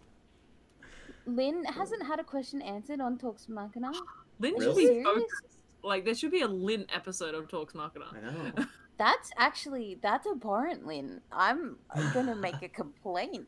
Lynn 1.26 1.64
hasn't 1.64 2.04
had 2.04 2.18
a 2.20 2.24
question 2.24 2.60
answered 2.60 3.00
on 3.00 3.16
Talks 3.18 3.48
Machina. 3.48 3.92
Lynn 4.40 4.54
should 4.58 4.66
Really? 4.76 4.98
be 4.98 5.04
focused. 5.04 5.28
Like 5.84 6.04
there 6.04 6.14
should 6.14 6.30
be 6.32 6.42
a 6.42 6.48
Lynn 6.48 6.86
episode 6.92 7.34
of 7.34 7.48
Talks 7.48 7.74
Machina. 7.74 8.06
I 8.12 8.20
know. 8.60 8.66
That's 8.98 9.30
actually 9.38 9.98
that's 10.02 10.26
abhorrent, 10.26 10.86
Lynn. 10.86 11.20
I'm 11.32 11.76
gonna 12.12 12.34
make 12.36 12.60
a 12.62 12.68
complaint. 12.68 13.46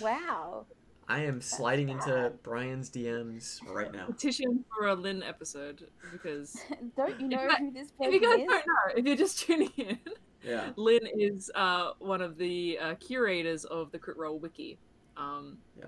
Wow. 0.00 0.66
I 1.08 1.20
am 1.20 1.40
sliding 1.40 1.88
into 1.88 2.32
Brian's 2.42 2.90
DMs 2.90 3.60
right 3.72 3.92
now. 3.92 4.06
Petition 4.06 4.64
for 4.76 4.88
a 4.88 4.94
Lynn 4.94 5.22
episode 5.22 5.86
because 6.10 6.56
Don't 6.96 7.20
you 7.20 7.28
know 7.28 7.44
If 7.44 7.50
I- 7.52 7.58
who 7.58 7.70
this 7.70 7.88
if 7.88 7.96
person 7.98 8.12
you 8.12 8.20
guys 8.20 8.40
is? 8.40 8.46
don't 8.46 8.48
know, 8.66 8.94
if 8.96 9.06
you're 9.06 9.16
just 9.16 9.38
tuning 9.40 9.70
in, 9.76 9.98
Yeah. 10.42 10.70
Lynn 10.76 11.06
is 11.16 11.50
uh, 11.54 11.92
one 12.00 12.20
of 12.20 12.36
the 12.38 12.78
uh, 12.80 12.94
curators 12.96 13.64
of 13.66 13.92
the 13.92 13.98
Crit 13.98 14.16
Role 14.16 14.38
Wiki. 14.38 14.78
Um, 15.16 15.58
Yeah. 15.78 15.86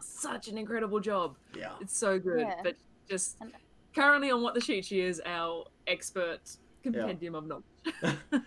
such 0.00 0.48
an 0.48 0.58
incredible 0.58 1.00
job. 1.00 1.36
Yeah. 1.56 1.72
It's 1.80 1.96
so 1.96 2.18
good, 2.18 2.40
Yeah. 2.40 2.60
but 2.62 2.76
just 3.08 3.38
currently 3.94 4.30
on 4.30 4.42
what 4.42 4.54
the 4.54 4.60
sheet 4.60 4.84
she 4.84 5.00
is 5.00 5.20
our 5.24 5.64
expert 5.86 6.40
compendium 6.82 7.34
of 7.34 7.46
knowledge. 7.46 7.64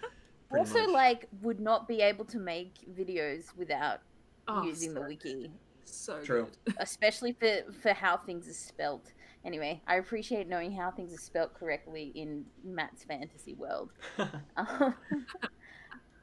Also, 0.51 0.82
much. 0.84 0.89
like, 0.91 1.28
would 1.41 1.60
not 1.60 1.86
be 1.88 2.01
able 2.01 2.24
to 2.26 2.38
make 2.39 2.76
videos 2.95 3.45
without 3.58 3.99
Oh, 4.47 4.64
using 4.64 4.93
the 4.93 5.01
wiki, 5.01 5.49
So 5.86 6.21
True. 6.21 6.47
good. 6.65 6.75
especially 6.79 7.33
for 7.33 7.71
for 7.81 7.93
how 7.93 8.17
things 8.17 8.47
are 8.49 8.53
spelt. 8.53 9.11
Anyway, 9.45 9.81
I 9.88 9.95
appreciate 9.97 10.47
knowing 10.47 10.71
how 10.71 10.89
things 10.91 11.13
are 11.13 11.17
spelt 11.21 11.53
correctly 11.53 12.11
in 12.15 12.45
Matt's 12.63 13.03
fantasy 13.03 13.53
world. 13.53 13.91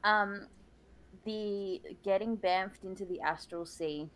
Um, 0.03 0.47
the 1.23 1.81
getting 2.03 2.35
bamfed 2.35 2.83
into 2.83 3.05
the 3.05 3.21
astral 3.21 3.65
sea, 3.65 4.09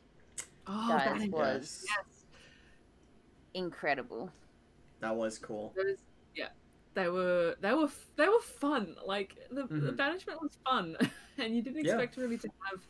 Oh, 0.67 0.87
Guys, 0.89 1.05
that 1.05 1.21
is- 1.21 1.29
was 1.31 1.85
yes. 1.87 2.25
incredible. 3.53 4.29
that 4.99 5.15
was 5.15 5.37
cool. 5.39 5.73
Those, 5.77 5.97
yeah, 6.35 6.49
they 6.93 7.07
were 7.07 7.55
they 7.61 7.73
were 7.73 7.89
they 8.17 8.27
were 8.27 8.41
fun. 8.41 8.95
Like 9.05 9.37
the, 9.49 9.63
the 9.67 9.91
Mhm. 9.93 9.95
banishment 9.97 10.41
was 10.41 10.57
fun, 10.65 10.97
and 11.37 11.55
you 11.55 11.61
didn't 11.61 11.85
Yeah. 11.85 11.93
expect 11.93 12.17
really 12.17 12.37
to 12.39 12.49
have 12.69 12.81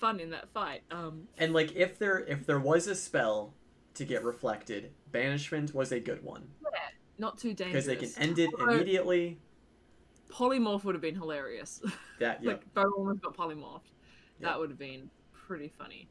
fun 0.00 0.18
in 0.18 0.30
that 0.30 0.48
fight. 0.52 0.82
Um, 0.90 1.28
And 1.38 1.52
like 1.52 1.76
if 1.76 1.98
there 1.98 2.18
if 2.18 2.46
there 2.46 2.58
was 2.58 2.86
a 2.86 2.94
spell 2.94 3.54
to 3.94 4.04
get 4.04 4.24
reflected, 4.24 4.92
banishment 5.12 5.74
was 5.74 5.92
a 5.92 6.00
good 6.00 6.22
one 6.24 6.48
Yeah, 6.62 6.78
not 7.18 7.38
too 7.38 7.54
dangerous 7.54 7.86
because 7.86 8.14
they 8.14 8.22
can 8.22 8.28
end 8.30 8.38
it 8.38 8.50
Although 8.58 8.72
immediately. 8.72 9.38
Polymorph 10.30 10.84
would 10.84 10.94
have 10.94 11.02
been 11.02 11.16
hilarious. 11.16 11.82
That 12.18 12.38
yeah. 12.42 12.50
like 12.50 12.74
Beau 12.74 12.90
almost 12.96 13.20
got 13.20 13.36
polymorphed. 13.36 13.90
Yeah. 14.38 14.48
That 14.48 14.58
would 14.58 14.70
have 14.70 14.78
been 14.78 15.10
pretty 15.32 15.72
funny. 15.76 16.08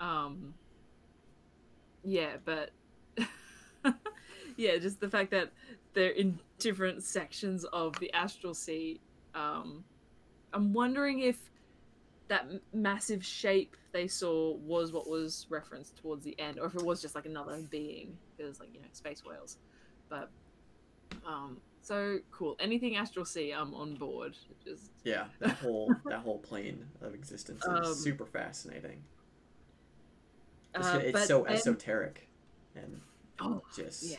Um, 0.00 0.54
yeah, 2.04 2.36
but 2.44 2.70
yeah, 4.56 4.76
just 4.76 5.00
the 5.00 5.08
fact 5.08 5.30
that 5.30 5.50
they're 5.94 6.10
in 6.10 6.38
different 6.58 7.02
sections 7.02 7.64
of 7.64 7.98
the 8.00 8.12
astral 8.12 8.54
sea. 8.54 9.00
Um, 9.34 9.84
I'm 10.52 10.72
wondering 10.72 11.20
if 11.20 11.38
that 12.28 12.46
massive 12.72 13.24
shape 13.24 13.76
they 13.92 14.08
saw 14.08 14.54
was 14.56 14.92
what 14.92 15.08
was 15.08 15.46
referenced 15.50 15.96
towards 15.96 16.24
the 16.24 16.38
end, 16.40 16.58
or 16.58 16.66
if 16.66 16.74
it 16.74 16.82
was 16.82 17.00
just 17.02 17.14
like 17.14 17.26
another 17.26 17.58
being. 17.70 18.16
Because 18.36 18.60
like 18.60 18.72
you 18.74 18.80
know, 18.80 18.86
space 18.92 19.22
whales. 19.24 19.58
But 20.08 20.30
um, 21.26 21.58
so 21.82 22.18
cool. 22.30 22.56
Anything 22.60 22.96
astral 22.96 23.24
sea, 23.24 23.52
I'm 23.52 23.74
on 23.74 23.94
board. 23.94 24.36
Just 24.64 24.90
Yeah, 25.04 25.24
that 25.40 25.50
whole 25.52 25.94
that 26.06 26.20
whole 26.20 26.38
plane 26.38 26.86
of 27.02 27.14
existence 27.14 27.62
is 27.64 27.86
Um, 27.88 27.94
super 27.94 28.26
fascinating. 28.26 29.02
It's, 30.74 30.86
uh, 30.86 31.00
it's 31.04 31.26
so 31.28 31.44
then- 31.44 31.52
esoteric 31.54 32.28
and 32.74 33.00
Oh, 33.40 33.62
just 33.76 34.02
yeah. 34.04 34.16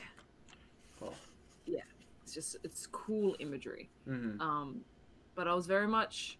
oh. 1.02 1.14
Yeah. 1.66 1.82
It's 2.24 2.34
just 2.34 2.58
it's 2.64 2.88
cool 2.88 3.36
imagery. 3.40 3.90
Mhm. 4.08 4.40
Um, 4.40 4.86
but 5.36 5.48
I 5.48 5.54
was 5.54 5.68
very 5.68 5.88
much 5.88 6.38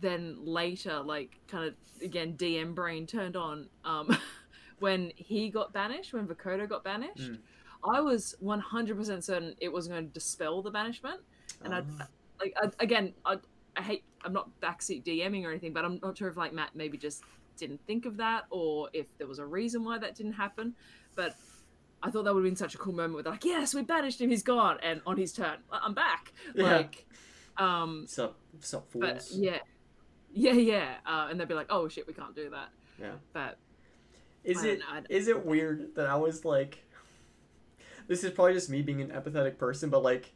then 0.00 0.36
later, 0.44 1.00
like 1.00 1.38
kind 1.48 1.66
of 1.68 1.74
again 2.02 2.34
DM 2.36 2.74
brain 2.74 3.06
turned 3.06 3.36
on. 3.36 3.68
Um, 3.84 4.16
when 4.80 5.12
he 5.16 5.48
got 5.50 5.72
banished, 5.72 6.12
when 6.12 6.26
Vokodo 6.26 6.68
got 6.68 6.84
banished, 6.84 7.30
Mm. 7.32 7.38
I 7.86 8.00
was 8.00 8.34
one 8.40 8.60
hundred 8.60 8.96
percent 8.96 9.24
certain 9.24 9.54
it 9.60 9.70
was 9.72 9.88
going 9.88 10.06
to 10.06 10.12
dispel 10.12 10.62
the 10.62 10.70
banishment. 10.70 11.20
And 11.62 11.74
I- 11.74 11.82
Ah. 12.00 12.06
Like 12.40 12.52
I, 12.60 12.68
again, 12.80 13.14
I, 13.24 13.36
I 13.76 13.82
hate 13.82 14.04
I'm 14.24 14.32
not 14.32 14.48
backseat 14.60 15.04
DMing 15.04 15.44
or 15.44 15.50
anything, 15.50 15.72
but 15.72 15.84
I'm 15.84 16.00
not 16.02 16.18
sure 16.18 16.28
if 16.28 16.36
like 16.36 16.52
Matt 16.52 16.70
maybe 16.74 16.98
just 16.98 17.22
didn't 17.56 17.80
think 17.86 18.06
of 18.06 18.16
that 18.16 18.44
or 18.50 18.88
if 18.92 19.06
there 19.18 19.28
was 19.28 19.38
a 19.38 19.46
reason 19.46 19.84
why 19.84 19.98
that 19.98 20.16
didn't 20.16 20.32
happen. 20.32 20.74
But 21.14 21.36
I 22.02 22.10
thought 22.10 22.24
that 22.24 22.34
would 22.34 22.40
have 22.42 22.50
been 22.50 22.56
such 22.56 22.74
a 22.74 22.78
cool 22.78 22.92
moment 22.92 23.14
with 23.14 23.26
like, 23.26 23.44
yes, 23.44 23.72
we 23.72 23.82
banished 23.82 24.20
him, 24.20 24.30
he's 24.30 24.42
gone, 24.42 24.78
and 24.82 25.00
on 25.06 25.16
his 25.16 25.32
turn, 25.32 25.58
"I- 25.70 25.80
I'm 25.84 25.94
back. 25.94 26.32
Yeah. 26.56 26.64
Like, 26.64 27.06
um, 27.56 28.04
Sup, 28.08 28.36
sup, 28.60 28.90
fools. 28.90 29.04
but 29.04 29.28
yeah, 29.30 29.58
yeah, 30.34 30.52
yeah, 30.52 30.94
uh, 31.06 31.28
and 31.30 31.40
they'd 31.40 31.48
be 31.48 31.54
like, 31.54 31.68
oh 31.70 31.88
shit, 31.88 32.06
we 32.06 32.12
can't 32.12 32.34
do 32.34 32.50
that. 32.50 32.68
Yeah. 33.00 33.12
But 33.32 33.58
Is 34.44 34.58
I 34.58 34.62
don't 34.62 34.70
it 34.70 34.78
know, 34.78 35.02
is 35.08 35.28
it 35.28 35.44
weird 35.44 35.94
that 35.96 36.06
I 36.06 36.16
was 36.16 36.44
like 36.44 36.84
this 38.06 38.24
is 38.24 38.30
probably 38.32 38.54
just 38.54 38.70
me 38.70 38.82
being 38.82 39.00
an 39.00 39.08
empathetic 39.08 39.58
person, 39.58 39.90
but 39.90 40.02
like 40.02 40.32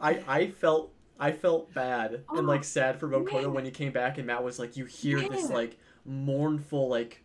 I 0.00 0.22
I 0.26 0.48
felt 0.48 0.92
I 1.18 1.32
felt 1.32 1.72
bad 1.74 2.24
and 2.30 2.46
like 2.46 2.64
sad 2.64 2.98
for 2.98 3.08
Vokodo 3.08 3.42
yeah. 3.42 3.46
when 3.48 3.64
he 3.64 3.70
came 3.70 3.92
back 3.92 4.18
and 4.18 4.26
Matt 4.26 4.42
was 4.42 4.58
like 4.58 4.76
you 4.76 4.86
hear 4.86 5.20
this 5.28 5.50
like 5.50 5.76
mournful 6.04 6.88
like 6.88 7.22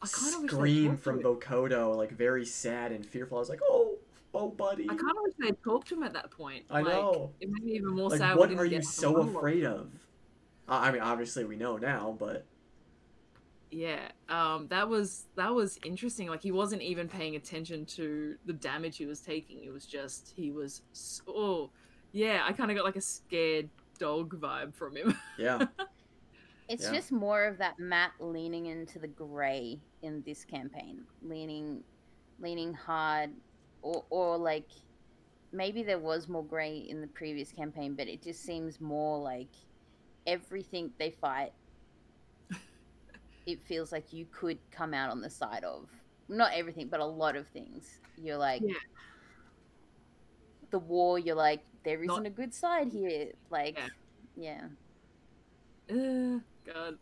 I 0.00 0.06
kind 0.08 0.34
of 0.34 0.42
wish 0.42 0.50
they'd 0.50 0.56
scream 0.56 0.96
from 0.96 1.18
him. 1.18 1.24
Vokodo, 1.24 1.94
like 1.96 2.10
very 2.10 2.44
sad 2.44 2.90
and 2.90 3.06
fearful. 3.06 3.38
I 3.38 3.40
was 3.40 3.48
like, 3.48 3.60
"Oh, 3.70 3.98
oh 4.34 4.48
buddy." 4.48 4.84
I 4.84 4.96
kind 4.96 5.10
of 5.10 5.22
wish 5.22 5.34
they'd 5.38 5.62
talked 5.62 5.88
to 5.88 5.94
him 5.94 6.02
at 6.02 6.12
that 6.14 6.30
point. 6.32 6.64
I 6.68 6.80
like, 6.80 6.92
know. 6.92 7.30
It 7.40 7.48
made 7.48 7.62
me 7.62 7.72
even 7.76 7.94
more 7.94 8.08
like 8.08 8.18
sad. 8.18 8.36
what 8.36 8.48
didn't 8.48 8.60
are 8.60 8.66
get, 8.66 8.78
you 8.78 8.82
so 8.82 9.18
afraid 9.18 9.64
of? 9.64 9.88
Uh, 10.68 10.78
I 10.82 10.92
mean, 10.92 11.02
obviously 11.02 11.44
we 11.44 11.56
know 11.56 11.76
now, 11.76 12.16
but 12.18 12.46
Yeah, 13.70 14.10
um, 14.28 14.68
that 14.68 14.88
was 14.88 15.28
that 15.36 15.54
was 15.54 15.78
interesting. 15.82 16.28
Like 16.28 16.42
he 16.42 16.52
wasn't 16.52 16.82
even 16.82 17.08
paying 17.08 17.36
attention 17.36 17.86
to 17.96 18.36
the 18.44 18.52
damage 18.52 18.98
he 18.98 19.06
was 19.06 19.20
taking. 19.22 19.64
It 19.64 19.72
was 19.72 19.86
just 19.86 20.32
he 20.36 20.50
was 20.50 20.82
so, 20.92 21.22
oh, 21.28 21.72
yeah. 22.12 22.42
I 22.46 22.52
kind 22.52 22.70
of 22.70 22.76
got 22.76 22.84
like 22.84 22.96
a 22.96 23.00
scared 23.00 23.70
dog 23.98 24.38
vibe 24.38 24.74
from 24.74 24.96
him. 24.96 25.16
yeah. 25.38 25.68
It's 26.68 26.88
Yeah. 26.88 26.90
just 26.90 27.12
more 27.12 27.44
of 27.44 27.58
that 27.58 27.78
Matt 27.78 28.12
leaning 28.20 28.66
into 28.66 28.98
the 28.98 29.08
grey 29.08 29.82
in 30.02 30.22
this 30.22 30.44
campaign, 30.44 31.06
leaning, 31.20 31.84
leaning 32.38 32.74
hard, 32.74 33.30
or 33.82 34.06
or 34.10 34.38
like 34.38 34.70
maybe 35.52 35.82
there 35.82 35.98
was 36.00 36.28
more 36.28 36.46
grey 36.46 36.78
in 36.78 37.00
the 37.00 37.08
previous 37.08 37.52
campaign, 37.52 37.94
but 37.96 38.08
it 38.08 38.22
just 38.22 38.42
seems 38.44 38.80
more 38.80 39.18
like 39.20 39.50
everything 40.26 40.92
they 40.98 41.10
fight. 41.10 41.52
It 43.44 43.60
feels 43.62 43.90
like 43.90 44.12
you 44.12 44.26
could 44.30 44.58
come 44.70 44.94
out 44.94 45.10
on 45.10 45.20
the 45.20 45.28
side 45.30 45.64
of 45.64 45.88
not 46.28 46.52
everything, 46.54 46.86
but 46.86 47.00
a 47.00 47.04
lot 47.04 47.34
of 47.34 47.46
things. 47.48 47.98
You're 48.16 48.36
like 48.36 48.62
Yeah. 48.64 48.74
the 50.70 50.78
war. 50.78 51.18
You're 51.18 51.34
like 51.34 51.64
there 51.84 51.98
Not- 52.04 52.12
isn't 52.14 52.26
a 52.26 52.30
good 52.30 52.54
side 52.54 52.88
here. 52.92 53.32
Like 53.50 53.78
Yeah. 54.36 54.68
yeah. 55.88 55.94
Uh, 56.36 56.40
God, 56.64 56.98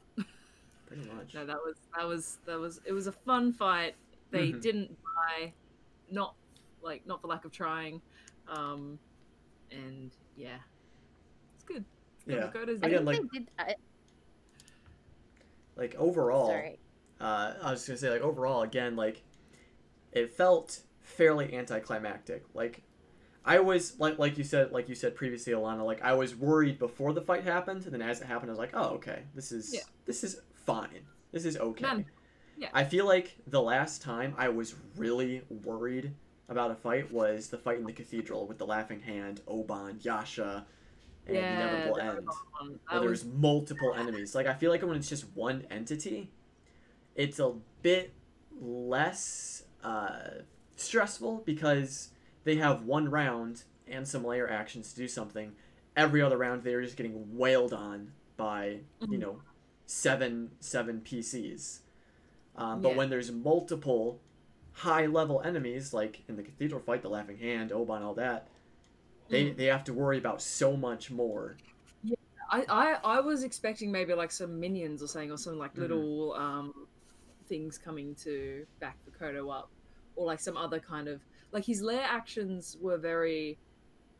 pretty 0.86 1.04
much. 1.12 1.34
no, 1.34 1.44
that 1.44 1.58
was 1.58 1.76
that 1.94 2.06
was 2.06 2.38
that 2.46 2.58
was 2.58 2.80
it 2.86 2.92
was 2.92 3.06
a 3.06 3.12
fun 3.12 3.52
fight. 3.52 3.94
They 4.30 4.52
Mhm. 4.52 4.62
didn't 4.62 4.98
die, 5.04 5.52
not 6.10 6.34
like 6.80 7.04
not 7.06 7.20
for 7.20 7.26
lack 7.26 7.44
of 7.44 7.52
trying, 7.52 8.00
um, 8.48 8.98
and 9.70 10.10
yeah, 10.36 10.58
it's 11.54 11.64
good. 11.64 11.84
It's 12.20 12.24
good. 12.24 12.34
Yeah. 12.36 12.50
Vokodo's 12.50 12.82
I 12.82 12.86
Again, 12.86 13.04
like- 13.04 13.30
did. 13.32 13.48
I, 13.58 13.74
Like 15.76 15.94
overall, 15.96 16.48
sorry. 16.48 16.78
uh, 17.20 17.54
I 17.62 17.70
was 17.70 17.86
gonna 17.86 17.96
say 17.98 18.10
like 18.10 18.20
overall 18.20 18.62
again 18.62 18.96
like 18.96 19.22
it 20.12 20.32
felt 20.32 20.80
fairly 21.00 21.54
anticlimactic. 21.56 22.44
Like 22.52 22.82
I 23.46 23.60
was 23.60 23.98
like 23.98 24.18
like 24.18 24.36
you 24.36 24.44
said 24.44 24.72
like 24.72 24.88
you 24.90 24.94
said 24.94 25.14
previously, 25.14 25.52
Alana. 25.54 25.84
Like 25.86 26.02
I 26.02 26.12
was 26.12 26.34
worried 26.36 26.78
before 26.78 27.12
the 27.14 27.22
fight 27.22 27.44
happened, 27.44 27.84
and 27.84 27.94
then 27.94 28.02
as 28.02 28.20
it 28.20 28.26
happened, 28.26 28.50
I 28.50 28.52
was 28.52 28.58
like, 28.58 28.72
oh 28.74 28.90
okay, 28.96 29.22
this 29.34 29.52
is 29.52 29.72
Yeah. 29.72 29.80
this 30.04 30.22
is 30.22 30.40
fine. 30.66 31.00
This 31.32 31.46
is 31.46 31.56
okay. 31.56 31.82
Man, 31.86 32.04
yeah. 32.58 32.68
I 32.74 32.84
feel 32.84 33.06
like 33.06 33.36
the 33.46 33.62
last 33.62 34.02
time 34.02 34.34
I 34.36 34.50
was 34.50 34.74
really 34.98 35.42
worried 35.48 36.12
about 36.50 36.72
a 36.72 36.74
fight 36.74 37.10
was 37.10 37.48
the 37.48 37.56
fight 37.56 37.78
in 37.78 37.84
the 37.86 37.92
cathedral 37.92 38.46
with 38.46 38.58
the 38.58 38.66
laughing 38.66 39.00
hand, 39.00 39.40
Oban, 39.46 39.98
Yasha, 40.02 40.66
and 41.36 41.58
the 41.58 41.64
inevitable 41.64 41.98
end 41.98 42.28
where 42.88 43.00
there's 43.00 43.24
was 43.24 43.32
multiple 43.34 43.94
enemies. 43.94 44.34
Like 44.34 44.46
I 44.46 44.54
feel 44.54 44.70
like 44.70 44.82
when 44.82 44.96
it's 44.96 45.08
just 45.08 45.26
one 45.34 45.66
entity, 45.70 46.30
it's 47.14 47.38
a 47.38 47.52
bit 47.82 48.12
less 48.60 49.64
uh, 49.82 50.18
stressful 50.76 51.42
because 51.44 52.10
they 52.44 52.56
have 52.56 52.84
one 52.84 53.10
round 53.10 53.64
and 53.88 54.06
some 54.06 54.24
layer 54.24 54.48
actions 54.48 54.92
to 54.92 54.96
do 55.00 55.08
something. 55.08 55.52
Every 55.96 56.22
other 56.22 56.36
round, 56.38 56.62
they're 56.62 56.82
just 56.82 56.96
getting 56.96 57.36
wailed 57.36 57.72
on 57.72 58.12
by 58.36 58.80
you 59.00 59.18
Mhm. 59.18 59.20
know 59.20 59.42
seven 59.86 60.50
seven 60.60 61.00
PCs. 61.00 61.80
Um, 62.56 62.80
but 62.82 62.90
Yeah. 62.90 62.96
when 62.96 63.10
there's 63.10 63.30
multiple 63.30 64.20
high 64.72 65.06
level 65.06 65.40
enemies, 65.42 65.92
like 65.92 66.22
in 66.28 66.36
the 66.36 66.42
cathedral 66.42 66.80
fight, 66.80 67.02
the 67.02 67.08
Laughing 67.10 67.38
Hand, 67.38 67.72
Oban, 67.72 68.02
all 68.02 68.14
that, 68.14 68.48
they 69.30 69.52
Mm. 69.52 69.54
they 69.54 69.66
have 69.66 69.84
to 69.84 69.94
worry 69.94 70.18
about 70.18 70.42
so 70.42 70.76
much 70.76 71.10
more. 71.10 71.56
Yeah, 72.02 72.16
I, 72.50 72.64
I 72.68 73.16
I 73.18 73.20
was 73.20 73.42
expecting 73.44 73.92
maybe 73.92 74.14
like 74.14 74.30
some 74.32 74.58
minions 74.60 75.02
or 75.02 75.08
something 75.08 75.30
or 75.30 75.36
some 75.38 75.58
like 75.58 75.76
Mhm. 75.76 75.78
little 75.78 76.34
um 76.34 76.72
things 77.48 77.78
coming 77.78 78.14
to 78.24 78.66
back 78.80 78.98
the 79.04 79.12
Kodo 79.12 79.52
up 79.54 79.70
or 80.16 80.26
like 80.26 80.40
some 80.40 80.56
other 80.56 80.80
kind 80.80 81.08
of 81.08 81.22
like 81.52 81.64
his 81.64 81.82
lair 81.82 82.04
actions 82.04 82.76
were 82.80 82.98
very 82.98 83.58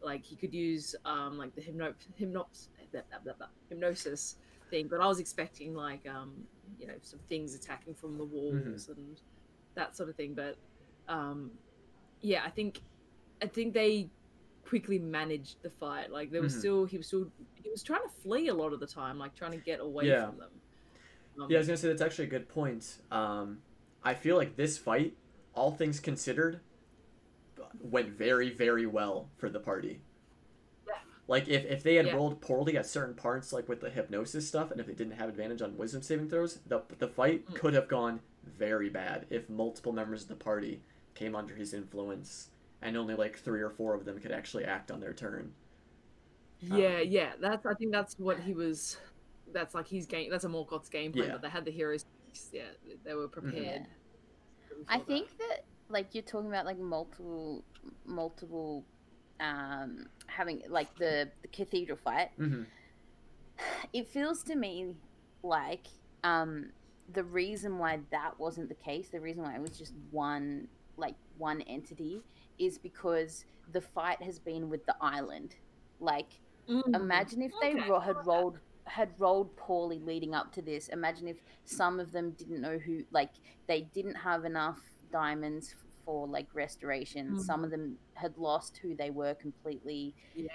like 0.03 0.25
he 0.25 0.37
could 0.37 0.55
use 0.55 0.95
um 1.05 1.39
like 1.39 1.55
the 1.55 1.63
hypno 1.63 1.95
hypnops 2.17 2.69
blah, 2.93 3.03
blah, 3.11 3.21
blah, 3.25 3.35
blah, 3.39 3.49
hypnosis 3.71 4.37
thing 4.71 4.89
but 4.89 5.01
I 5.01 5.07
was 5.07 5.21
expecting 5.21 5.75
like 5.75 6.07
um 6.09 6.49
you 6.79 6.87
know 6.87 6.95
some 7.03 7.21
things 7.29 7.55
attacking 7.55 7.95
from 7.95 8.19
the 8.19 8.25
walls 8.25 8.89
and 8.89 9.21
that 9.77 9.97
sort 9.97 10.09
of 10.11 10.17
thing 10.17 10.35
but 10.35 10.57
um 11.09 11.53
yeah 12.21 12.43
I 12.45 12.51
think 12.51 12.83
I 13.43 13.47
think 13.47 13.75
they 13.75 14.11
quickly 14.71 15.01
managed 15.01 15.61
the 15.63 15.69
fight. 15.71 16.13
Like 16.13 16.31
there 16.31 16.41
was 16.41 16.55
Mhm. 16.55 16.59
still 16.61 16.85
he 16.85 16.97
was 16.97 17.09
still 17.09 17.29
he 17.57 17.69
was 17.69 17.83
trying 17.83 18.03
to 18.03 18.09
flee 18.23 18.47
a 18.49 18.55
lot 18.55 18.73
of 18.73 18.79
the 18.79 18.87
time, 18.87 19.19
like 19.19 19.35
trying 19.35 19.51
to 19.51 19.57
get 19.59 19.81
away 19.81 20.07
Yeah. 20.07 20.27
from 20.29 20.39
them. 20.39 20.51
Um, 21.41 21.51
Yeah, 21.51 21.57
I 21.57 21.61
was 21.61 21.67
gonna 21.67 21.77
say 21.77 21.89
that's 21.89 22.01
actually 22.01 22.27
a 22.27 22.31
good 22.31 22.49
point. 22.49 22.99
Um, 23.11 23.63
I 24.05 24.15
feel 24.15 24.37
like 24.37 24.55
this 24.55 24.79
fight, 24.79 25.17
all 25.55 25.73
things 25.73 25.99
considered, 25.99 26.61
went 27.81 28.11
very, 28.11 28.51
very 28.51 28.87
well 28.87 29.29
for 29.39 29.51
the 29.51 29.59
party. 29.61 30.03
Yeah. 30.87 30.95
Like 31.27 31.49
if, 31.49 31.65
if 31.65 31.83
they 31.83 31.97
had 31.97 32.07
Yeah. 32.07 32.15
rolled 32.15 32.41
poorly 32.41 32.77
at 32.77 32.87
certain 32.87 33.15
parts, 33.17 33.53
like 33.53 33.69
with 33.69 33.81
the 33.81 33.91
hypnosis 33.91 34.47
stuff, 34.47 34.71
and 34.71 34.81
if 34.81 34.87
they 34.87 34.95
didn't 34.95 35.15
have 35.15 35.29
advantage 35.29 35.63
on 35.63 35.77
wisdom 35.77 36.01
saving 36.03 36.29
throws, 36.29 36.61
the 36.67 36.83
the 36.99 37.09
fight 37.09 37.45
Mm. 37.47 37.55
could 37.57 37.75
have 37.75 37.89
gone 37.89 38.21
very 38.45 38.89
bad 38.89 39.27
if 39.31 39.49
multiple 39.51 39.93
members 39.93 40.23
of 40.23 40.29
the 40.29 40.37
party 40.37 40.81
came 41.15 41.35
under 41.35 41.57
his 41.57 41.75
influence, 41.75 42.51
and 42.83 42.97
only 42.97 43.15
like 43.15 43.39
three 43.39 43.61
or 43.61 43.71
four 43.71 43.95
of 43.95 44.05
them 44.05 44.21
could 44.21 44.33
actually 44.33 44.65
act 44.65 44.91
on 44.91 45.01
their 45.01 45.15
turn. 45.15 45.55
yeah, 46.61 47.01
Um, 47.01 47.05
yeah. 47.05 47.33
That's 47.41 47.65
I 47.67 47.75
think 47.75 47.93
that's 47.93 48.19
what 48.19 48.41
he 48.41 48.55
was. 48.55 48.99
That's 49.53 49.75
like 49.75 49.89
his 49.89 50.07
game. 50.07 50.31
That's 50.31 50.45
a 50.45 50.49
Morgoth's 50.49 50.89
game 50.89 51.13
plan. 51.13 51.29
Yeah. 51.29 51.33
But 51.33 51.43
they 51.43 51.49
had 51.51 51.65
the 51.65 51.71
heroes. 51.71 52.05
Yeah, 52.53 52.63
they 53.05 53.15
were 53.15 53.29
prepared. 53.29 53.87
I 54.89 54.99
for 54.99 55.05
think 55.07 55.37
that 55.39 55.65
like 55.89 56.15
you're 56.15 56.23
talking 56.23 56.49
about 56.49 56.67
like 56.67 56.79
multiple 56.79 57.65
multiple 58.05 58.85
um 59.41 60.07
having 60.27 60.63
like 60.69 60.95
the 60.97 61.31
the 61.43 61.49
cathedral 61.49 61.99
fight 61.99 62.31
Mm-hmm. 62.39 62.63
it 63.93 64.07
feels 64.07 64.43
to 64.45 64.55
me 64.57 64.95
like 65.43 65.87
um 66.25 66.71
the 67.13 67.25
reason 67.25 67.79
why 67.79 67.99
that 68.11 68.39
wasn't 68.39 68.69
the 68.69 68.75
case 68.75 69.09
the 69.11 69.21
reason 69.21 69.43
why 69.43 69.55
it 69.55 69.61
was 69.61 69.77
just 69.79 69.95
one 70.11 70.69
like 70.97 71.15
one 71.39 71.61
entity 71.63 72.23
is 72.61 72.79
because 72.79 73.45
the 73.73 73.81
fight 73.81 74.23
has 74.23 74.39
been 74.39 74.69
with 74.69 74.85
the 74.87 74.97
island. 75.01 75.57
Like. 75.99 76.41
Mm, 76.69 76.95
imagine 76.95 77.43
if 77.43 77.51
they 77.61 77.75
okay. 77.75 77.89
ro- 77.89 77.99
had 77.99 78.25
rolled 78.25 78.61
had 78.85 79.11
rolled 79.19 79.57
poorly 79.57 79.99
leading 79.99 80.35
up 80.35 80.53
to 80.53 80.63
this. 80.63 80.89
Imagine 80.89 81.29
if 81.29 81.37
some 81.65 82.01
of 82.01 82.13
them 82.13 82.33
didn't 82.33 82.61
know 82.61 82.79
who 82.79 83.03
like 83.11 83.31
they 83.67 83.83
didn't 83.95 84.15
have 84.15 84.45
enough 84.45 84.81
diamonds 85.13 85.75
for 86.05 86.27
like 86.27 86.47
restoration. 86.55 87.39
Some 87.39 87.63
of 87.63 87.71
them 87.71 87.97
had 88.15 88.37
lost 88.37 88.79
who 88.83 88.97
they 88.97 89.11
were 89.11 89.35
completely. 89.35 90.15
Yeah. 90.35 90.49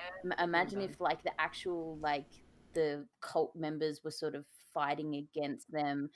Imagine 0.44 0.82
if 0.82 1.00
like 1.00 1.24
the 1.24 1.32
actual 1.40 1.98
like 2.02 2.28
the 2.74 3.06
cult 3.22 3.56
members 3.56 4.04
were 4.04 4.12
sort 4.12 4.36
of 4.36 4.46
fighting 4.74 5.16
against 5.16 5.72
them. 5.72 6.10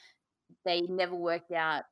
They 0.66 0.82
never 0.82 1.16
worked 1.16 1.52
out. 1.52 1.84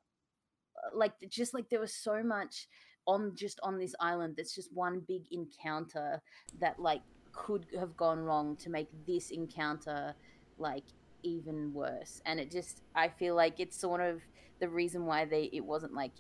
Like 0.94 1.14
just 1.30 1.54
like 1.54 1.70
there 1.70 1.80
was 1.80 1.94
so 1.94 2.22
much 2.22 2.68
on 3.08 3.34
just 3.36 3.60
on 3.64 3.78
this 3.78 3.96
island 4.00 4.36
that's 4.38 4.54
just 4.54 4.72
one 4.74 5.02
big 5.08 5.24
encounter 5.32 6.22
that 6.60 6.80
like 6.80 7.02
could 7.32 7.66
have 7.78 7.96
gone 7.96 8.20
wrong 8.20 8.56
to 8.56 8.70
make 8.70 8.90
this 9.06 9.32
encounter 9.32 10.14
like 10.58 10.84
even 11.24 11.74
worse 11.74 12.22
and 12.26 12.40
it 12.40 12.52
just 12.52 12.82
i 12.96 13.08
feel 13.08 13.36
like 13.36 13.60
it's 13.60 13.80
sort 13.80 14.02
of 14.02 14.22
the 14.60 14.68
reason 14.70 15.06
why 15.06 15.26
they 15.26 15.50
it 15.54 15.64
wasn't 15.64 15.94
like 15.94 16.12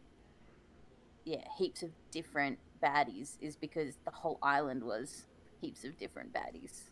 yeah 1.25 1.43
heaps 1.57 1.83
of 1.83 1.89
different 2.11 2.57
baddies 2.83 3.37
is 3.41 3.55
because 3.55 3.95
the 4.05 4.11
whole 4.11 4.39
island 4.41 4.83
was 4.83 5.25
heaps 5.61 5.83
of 5.83 5.97
different 5.97 6.31
baddies 6.33 6.83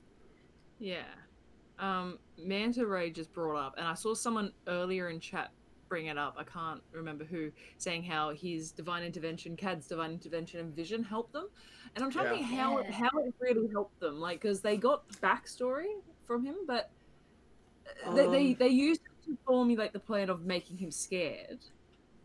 Yeah. 0.80 1.03
Um, 1.77 2.19
Manta 2.38 2.85
Ray 2.85 3.11
just 3.11 3.34
brought 3.34 3.57
up, 3.57 3.76
and 3.77 3.88
I 3.88 3.93
saw 3.95 4.13
someone 4.13 4.51
earlier 4.67 5.09
in 5.09 5.19
chat 5.19 5.51
bring 5.95 6.07
it 6.07 6.17
up. 6.17 6.35
I 6.38 6.43
can't 6.43 6.81
remember 6.91 7.23
who, 7.23 7.51
saying 7.77 8.03
how 8.03 8.31
his 8.31 8.72
divine 8.72 9.01
intervention, 9.01 9.55
Cad's 9.55 9.88
divine 9.88 10.11
intervention, 10.11 10.59
and 10.59 10.76
vision 10.76 11.01
helped 11.05 11.31
them. 11.31 11.47
And 11.95 12.03
I'm 12.03 12.11
trying 12.11 12.26
to 12.26 12.31
think 12.35 12.47
how 12.47 12.80
it, 12.80 12.88
Yeah. 12.89 12.95
how 12.95 13.19
it 13.19 13.34
really 13.39 13.69
helped 13.72 13.97
them, 14.01 14.19
like 14.19 14.41
because 14.41 14.59
they 14.59 14.76
got 14.76 15.07
backstory 15.22 15.85
from 16.27 16.43
him, 16.43 16.55
but 16.67 16.89
uh, 18.05 18.13
they, 18.13 18.27
they 18.27 18.47
Um, 18.51 18.55
they 18.59 18.67
used 18.67 18.99
it 19.05 19.26
to 19.27 19.38
formulate 19.45 19.93
the 19.93 19.99
plan 20.01 20.30
of 20.30 20.43
making 20.45 20.76
him 20.80 20.91
scared. 20.91 21.59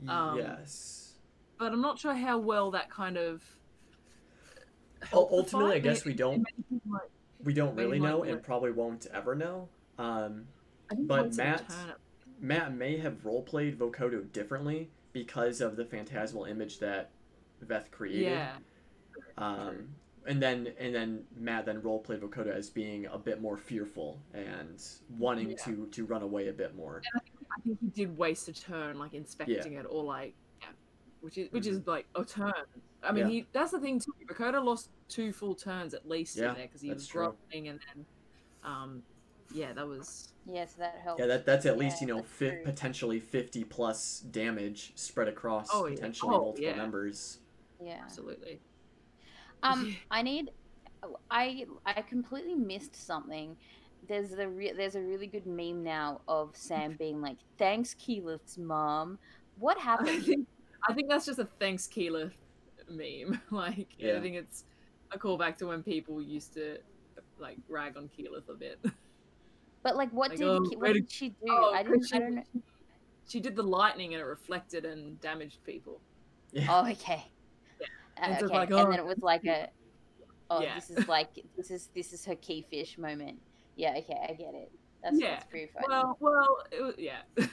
Um, 0.09 0.37
yes. 0.39 1.15
But 1.57 1.73
I'm 1.73 1.81
not 1.81 1.97
sure 2.01 2.15
how 2.15 2.39
well 2.39 2.73
that 2.73 2.91
kind 2.91 3.17
of. 3.17 3.41
Ul- 5.13 5.29
ultimately, 5.31 5.77
I 5.77 5.79
guess 5.79 6.01
It- 6.01 6.07
we 6.07 6.15
don't 6.15 6.45
like- 6.89 7.11
we 7.45 7.55
don't 7.55 7.77
really 7.77 8.01
know 8.01 8.23
be 8.25 8.31
and 8.31 8.43
probably 8.43 8.73
won't 8.73 9.07
ever 9.07 9.37
know. 9.37 9.69
Um, 9.97 10.49
I 10.91 10.97
think 10.97 11.07
But 11.07 11.37
Matt- 11.37 11.69
turned 11.69 11.91
it- 11.91 11.97
Matt 12.41 12.75
may 12.75 12.97
have 12.99 13.23
roleplayed 13.23 13.77
Vokodo 13.77 14.31
differently 14.33 14.91
because 15.13 15.61
of 15.61 15.77
the 15.77 15.85
phantasmal 15.85 16.45
image 16.45 16.79
that 16.79 17.11
Veth 17.65 17.91
created. 17.91 18.23
Yeah. 18.33 18.53
Um, 19.37 19.89
and 20.27 20.41
then 20.43 20.73
and 20.79 20.95
then 20.95 21.25
Matt 21.37 21.67
then 21.67 21.81
roleplayed 21.81 22.21
Vokodo 22.21 22.55
as 22.55 22.71
being 22.71 23.07
a 23.07 23.19
bit 23.19 23.41
more 23.41 23.57
fearful 23.57 24.21
and 24.35 24.83
wanting 25.19 25.51
Yeah. 25.51 25.57
to 25.65 25.87
to 25.87 26.05
run 26.05 26.23
away 26.23 26.49
a 26.49 26.53
bit 26.53 26.75
more. 26.77 27.03
I 27.15 27.61
think 27.63 27.79
he 27.81 27.89
did 27.89 28.17
waste 28.17 28.49
a 28.49 28.53
turn, 28.53 28.99
like 28.99 29.13
inspecting 29.15 29.75
it, 29.75 29.87
or 29.89 30.03
like, 30.05 30.35
yeah, 30.61 30.69
which 31.21 31.37
is 31.39 31.51
which 31.53 31.67
is 31.67 31.87
like 31.87 32.07
a 32.15 32.25
turn. 32.25 32.53
I 33.03 33.13
mean, 33.13 33.25
Mm-hmm. 33.25 33.31
Yeah. 33.33 33.41
he 33.41 33.47
that's 33.53 33.73
the 33.73 33.81
thing 33.81 33.99
too. 33.99 34.15
Vokodo 34.29 34.63
lost 34.65 34.91
two 35.09 35.33
full 35.33 35.55
turns 35.55 35.95
at 35.95 36.09
least 36.09 36.37
Yeah, 36.37 36.51
in 36.51 36.55
there 36.55 36.67
because 36.67 36.81
he 36.83 36.91
was 36.91 37.13
rolling 37.15 37.35
and 37.69 37.81
then, 37.95 38.07
um, 38.63 39.03
yeah, 39.53 39.73
that 39.73 39.87
was 39.87 40.33
yes 40.53 40.73
that 40.75 41.01
helps 41.03 41.21
Yeah, 41.21 41.27
that 41.27 41.47
that's 41.47 41.67
at 41.67 41.79
least 41.79 42.01
you 42.01 42.07
know 42.07 42.23
fi- 42.23 42.61
potentially 42.65 43.21
fifty 43.21 43.65
plus 43.65 44.21
damage 44.21 44.93
spread 44.95 45.29
across 45.29 45.69
Oh, 45.73 45.87
yeah. 45.87 45.95
potentially 45.95 46.35
Oh, 46.35 46.39
multiple 46.43 46.71
yeah. 46.71 46.77
members. 46.77 47.39
yeah 47.83 48.01
absolutely. 48.03 48.61
Um, 49.63 49.97
I 50.11 50.23
need. 50.23 50.51
I 51.31 51.67
I 51.87 52.03
completely 52.03 52.55
missed 52.55 52.95
something. 52.97 53.57
There's 54.09 54.31
the 54.31 54.49
re- 54.49 54.73
there's 54.73 54.95
a 54.97 55.01
really 55.01 55.27
good 55.27 55.47
meme 55.47 55.83
now 55.83 56.21
of 56.29 56.57
Sam 56.57 56.97
being 56.99 57.21
like, 57.21 57.37
"Thanks, 57.59 57.95
Keyleth's 57.95 58.59
mom." 58.59 59.19
What 59.59 59.77
I 59.81 59.83
happened? 59.83 60.25
think 60.25 60.47
I 60.89 60.93
think 60.95 61.09
that's 61.09 61.27
just 61.27 61.39
a 61.39 61.45
thanks 61.59 61.87
Keyleth 61.87 62.33
meme. 62.91 63.41
Like 63.51 63.89
Yeah. 63.99 64.17
I 64.17 64.21
think 64.21 64.37
it's 64.37 64.65
a 65.13 65.19
callback 65.19 65.57
to 65.59 65.67
when 65.67 65.83
people 65.83 66.21
used 66.23 66.55
to 66.55 66.79
like 67.39 67.57
rag 67.69 67.97
on 67.97 68.09
Keyleth 68.19 68.49
a 68.49 68.55
bit. 68.55 68.79
But 69.83 69.97
like, 69.97 70.11
what 70.13 70.31
Like, 70.31 70.39
did 70.39 70.47
oh, 70.49 70.61
what 70.77 70.87
did- 70.89 70.95
did 71.09 71.11
she 71.13 71.29
do? 71.31 71.37
Oh, 71.49 71.73
I 71.75 71.83
didn't. 71.83 72.07
I 72.13 72.19
don't 72.19 72.35
know. 72.37 72.43
She 73.29 73.41
did 73.41 73.55
the 73.57 73.63
lightning 73.63 74.13
and 74.15 74.21
it 74.21 74.25
reflected 74.27 74.85
and 74.85 75.21
damaged 75.21 75.63
people. 75.65 76.01
Yeah. 76.53 76.67
Oh, 76.69 76.91
okay. 76.91 77.31
Yeah. 77.81 77.87
Uh, 78.17 78.21
And 78.27 78.45
okay, 78.45 78.55
like, 78.55 78.71
and 78.71 78.79
oh. 78.81 78.91
then 78.91 78.99
it 78.99 79.07
was 79.07 79.19
like 79.23 79.45
a. 79.47 79.69
Oh, 80.51 80.61
Yeah. 80.61 80.75
this 80.75 80.91
is 80.91 81.07
like 81.09 81.29
this 81.57 81.71
is 81.71 81.89
this 81.95 82.13
is 82.13 82.25
her 82.27 82.35
key 82.35 82.67
fish 82.71 82.99
moment. 82.99 83.39
Yeah, 83.77 83.95
okay, 83.99 84.19
I 84.29 84.33
get 84.35 84.53
it. 84.55 84.73
That's, 85.03 85.19
Yeah, 85.19 85.31
that's 85.31 85.47
pretty 85.47 85.71
funny. 85.73 85.87
Well, 85.89 86.17
well, 86.21 86.57
it 86.73 86.83
was, 86.83 86.95
yeah, 86.99 87.21
Ki- 87.37 87.47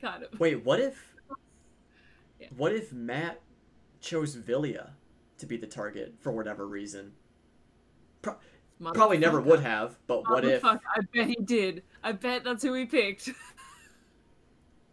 kind 0.00 0.22
of. 0.22 0.38
Wait, 0.38 0.62
what 0.64 0.78
if? 0.80 1.14
Yeah. 2.38 2.48
What 2.56 2.72
if 2.72 2.92
Matt 2.92 3.40
chose 4.00 4.36
Vilya 4.36 4.90
to 5.38 5.46
be 5.46 5.56
the 5.56 5.66
target 5.66 6.14
for 6.20 6.30
whatever 6.30 6.66
reason? 6.68 7.12
Probably 8.92 9.18
never 9.18 9.40
would 9.40 9.60
have, 9.60 9.96
but 10.06 10.24
oh, 10.26 10.32
what 10.32 10.44
if? 10.44 10.64
I 10.64 10.78
bet 11.14 11.28
he 11.28 11.36
did. 11.36 11.82
I 12.02 12.12
bet 12.12 12.44
that's 12.44 12.62
who 12.62 12.74
he 12.74 12.84
picked. 12.84 13.30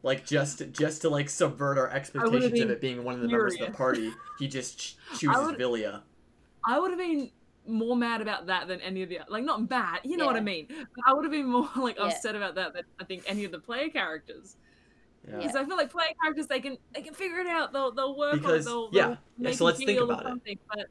Like 0.04 0.26
just 0.26 0.64
just 0.72 1.02
to 1.04 1.10
like 1.10 1.30
subvert 1.30 1.78
our 1.78 1.88
expectations 1.92 2.60
of 2.60 2.72
it 2.72 2.82
being 2.82 3.04
one 3.04 3.14
of 3.14 3.22
the 3.22 3.28
members 3.28 3.54
of 3.60 3.68
the 3.68 3.72
party, 3.72 4.12
he 4.40 4.48
just 4.48 4.80
ch- 4.80 4.96
chooses 5.20 5.46
would- 5.46 5.60
Vilya. 5.60 6.02
I 6.68 6.80
would 6.80 6.90
have 6.90 6.98
been 7.00 7.30
more 7.68 7.96
mad 7.96 8.20
about 8.20 8.48
that 8.48 8.68
than 8.68 8.82
any 8.82 9.04
of 9.04 9.10
the 9.10 9.20
like 9.30 9.44
not 9.44 9.70
mad, 9.70 10.00
you 10.04 10.18
know 10.18 10.26
what 10.26 10.36
I 10.36 10.40
mean. 10.40 10.66
But 10.70 11.04
I 11.06 11.14
would 11.14 11.24
have 11.24 11.32
been 11.32 11.46
more 11.46 11.70
like 11.78 11.98
Yeah. 12.00 12.06
upset 12.06 12.36
about 12.36 12.56
that 12.56 12.74
than 12.74 12.84
I 13.00 13.04
think 13.04 13.26
any 13.28 13.46
of 13.46 13.52
the 13.52 13.60
player 13.60 13.90
characters. 13.90 14.56
Yeah. 15.30 15.38
Because 15.38 15.56
I 15.56 15.64
feel 15.66 15.78
like 15.78 15.92
player 15.92 16.10
characters 16.24 16.48
they 16.48 16.62
can 16.62 16.80
they 16.96 17.02
can 17.04 17.14
figure 17.14 17.38
it 17.38 17.46
out. 17.46 17.72
They'll 17.72 17.92
they'll 17.92 18.18
work 18.18 18.34
Because- 18.34 18.66
on 18.66 18.88
it. 18.88 18.90
They'll, 18.90 18.90
yeah. 18.94 19.02
they'll 19.04 19.10
Yeah, 19.12 19.18
make 19.50 19.54
so 19.56 19.66
let's 19.66 19.78
think 19.84 20.00
about 20.02 20.26
it. 20.48 20.60
But 20.68 20.88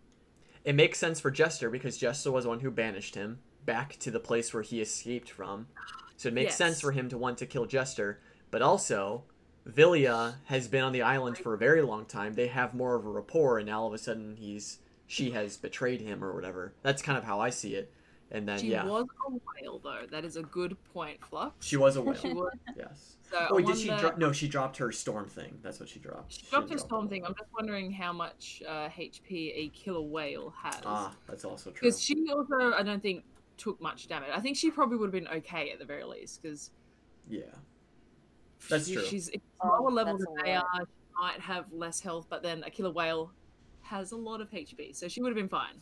It 0.64 0.74
makes 0.74 0.98
sense 0.98 1.20
for 1.20 1.30
Jester 1.30 1.70
because 1.70 1.96
Jester 1.96 2.30
was 2.30 2.44
the 2.44 2.50
one 2.50 2.60
who 2.60 2.70
banished 2.70 3.14
him 3.14 3.38
back 3.64 3.96
to 4.00 4.10
the 4.10 4.20
place 4.20 4.52
where 4.52 4.62
he 4.62 4.80
escaped 4.80 5.30
from. 5.30 5.66
So 6.16 6.28
it 6.28 6.34
makes 6.34 6.54
sense 6.54 6.80
for 6.80 6.92
him 6.92 7.08
to 7.08 7.18
want 7.18 7.38
to 7.38 7.46
kill 7.46 7.66
Jester, 7.66 8.20
but 8.50 8.60
also 8.60 9.24
Vilya 9.66 10.34
has 10.46 10.68
been 10.68 10.84
on 10.84 10.92
the 10.92 11.02
island 11.02 11.38
for 11.38 11.54
a 11.54 11.58
very 11.58 11.82
long 11.82 12.04
time. 12.04 12.34
They 12.34 12.48
have 12.48 12.74
more 12.74 12.94
of 12.94 13.06
a 13.06 13.10
rapport 13.10 13.58
and 13.58 13.66
now 13.66 13.82
all 13.82 13.86
of 13.88 13.94
a 13.94 13.98
sudden 13.98 14.36
he's 14.36 14.78
she 15.06 15.32
has 15.32 15.56
betrayed 15.56 16.00
him 16.00 16.22
or 16.22 16.34
whatever. 16.34 16.72
That's 16.82 17.02
kind 17.02 17.18
of 17.18 17.24
how 17.24 17.40
I 17.40 17.50
see 17.50 17.74
it. 17.74 17.92
And 18.30 18.46
then 18.46 18.58
she 18.58 18.68
yeah, 18.68 18.84
was 18.84 19.06
a 19.28 19.32
whale 19.62 19.80
though. 19.82 20.06
That 20.10 20.24
is 20.24 20.36
a 20.36 20.42
good 20.42 20.76
point, 20.92 21.18
Flux. 21.24 21.66
she 21.66 21.76
was 21.76 21.96
a 21.96 22.02
whale. 22.02 22.14
She 22.14 22.32
was. 22.32 22.52
yes. 22.76 23.16
So 23.30 23.38
I 23.38 23.48
Oh, 23.50 23.58
did 23.60 23.78
she 23.78 23.88
drop? 23.88 24.18
No, 24.18 24.32
she 24.32 24.48
dropped 24.48 24.76
her 24.78 24.90
storm 24.92 25.26
thing. 25.28 25.58
That's 25.62 25.78
what 25.78 25.88
she 25.88 25.98
dropped. 26.00 26.32
She 26.32 26.46
dropped 26.50 26.70
her 26.72 26.78
storm 26.78 27.04
the 27.06 27.10
thing. 27.10 27.24
I'm 27.24 27.34
just 27.34 27.50
wondering 27.54 27.92
how 27.92 28.12
much 28.12 28.62
uh, 28.66 28.88
HP 28.88 29.52
a 29.54 29.70
killer 29.74 30.00
whale 30.02 30.52
has. 30.62 30.80
Ah, 30.84 31.12
that's 31.28 31.44
also 31.44 31.70
true. 31.70 31.80
Because 31.80 32.00
she 32.00 32.28
also, 32.32 32.72
I 32.74 32.82
don't 32.82 33.02
think, 33.02 33.24
took 33.56 33.80
much 33.80 34.08
damage. 34.08 34.30
I 34.34 34.40
think 34.40 34.56
she 34.56 34.70
probably 34.70 34.96
would 34.96 35.06
have 35.14 35.24
been 35.24 35.28
okay 35.38 35.70
at 35.70 35.78
the 35.78 35.84
very 35.84 36.04
least. 36.04 36.42
Because 36.42 36.70
Yeah. 37.28 37.42
That's 38.68 38.88
she, 38.88 38.94
true. 38.94 39.04
She's 39.04 39.28
it's 39.28 39.44
Oh, 39.62 39.68
lower 39.80 39.90
level 39.90 40.14
that's 40.18 40.24
than 40.24 40.44
they 40.44 40.56
lot. 40.56 40.66
are. 40.74 40.80
She 40.80 41.22
might 41.22 41.40
have 41.40 41.72
less 41.72 42.00
health, 42.00 42.26
but 42.28 42.42
then 42.42 42.62
a 42.64 42.70
killer 42.70 42.90
whale 42.90 43.32
has 43.82 44.12
a 44.12 44.16
lot 44.16 44.40
of 44.40 44.50
HP, 44.50 44.94
so 44.94 45.08
she 45.08 45.22
would 45.22 45.28
have 45.28 45.36
been 45.36 45.48
fine. 45.48 45.74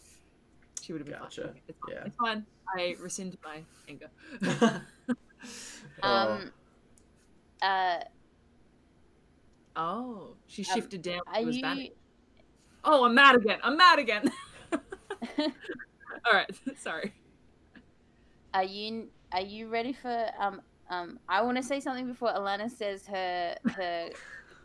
She 0.82 0.92
would 0.92 1.00
have 1.00 1.08
been 1.08 1.18
Gotcha. 1.18 1.42
fine. 1.42 1.60
It's 1.68 1.78
fine. 1.80 1.94
Yeah. 1.94 2.04
It's 2.06 2.16
fine. 2.16 2.46
I 2.76 2.96
rescind 3.00 3.36
my 3.44 3.62
anger. 3.88 4.10
Oh, 6.02 6.32
um, 6.32 6.52
uh, 7.62 7.98
Oh, 9.76 10.34
she 10.46 10.62
Um, 10.64 10.74
shifted 10.74 11.02
down. 11.02 11.20
are 11.26 11.38
She 11.40 11.44
was 11.44 11.56
you? 11.56 11.62
banished. 11.62 11.92
Oh, 12.84 13.04
I'm 13.04 13.14
mad 13.14 13.36
again. 13.36 13.58
I'm 13.62 13.76
mad 13.76 13.98
again. 13.98 14.30
All 15.38 16.32
right, 16.32 16.50
sorry. 16.78 17.12
Are 18.54 18.64
you 18.64 19.08
are 19.32 19.42
you 19.42 19.68
ready 19.68 19.92
for 19.92 20.30
um 20.38 20.60
um 20.90 21.18
I 21.28 21.42
want 21.42 21.58
to 21.58 21.62
say 21.62 21.80
something 21.80 22.06
before 22.06 22.30
Alana 22.30 22.70
says 22.70 23.06
her 23.06 23.56
her 23.76 24.10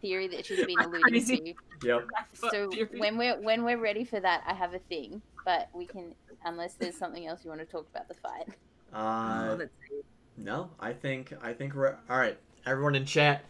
theory 0.01 0.27
that 0.29 0.45
she's 0.45 0.63
been 0.65 0.79
alluding 0.81 1.01
Crazy. 1.03 1.55
to. 1.81 1.87
yep. 1.87 2.07
So 2.33 2.69
Theory. 2.71 2.89
when 2.99 3.17
we're 3.17 3.39
when 3.41 3.63
we're 3.63 3.77
ready 3.79 4.03
for 4.03 4.19
that, 4.19 4.43
I 4.47 4.53
have 4.53 4.73
a 4.73 4.79
thing, 4.79 5.21
but 5.45 5.69
we 5.75 5.85
can 5.85 6.15
unless 6.45 6.73
there's 6.75 6.95
something 6.97 7.27
else 7.27 7.43
you 7.43 7.49
want 7.49 7.61
to 7.61 7.67
talk 7.67 7.87
about 7.93 8.07
the 8.07 8.15
fight. 8.15 8.47
Uh, 8.93 9.55
let's 9.59 9.71
see. 9.89 10.01
No, 10.37 10.69
I 10.79 10.93
think 10.93 11.33
I 11.41 11.53
think 11.53 11.75
we're 11.75 11.97
all 12.09 12.17
right. 12.17 12.37
Everyone 12.65 12.95
in 12.95 13.05
chat, 13.05 13.43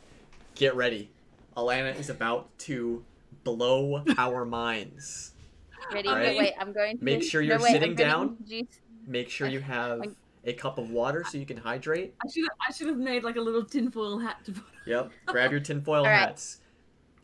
get 0.55 0.75
ready. 0.75 1.11
Alana 1.55 1.97
is 1.99 2.09
about 2.09 2.57
to 2.59 3.03
blow 3.43 4.03
our 4.17 4.45
minds. 4.45 5.33
Ready? 5.91 6.07
All 6.07 6.15
No, 6.15 6.23
wait, 6.23 6.53
I'm 6.59 6.73
going 6.73 6.97
to 6.97 7.03
Make 7.03 7.23
sure 7.23 7.41
you're 7.41 7.59
wait, 7.59 7.73
sitting 7.73 7.95
gonna 7.95 8.09
down. 8.09 8.37
Make 9.05 9.29
sure 9.29 9.47
you 9.47 9.59
have 9.61 10.01
a 10.45 10.53
cup 10.53 10.77
of 10.77 10.89
water 10.89 11.23
so 11.29 11.37
you 11.37 11.45
can 11.45 11.57
hydrate. 11.57 12.15
I 12.25 12.29
should 12.29 12.45
I 12.67 12.71
should 12.71 12.87
have 12.87 12.97
made 12.97 13.23
like 13.23 13.35
a 13.35 13.41
little 13.41 13.63
tinfoil 13.63 14.17
hat 14.17 14.37
to 14.45 14.53
put. 14.53 14.63
Yep. 14.85 15.11
Grab 15.27 15.51
your 15.51 15.59
tinfoil 15.59 15.99
All 15.99 16.05
right. 16.05 16.29
hats. 16.29 16.59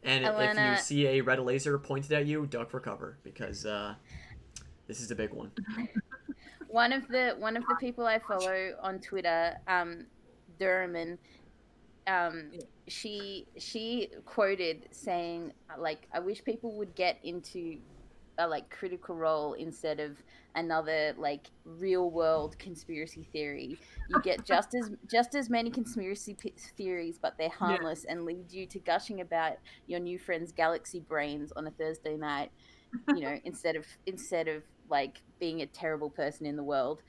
And 0.03 0.25
if 0.25 0.57
you 0.57 0.81
see 0.81 1.07
a 1.07 1.21
red 1.21 1.39
laser 1.39 1.77
pointed 1.77 2.11
at 2.13 2.25
you, 2.25 2.45
duck 2.45 2.69
for 2.69 2.79
cover 2.79 3.17
because 3.23 3.65
uh, 3.65 3.95
this 4.87 5.01
is 5.01 5.07
the 5.09 5.15
big 5.15 5.33
one. 5.33 5.51
one 6.69 6.93
of 6.93 7.07
the 7.07 7.35
one 7.37 7.57
of 7.57 7.63
the 7.67 7.75
people 7.79 8.05
I 8.05 8.19
follow 8.19 8.73
on 8.81 8.99
Twitter, 8.99 9.57
um, 9.67 10.05
Durman, 10.59 11.17
um, 12.07 12.51
Yeah. 12.51 12.65
she 12.87 13.47
she 13.57 14.09
quoted 14.25 14.87
saying 14.91 15.53
like, 15.77 16.07
"I 16.13 16.19
wish 16.19 16.43
people 16.43 16.77
would 16.77 16.95
get 16.95 17.19
into 17.23 17.79
a 18.37 18.47
like 18.47 18.69
critical 18.69 19.15
role 19.15 19.53
instead 19.53 19.99
of 19.99 20.17
another 20.55 21.13
like 21.17 21.49
real 21.65 22.09
world 22.11 22.57
conspiracy 22.59 23.27
theory. 23.31 23.79
You 24.07 24.19
get 24.19 24.45
just 24.45 24.73
as 24.75 24.91
just 25.09 25.35
as 25.35 25.49
many 25.49 25.71
conspiracy 25.71 26.35
p- 26.35 26.55
theories, 26.77 27.19
but 27.21 27.35
they're 27.37 27.49
harmless 27.49 28.05
and 28.05 28.25
lead 28.25 28.51
you 28.51 28.65
to 28.67 28.79
gushing 28.79 29.21
about 29.21 29.53
your 29.87 29.99
new 29.99 30.17
friend's 30.19 30.51
galaxy 30.51 30.99
brains 30.99 31.51
on 31.55 31.67
a 31.67 31.71
Thursday 31.71 32.15
night. 32.17 32.51
You 33.09 33.21
know, 33.21 33.37
instead 33.43 33.75
of 33.75 33.85
instead 34.05 34.47
of 34.47 34.63
like 34.89 35.21
being 35.39 35.61
a 35.61 35.65
terrible 35.67 36.09
person 36.09 36.45
in 36.45 36.55
the 36.55 36.63
world 36.63 37.01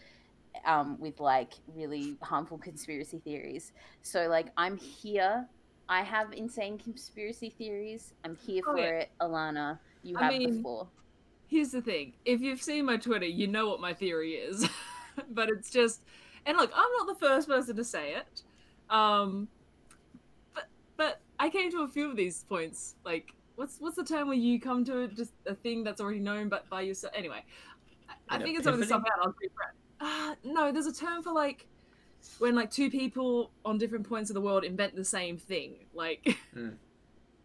um, 0.65 0.99
with 1.01 1.21
like 1.21 1.55
really 1.75 2.17
harmful 2.23 2.59
conspiracy 2.59 3.19
theories. 3.19 3.73
So 4.03 4.29
like 4.29 4.47
I'm 4.57 4.77
here. 4.77 5.47
I 5.89 6.03
have 6.03 6.33
insane 6.33 6.79
conspiracy 6.79 7.51
theories. 7.51 8.15
I'm 8.25 8.37
here 8.37 8.63
Oh, 8.67 8.73
for 8.73 8.79
yeah. 8.79 8.85
it, 9.01 9.11
Alana. 9.21 9.79
You 10.05 10.17
I 10.19 10.25
have 10.25 10.33
mean- 10.35 10.57
before. 10.59 10.87
Here's 11.49 11.73
the 11.73 11.83
thing: 11.83 12.13
if 12.25 12.41
you've 12.41 12.63
seen 12.63 12.85
my 12.85 12.97
Twitter, 12.97 13.27
you 13.27 13.49
know 13.49 13.69
what 13.69 13.81
my 13.81 13.93
theory 13.93 14.35
is. 14.35 14.69
but 15.31 15.49
it's 15.49 15.69
just, 15.69 16.03
and 16.47 16.57
look, 16.57 16.71
I'm 16.73 16.89
not 16.99 17.09
the 17.19 17.27
first 17.27 17.49
person 17.49 17.75
to 17.75 17.83
say 17.83 18.13
it. 18.15 18.43
Um, 18.89 19.49
but 20.55 20.69
but 20.97 21.21
I 21.41 21.51
came 21.51 21.69
to 21.73 21.81
a 21.83 21.89
few 21.89 22.09
of 22.09 22.17
these 22.17 22.45
points. 22.45 22.95
Like, 23.05 23.35
what's 23.57 23.79
what's 23.81 23.97
the 23.97 24.05
term 24.05 24.29
where 24.29 24.37
you 24.37 24.61
come 24.61 24.85
to 24.85 25.09
just 25.09 25.33
a 25.45 25.57
thing 25.57 25.83
that's 25.83 26.01
already 26.01 26.21
known, 26.21 26.49
but 26.49 26.71
by 26.71 26.83
yourself? 26.83 27.13
Anyway, 27.17 27.45
I, 28.09 28.13
I 28.29 28.37
An 28.37 28.43
figured 28.43 28.63
some 28.63 28.75
of 28.75 28.79
this 28.79 28.89
stuff 28.89 29.01
epiphany? 29.01 29.21
out. 29.21 29.25
I 29.25 29.27
was 29.27 29.37
Ah, 30.01 30.35
no, 30.45 30.73
there's 30.73 30.87
a 30.87 30.93
term 30.95 31.23
for 31.23 31.33
like 31.33 31.67
when 32.39 32.55
like 32.55 32.71
two 32.71 32.91
people 32.91 33.51
on 33.65 33.79
different 33.79 34.09
points 34.09 34.31
of 34.31 34.35
the 34.35 34.41
world 34.41 34.65
invent 34.65 34.95
the 34.97 35.05
same 35.05 35.37
thing. 35.37 35.75
Like, 35.95 36.37
Mm. 36.57 36.77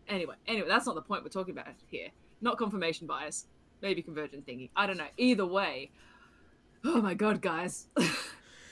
anyway, 0.07 0.36
anyway, 0.48 0.68
that's 0.68 0.86
not 0.86 0.95
the 0.95 1.02
point 1.02 1.23
we're 1.23 1.30
talking 1.30 1.53
about 1.57 1.68
here. 1.88 2.10
Not 2.41 2.57
confirmation 2.57 3.07
bias, 3.07 3.45
maybe 3.82 4.02
convergent 4.02 4.45
thinking. 4.45 4.69
I 4.76 4.86
don't 4.88 4.98
know. 4.98 5.07
Either 5.18 5.45
way, 5.45 5.91
oh 6.84 7.02
my 7.02 7.14
god, 7.14 7.41
guys, 7.41 7.88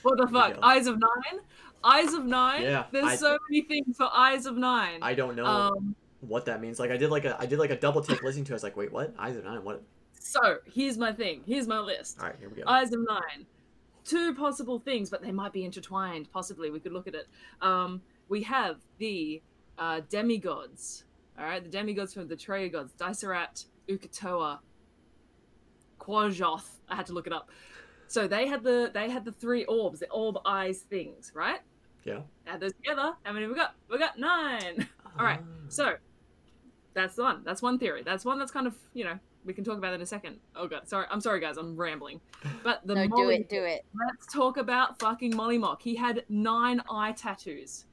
what 0.04 0.18
the 0.18 0.28
fuck? 0.28 0.58
Eyes 0.62 0.88
of 0.88 1.00
Nine, 1.00 1.40
Eyes 1.84 2.14
of 2.14 2.26
Nine. 2.26 2.62
Yeah, 2.64 2.86
there's 2.92 3.06
I- 3.06 3.16
so 3.16 3.38
many 3.50 3.62
things 3.64 3.98
for 3.98 4.10
Eyes 4.14 4.46
of 4.46 4.56
Nine. 4.58 5.00
I 5.02 5.14
don't 5.14 5.36
know 5.36 5.46
um, 5.46 5.96
what 6.22 6.46
that 6.46 6.62
means. 6.62 6.80
Like 6.80 6.92
I 6.92 6.98
did 6.98 7.10
like 7.10 7.26
a 7.26 7.36
I 7.40 7.46
did 7.46 7.60
like 7.60 7.72
a 7.72 7.78
double 7.78 8.02
take 8.02 8.24
listening 8.24 8.46
to. 8.46 8.52
it. 8.52 8.56
I 8.56 8.58
was 8.58 8.64
like, 8.64 8.78
wait, 8.78 8.92
what? 8.92 9.14
Eyes 9.20 9.36
of 9.38 9.44
nine. 9.44 9.64
What? 9.64 9.82
so 10.20 10.58
here's 10.72 10.98
my 10.98 11.12
thing. 11.12 11.42
Here's 11.46 11.68
my 11.68 11.80
list. 11.80 12.18
All 12.20 12.28
right, 12.28 12.36
here 12.40 12.50
we 12.50 12.62
go. 12.62 12.64
Eyes 12.68 12.94
of 12.94 13.00
Nine. 13.08 13.46
Two 14.06 14.34
possible 14.36 14.80
things, 14.80 15.10
but 15.10 15.22
they 15.22 15.32
might 15.32 15.54
be 15.54 15.64
intertwined. 15.64 16.32
Possibly, 16.32 16.70
we 16.70 16.80
could 16.80 16.92
look 16.92 17.08
at 17.08 17.16
it. 17.16 17.28
Um, 17.62 18.02
we 18.30 18.44
have 18.44 18.78
the 18.98 19.42
uh, 19.78 20.02
demigods. 20.10 21.06
All 21.40 21.46
right, 21.46 21.64
the 21.64 21.70
demigods 21.70 22.14
from 22.14 22.28
the 22.28 22.36
Treya 22.36 22.72
gods: 22.72 22.94
Desirat, 22.98 23.66
Ukotoa, 23.88 24.60
Quajath. 26.00 26.70
I 26.90 26.96
had 26.96 27.06
to 27.08 27.14
look 27.14 27.28
it 27.28 27.34
up. 27.34 27.50
So 28.08 28.28
they 28.28 28.48
had 28.48 28.64
the 28.64 28.92
they 28.94 29.10
had 29.10 29.26
the 29.26 29.32
three 29.32 29.66
orbs, 29.66 30.00
the 30.00 30.10
orb 30.10 30.38
eyes 30.46 30.80
things, 30.82 31.32
right? 31.34 31.62
Yeah. 32.04 32.20
Add 32.46 32.60
those 32.60 32.74
together. 32.74 33.14
How 33.24 33.34
many 33.34 33.48
we 33.48 33.56
got? 33.56 33.76
We 33.90 33.98
got 33.98 34.20
nine. 34.20 34.88
All 35.20 35.26
right. 35.26 35.40
Ah. 35.42 35.66
So 35.70 35.96
that's 36.94 37.16
the 37.16 37.24
one. 37.24 37.42
That's 37.44 37.62
one 37.62 37.80
theory. 37.80 38.04
That's 38.04 38.26
one 38.26 38.38
that's 38.40 38.52
kind 38.52 38.68
of 38.68 38.76
you 38.94 39.06
know 39.06 39.20
we 39.46 39.54
can 39.54 39.64
talk 39.64 39.78
about 39.78 39.90
that 39.90 39.96
in 39.96 40.02
a 40.02 40.06
second. 40.06 40.40
Oh 40.56 40.68
god, 40.68 40.88
sorry. 40.88 41.06
I'm 41.10 41.22
sorry 41.22 41.40
guys. 41.40 41.58
I'm 41.58 41.76
rambling. 41.76 42.22
But 42.64 42.86
the 42.86 42.96
no, 42.96 43.08
do 43.08 43.30
it, 43.30 43.50
do 43.50 43.64
it. 43.64 43.86
Let's 43.94 44.32
talk 44.34 44.58
about 44.58 45.00
fucking 45.00 45.34
Mollymauk. 45.34 45.82
He 45.82 45.96
had 45.96 46.24
nine 46.30 46.82
eye 46.90 47.12
tattoos. 47.14 47.86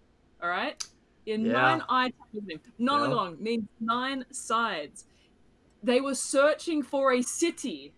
All 0.42 0.48
right. 0.48 0.82
He 1.24 1.32
had 1.32 1.40
Yeah. 1.42 1.52
nine 1.52 1.82
eye 1.88 2.12
tattoos. 2.32 2.50
on. 2.54 2.60
Nine 2.78 3.10
Yeah. 3.10 3.16
long 3.16 3.42
means 3.42 3.68
nine 3.80 4.24
sides. 4.30 5.06
They 5.82 6.00
were 6.00 6.14
searching 6.14 6.82
for 6.82 7.12
a 7.12 7.22
city, 7.22 7.92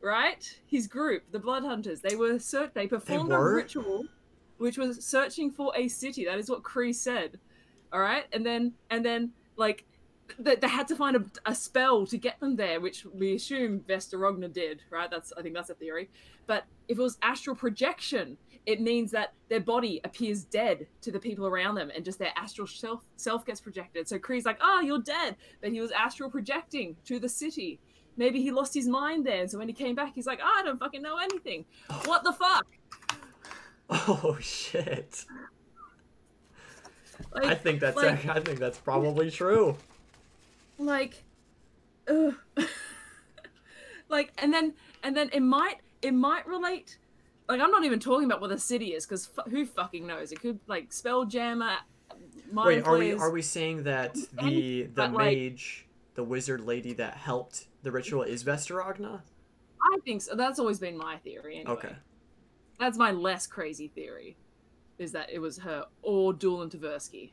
right? 0.00 0.58
His 0.66 0.86
group, 0.88 1.22
the 1.30 1.38
Blood 1.38 1.64
Hunters. 1.64 2.00
They 2.00 2.16
were 2.16 2.38
search. 2.38 2.72
They 2.74 2.86
performed 2.86 3.32
a 3.32 3.38
ritual. 3.38 4.06
which 4.58 4.76
was 4.76 5.02
searching 5.02 5.50
for 5.50 5.72
a 5.74 5.88
city. 5.88 6.26
That 6.26 6.38
is 6.38 6.50
what 6.50 6.62
Cree 6.62 6.92
said. 6.92 7.40
All 7.92 8.00
right, 8.00 8.26
and 8.32 8.44
then 8.44 8.74
and 8.90 9.02
then 9.04 9.32
like 9.56 9.84
they, 10.38 10.56
they 10.56 10.68
had 10.68 10.86
to 10.88 10.96
find 10.96 11.16
a, 11.16 11.24
a 11.46 11.54
spell 11.54 12.06
to 12.06 12.16
get 12.18 12.38
them 12.40 12.56
there, 12.56 12.80
which 12.80 13.04
we 13.04 13.34
assume 13.34 13.80
Vess 13.80 14.12
DeRogna 14.12 14.52
did. 14.52 14.82
Right? 14.90 15.10
That's 15.10 15.32
I 15.36 15.42
think 15.42 15.54
that's 15.54 15.70
a 15.70 15.74
theory. 15.74 16.08
But 16.46 16.64
if 16.88 16.98
it 16.98 17.02
was 17.02 17.18
astral 17.22 17.56
projection, 17.56 18.36
it 18.66 18.80
means 18.80 19.10
that 19.12 19.32
their 19.48 19.60
body 19.60 20.00
appears 20.04 20.44
dead 20.44 20.86
to 21.02 21.10
the 21.10 21.18
people 21.18 21.46
around 21.46 21.76
them, 21.76 21.90
and 21.94 22.04
just 22.04 22.18
their 22.18 22.32
astral 22.36 22.66
self 22.66 23.02
self 23.16 23.44
gets 23.46 23.60
projected. 23.60 24.08
So 24.08 24.18
Cree's 24.18 24.44
like, 24.44 24.58
"Oh, 24.60 24.80
you're 24.80 25.00
dead," 25.00 25.36
but 25.60 25.70
he 25.72 25.80
was 25.80 25.90
astral 25.92 26.30
projecting 26.30 26.96
to 27.06 27.18
the 27.18 27.28
city. 27.28 27.80
Maybe 28.16 28.42
he 28.42 28.50
lost 28.50 28.74
his 28.74 28.86
mind 28.88 29.24
there, 29.24 29.46
so 29.48 29.56
when 29.58 29.68
he 29.68 29.72
came 29.74 29.94
back, 29.94 30.14
he's 30.14 30.26
like, 30.26 30.40
oh, 30.42 30.54
"I 30.58 30.62
don't 30.62 30.78
fucking 30.78 31.00
know 31.02 31.16
anything. 31.18 31.64
What 32.04 32.24
the 32.24 32.32
fuck?" 32.32 32.66
Oh 33.92 34.36
shit. 34.40 35.24
Like, 37.34 37.44
I 37.46 37.54
think 37.54 37.80
that's 37.80 37.96
like- 37.96 38.26
I 38.26 38.40
think 38.40 38.58
that's 38.58 38.78
probably 38.78 39.30
true. 39.30 39.76
Like 40.80 41.24
ugh. 42.08 42.34
like 44.08 44.32
and 44.38 44.52
then 44.52 44.74
and 45.02 45.16
then 45.16 45.30
it 45.32 45.40
might 45.40 45.76
it 46.02 46.12
might 46.14 46.46
relate 46.46 46.98
like 47.48 47.60
i'm 47.60 47.70
not 47.70 47.84
even 47.84 48.00
talking 48.00 48.24
about 48.24 48.40
what 48.40 48.50
the 48.50 48.58
city 48.58 48.94
is 48.94 49.06
because 49.06 49.28
f- 49.36 49.50
who 49.50 49.64
fucking 49.66 50.06
knows 50.06 50.32
it 50.32 50.40
could 50.40 50.58
like 50.66 50.90
spelljammer 50.90 51.76
mind 52.50 52.66
Wait, 52.66 52.84
are 52.84 52.96
we 52.98 53.12
are 53.12 53.30
we 53.30 53.42
saying 53.42 53.84
that 53.84 54.14
the 54.14 54.82
the 54.82 54.82
but, 54.94 55.12
like- 55.12 55.36
mage, 55.36 55.86
the 56.14 56.24
wizard 56.24 56.62
lady 56.62 56.94
that 56.94 57.14
helped 57.18 57.66
the 57.82 57.92
ritual 57.92 58.22
is 58.22 58.42
Vess 58.42 58.66
DeRogna? 58.66 59.20
i 59.82 59.98
think 60.04 60.22
so 60.22 60.34
that's 60.34 60.58
always 60.58 60.78
been 60.78 60.96
my 60.96 61.16
theory 61.18 61.56
anyway. 61.56 61.72
Okay. 61.72 61.96
that's 62.78 62.98
my 62.98 63.10
less 63.12 63.46
crazy 63.46 63.88
theory 63.88 64.36
is 64.98 65.12
that 65.12 65.30
it 65.30 65.38
was 65.38 65.58
her 65.58 65.86
or 66.02 66.34
Dulan 66.34 66.68
Tversky. 66.70 67.30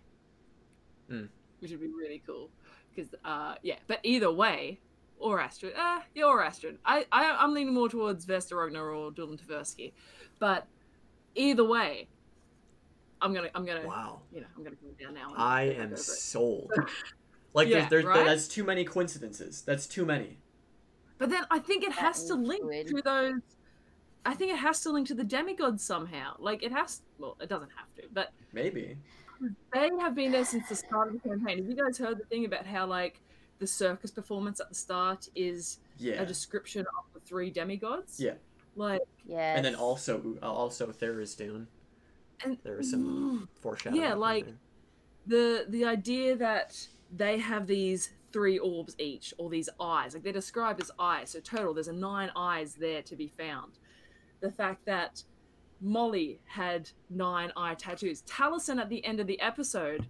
Mm. 1.11 1.27
Which 1.59 1.71
would 1.71 1.81
be 1.81 1.87
really 1.87 2.21
cool. 2.25 2.49
Because, 2.97 3.13
uh, 3.23 3.55
yeah, 3.61 3.75
but 3.87 3.99
either 4.03 4.31
way, 4.31 4.79
or 5.19 5.39
Astrid. 5.39 5.73
Uh, 5.77 5.99
yeah, 6.15 6.25
or 6.25 6.43
Astrid. 6.43 6.79
I, 6.85 7.05
I, 7.11 7.37
I'm 7.39 7.53
leaning 7.53 7.73
more 7.75 7.89
towards 7.89 8.25
Vess 8.25 8.51
DeRogna 8.51 8.95
or 8.95 9.11
Dulan 9.11 9.39
Tversky. 9.39 9.93
But 10.39 10.65
either 11.35 11.63
way, 11.63 12.07
I'm 13.21 13.33
gonna, 13.33 13.49
I'm 13.55 13.65
gonna, 13.65 13.85
Wow. 13.87 14.21
you 14.33 14.41
know, 14.41 14.47
I'm 14.55 14.63
gonna 14.63 14.75
go 14.75 15.03
down 15.03 15.13
now. 15.13 15.33
I 15.37 15.63
am 15.63 15.95
sold. 15.95 16.71
Like 17.53 17.69
Yeah, 17.69 17.87
there's, 17.87 18.03
there's 18.03 18.05
right? 18.05 18.25
that's 18.25 18.47
too 18.47 18.63
many 18.63 18.83
coincidences. 18.83 19.63
That's 19.63 19.87
too 19.87 20.05
many. 20.05 20.37
But 21.17 21.31
then 21.31 21.43
I 21.49 21.57
think 21.57 21.83
it 21.83 21.89
That 21.95 21.99
has 21.99 22.25
to 22.25 22.35
link 22.35 22.61
good. 22.61 22.87
to 22.87 23.01
those. 23.01 23.41
I 24.25 24.35
think 24.35 24.51
it 24.51 24.57
has 24.57 24.81
to 24.83 24.91
link 24.91 25.07
to 25.07 25.15
the 25.15 25.23
demigods 25.23 25.83
somehow. 25.83 26.35
Like 26.37 26.61
it 26.61 26.71
has. 26.71 27.01
Well, 27.17 27.35
it 27.41 27.49
doesn't 27.49 27.71
have 27.75 27.87
to, 27.95 28.03
but 28.13 28.31
Maybe. 28.53 28.97
They 29.73 29.89
have 29.99 30.15
been 30.15 30.31
there 30.31 30.45
since 30.45 30.67
the 30.69 30.75
start 30.75 31.07
of 31.07 31.13
the 31.21 31.29
campaign. 31.29 31.57
Have 31.59 31.67
you 31.67 31.75
guys 31.75 31.97
heard 31.97 32.17
the 32.17 32.25
thing 32.25 32.45
about 32.45 32.65
how 32.65 32.85
like 32.85 33.21
the 33.59 33.67
circus 33.67 34.11
performance 34.11 34.59
at 34.59 34.69
the 34.69 34.75
start 34.75 35.29
is 35.35 35.79
Yeah. 35.97 36.21
a 36.21 36.25
description 36.25 36.81
of 36.81 37.13
the 37.13 37.19
three 37.19 37.49
demigods? 37.49 38.19
Yeah. 38.19 38.35
Like 38.75 39.01
Yeah. 39.25 39.55
And 39.55 39.65
then 39.65 39.75
also 39.75 40.37
also 40.41 40.87
Tharizdun. 40.91 41.67
and 42.43 42.57
There 42.63 42.77
was 42.77 42.91
some 42.91 43.47
mm. 43.47 43.61
foreshadowing. 43.61 44.01
Yeah, 44.01 44.13
like- 44.13 44.45
there. 44.45 44.55
the 45.27 45.65
the 45.69 45.85
idea 45.85 46.35
that 46.35 46.87
they 47.15 47.37
have 47.39 47.67
these 47.67 48.11
three 48.33 48.59
orbs 48.59 48.95
each 48.99 49.33
or 49.37 49.49
these 49.49 49.69
eyes 49.79 50.13
like 50.13 50.21
they're 50.21 50.33
described 50.33 50.81
as 50.81 50.91
eyes 50.99 51.29
so 51.31 51.39
total 51.39 51.73
there's 51.73 51.87
a 51.87 51.93
nine 51.93 52.29
eyes 52.35 52.75
there 52.75 53.01
to 53.01 53.15
be 53.15 53.27
found 53.27 53.79
the 54.41 54.51
fact 54.51 54.85
that 54.85 55.23
molly 55.81 56.39
had 56.45 56.89
nine 57.09 57.51
eye 57.55 57.75
tattoos. 57.75 58.23
Taliesin 58.23 58.79
at 58.79 58.89
the 58.89 59.03
end 59.05 59.19
of 59.19 59.27
the 59.27 59.39
episode 59.41 60.07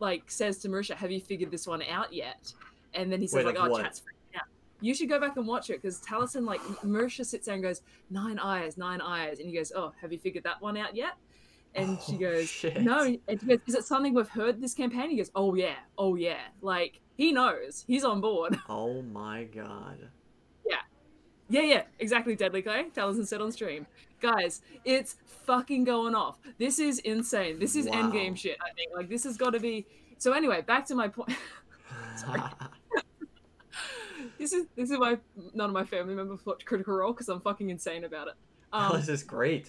like 0.00 0.24
says 0.30 0.58
to 0.58 0.68
marisha 0.68 0.94
have 0.96 1.10
you 1.12 1.20
figured 1.20 1.50
this 1.50 1.66
one 1.66 1.82
out 1.82 2.12
yet? 2.12 2.52
And 2.94 3.10
then 3.10 3.20
he 3.20 3.26
says 3.26 3.44
Wait, 3.44 3.54
like 3.54 3.56
oh 3.64 3.70
what? 3.70 3.82
chat's 3.82 4.00
freaking 4.00 4.36
out. 4.40 4.46
You 4.80 4.94
should 4.94 5.08
go 5.08 5.20
back 5.20 5.36
and 5.36 5.46
watch 5.46 5.70
it 5.70 5.80
because 5.80 6.00
taliesin 6.00 6.44
like 6.44 6.60
marisha 6.84 7.24
sits 7.24 7.46
there 7.46 7.54
and 7.54 7.62
goes 7.62 7.82
nine 8.10 8.38
eyes 8.38 8.76
nine 8.76 9.00
eyes. 9.00 9.38
And 9.38 9.48
he 9.48 9.54
goes 9.54 9.72
oh 9.74 9.92
have 10.00 10.12
you 10.12 10.18
figured 10.18 10.44
that 10.44 10.60
one 10.60 10.76
out 10.76 10.94
yet? 10.96 11.12
And 11.74 11.96
oh, 11.98 12.04
she 12.06 12.16
Oh, 12.16 12.18
goes 12.18 12.48
shit. 12.50 12.82
no. 12.82 13.04
And 13.28 13.40
she 13.40 13.46
goes, 13.46 13.58
is 13.66 13.74
it 13.76 13.84
something 13.84 14.12
we've 14.12 14.28
heard 14.28 14.60
this 14.60 14.74
campaign? 14.74 15.10
He 15.10 15.16
goes 15.16 15.30
oh 15.34 15.54
yeah 15.54 15.76
oh 15.98 16.14
yeah. 16.16 16.40
Like 16.60 17.00
he 17.16 17.30
knows. 17.32 17.84
He's 17.86 18.04
on 18.04 18.20
board. 18.20 18.58
Oh 18.68 19.02
my 19.02 19.44
god. 19.44 20.08
Yeah, 20.68 20.76
yeah 21.48 21.62
yeah. 21.62 21.82
Exactly 21.98 22.34
deadly 22.36 22.62
clay 22.62 22.86
taliesin 22.94 23.26
said 23.26 23.40
on 23.40 23.52
stream 23.52 23.86
guys 24.22 24.62
it's 24.84 25.16
fucking 25.46 25.84
going 25.84 26.14
off 26.14 26.38
this 26.58 26.78
is 26.78 26.98
insane 27.00 27.58
this 27.58 27.76
is 27.76 27.86
Wow. 27.86 27.94
endgame 28.10 28.36
shit 28.36 28.56
i 28.64 28.72
think 28.74 28.90
like 28.96 29.08
this 29.08 29.24
has 29.24 29.36
got 29.36 29.50
to 29.50 29.60
be 29.60 29.86
so 30.18 30.32
anyway 30.32 30.62
back 30.62 30.86
to 30.86 30.94
my 30.94 31.08
point 31.08 31.30
this 34.38 34.52
is 34.52 34.66
this 34.76 34.90
is 34.90 34.98
why 34.98 35.16
none 35.54 35.70
of 35.70 35.74
my 35.74 35.84
family 35.84 36.14
members 36.14 36.44
watch 36.46 36.64
critical 36.64 36.94
role 36.94 37.12
because 37.12 37.28
i'm 37.28 37.40
fucking 37.40 37.70
insane 37.70 38.04
about 38.04 38.28
it 38.28 38.34
um, 38.72 38.92
this 38.96 39.08
is 39.08 39.22
great. 39.22 39.68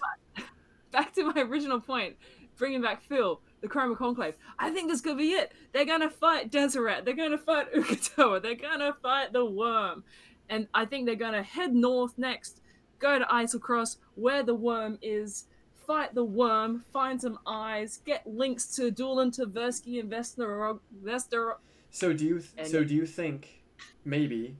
back 0.91 1.13
to 1.15 1.25
my 1.25 1.41
original 1.41 1.81
point, 1.81 2.15
bringing 2.57 2.81
back 2.81 3.03
Phil, 3.03 3.41
the 3.59 3.67
Chroma 3.67 3.97
Conclave. 3.97 4.35
I 4.57 4.69
think 4.69 4.89
this 4.89 5.01
could 5.01 5.17
be 5.17 5.31
it. 5.31 5.51
They're 5.73 5.83
gonna 5.83 6.09
fight 6.09 6.49
Desirat. 6.49 7.03
They're 7.03 7.13
gonna 7.13 7.37
fight 7.37 7.73
Ukotoa. 7.73 8.41
They're 8.41 8.55
gonna 8.55 8.93
fight 9.01 9.33
the 9.33 9.43
Worm, 9.43 10.05
and 10.47 10.69
I 10.73 10.85
think 10.85 11.05
they're 11.05 11.15
gonna 11.15 11.43
head 11.43 11.75
north 11.75 12.17
next, 12.17 12.61
go 13.03 13.19
to 13.19 13.25
Eiselcross, 13.25 13.97
where 14.15 14.41
the 14.43 14.55
Worm 14.55 14.97
is, 15.01 15.45
fight 15.85 16.15
the 16.15 16.23
Worm, 16.23 16.83
find 16.93 17.21
some 17.21 17.37
eyes, 17.45 17.99
get 18.05 18.25
links 18.25 18.65
to 18.77 18.89
Dulan 18.91 19.31
Tversky 19.37 19.99
and 19.99 20.09
Vester. 20.11 20.79
Vester. 21.03 21.55
So 21.91 22.13
do 22.13 22.25
you 22.25 22.41
And- 22.57 22.67
so 22.67 22.83
do 22.83 22.95
you 22.95 23.05
think 23.05 23.63
maybe 24.05 24.55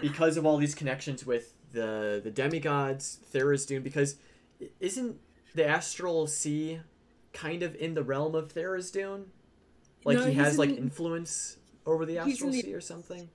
because 0.00 0.36
of 0.36 0.44
all 0.46 0.58
these 0.58 0.74
connections 0.74 1.24
with 1.26 1.54
the 1.72 2.20
the 2.22 2.30
demigods, 2.30 3.18
Tharizdun? 3.32 3.82
because 3.82 4.16
isn't 4.78 5.16
the 5.54 5.66
astral 5.66 6.26
sea 6.26 6.80
kind 7.32 7.62
of 7.62 7.74
in 7.76 7.94
the 7.94 8.02
realm 8.02 8.34
of 8.34 8.52
Tharizdun? 8.54 9.24
Like 10.04 10.18
No, 10.18 10.24
he 10.26 10.32
he's 10.32 10.44
has 10.44 10.58
like 10.58 10.70
in- 10.70 10.76
influence 10.78 11.56
over 11.86 12.04
the 12.06 12.14
He's 12.24 12.24
in 12.26 12.32
astral 12.32 12.50
the- 12.52 12.60
sea 12.62 12.74
or 12.74 12.80
something. 12.80 13.30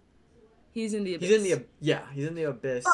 He's 0.72 0.94
in 0.94 1.04
the 1.06 1.16
abyss. 1.16 1.30
He's 1.30 1.38
in 1.38 1.44
the 1.44 1.54
ab- 1.54 1.68
yeah, 1.80 2.04
he's 2.14 2.26
in 2.28 2.36
the 2.36 2.44
abyss. 2.44 2.84
But 2.84 2.94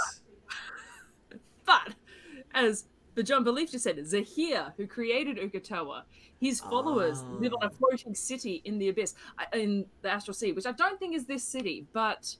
as 2.53 2.85
the 3.15 3.23
John 3.23 3.43
Belief 3.43 3.71
just 3.71 3.83
said, 3.83 4.05
Zahir, 4.07 4.73
who 4.77 4.87
created 4.87 5.37
Ukotoa, 5.37 6.03
his 6.39 6.59
followers 6.61 7.23
live 7.23 7.53
on 7.53 7.63
a 7.63 7.65
Ah. 7.67 7.77
floating 7.77 8.15
city 8.15 8.61
in 8.65 8.77
the 8.79 8.89
abyss, 8.89 9.13
uh, 9.37 9.45
in 9.57 9.85
the 10.01 10.09
Astral 10.09 10.33
Sea, 10.33 10.53
which 10.53 10.65
I 10.65 10.71
don't 10.71 10.97
think 10.99 11.13
is 11.15 11.25
this 11.25 11.43
city, 11.43 11.85
but 11.93 12.35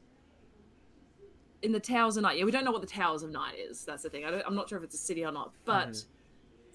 in 1.61 1.71
the 1.71 1.79
Towers 1.79 2.17
of 2.17 2.23
Night. 2.23 2.37
Yeah, 2.37 2.45
we 2.45 2.51
don't 2.51 2.63
know 2.65 2.71
what 2.71 2.81
the 2.81 2.87
Towers 2.87 3.21
of 3.21 3.29
Night 3.31 3.55
is. 3.59 3.85
That's 3.85 4.03
the 4.03 4.09
thing. 4.09 4.25
I 4.25 4.31
don't, 4.31 4.43
I'm 4.47 4.55
not 4.55 4.67
sure 4.69 4.77
if 4.77 4.83
it's 4.83 4.95
a 4.95 4.97
city 4.97 5.23
or 5.25 5.31
not. 5.31 5.51
But 5.65 5.89
Mhm. 5.89 6.05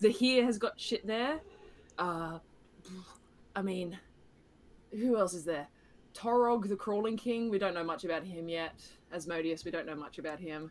Zahir 0.01 0.45
has 0.45 0.59
got 0.59 0.79
shit 0.79 1.07
there. 1.07 1.41
Uh, 1.99 2.39
I 3.57 3.63
mean, 3.63 3.99
who 4.93 5.17
else 5.17 5.35
is 5.35 5.45
there? 5.45 5.69
Torog, 6.15 6.69
the 6.69 6.77
Crawling 6.77 7.17
King. 7.17 7.51
We 7.51 7.59
don't 7.59 7.75
know 7.75 7.83
much 7.85 8.05
about 8.05 8.23
him 8.25 8.49
yet. 8.49 8.75
Asmodeus, 9.13 9.65
we 9.65 9.71
don't 9.71 9.87
know 9.87 9.97
much 9.97 10.19
about 10.19 10.39
him. 10.39 10.71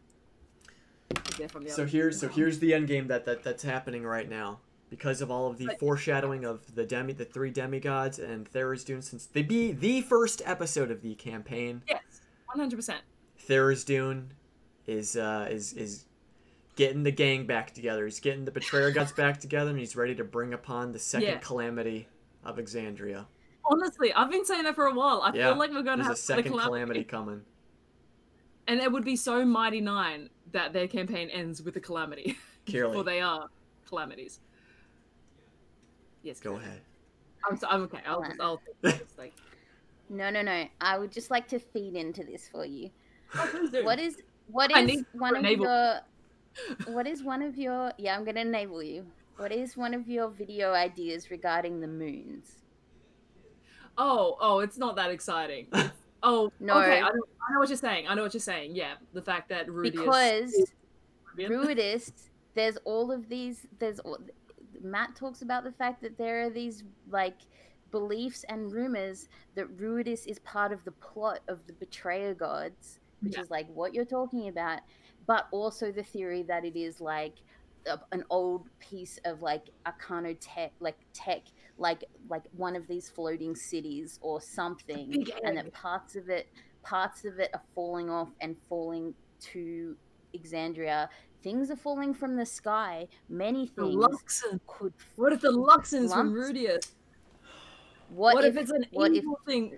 He's 1.36 1.40
there 1.40 1.49
from 1.49 1.64
the 1.64 1.70
So 1.70 1.86
here's 1.86 2.20
so 2.20 2.28
here's 2.28 2.60
the 2.60 2.74
end 2.74 2.88
game 2.88 3.07
that, 3.07 3.26
that 3.26 3.44
that's 3.44 3.64
happening 3.64 4.03
right 4.03 4.30
now 4.30 4.60
because 4.90 5.22
of 5.22 5.30
all 5.32 5.48
of 5.48 5.57
the 5.57 5.66
But- 5.68 5.80
foreshadowing 5.80 6.45
of 6.45 6.76
the 6.76 6.86
demi 6.86 7.14
the 7.14 7.26
three 7.26 7.49
demigods 7.52 8.20
and 8.20 8.49
Tharizdun 8.52 9.03
since 9.03 9.26
they 9.26 9.41
be 9.44 9.72
the 9.72 10.02
first 10.02 10.41
episode 10.45 10.91
of 10.91 11.02
the 11.02 11.16
campaign. 11.16 11.82
Yes, 11.88 12.02
one 12.48 12.60
hundred 12.60 12.78
percent. 12.78 13.02
Tharizdun 13.48 14.28
is 14.88 15.16
uh 15.16 15.48
is 15.49 15.74
is 15.74 16.06
getting 16.76 17.03
the 17.03 17.12
gang 17.12 17.45
back 17.45 17.74
together. 17.74 18.06
He's 18.06 18.20
getting 18.20 18.45
the 18.45 18.52
betrayer 18.52 18.91
gods 18.91 19.12
back 19.14 19.40
together 19.40 19.70
and 19.72 19.80
he's 19.80 19.95
ready 19.95 20.16
to 20.16 20.24
bring 20.24 20.53
upon 20.53 20.91
the 20.91 20.99
second 20.99 21.28
Yeah. 21.30 21.38
calamity 21.38 22.07
of 22.44 22.57
Exandria. 22.57 23.26
Honestly, 23.64 24.14
I've 24.14 24.30
been 24.30 24.45
saying 24.45 24.64
that 24.66 24.76
for 24.76 24.86
a 24.86 24.94
while. 24.94 25.22
I 25.24 25.34
Yeah, 25.34 25.49
feel 25.49 25.57
like 25.57 25.72
we're 25.72 25.82
going 25.82 25.98
to 25.98 26.03
There's 26.03 26.07
have 26.07 26.38
a 26.38 26.44
second 26.44 26.52
the 26.53 26.60
calamity 26.60 27.03
coming. 27.03 27.41
And 28.68 28.80
it 28.80 28.92
would 28.92 29.06
be 29.06 29.16
so 29.16 29.46
mighty 29.46 29.82
nine 29.82 30.30
that 30.52 30.74
their 30.74 30.88
campaign 30.88 31.30
ends 31.30 31.62
with 31.62 31.76
a 31.76 31.80
calamity, 31.80 32.38
Kirli, 32.66 32.94
for 32.94 33.04
they 33.04 33.22
are 33.22 33.48
calamities. 33.88 34.40
Yes, 36.24 36.40
go 36.40 36.56
ahead. 36.56 36.82
I'm, 37.48 37.58
so, 37.58 37.68
I'm 37.70 37.84
okay. 37.84 38.00
I'll 38.08 38.24
just, 38.24 38.42
I'll 38.42 38.62
just 38.84 39.18
like. 39.18 39.34
No, 40.08 40.30
no, 40.30 40.44
no. 40.44 40.66
I 40.82 41.00
would 41.00 41.12
just 41.12 41.32
like 41.32 41.48
to 41.48 41.58
feed 41.58 41.96
into 41.96 42.24
this 42.24 42.48
for 42.48 42.64
you. 42.64 42.92
Oh, 43.34 43.48
please 43.50 43.72
do. 43.72 43.84
What 43.84 44.00
is 44.00 44.18
what 44.52 44.72
I 44.76 44.82
is 44.82 44.88
need 44.88 45.06
one 45.14 45.36
of 45.36 45.40
enable- 45.40 45.66
your 45.66 46.00
what 46.94 47.08
is 47.08 47.24
one 47.24 47.42
of 47.42 47.58
your 47.58 47.92
yeah, 47.98 48.16
I'm 48.16 48.24
gonna 48.24 48.42
enable 48.42 48.84
you. 48.84 49.06
What 49.38 49.52
is 49.52 49.76
one 49.76 49.96
of 49.96 50.08
your 50.08 50.30
video 50.30 50.74
ideas 50.74 51.32
regarding 51.32 51.82
the 51.82 51.88
moons? 51.88 52.58
Oh, 53.98 54.38
oh, 54.40 54.60
it's 54.60 54.78
not 54.78 54.96
that 54.98 55.10
exciting. 55.10 55.68
Oh, 56.26 56.52
No. 56.60 56.80
Okay, 56.80 56.97
I 56.97 57.02
know, 57.02 57.23
I 57.47 57.53
know 57.53 57.60
what 57.60 57.69
you're 57.69 57.77
saying. 57.77 58.07
I 58.07 58.15
know 58.15 58.23
what 58.23 58.34
you're 58.34 58.41
saying. 58.41 58.76
Yeah, 58.76 58.95
the 59.14 59.22
fact 59.22 59.47
that 59.49 59.68
Ruidus 59.68 59.91
Because 59.91 60.53
is 60.53 60.73
Rudian. 61.38 62.11
There's 62.56 62.77
all 62.85 63.11
of 63.11 63.30
these 63.30 63.68
there's 63.80 63.99
all, 63.99 64.18
Matt 64.81 65.15
talks 65.15 65.41
about 65.41 65.64
the 65.64 65.72
fact 65.72 66.02
that 66.02 66.18
there 66.18 66.45
are 66.45 66.49
these 66.49 66.84
like 67.10 67.38
beliefs 67.91 68.43
and 68.49 68.72
rumors 68.72 69.27
that 69.56 69.68
Ruidus 69.77 70.26
is 70.26 70.39
part 70.39 70.72
of 70.72 70.84
the 70.84 70.91
plot 70.91 71.39
of 71.47 71.65
the 71.68 71.73
betrayer 71.73 72.34
gods, 72.34 72.99
which 73.22 73.35
Yeah. 73.35 73.41
is 73.41 73.49
like 73.52 73.68
what 73.68 73.93
you're 73.93 74.06
talking 74.06 74.47
about, 74.47 74.80
but 75.27 75.47
also 75.52 75.91
the 75.91 76.03
theory 76.03 76.43
that 76.43 76.65
it 76.65 76.76
is 76.76 76.99
like 77.02 77.35
a, 77.88 77.99
an 78.11 78.23
old 78.30 78.69
piece 78.80 79.19
of 79.26 79.41
like 79.41 79.69
arcano 79.85 80.35
tech, 80.39 80.72
like 80.80 80.97
tech, 81.14 81.43
like 81.77 82.03
like 82.30 82.43
one 82.56 82.76
of 82.76 82.88
these 82.88 83.10
floating 83.10 83.56
cities 83.56 84.19
or 84.22 84.39
something, 84.41 85.26
and 85.43 85.57
that 85.57 85.73
parts 85.73 86.15
of 86.15 86.30
it 86.30 86.47
parts 86.84 87.26
of 87.26 87.39
it 87.39 87.49
are 87.53 87.61
falling 87.73 88.10
off 88.10 88.30
and 88.41 88.56
falling 88.69 89.14
to 89.41 89.95
Exandria. 90.35 91.10
Things 91.41 91.69
are 91.69 91.76
falling 91.76 92.14
from 92.14 92.35
the 92.38 92.45
sky. 92.45 93.07
Many 93.30 93.72
The 93.76 93.84
things 93.84 93.95
Luxon. 93.95 94.60
could. 94.68 94.93
What 95.15 95.34
if 95.34 95.41
the 95.41 95.49
Luxon's 95.52 96.11
from 96.14 96.34
Lumps? 96.34 96.52
Ruidus? 96.52 96.91
What, 98.10 98.35
What, 98.35 98.45
if, 98.45 98.56
if, 98.56 98.61
it's 98.64 98.72
an 98.72 98.85
what 98.91 99.11
if- 99.11 99.18
evil 99.18 99.39
thing? 99.45 99.77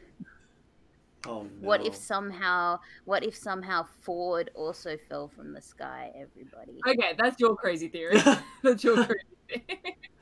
Oh 1.26 1.44
no. 1.44 1.50
What 1.68 1.86
if 1.86 1.96
somehow? 1.96 2.80
What 3.06 3.24
if 3.24 3.36
somehow 3.36 3.86
Fjord 4.04 4.52
also 4.54 4.96
fell 5.10 5.28
from 5.28 5.52
the 5.52 5.62
sky? 5.62 6.12
Everybody. 6.16 6.80
Okay, 6.88 7.14
that's 7.18 7.40
your 7.40 7.56
crazy 7.56 7.88
theory. 7.90 8.18
that's 8.64 8.84
your 8.84 8.96
crazy 9.04 9.24
theory. 9.50 9.98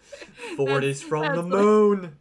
Fjord 0.55 0.69
That's- 0.83 0.83
is 0.97 1.01
from 1.01 1.21
the 1.23 1.41
that's 1.41 1.53
like- 1.53 1.61
moon. 1.61 2.15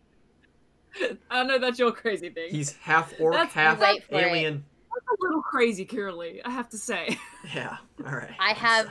I 1.31 1.43
know 1.45 1.59
that's 1.59 1.79
your 1.79 1.93
crazy 1.93 2.31
thing. 2.31 2.51
He's 2.51 2.73
half 2.77 3.13
orc, 3.21 3.35
That's- 3.35 3.53
half 3.53 3.81
Wait 3.81 4.05
alien. 4.11 4.65
That's 4.95 5.21
a 5.21 5.25
little 5.25 5.43
crazy, 5.43 5.85
Curly. 5.85 6.41
I 6.45 6.51
have 6.51 6.69
to 6.71 6.79
say. 6.79 7.19
Yeah. 7.55 7.77
All 8.07 8.13
right. 8.15 8.31
I 8.41 8.53
have. 8.55 8.89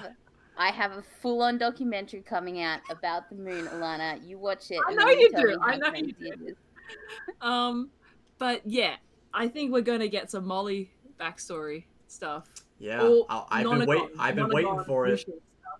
I 0.58 0.68
have 0.70 0.92
a 0.92 1.02
full-on 1.02 1.58
documentary 1.58 2.22
coming 2.22 2.62
out 2.62 2.82
about 2.92 3.28
the 3.30 3.36
moon, 3.36 3.66
Alana. 3.66 4.24
You 4.28 4.38
watch 4.38 4.70
it. 4.70 4.80
I 4.88 4.94
know 4.94 5.10
you 5.10 5.32
do. 5.32 5.58
I 5.60 5.76
know 5.78 5.92
you 5.96 6.14
do. 6.14 6.56
Um, 7.42 7.90
but 8.38 8.62
yeah, 8.66 8.98
I 9.34 9.48
think 9.48 9.72
we're 9.72 9.82
gonna 9.82 10.08
get 10.08 10.30
some 10.30 10.46
Molly 10.46 10.92
backstory 11.20 11.86
stuff. 12.08 12.48
Yeah. 12.78 13.02
Or 13.02 13.26
I- 13.30 13.46
I've 13.50 13.64
been 13.64 13.80
wait. 13.88 13.98
Nonagon- 14.00 14.10
I've 14.20 14.36
been 14.36 14.50
waiting 14.50 14.84
for 14.86 15.08
it. 15.08 15.12
mission 15.12 15.34
stuff, 15.62 15.80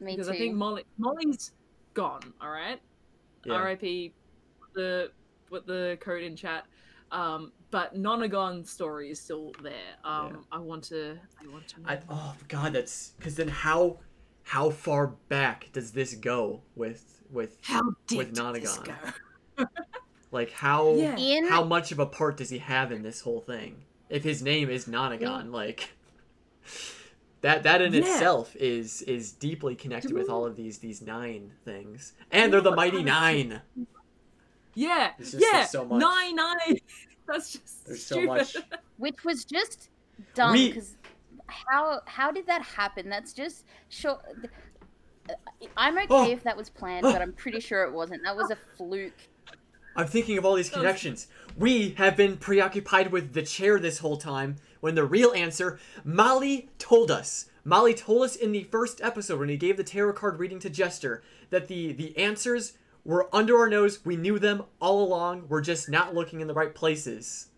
Me 0.00 0.12
because 0.16 0.26
too. 0.26 0.32
I 0.34 0.38
think 0.38 0.54
Molly 0.56 0.84
Molly's 0.98 1.52
gone. 1.94 2.32
All 2.40 2.50
right. 2.50 2.80
Yeah. 3.44 3.54
R.I.P. 3.54 4.12
The 4.74 5.10
put 5.48 5.66
the 5.66 5.98
code 6.00 6.22
in 6.22 6.36
chat. 6.36 6.64
Um, 7.10 7.52
but 7.70 7.94
Nonagon 7.94 8.66
story 8.66 9.10
is 9.10 9.20
still 9.20 9.52
there. 9.62 9.72
Um, 10.04 10.28
Yeah. 10.28 10.36
I 10.52 10.58
want 10.58 10.84
to. 10.84 11.18
I 11.42 11.52
want 11.52 11.68
to. 11.68 11.80
Know. 11.80 11.88
I, 11.88 11.98
oh 12.08 12.34
god, 12.48 12.72
that's 12.72 13.12
because 13.18 13.36
then 13.36 13.48
how 13.48 13.98
how 14.44 14.70
far 14.70 15.08
back 15.28 15.68
does 15.72 15.92
this 15.92 16.14
go 16.14 16.62
with 16.74 17.22
with 17.30 17.58
How 17.62 17.82
deep 18.06 18.18
with 18.18 18.34
did 18.34 18.54
this 18.62 18.78
Nonagon. 18.78 19.14
go? 19.56 19.64
like 20.30 20.52
how 20.52 20.92
Yeah. 20.94 21.16
In 21.16 21.46
how 21.48 21.64
much 21.64 21.92
of 21.92 21.98
a 21.98 22.06
part 22.06 22.36
does 22.38 22.50
he 22.50 22.58
have 22.58 22.92
in 22.92 23.02
this 23.02 23.20
whole 23.20 23.40
thing? 23.40 23.84
If 24.08 24.24
his 24.24 24.42
name 24.42 24.68
is 24.70 24.86
Nonagon, 24.86 25.50
like 25.52 25.90
that 27.42 27.62
that 27.64 27.82
in 27.82 27.92
Yeah. 27.92 28.00
itself 28.00 28.56
is 28.56 29.02
is 29.02 29.32
deeply 29.32 29.74
connected 29.76 30.08
Do 30.08 30.14
with 30.14 30.28
all 30.28 30.46
of 30.46 30.56
these 30.56 30.78
these 30.78 31.02
nine 31.02 31.52
things, 31.64 32.14
and 32.30 32.52
they're 32.52 32.60
the 32.60 32.74
mighty 32.74 33.02
nine. 33.02 33.60
Yeah, 34.74 35.12
yeah, 35.18 35.64
so 35.66 35.84
much. 35.84 36.00
nine 36.00 36.34
nine. 36.36 36.78
That's 37.28 37.52
just 37.52 37.86
There's 37.86 38.04
so 38.04 38.22
much. 38.22 38.56
which 38.96 39.24
was 39.24 39.44
just 39.44 39.90
dumb 40.34 40.52
We- 40.52 40.68
because 40.68 40.96
how 41.46 42.00
how 42.06 42.30
did 42.30 42.46
that 42.46 42.62
happen? 42.62 43.08
That's 43.08 43.32
just 43.32 43.64
sure. 43.90 44.18
I'm 45.76 45.96
okay 45.98 46.06
Oh. 46.10 46.30
if 46.30 46.42
that 46.44 46.56
was 46.56 46.68
planned, 46.68 47.02
but 47.02 47.16
oh. 47.16 47.22
I'm 47.22 47.32
pretty 47.32 47.60
sure 47.60 47.84
it 47.84 47.92
wasn't. 47.92 48.22
That 48.24 48.36
was 48.36 48.50
a 48.50 48.56
fluke. 48.76 49.12
I'm 49.94 50.06
thinking 50.06 50.38
of 50.38 50.44
all 50.44 50.54
these 50.54 50.70
connections. 50.70 51.26
We 51.56 51.90
have 51.98 52.16
been 52.16 52.38
preoccupied 52.38 53.12
with 53.12 53.34
the 53.34 53.42
chair 53.42 53.78
this 53.78 53.98
whole 53.98 54.16
time, 54.16 54.56
when 54.82 54.96
the 54.96 55.04
real 55.04 55.32
answer, 55.32 55.78
Molly 56.04 56.68
told 56.76 57.08
us. 57.08 57.46
Molly 57.64 57.94
told 57.94 58.24
us 58.24 58.34
in 58.34 58.50
the 58.50 58.64
first 58.64 59.00
episode 59.00 59.38
when 59.38 59.48
he 59.48 59.56
gave 59.56 59.76
the 59.76 59.84
tarot 59.84 60.14
card 60.14 60.40
reading 60.40 60.58
to 60.58 60.68
Jester 60.68 61.22
that 61.50 61.68
the 61.68 61.92
the 61.92 62.18
answers 62.18 62.72
were 63.04 63.28
under 63.32 63.56
our 63.58 63.68
nose. 63.68 64.04
We 64.04 64.16
knew 64.16 64.40
them 64.40 64.64
all 64.80 65.00
along. 65.06 65.46
We're 65.48 65.60
just 65.60 65.88
not 65.88 66.14
looking 66.14 66.40
in 66.40 66.48
the 66.48 66.54
right 66.54 66.74
places. 66.74 67.48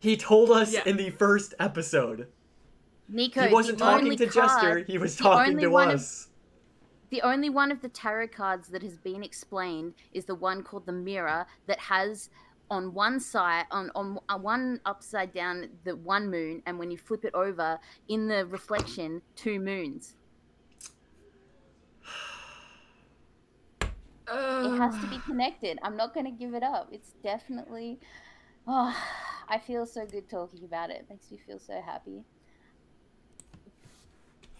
He 0.00 0.16
told 0.16 0.50
us 0.50 0.72
Yeah. 0.74 0.82
in 0.84 0.96
the 0.96 1.10
first 1.10 1.54
episode. 1.60 2.26
Nico, 3.08 3.46
He 3.46 3.52
wasn't 3.54 3.78
talking 3.78 4.16
to 4.16 4.26
card, 4.26 4.32
Jester. 4.34 4.78
He 4.80 4.98
was 4.98 5.14
talking 5.16 5.56
to 5.58 5.68
one 5.68 5.88
of- 5.90 5.94
us. 5.94 6.28
The 7.10 7.22
only 7.22 7.50
one 7.50 7.70
of 7.70 7.80
the 7.82 7.88
tarot 7.90 8.28
cards 8.28 8.68
that 8.68 8.82
has 8.82 8.96
been 8.96 9.22
explained 9.22 9.94
is 10.12 10.24
the 10.24 10.34
one 10.34 10.64
called 10.64 10.86
the 10.86 10.92
Mirror 10.92 11.46
that 11.66 11.78
has 11.78 12.30
on 12.70 12.94
one 12.94 13.20
side 13.20 13.66
on 13.70 13.90
on 13.94 14.18
uh, 14.28 14.38
one 14.38 14.80
upside 14.86 15.32
down 15.34 15.68
the 15.84 15.94
one 15.96 16.30
moon 16.30 16.62
and 16.66 16.78
when 16.78 16.90
you 16.90 16.96
flip 16.96 17.24
it 17.24 17.34
over 17.34 17.78
in 18.08 18.28
the 18.28 18.46
reflection 18.46 19.20
two 19.36 19.60
moons. 19.60 20.14
It 24.34 24.78
has 24.78 24.98
to 25.00 25.06
be 25.08 25.18
connected. 25.26 25.78
I'm 25.82 25.96
not 25.96 26.14
going 26.14 26.24
to 26.26 26.32
give 26.32 26.54
it 26.54 26.62
up. 26.62 26.88
It's 26.92 27.12
definitely 27.22 27.98
Oh, 28.66 28.96
I 29.48 29.58
feel 29.58 29.86
so 29.86 30.06
good 30.06 30.28
talking 30.28 30.64
about 30.64 30.90
it. 30.90 30.98
It 31.00 31.06
makes 31.10 31.30
me 31.30 31.38
feel 31.46 31.58
so 31.58 31.80
happy. 31.84 32.22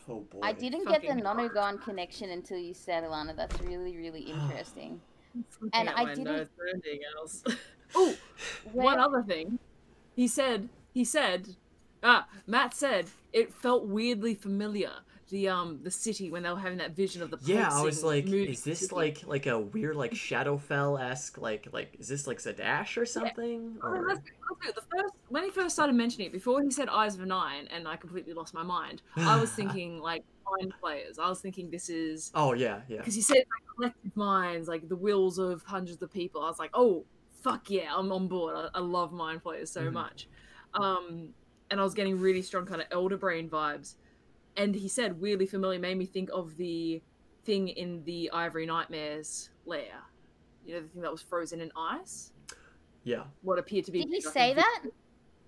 Oh 0.09 0.21
boy. 0.21 0.41
I 0.43 0.53
didn't 0.53 0.85
Fucking 0.85 1.01
get 1.09 1.17
the 1.17 1.23
Nonagon 1.23 1.81
connection 1.83 2.31
until 2.31 2.59
you 2.59 2.75
said 2.75 3.05
Alana. 3.05 3.37
That's 3.37 3.61
really, 3.61 3.97
really 3.97 4.21
interesting. 4.23 5.01
And 5.73 5.89
Looking 5.89 5.89
I 5.89 6.15
didn't- 6.15 6.51
notes 7.95 8.19
for 8.37 8.69
anything 8.69 8.81
oh, 8.81 8.83
one 8.83 8.99
other 8.99 9.23
thing. 9.23 9.59
He 10.15 10.29
said. 10.29 10.69
He 10.93 11.05
said. 11.05 11.57
Ah, 12.03 12.27
Matt 12.47 12.75
said 12.75 13.07
it 13.33 13.53
felt 13.53 13.87
weirdly 13.87 14.35
familiar. 14.35 14.91
The 15.31 15.49
um 15.49 15.81
the 15.83 15.91
city 15.91 16.31
when 16.31 16.43
they 16.43 16.51
were 16.51 16.59
having 16.59 16.77
that 16.79 16.95
vision 16.95 17.23
of 17.23 17.31
the 17.31 17.39
Yeah, 17.41 17.71
I 17.73 17.83
was 17.83 18.05
like, 18.05 18.27
is 18.27 18.65
this 18.65 18.81
city. 18.81 18.95
like 18.95 19.23
like 19.27 19.47
a 19.47 19.59
weird 19.59 19.97
like 19.97 20.13
Shadowfell 20.13 21.01
esque 21.03 21.39
like 21.39 21.69
like 21.73 21.97
is 21.99 22.09
this 22.09 22.27
like 22.27 22.39
Zadash 22.39 22.99
or 22.99 23.07
something? 23.07 23.77
Oh, 23.83 23.89
Or... 23.89 24.09
that's, 24.09 24.21
that's 24.21 24.69
it. 24.69 24.75
The 24.75 24.83
first 24.83 25.15
when 25.31 25.45
he 25.45 25.51
first 25.51 25.75
started 25.75 25.95
mentioning 25.95 26.27
it, 26.27 26.33
before 26.35 26.63
he 26.63 26.71
said 26.71 26.91
Eyes 26.91 27.15
of 27.15 27.23
a 27.23 27.27
Nine, 27.27 27.67
and 27.73 27.89
I 27.89 27.97
completely 27.97 28.35
lost 28.35 28.53
my 28.53 28.63
mind. 28.63 29.01
I 29.17 29.41
was 29.41 29.51
thinking 29.59 30.01
like 30.01 30.23
mind 30.59 30.75
flayers. 30.81 31.19
I 31.19 31.31
was 31.31 31.41
thinking 31.41 31.71
this 31.71 31.89
is 31.89 32.31
Oh 32.35 32.53
yeah, 32.53 32.81
yeah. 32.89 32.99
because 32.99 33.15
he 33.15 33.23
said 33.23 33.37
like 33.37 33.65
collective 33.75 34.15
minds, 34.15 34.69
like 34.69 34.87
the 34.87 34.97
wills 34.97 35.39
of 35.39 35.63
hundreds 35.63 36.03
of 36.03 36.13
people. 36.13 36.43
I 36.43 36.49
was 36.49 36.59
like, 36.59 36.73
oh 36.75 37.07
fuck 37.43 37.71
yeah, 37.71 37.95
I'm 37.95 38.11
on 38.13 38.29
board. 38.29 38.55
I, 38.57 38.79
I 38.79 38.81
love 38.81 39.13
mind 39.13 39.43
flayers 39.43 39.71
so 39.71 39.83
Mhm. 39.83 39.93
much. 39.93 40.29
Um, 40.75 41.35
and 41.71 41.81
I 41.81 41.85
was 41.85 41.95
getting 41.95 42.19
really 42.19 42.43
strong 42.43 42.67
kind 42.67 42.81
of 42.81 42.87
elder 42.91 43.17
brain 43.17 43.49
vibes. 43.49 43.97
And 44.57 44.75
he 44.75 44.89
said 44.89 45.21
weirdly 45.21 45.47
familiar 45.47 45.79
made 45.79 45.97
me 45.97 46.07
think 46.07 46.29
of 46.33 46.57
the 46.57 47.03
thing 47.45 47.69
in 47.69 48.05
the 48.05 48.31
Ivory 48.33 48.67
Nightmares 48.67 49.51
lair. 49.65 50.03
You 50.65 50.75
know, 50.75 50.81
the 50.83 50.89
thing 50.89 51.03
that 51.03 51.11
was 51.11 51.23
frozen 51.23 51.61
in 51.61 51.73
ice. 51.77 52.33
Yeah. 53.05 53.25
What 53.43 53.59
appeared 53.59 53.85
to 53.87 53.93
be. 53.93 54.03
Did 54.05 54.13
he 54.13 54.21
say 54.21 54.55
that? 54.55 54.83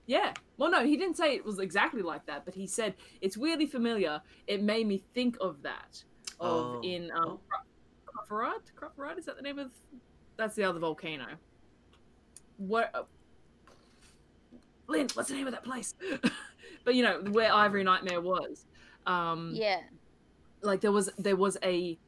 yeah. 0.07 0.33
Well, 0.57 0.71
no, 0.71 0.85
he 0.85 0.97
didn't 0.97 1.17
say 1.17 1.35
it 1.37 1.45
was 1.45 1.59
exactly 1.59 2.03
like 2.03 2.27
that, 2.27 2.45
but 2.45 2.55
he 2.55 2.67
said 2.67 2.95
it's 3.21 3.37
weirdly 3.37 3.67
familiar. 3.67 4.21
It 4.47 4.63
made 4.63 4.87
me 4.87 5.05
think 5.15 5.37
of 5.41 5.63
that. 5.63 6.03
Of 6.41 6.77
Oh. 6.77 6.81
in 6.83 7.11
um, 7.13 7.39
Cropperad. 8.07 8.63
Cropperad 8.77 9.19
is 9.19 9.27
that 9.27 9.37
the 9.37 9.43
name 9.43 9.59
of? 9.59 9.71
That's 10.37 10.57
the 10.57 10.65
other 10.65 10.81
volcano. 10.81 11.27
What? 12.59 12.91
Uh, 12.95 13.03
Lynn, 14.87 15.09
what's 15.15 15.29
the 15.29 15.35
name 15.35 15.47
of 15.47 15.53
that 15.53 15.65
place? 15.65 15.95
but 16.85 16.95
you 16.95 17.03
know 17.03 17.21
where 17.31 17.53
Ivory 17.53 17.85
Nightmare 17.85 18.21
was. 18.21 18.65
Um, 19.07 19.53
Yeah. 19.55 19.81
Like 20.63 20.81
there 20.81 20.93
was 20.93 21.11
there 21.19 21.37
was 21.37 21.59
a 21.63 21.99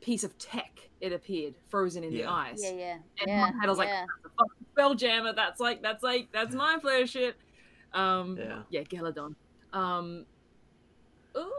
piece 0.00 0.24
of 0.24 0.36
tech. 0.38 0.88
It 1.00 1.12
appeared 1.12 1.54
frozen 1.68 2.02
in 2.02 2.10
the 2.12 2.24
ice. 2.24 2.60
Yeah, 2.62 2.70
yeah. 2.72 2.92
And 3.20 3.28
yeah, 3.28 3.40
my 3.40 3.46
head, 3.46 3.64
I 3.64 3.68
was 3.68 3.78
like, 3.78 3.88
yeah. 3.88 4.04
that's 4.22 4.34
a 4.34 4.36
fucking 4.36 4.66
spelljammer. 4.76 5.36
That's 5.36 5.60
like, 5.60 5.80
that's 5.80 6.02
like, 6.02 6.32
that's 6.32 6.54
mind 6.54 6.82
flayer 6.82 7.08
shit. 7.08 7.36
Um, 7.94 8.36
Yeah. 8.36 8.62
yeah, 8.70 8.80
Geladon. 8.82 9.34
Um, 9.72 10.26
ooh, 11.36 11.52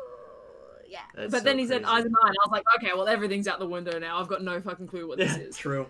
yeah. 0.89 0.99
That's 1.15 1.31
but 1.31 1.43
then 1.45 1.55
so 1.55 1.59
he 1.59 1.67
said 1.67 1.83
crazy. 1.83 1.97
eyes 1.99 2.05
and 2.05 2.15
nine. 2.21 2.33
I 2.33 2.49
was 2.49 2.51
like, 2.51 2.63
okay, 2.77 2.91
well, 2.93 3.07
everything's 3.07 3.47
out 3.47 3.59
the 3.59 3.67
window 3.67 3.97
now. 3.97 4.19
I've 4.19 4.27
got 4.27 4.43
no 4.43 4.59
fucking 4.59 4.87
clue 4.87 5.07
what 5.07 5.17
this 5.19 5.37
is. 5.37 5.55
true. 5.57 5.87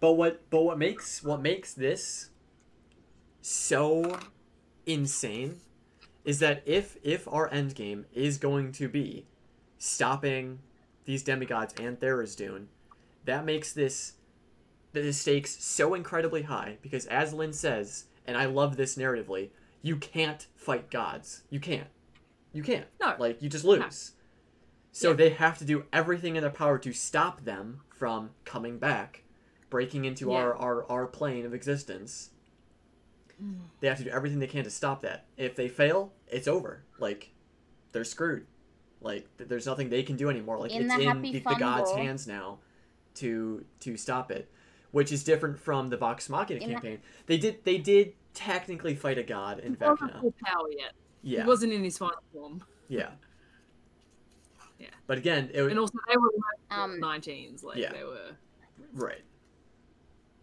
But 0.00 0.12
what 0.12 0.48
but 0.50 0.62
what 0.62 0.78
makes 0.78 1.22
what 1.22 1.40
makes 1.40 1.74
this 1.74 2.30
so 3.40 4.18
insane 4.86 5.60
is 6.24 6.38
that 6.40 6.62
if 6.66 6.96
if 7.02 7.26
our 7.28 7.52
end 7.52 7.74
game 7.74 8.06
is 8.12 8.38
going 8.38 8.72
to 8.72 8.88
be 8.88 9.26
stopping 9.78 10.60
these 11.04 11.22
demigods 11.22 11.74
and 11.80 11.98
Tharizdun, 11.98 12.66
that 13.24 13.44
makes 13.44 13.72
this 13.72 14.14
the 14.92 15.12
stakes 15.12 15.62
so 15.64 15.94
incredibly 15.94 16.42
high 16.42 16.78
because 16.82 17.06
as 17.06 17.32
Lynn 17.34 17.52
says, 17.52 18.06
and 18.26 18.36
I 18.36 18.46
love 18.46 18.76
this 18.76 18.96
narratively, 18.96 19.50
you 19.82 19.96
can't 19.96 20.46
fight 20.56 20.90
gods. 20.90 21.42
You 21.50 21.60
can't. 21.60 21.88
You 22.52 22.62
can't. 22.62 22.86
No. 23.00 23.14
Like 23.18 23.42
you 23.42 23.48
just 23.48 23.64
lose. 23.64 24.12
So 24.92 25.10
Yeah. 25.10 25.16
they 25.16 25.30
have 25.30 25.58
to 25.58 25.64
do 25.64 25.84
everything 25.92 26.36
in 26.36 26.42
their 26.42 26.50
power 26.50 26.78
to 26.78 26.92
stop 26.92 27.44
them 27.44 27.80
from 27.88 28.30
coming 28.44 28.78
back, 28.78 29.22
breaking 29.70 30.04
into 30.04 30.30
Yeah. 30.30 30.36
our, 30.38 30.56
our, 30.56 30.90
our 30.90 31.06
plane 31.06 31.44
of 31.46 31.54
existence. 31.54 32.30
They 33.80 33.86
have 33.86 33.98
to 33.98 34.04
do 34.04 34.10
everything 34.10 34.40
they 34.40 34.48
can 34.48 34.64
to 34.64 34.70
stop 34.70 35.02
that. 35.02 35.26
If 35.36 35.54
they 35.54 35.68
fail, 35.68 36.12
it's 36.26 36.48
over. 36.48 36.82
Like, 36.98 37.30
they're 37.92 38.02
screwed. 38.04 38.46
Like, 39.00 39.28
th- 39.38 39.48
there's 39.48 39.64
nothing 39.66 39.90
they 39.90 40.02
can 40.02 40.16
do 40.16 40.28
anymore. 40.28 40.58
Like, 40.58 40.72
In 40.72 40.86
it's 40.86 40.96
the 40.96 41.02
in 41.02 41.22
the, 41.22 41.32
the 41.32 41.54
gods' 41.54 41.90
Ball- 41.92 41.98
hands 41.98 42.26
now 42.26 42.58
to 43.14 43.64
to 43.80 43.96
stop 43.96 44.32
it, 44.32 44.50
which 44.90 45.12
is 45.12 45.22
different 45.22 45.56
from 45.60 45.88
the 45.88 45.96
Vox 45.96 46.28
Machina 46.28 46.58
In 46.60 46.66
the- 46.68 46.74
campaign. 46.74 46.98
They 47.26 47.38
did 47.38 47.62
they 47.64 47.78
did 47.78 48.14
technically 48.34 48.96
fight 48.96 49.18
a 49.18 49.22
god 49.22 49.60
in 49.60 49.74
He 49.74 49.76
Vecna. 49.78 50.20
full 50.20 50.34
power 50.44 50.66
yet. 50.76 50.92
Yeah, 51.22 51.42
He 51.42 51.46
wasn't 51.46 51.72
in 51.72 51.84
his 51.84 51.96
final 51.96 52.18
form. 52.32 52.64
yeah, 52.88 53.10
Yeah. 54.80 54.88
But 55.06 55.18
again, 55.18 55.50
it 55.54 55.62
was 55.62 55.70
And 55.70 55.78
also, 55.78 55.94
they 56.08 56.16
were 56.16 56.32
like 56.34 56.78
Um, 56.78 57.00
19s. 57.00 57.62
Like, 57.62 57.78
Yeah. 57.78 57.92
they 57.92 58.02
were. 58.04 58.32
right. 58.94 59.22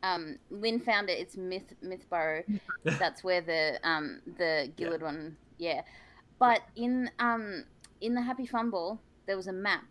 Um, 0.05 0.37
Lynn 0.51 0.79
found 0.79 1.09
it. 1.09 1.13
It's 1.19 1.35
Myth 1.35 1.73
Mythborough. 1.81 2.43
That's 2.83 3.23
where 3.23 3.41
the 3.41 3.79
um 3.83 4.21
the 4.37 4.71
Gillard 4.77 5.01
one. 5.01 5.35
Yeah, 5.57 5.81
but 6.39 6.61
in 6.75 7.09
um 7.19 7.65
in 8.01 8.13
the 8.13 8.21
Happy 8.21 8.45
Fumble, 8.45 9.01
there 9.25 9.35
was 9.35 9.47
a 9.47 9.53
map 9.53 9.85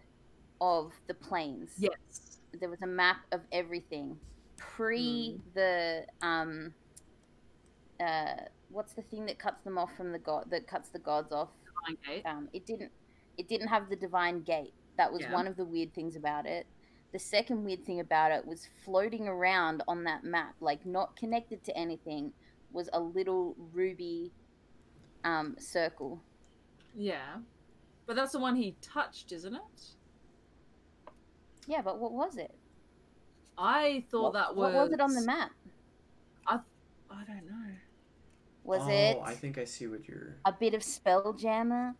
of 0.60 0.92
the 1.08 1.14
planes. 1.14 1.72
Yes. 1.78 2.38
There 2.60 2.68
was 2.68 2.82
a 2.82 2.86
map 2.86 3.18
of 3.32 3.40
everything 3.50 4.16
pre 4.56 5.40
the 5.54 6.04
um 6.22 6.72
uh 8.00 8.34
what's 8.70 8.92
the 8.92 9.02
thing 9.02 9.26
that 9.26 9.38
cuts 9.38 9.62
them 9.64 9.78
off 9.78 9.90
from 9.96 10.12
the 10.12 10.18
god 10.18 10.46
that 10.50 10.66
cuts 10.66 10.88
the 10.88 10.98
gods 10.98 11.32
off 11.32 11.48
um, 12.24 12.48
it 12.52 12.66
didn't 12.66 12.90
it 13.38 13.46
didn't 13.48 13.68
have 13.68 13.88
the 13.88 13.96
divine 13.96 14.42
gate 14.42 14.72
that 14.96 15.12
was 15.12 15.22
Yeah. 15.22 15.32
one 15.32 15.46
of 15.46 15.56
the 15.56 15.64
weird 15.64 15.94
things 15.94 16.16
about 16.16 16.46
it 16.46 16.66
the 17.14 17.18
second 17.20 17.62
weird 17.62 17.86
thing 17.86 18.00
about 18.00 18.32
it 18.32 18.44
was 18.44 18.66
floating 18.84 19.28
around 19.28 19.84
on 19.86 20.02
that 20.02 20.24
map 20.24 20.56
like 20.60 20.84
not 20.84 21.14
connected 21.14 21.62
to 21.62 21.74
anything 21.78 22.32
was 22.72 22.90
a 22.92 22.98
little 22.98 23.54
ruby 23.72 24.32
um, 25.22 25.54
circle 25.58 26.20
Yeah. 26.92 27.36
But 28.06 28.16
that's 28.16 28.32
the 28.32 28.40
one 28.40 28.56
he 28.56 28.74
touched, 28.82 29.30
isn't 29.30 29.54
it? 29.54 29.80
yeah 31.68 31.80
but 31.82 32.00
what 32.00 32.10
was 32.12 32.36
it 32.36 32.52
I 33.56 34.04
thought 34.10 34.24
what, 34.24 34.32
that 34.34 34.56
was. 34.56 34.74
what 34.74 34.82
was 34.82 34.92
it 34.92 35.00
on 35.00 35.14
the 35.14 35.22
map 35.24 35.52
I 36.48 36.58
I 37.10 37.24
don't 37.24 37.46
know. 37.46 37.70
was 38.64 38.82
oh, 38.82 38.90
it 38.90 39.18
I 39.24 39.34
think 39.34 39.56
I 39.56 39.64
see 39.64 39.86
what 39.86 40.08
you're. 40.08 40.34
a 40.44 40.52
bit 40.52 40.74
of 40.74 40.82
spelljammer 40.82 41.94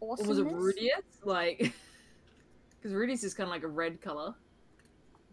Or 0.00 0.08
was 0.08 0.20
it 0.20 0.26
awesomeness? 0.28 0.74
Ruidus? 0.74 1.24
Like. 1.24 1.72
Because 2.86 2.96
Ruidus 2.96 3.24
is 3.24 3.34
kind 3.34 3.48
of 3.48 3.50
like 3.50 3.64
a 3.64 3.68
red 3.68 4.00
color. 4.00 4.32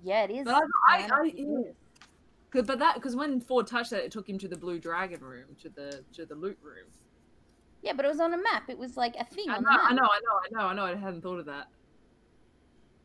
yeah 0.04 0.24
it 0.24 0.32
is 0.32 0.46
But 0.46 0.64
I, 0.90 1.08
I, 1.12 1.20
I 1.22 1.34
yeah. 1.36 2.62
But 2.64 2.80
that 2.80 2.96
because 2.96 3.16
when 3.16 3.40
Fjord 3.40 3.68
touched 3.68 3.92
that, 3.92 4.04
it 4.04 4.12
took 4.12 4.28
him 4.28 4.40
to 4.40 4.48
the 4.48 4.58
blue 4.58 4.80
dragon 4.80 5.22
room, 5.22 5.56
to 5.62 5.70
the 5.70 6.04
to 6.14 6.26
the 6.26 6.34
loot 6.34 6.58
room. 6.64 6.88
yeah 7.84 7.94
but 7.94 8.06
it 8.06 8.08
was 8.08 8.20
on 8.20 8.34
a 8.34 8.38
map 8.38 8.70
it 8.70 8.78
was 8.78 8.98
like 8.98 9.16
a 9.20 9.26
thing 9.26 9.46
I 9.52 9.58
on 9.58 9.64
know, 9.64 9.70
the 9.70 9.78
map 9.78 9.92
I 9.92 9.94
know, 9.94 10.02
I 10.04 10.20
know, 10.20 10.40
I 10.40 10.50
know, 10.50 10.68
I 10.68 10.74
know. 10.74 10.86
I 10.94 10.96
hadn't 11.00 11.22
thought 11.22 11.38
of 11.40 11.46
that. 11.46 11.68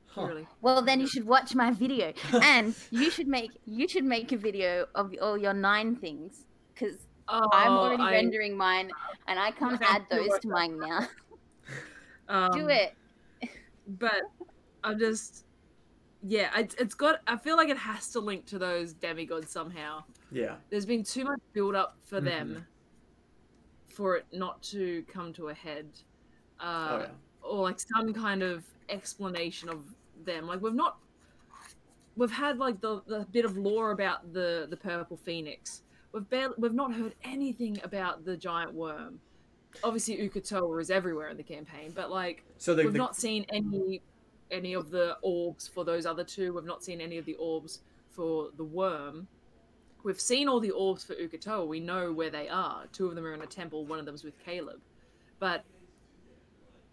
Huh. 0.06 0.26
Really. 0.28 0.46
Well, 0.62 0.80
then 0.80 0.98
you 1.00 1.06
should 1.06 1.26
watch 1.26 1.54
my 1.54 1.70
video, 1.70 2.14
and 2.42 2.74
you 2.90 3.10
should 3.10 3.28
make 3.28 3.50
you 3.66 3.86
should 3.86 4.04
make 4.04 4.32
a 4.32 4.38
video 4.38 4.86
of 4.94 5.14
all 5.20 5.36
your 5.36 5.52
nine 5.52 5.94
things 5.94 6.46
because 6.74 6.96
Oh, 7.30 7.46
I'm 7.52 7.72
already 7.72 8.02
I, 8.02 8.12
rendering 8.12 8.56
mine, 8.56 8.90
and 9.26 9.38
I 9.38 9.50
can't 9.50 9.74
Okay, 9.74 9.84
add 9.86 10.06
those 10.10 10.30
to 10.40 10.48
mine 10.48 10.78
now. 10.78 11.06
Um, 12.30 12.50
Do 12.52 12.68
it. 12.68 12.94
But 13.88 14.22
I'm 14.84 14.98
just. 14.98 15.44
Yeah, 16.22 16.50
it's, 16.56 16.74
it's 16.74 16.94
got. 16.94 17.20
I 17.26 17.36
feel 17.36 17.56
like 17.56 17.68
it 17.68 17.76
has 17.78 18.08
to 18.12 18.20
link 18.20 18.44
to 18.46 18.58
those 18.58 18.92
demigods 18.92 19.50
somehow. 19.50 20.02
Yeah. 20.32 20.56
There's 20.68 20.86
been 20.86 21.04
too 21.04 21.24
much 21.24 21.40
build 21.52 21.74
up 21.74 21.96
for 22.04 22.20
Mhm. 22.20 22.24
them 22.24 22.66
for 23.88 24.16
it 24.16 24.26
not 24.32 24.62
to 24.62 25.02
come 25.08 25.32
to 25.34 25.48
a 25.48 25.54
head. 25.54 25.86
Uh, 26.60 26.88
oh 26.90 26.98
yeah. 27.00 27.06
or 27.42 27.62
like 27.62 27.78
some 27.80 28.12
kind 28.12 28.42
of 28.42 28.64
explanation 28.88 29.68
of 29.68 29.84
them. 30.24 30.46
Like 30.46 30.60
we've 30.60 30.74
not 30.74 30.98
we've 32.16 32.32
had 32.32 32.58
like 32.58 32.80
the, 32.80 33.00
the 33.06 33.26
bit 33.32 33.44
of 33.44 33.56
lore 33.56 33.92
about 33.92 34.32
the 34.32 34.66
the 34.68 34.76
purple 34.76 35.16
phoenix. 35.16 35.82
We've 36.12 36.28
barely, 36.28 36.54
we've 36.58 36.74
not 36.74 36.92
heard 36.92 37.14
anything 37.22 37.78
about 37.84 38.24
the 38.24 38.36
giant 38.36 38.74
worm. 38.74 39.20
Obviously, 39.84 40.16
Ukotoa 40.16 40.80
is 40.80 40.90
everywhere 40.90 41.28
in 41.28 41.36
the 41.36 41.42
campaign, 41.42 41.92
but 41.94 42.10
like 42.10 42.44
So 42.56 42.74
the, 42.74 42.84
we've 42.84 42.92
the 42.92 42.98
not 42.98 43.16
seen 43.16 43.44
any 43.50 44.02
any 44.50 44.74
of 44.74 44.90
the 44.90 45.16
orbs 45.22 45.68
for 45.68 45.84
those 45.84 46.06
other 46.06 46.24
two. 46.24 46.52
We've 46.54 46.64
not 46.64 46.82
seen 46.82 47.00
any 47.00 47.18
of 47.18 47.24
the 47.26 47.34
orbs 47.34 47.80
for 48.10 48.48
the 48.56 48.64
worm. 48.64 49.28
We've 50.04 50.20
seen 50.20 50.48
all 50.48 50.60
the 50.60 50.70
orbs 50.70 51.04
for 51.04 51.14
Ukotoa. 51.14 51.66
We 51.66 51.80
know 51.80 52.12
where 52.12 52.30
they 52.30 52.48
are. 52.48 52.86
Two 52.92 53.08
of 53.08 53.14
them 53.14 53.24
are 53.26 53.34
in 53.34 53.42
a 53.42 53.46
temple. 53.46 53.84
One 53.84 53.98
of 53.98 54.06
them's 54.06 54.24
with 54.24 54.38
Caleb. 54.44 54.80
But 55.38 55.64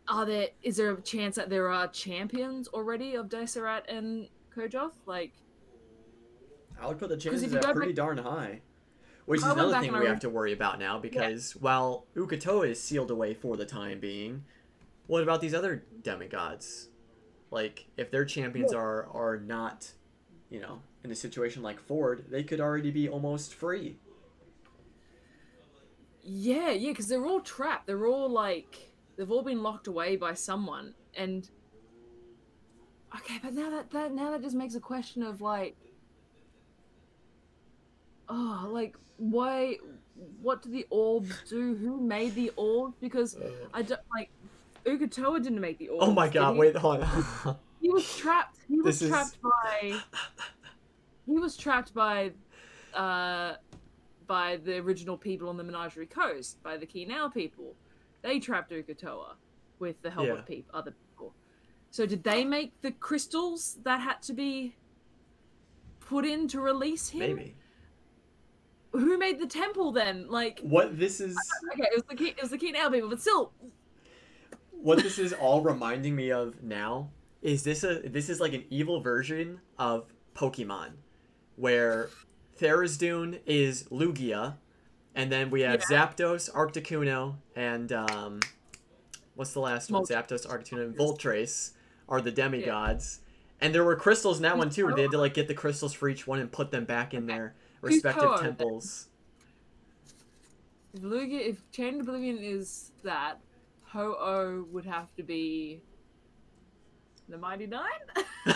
are 0.08 0.26
there? 0.26 0.48
Is 0.64 0.78
there 0.78 0.92
a 0.92 1.02
chance 1.02 1.36
that 1.36 1.50
there 1.50 1.70
are 1.70 1.88
champions 1.88 2.68
already 2.68 3.16
of 3.16 3.30
Desirat 3.30 3.84
and 3.88 4.28
Quajath? 4.56 4.92
Like, 5.06 5.34
I 6.82 6.88
would 6.88 7.00
put 7.00 7.10
the 7.10 7.18
chances 7.18 7.54
at 7.54 7.64
pretty 7.64 7.92
back- 7.92 7.96
darn 7.96 8.18
high. 8.18 8.62
Which 9.26 9.40
is 9.40 9.46
another 9.48 9.80
thing 9.80 9.94
we 9.98 10.06
have 10.06 10.20
to 10.22 10.30
worry 10.30 10.54
about 10.54 10.80
now 10.80 11.00
because 11.00 11.56
while 11.56 12.06
Ukotoa 12.16 12.70
is 12.70 12.82
sealed 12.82 13.10
away 13.12 13.34
for 13.34 13.58
the 13.58 13.66
time 13.66 14.00
being, 14.00 14.44
what 15.08 15.24
about 15.24 15.42
these 15.42 15.54
other 15.54 15.84
demigods? 16.04 16.90
Like 17.52 17.88
if 17.98 18.12
their 18.12 18.26
champions 18.26 18.74
are 18.74 19.08
are 19.14 19.40
not, 19.40 19.92
you 20.50 20.60
know, 20.60 20.82
in 21.04 21.12
a 21.12 21.16
situation 21.16 21.64
like 21.64 21.80
Fjord, 21.80 22.26
they 22.30 22.44
could 22.44 22.60
already 22.60 22.92
be 22.92 23.08
almost 23.10 23.54
free. 23.54 23.98
yeah, 26.24 26.72
yeah, 26.72 26.92
because 26.92 27.08
they're 27.08 27.26
all 27.26 27.42
trapped. 27.42 27.88
They're 27.88 28.08
all 28.08 28.30
like 28.30 28.94
they've 29.18 29.32
all 29.32 29.44
been 29.44 29.64
locked 29.64 29.88
away 29.88 30.16
by 30.16 30.34
someone. 30.34 30.96
And 31.16 31.50
okay, 33.16 33.40
but 33.44 33.54
now 33.54 33.70
that 33.70 33.92
that 33.92 34.14
now 34.14 34.32
that 34.32 34.42
just 34.42 34.56
makes 34.56 34.76
a 34.76 34.80
question 34.80 35.24
of 35.24 35.42
like, 35.42 35.76
oh, 38.30 38.70
like 38.72 38.96
why? 39.18 39.78
What 40.42 40.62
do 40.62 40.70
the 40.70 40.86
orbs 40.90 41.34
do? 41.50 41.76
Who 41.76 42.00
made 42.00 42.36
the 42.36 42.52
orbs? 42.56 42.96
Because 43.02 43.38
I 43.74 43.82
don't 43.82 44.00
like. 44.16 44.30
Ukotoa 44.86 45.42
didn't 45.42 45.60
make 45.60 45.78
the 45.80 45.90
orbs. 45.90 46.06
Oh 46.08 46.14
my 46.14 46.30
god, 46.30 46.54
he? 46.54 46.60
wait, 46.60 46.76
hold 46.78 47.02
on. 47.02 47.58
He 47.82 47.90
was 47.92 48.18
trapped. 48.18 48.58
He 48.68 48.78
was 48.82 49.00
This 49.00 49.02
is- 49.04 49.10
trapped 49.10 49.38
by. 49.42 50.00
He 51.28 51.38
was 51.38 51.56
trapped 51.56 51.94
by, 51.94 52.32
uh, 52.96 53.56
by 54.26 54.58
the 54.58 54.78
original 54.80 55.18
people 55.18 55.50
on 55.50 55.58
the 55.58 55.64
Menagerie 55.64 56.08
Coast, 56.08 56.62
by 56.64 56.78
the 56.78 56.86
Ki'Nau 56.88 57.32
people. 57.32 57.76
They 58.24 58.40
trapped 58.40 58.72
Ukotoa 58.72 59.36
with 59.78 60.02
the 60.02 60.10
help 60.10 60.26
Yeah. 60.28 60.34
of 60.34 60.46
peop- 60.48 60.70
other 60.74 60.92
people. 60.92 61.34
So 61.92 62.06
did 62.08 62.24
they 62.24 62.44
make 62.44 62.80
the 62.82 62.92
crystals 62.92 63.78
that 63.84 64.00
had 64.02 64.22
to 64.24 64.34
be 64.34 64.76
put 66.00 66.26
in 66.26 66.48
to 66.50 66.60
release 66.60 67.10
him? 67.10 67.20
Maybe. 67.36 67.56
Who 69.00 69.18
made 69.18 69.40
the 69.40 69.48
temple 69.48 69.92
then? 69.92 70.28
Like, 70.30 70.60
What 70.62 70.98
this 70.98 71.20
is 71.20 71.38
okay, 71.74 71.84
it 71.84 71.94
was 71.94 72.04
the 72.10 72.16
Ki- 72.16 72.36
it 72.38 72.42
was 72.42 72.52
the 72.52 72.58
Ki'Nau 72.58 72.92
people, 72.92 73.10
but 73.10 73.22
still, 73.22 73.52
what 74.72 75.02
this 75.02 75.18
is 75.20 75.34
all 75.34 75.62
reminding 75.62 76.16
me 76.16 76.32
of 76.32 76.62
now 76.64 77.10
is 77.42 77.64
this 77.64 77.84
a 77.84 78.00
this 78.00 78.30
is 78.30 78.40
like 78.40 78.54
an 78.54 78.64
evil 78.70 79.02
version 79.02 79.60
of 79.78 80.06
Pokemon, 80.36 80.92
where 81.56 82.10
Tharizdun 82.60 83.40
is 83.46 83.84
Lugia, 83.86 84.56
and 85.14 85.32
then 85.32 85.50
we 85.50 85.62
have 85.62 85.82
Zapdos, 85.82 86.52
Articuno, 86.52 87.36
and 87.56 87.92
um, 87.92 88.40
what's 89.36 89.54
the 89.54 89.60
last 89.60 89.92
one? 89.92 90.04
Zapdos, 90.04 90.48
Articuno, 90.48 90.84
and 90.84 90.98
Moltres 90.98 91.72
are 92.08 92.22
the 92.22 92.32
demigods. 92.32 93.20
And 93.62 93.74
there 93.74 93.84
were 93.84 93.96
crystals 93.96 94.38
in 94.38 94.44
that 94.44 94.58
one 94.58 94.70
too, 94.70 94.86
where 94.86 94.96
they 94.96 95.04
had 95.04 95.12
to 95.12 95.18
like 95.18 95.34
get 95.34 95.48
the 95.48 95.54
crystals 95.54 95.94
for 95.94 96.10
each 96.10 96.28
one 96.28 96.40
and 96.40 96.52
put 96.52 96.72
them 96.72 96.86
back 96.86 97.14
in 97.14 97.26
Who's 97.26 97.56
respective 97.86 98.40
temples. 98.40 99.08
if 100.94 101.02
Lugia, 101.02 101.50
if 101.50 101.72
Chain 101.72 101.96
of 101.96 102.02
Oblivion 102.02 102.38
is 102.38 102.92
that, 103.04 103.40
Ho-Oh 103.88 104.66
would 104.72 104.86
have 104.86 105.14
to 105.16 105.24
be 105.24 105.82
the 107.30 107.38
Mighty 107.38 107.68
Nein. 107.68 107.84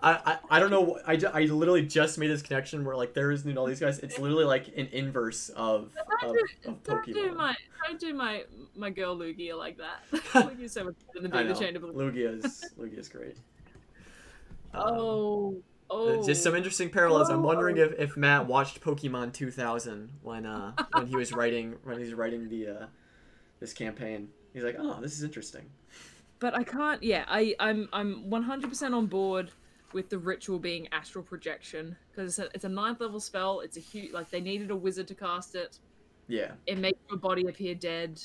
I, 0.00 0.18
I, 0.24 0.38
I 0.50 0.58
don't 0.58 0.70
know. 0.70 0.98
I, 1.06 1.18
I 1.32 1.42
literally 1.42 1.86
just 1.86 2.18
made 2.18 2.28
this 2.28 2.42
connection 2.42 2.84
where 2.84 2.96
like 2.96 3.14
there 3.14 3.30
isn't 3.30 3.56
all 3.56 3.66
these 3.66 3.80
guys. 3.80 3.98
It's 4.00 4.18
literally 4.18 4.44
like 4.44 4.68
an 4.76 4.88
inverse 4.92 5.48
of 5.50 5.94
of, 6.22 6.32
do, 6.34 6.46
of 6.66 6.82
don't 6.82 7.06
do 7.06 7.32
my 7.32 7.54
don't 7.86 8.00
do 8.00 8.14
my 8.14 8.44
my 8.76 8.90
girl 8.90 9.16
Lugia 9.16 9.56
like 9.56 9.78
that. 9.78 10.00
Lugia's 10.10 10.72
so 10.72 10.84
much 10.84 10.94
better 11.06 11.22
than 11.22 11.30
being 11.30 11.48
the 11.48 11.54
Chain 11.54 11.76
of 11.76 11.84
Oblivion. 11.84 12.40
Lugia's 12.40 12.64
Lugia's 12.78 13.08
great. 13.08 13.36
Um, 14.74 14.82
Oh, 14.84 15.62
oh. 15.90 16.24
Just 16.26 16.42
some 16.42 16.54
interesting 16.54 16.90
parallels. 16.90 17.30
I'm 17.30 17.40
Oh. 17.40 17.46
wondering 17.48 17.76
if, 17.78 17.92
if 17.98 18.16
Matt 18.16 18.46
watched 18.46 18.80
Pokemon 18.80 19.32
2000 19.32 20.10
when 20.22 20.46
uh 20.46 20.72
when 20.92 21.06
he 21.06 21.16
was 21.16 21.32
writing 21.32 21.76
when 21.84 21.96
he 21.98 22.04
was 22.04 22.14
writing 22.14 22.48
the 22.48 22.68
uh 22.68 22.86
this 23.60 23.72
campaign. 23.72 24.28
He's 24.54 24.62
like, 24.62 24.76
oh, 24.78 25.00
this 25.00 25.12
is 25.12 25.22
interesting. 25.22 25.66
but 26.38 26.54
I 26.54 26.62
can't. 26.64 27.02
Yeah, 27.02 27.24
I 27.28 27.54
I'm 27.60 27.88
I'm 27.92 28.24
100% 28.30 28.94
on 28.94 29.06
board 29.06 29.50
with 29.92 30.08
the 30.10 30.18
ritual 30.18 30.58
being 30.58 30.86
astral 30.92 31.24
projection 31.24 31.96
because 32.10 32.38
it's 32.38 32.48
a, 32.48 32.54
it's 32.54 32.64
a 32.64 32.68
ninth 32.68 33.00
level 33.00 33.20
spell. 33.20 33.60
It's 33.60 33.76
a 33.76 33.80
huge 33.80 34.12
like 34.12 34.30
they 34.30 34.40
needed 34.40 34.70
a 34.70 34.76
wizard 34.76 35.08
to 35.08 35.14
cast 35.14 35.54
it. 35.54 35.78
Yeah. 36.28 36.52
It 36.66 36.78
makes 36.78 36.98
your 37.08 37.18
body 37.18 37.46
appear 37.48 37.74
dead. 37.74 38.20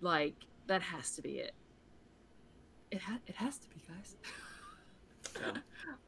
Like 0.00 0.34
that 0.66 0.82
has 0.82 1.10
to 1.16 1.22
be 1.22 1.38
it. 1.38 1.52
It 2.90 3.00
ha- 3.00 3.20
it 3.26 3.34
has 3.36 3.58
to 3.58 3.68
be, 3.68 3.76
guys. 3.88 4.16
Yeah. 5.40 5.60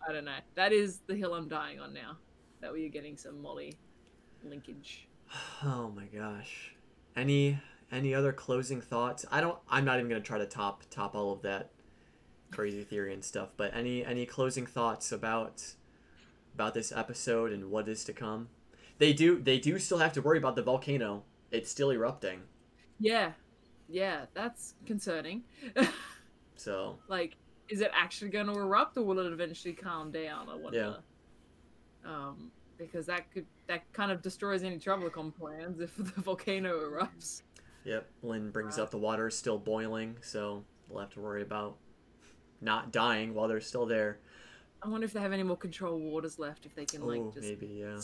I 0.08 0.12
don't 0.12 0.24
know. 0.24 0.36
That 0.54 0.72
is 0.72 1.00
the 1.06 1.14
hill 1.14 1.34
I'm 1.34 1.48
dying 1.48 1.80
on 1.80 1.92
now. 1.92 2.16
That 2.60 2.72
we 2.72 2.84
are 2.86 2.90
getting 2.90 3.16
some 3.16 3.40
Molly 3.40 3.74
linkage. 4.44 5.08
Oh 5.64 5.92
my 5.94 6.06
gosh. 6.06 6.74
Any 7.16 7.58
any 7.92 8.14
other 8.14 8.32
closing 8.32 8.80
thoughts? 8.80 9.24
I 9.30 9.40
don't 9.40 9.58
I'm 9.68 9.84
not 9.84 9.98
even 9.98 10.08
gonna 10.08 10.20
try 10.20 10.38
to 10.38 10.46
top 10.46 10.84
top 10.90 11.14
all 11.14 11.32
of 11.32 11.42
that 11.42 11.70
crazy 12.50 12.84
theory 12.84 13.12
and 13.12 13.24
stuff, 13.24 13.50
but 13.56 13.74
any 13.74 14.04
any 14.04 14.26
closing 14.26 14.66
thoughts 14.66 15.12
about 15.12 15.74
about 16.54 16.74
this 16.74 16.90
episode 16.92 17.52
and 17.52 17.70
what 17.70 17.88
is 17.88 18.04
to 18.04 18.12
come? 18.12 18.48
They 18.98 19.12
do 19.12 19.38
they 19.40 19.58
do 19.58 19.78
still 19.78 19.98
have 19.98 20.12
to 20.14 20.22
worry 20.22 20.38
about 20.38 20.56
the 20.56 20.62
volcano. 20.62 21.24
It's 21.50 21.70
still 21.70 21.92
erupting. 21.92 22.40
Yeah, 22.98 23.32
yeah, 23.88 24.26
that's 24.34 24.74
concerning. 24.86 25.44
So 26.58 26.98
like, 27.08 27.36
is 27.68 27.80
it 27.80 27.90
actually 27.94 28.30
going 28.30 28.46
to 28.46 28.52
erupt, 28.52 28.96
or 28.96 29.02
will 29.02 29.18
it 29.18 29.32
eventually 29.32 29.74
calm 29.74 30.10
down? 30.10 30.48
I 30.48 30.54
wonder. 30.56 30.96
Um, 32.04 32.50
because 32.78 33.06
that 33.06 33.30
could 33.32 33.46
that 33.66 33.92
kind 33.92 34.10
of 34.10 34.22
destroys 34.22 34.62
any 34.62 34.78
TravelerCon 34.78 35.34
plans 35.36 35.80
if 35.80 35.96
the 36.14 36.20
volcano 36.22 36.78
erupts. 36.78 37.42
Yep, 37.84 38.08
Lynn 38.22 38.50
brings 38.50 38.78
up 38.78 38.90
the 38.90 38.98
water 38.98 39.28
is 39.28 39.36
still 39.36 39.58
boiling, 39.58 40.16
so 40.20 40.64
we'll 40.88 41.00
have 41.00 41.10
to 41.10 41.20
worry 41.20 41.42
about 41.42 41.76
not 42.60 42.92
dying 42.92 43.34
while 43.34 43.48
they're 43.48 43.60
still 43.60 43.86
there. 43.86 44.18
I 44.82 44.88
wonder 44.88 45.04
if 45.04 45.12
they 45.12 45.20
have 45.20 45.32
any 45.32 45.42
more 45.42 45.56
control 45.56 45.98
waters 45.98 46.38
left. 46.38 46.66
If 46.66 46.74
they 46.74 46.84
can 46.84 47.06
like 47.06 47.20
Oh, 47.20 47.30
just 47.34 47.46
maybe 47.46 47.66
yeah. 47.66 48.00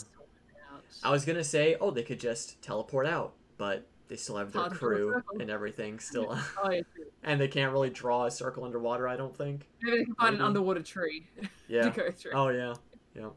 I 1.03 1.09
was 1.11 1.23
gonna 1.25 1.43
say, 1.43 1.77
oh, 1.79 1.91
they 1.91 2.03
could 2.03 2.19
just 2.19 2.61
teleport 2.61 3.07
out, 3.07 3.33
but 3.57 3.87
they 4.07 4.15
still 4.15 4.37
have 4.37 4.51
their 4.51 4.61
Hard 4.63 4.73
to 4.73 4.79
draw 4.79 4.87
a 4.89 4.91
crew 5.21 5.23
and 5.39 5.49
everything 5.49 5.99
still, 5.99 6.37
Oh 6.63 6.69
yeah, 6.71 6.81
and 7.23 7.39
they 7.41 7.47
can't 7.47 7.71
really 7.71 7.89
draw 7.89 8.25
a 8.25 8.31
circle 8.31 8.63
underwater. 8.63 9.07
I 9.07 9.15
don't 9.17 9.35
think. 9.35 9.67
maybe 9.81 9.97
they 9.99 10.05
can 10.05 10.15
find 10.15 10.33
Maybe. 10.33 10.41
an 10.41 10.47
underwater 10.47 10.81
tree 10.83 11.25
Yeah. 11.67 11.89
to 11.89 11.89
go 11.89 12.11
through. 12.11 12.31
Oh 12.33 12.49
yeah. 12.49 12.73
Yeah. 13.15 13.29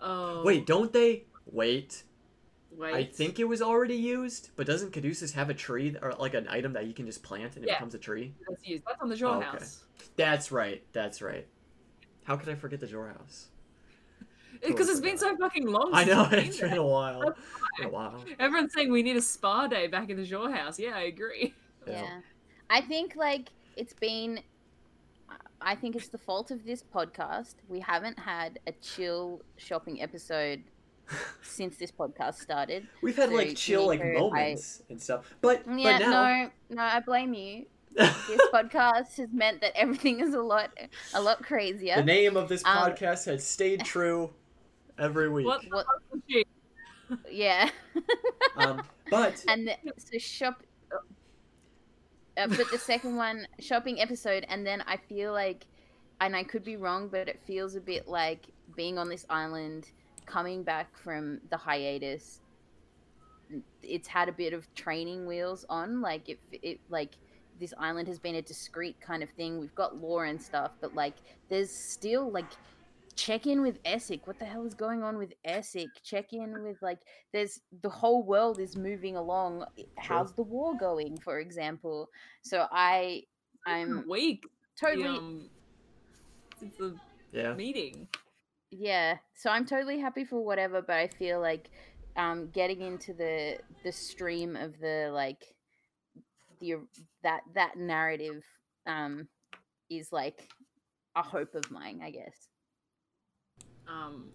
Oh, 0.00 0.42
Wait, 0.44 0.66
don't 0.66 0.92
they? 0.92 1.24
Wait. 1.46 2.02
wait. 2.70 2.94
I 2.94 3.04
think 3.04 3.38
it 3.38 3.44
was 3.44 3.62
already 3.62 3.94
used, 3.96 4.50
but 4.56 4.66
doesn't 4.66 4.92
Caduceus 4.92 5.32
have 5.32 5.48
a 5.50 5.54
tree 5.54 5.96
or 6.02 6.12
like 6.18 6.34
an 6.34 6.46
item 6.48 6.72
that 6.74 6.86
you 6.86 6.92
can 6.92 7.06
just 7.06 7.22
plant 7.22 7.56
and 7.56 7.64
it 7.64 7.68
Yeah. 7.68 7.74
becomes 7.76 7.94
a 7.94 7.98
tree? 7.98 8.34
that's 8.48 8.66
used. 8.66 8.84
That's 8.86 9.00
on 9.00 9.08
the 9.08 9.16
shore 9.16 9.34
Oh, 9.34 9.38
okay. 9.38 9.46
house. 9.46 9.84
That's 10.16 10.50
right. 10.52 10.82
That's 10.92 11.22
right. 11.22 11.46
How 12.24 12.36
could 12.36 12.48
I 12.48 12.54
forget 12.56 12.80
the 12.80 12.86
Xhorhaus? 12.86 13.46
Because 14.66 14.88
it's 14.88 15.00
been 15.00 15.18
so 15.18 15.36
fucking 15.36 15.66
long. 15.66 15.90
I 15.92 16.04
since 16.04 16.16
know 16.16 16.22
I've 16.24 16.30
been 16.30 16.38
it's 16.46 16.58
there. 16.60 16.68
been 16.70 16.78
a 16.78 16.86
while. 16.86 17.20
That's 17.20 17.40
Been 17.78 17.86
a 17.88 17.90
while. 17.90 18.24
Everyone's 18.38 18.72
saying 18.72 18.90
we 18.90 19.02
need 19.02 19.16
a 19.16 19.22
spa 19.22 19.66
day 19.66 19.86
back 19.86 20.10
in 20.10 20.16
the 20.16 20.22
Xhorhaus. 20.26 20.78
Yeah, 20.78 20.96
I 20.96 21.02
agree. 21.02 21.54
Yeah. 21.86 22.20
I 22.70 22.80
think 22.80 23.14
like 23.16 23.48
it's 23.76 23.92
been 23.92 24.40
I 25.60 25.74
think 25.74 25.96
it's 25.96 26.08
the 26.08 26.18
fault 26.18 26.50
of 26.50 26.64
this 26.64 26.82
podcast. 26.82 27.54
We 27.68 27.80
haven't 27.80 28.18
had 28.18 28.58
a 28.66 28.72
chill 28.72 29.40
shopping 29.56 30.02
episode 30.02 30.62
since 31.42 31.76
this 31.76 31.90
podcast 31.90 32.34
started. 32.34 32.86
We've 33.02 33.16
had 33.16 33.30
So, 33.30 33.34
like 33.36 33.56
chill 33.56 33.86
like 33.86 34.04
Nico, 34.04 34.30
I- 34.30 34.30
moments 34.50 34.82
and 34.90 35.00
stuff, 35.00 35.34
but 35.40 35.62
Yeah, 35.66 35.98
but 35.98 35.98
now 36.06 36.10
no, 36.10 36.50
no, 36.76 36.82
I 36.82 37.00
blame 37.00 37.34
you. 37.34 37.66
This 37.96 38.40
podcast 38.52 39.16
has 39.16 39.28
meant 39.32 39.60
that 39.62 39.72
everything 39.74 40.20
is 40.20 40.34
a 40.34 40.42
lot 40.42 40.70
a 41.14 41.20
lot 41.20 41.42
crazier. 41.42 41.96
the 41.96 42.02
name 42.04 42.36
of 42.36 42.48
this 42.48 42.62
Um, 42.64 42.76
podcast 42.78 43.24
has 43.26 43.46
stayed 43.46 43.84
true 43.84 44.34
every 44.98 45.28
week. 45.28 45.46
What 45.46 45.62
What- 45.70 45.86
fuck 45.86 46.02
was 46.10 46.20
she? 46.28 46.44
Yeah. 47.30 47.70
Um, 48.56 48.82
but 49.10 49.44
and 49.48 49.68
the, 49.68 49.76
so 49.98 50.16
shop 50.18 50.62
uh, 50.92 52.46
but 52.48 52.70
the 52.70 52.78
second 52.78 53.16
one 53.26 53.46
shopping 53.60 54.00
episode 54.00 54.46
and 54.48 54.66
then 54.66 54.82
i 54.86 54.96
feel 54.96 55.32
like 55.32 55.66
and 56.20 56.34
i 56.34 56.42
could 56.42 56.64
be 56.64 56.76
wrong 56.76 57.08
but 57.08 57.28
it 57.28 57.38
feels 57.46 57.74
a 57.76 57.80
bit 57.80 58.08
like 58.08 58.46
being 58.74 58.98
on 58.98 59.08
this 59.10 59.26
island 59.28 59.90
coming 60.24 60.62
back 60.62 60.96
from 60.96 61.38
the 61.50 61.56
hiatus 61.56 62.40
it's 63.82 64.08
had 64.08 64.28
a 64.28 64.32
bit 64.32 64.52
of 64.52 64.72
training 64.74 65.26
wheels 65.26 65.66
on 65.68 66.00
like 66.00 66.28
it, 66.28 66.38
it 66.62 66.80
like 66.88 67.10
this 67.60 67.72
island 67.78 68.08
has 68.08 68.18
been 68.18 68.36
a 68.36 68.42
discreet 68.42 68.98
kind 69.00 69.22
of 69.22 69.28
thing 69.30 69.60
we've 69.60 69.74
got 69.74 70.00
lore 70.00 70.24
and 70.24 70.40
stuff 70.40 70.72
but 70.80 70.94
like 70.94 71.14
there's 71.50 71.70
still 71.70 72.30
like 72.30 72.50
check 73.16 73.46
in 73.46 73.62
with 73.62 73.82
Essek. 73.84 74.26
What 74.26 74.38
the 74.38 74.44
hell 74.44 74.66
is 74.66 74.74
going 74.74 75.02
on 75.02 75.18
with 75.18 75.32
Essek? 75.46 75.88
Check 76.04 76.32
in 76.32 76.62
with 76.62 76.80
like 76.82 77.00
there's 77.32 77.60
the 77.82 77.88
whole 77.88 78.22
world 78.22 78.60
is 78.60 78.76
moving 78.76 79.16
along. 79.16 79.64
How's 79.98 80.32
the 80.34 80.42
war 80.42 80.76
going, 80.76 81.18
for 81.18 81.40
example? 81.40 82.10
So 82.42 82.66
I 82.70 83.22
I'm 83.66 84.06
week. 84.08 84.42
The, 84.42 84.86
totally 84.86 85.18
um, 85.18 85.50
since 86.60 86.76
the 86.78 86.96
yeah, 87.32 87.54
meeting. 87.54 88.08
yeah. 88.70 89.18
So 89.34 89.50
I'm 89.50 89.64
totally 89.66 89.98
happy 89.98 90.24
for 90.24 90.44
whatever, 90.44 90.82
but 90.82 90.96
I 90.96 91.08
feel 91.08 91.40
like 91.40 91.70
um 92.16 92.48
getting 92.50 92.80
into 92.82 93.12
the 93.12 93.58
the 93.82 93.92
stream 93.92 94.56
of 94.56 94.78
the 94.80 95.10
like 95.12 95.44
the 96.60 96.76
that 97.22 97.42
that 97.54 97.76
narrative 97.76 98.42
um 98.86 99.28
is 99.90 100.12
like 100.12 100.48
a 101.16 101.22
hope 101.22 101.54
of 101.54 101.70
mine, 101.70 102.00
I 102.02 102.10
guess. 102.10 102.48
Um, 103.88 104.30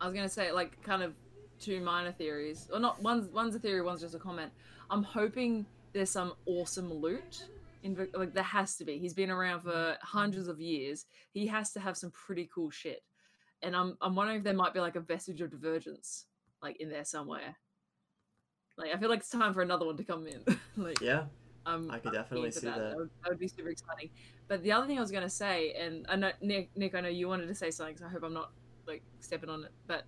I 0.00 0.06
was 0.06 0.14
gonna 0.14 0.28
say 0.28 0.52
like 0.52 0.82
kind 0.82 1.02
of 1.02 1.14
two 1.58 1.80
minor 1.80 2.12
theories, 2.12 2.68
or 2.72 2.78
not. 2.80 3.02
One's 3.02 3.28
one's 3.30 3.54
a 3.54 3.58
theory, 3.58 3.82
one's 3.82 4.00
just 4.00 4.14
a 4.14 4.18
comment. 4.18 4.52
I'm 4.90 5.02
hoping 5.02 5.66
there's 5.92 6.10
some 6.10 6.34
awesome 6.46 6.92
loot. 6.92 7.44
In, 7.84 8.08
like 8.14 8.34
there 8.34 8.42
has 8.42 8.76
to 8.76 8.84
be. 8.84 8.98
He's 8.98 9.14
been 9.14 9.30
around 9.30 9.60
for 9.60 9.96
hundreds 10.02 10.48
of 10.48 10.60
years. 10.60 11.06
He 11.30 11.46
has 11.46 11.72
to 11.72 11.80
have 11.80 11.96
some 11.96 12.10
pretty 12.10 12.48
cool 12.52 12.70
shit. 12.70 13.02
And 13.62 13.74
I'm 13.76 13.96
I'm 14.00 14.14
wondering 14.14 14.38
if 14.38 14.44
there 14.44 14.54
might 14.54 14.74
be 14.74 14.80
like 14.80 14.96
a 14.96 15.00
vestige 15.00 15.40
of 15.40 15.50
divergence, 15.50 16.26
like 16.62 16.80
in 16.80 16.88
there 16.88 17.04
somewhere. 17.04 17.56
Like 18.76 18.94
I 18.94 18.98
feel 18.98 19.08
like 19.08 19.20
it's 19.20 19.30
time 19.30 19.54
for 19.54 19.62
another 19.62 19.86
one 19.86 19.96
to 19.96 20.04
come 20.04 20.26
in. 20.26 20.42
like 20.76 21.00
yeah, 21.00 21.24
um, 21.66 21.90
I 21.90 21.98
could 21.98 22.12
definitely 22.12 22.50
see 22.50 22.66
that. 22.66 22.78
that. 22.78 22.96
would, 22.96 23.10
that 23.22 23.30
would 23.30 23.38
be 23.38 23.48
super 23.48 23.68
exciting. 23.68 24.10
But 24.46 24.62
the 24.62 24.72
other 24.72 24.86
thing 24.86 24.96
I 24.96 25.00
was 25.00 25.10
going 25.10 25.24
to 25.24 25.30
say, 25.30 25.72
and 25.72 26.06
I 26.08 26.16
know 26.16 26.30
Nick, 26.40 26.70
Nick, 26.76 26.94
I 26.94 27.00
know 27.00 27.08
you 27.08 27.28
wanted 27.28 27.48
to 27.48 27.54
say 27.54 27.70
something, 27.70 27.96
so 27.96 28.06
I 28.06 28.08
hope 28.08 28.22
I'm 28.22 28.32
not 28.32 28.52
like 28.88 29.02
stepping 29.20 29.50
on 29.50 29.64
it. 29.64 29.70
But 29.86 30.04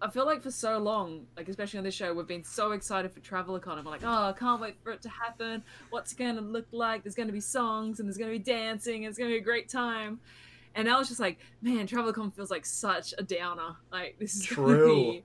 I 0.00 0.08
feel 0.08 0.26
like 0.26 0.42
for 0.42 0.50
so 0.50 0.78
long, 0.78 1.26
like 1.36 1.48
especially 1.48 1.78
on 1.78 1.84
this 1.84 1.94
show, 1.94 2.12
we've 2.14 2.26
been 2.26 2.44
so 2.44 2.72
excited 2.72 3.12
for 3.12 3.20
TravelerCon. 3.20 3.76
and 3.76 3.84
we're 3.84 3.92
like, 3.92 4.04
oh, 4.04 4.28
I 4.28 4.32
can't 4.32 4.60
wait 4.60 4.76
for 4.82 4.92
it 4.92 5.02
to 5.02 5.08
happen. 5.08 5.62
What's 5.90 6.12
it 6.12 6.18
going 6.18 6.36
to 6.36 6.42
look 6.42 6.66
like? 6.72 7.02
There's 7.02 7.14
going 7.14 7.28
to 7.28 7.32
be 7.32 7.40
songs 7.40 8.00
and 8.00 8.08
there's 8.08 8.18
going 8.18 8.32
to 8.32 8.38
be 8.38 8.44
dancing 8.44 9.04
and 9.04 9.06
it's 9.06 9.18
going 9.18 9.30
to 9.30 9.34
be 9.34 9.40
a 9.40 9.44
great 9.44 9.68
time. 9.68 10.20
And 10.74 10.86
now 10.86 11.00
it's 11.00 11.08
just 11.08 11.20
like, 11.20 11.38
man, 11.62 11.86
TravelerCon 11.86 12.34
feels 12.34 12.50
like 12.50 12.66
such 12.66 13.14
a 13.18 13.22
downer. 13.22 13.76
Like 13.92 14.16
this 14.18 14.34
is 14.34 14.46
going 14.46 14.68
to 14.68 14.74
True. 14.76 14.94
be 15.12 15.24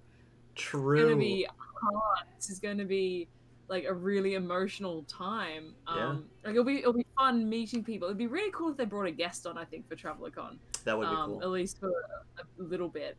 true. 0.55 1.03
gonna 1.03 1.15
be 1.15 1.47
hard. 1.81 2.27
This 2.35 2.49
is 2.49 2.59
gonna 2.59 2.85
be 2.85 3.27
like 3.67 3.85
a 3.85 3.93
really 3.93 4.35
emotional 4.35 5.03
time. 5.03 5.73
Yeah. 5.88 6.09
Um, 6.09 6.26
like 6.43 6.51
it'll 6.51 6.63
be 6.63 6.80
it'll 6.80 6.93
be 6.93 7.05
fun 7.17 7.49
meeting 7.49 7.84
people. 7.84 8.07
It'd 8.07 8.17
be 8.17 8.27
really 8.27 8.51
cool 8.51 8.71
if 8.71 8.77
they 8.77 8.85
brought 8.85 9.07
a 9.07 9.11
guest 9.11 9.47
on. 9.47 9.57
I 9.57 9.65
think 9.65 9.88
for 9.88 9.95
TravelerCon, 9.95 10.57
that 10.85 10.97
would 10.97 11.10
be 11.10 11.15
um, 11.15 11.30
cool. 11.31 11.41
at 11.43 11.49
least 11.49 11.80
for 11.80 11.89
a, 11.89 12.41
a 12.41 12.64
little 12.64 12.89
bit. 12.89 13.18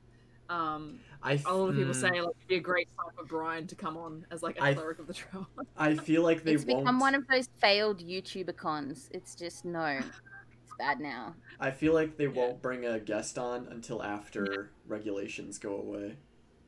Um, 0.49 0.99
I 1.23 1.35
a 1.47 1.55
lot 1.55 1.69
of 1.69 1.77
people 1.77 1.93
mm, 1.93 1.95
say 1.95 2.09
like 2.09 2.17
it'd 2.37 2.49
be 2.49 2.57
a 2.57 2.61
great 2.61 2.89
time 2.97 3.13
for 3.17 3.25
Brian 3.25 3.67
to 3.69 3.77
come 3.77 3.97
on 3.97 4.27
as 4.33 4.43
like 4.43 4.59
a 4.59 4.63
I- 4.65 4.75
cleric 4.75 4.99
of 4.99 5.07
the 5.07 5.15
trial. 5.15 5.47
I 5.77 5.95
feel 5.95 6.23
like 6.23 6.43
they 6.43 6.55
it's 6.55 6.65
won't. 6.65 6.81
become 6.85 6.99
one 6.99 7.15
of 7.15 7.27
those 7.29 7.49
failed 7.61 8.01
YouTuber 8.01 8.57
cons. 8.57 9.09
It's 9.13 9.35
just 9.37 9.65
no. 9.65 9.85
It's 10.01 10.73
bad 10.79 10.99
now. 10.99 11.35
I 11.61 11.71
feel 11.71 11.95
like 11.95 12.17
they 12.17 12.27
won't 12.27 12.61
bring 12.63 12.85
a 12.85 12.99
guest 12.99 13.39
on 13.39 13.69
until 13.71 14.03
after 14.03 14.71
regulations 14.89 15.59
go 15.59 15.77
away. 15.77 16.17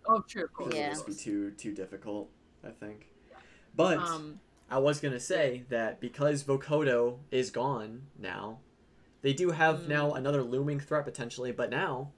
oh, 0.07 0.23
true, 0.29 0.45
of 0.45 0.53
course. 0.53 0.69
Because 0.69 0.79
Yeah. 0.79 0.87
it'll 0.93 1.05
just 1.05 1.07
be 1.07 1.15
too 1.31 1.51
too 1.53 1.73
difficult. 1.75 2.31
I 2.65 2.71
think. 2.71 3.09
But 3.75 3.99
Um, 3.99 4.39
I 4.71 4.79
was 4.79 5.01
gonna 5.01 5.19
say 5.19 5.65
that 5.71 6.01
because 6.01 6.45
Vokodo 6.45 7.19
is 7.33 7.51
gone 7.51 8.03
now, 8.17 8.61
they 9.23 9.33
do 9.33 9.51
have 9.51 9.81
Mm. 9.83 9.89
now 9.89 10.13
another 10.15 10.43
looming 10.43 10.79
threat 10.81 11.05
potentially. 11.05 11.53
But 11.53 11.71
now, 11.71 12.13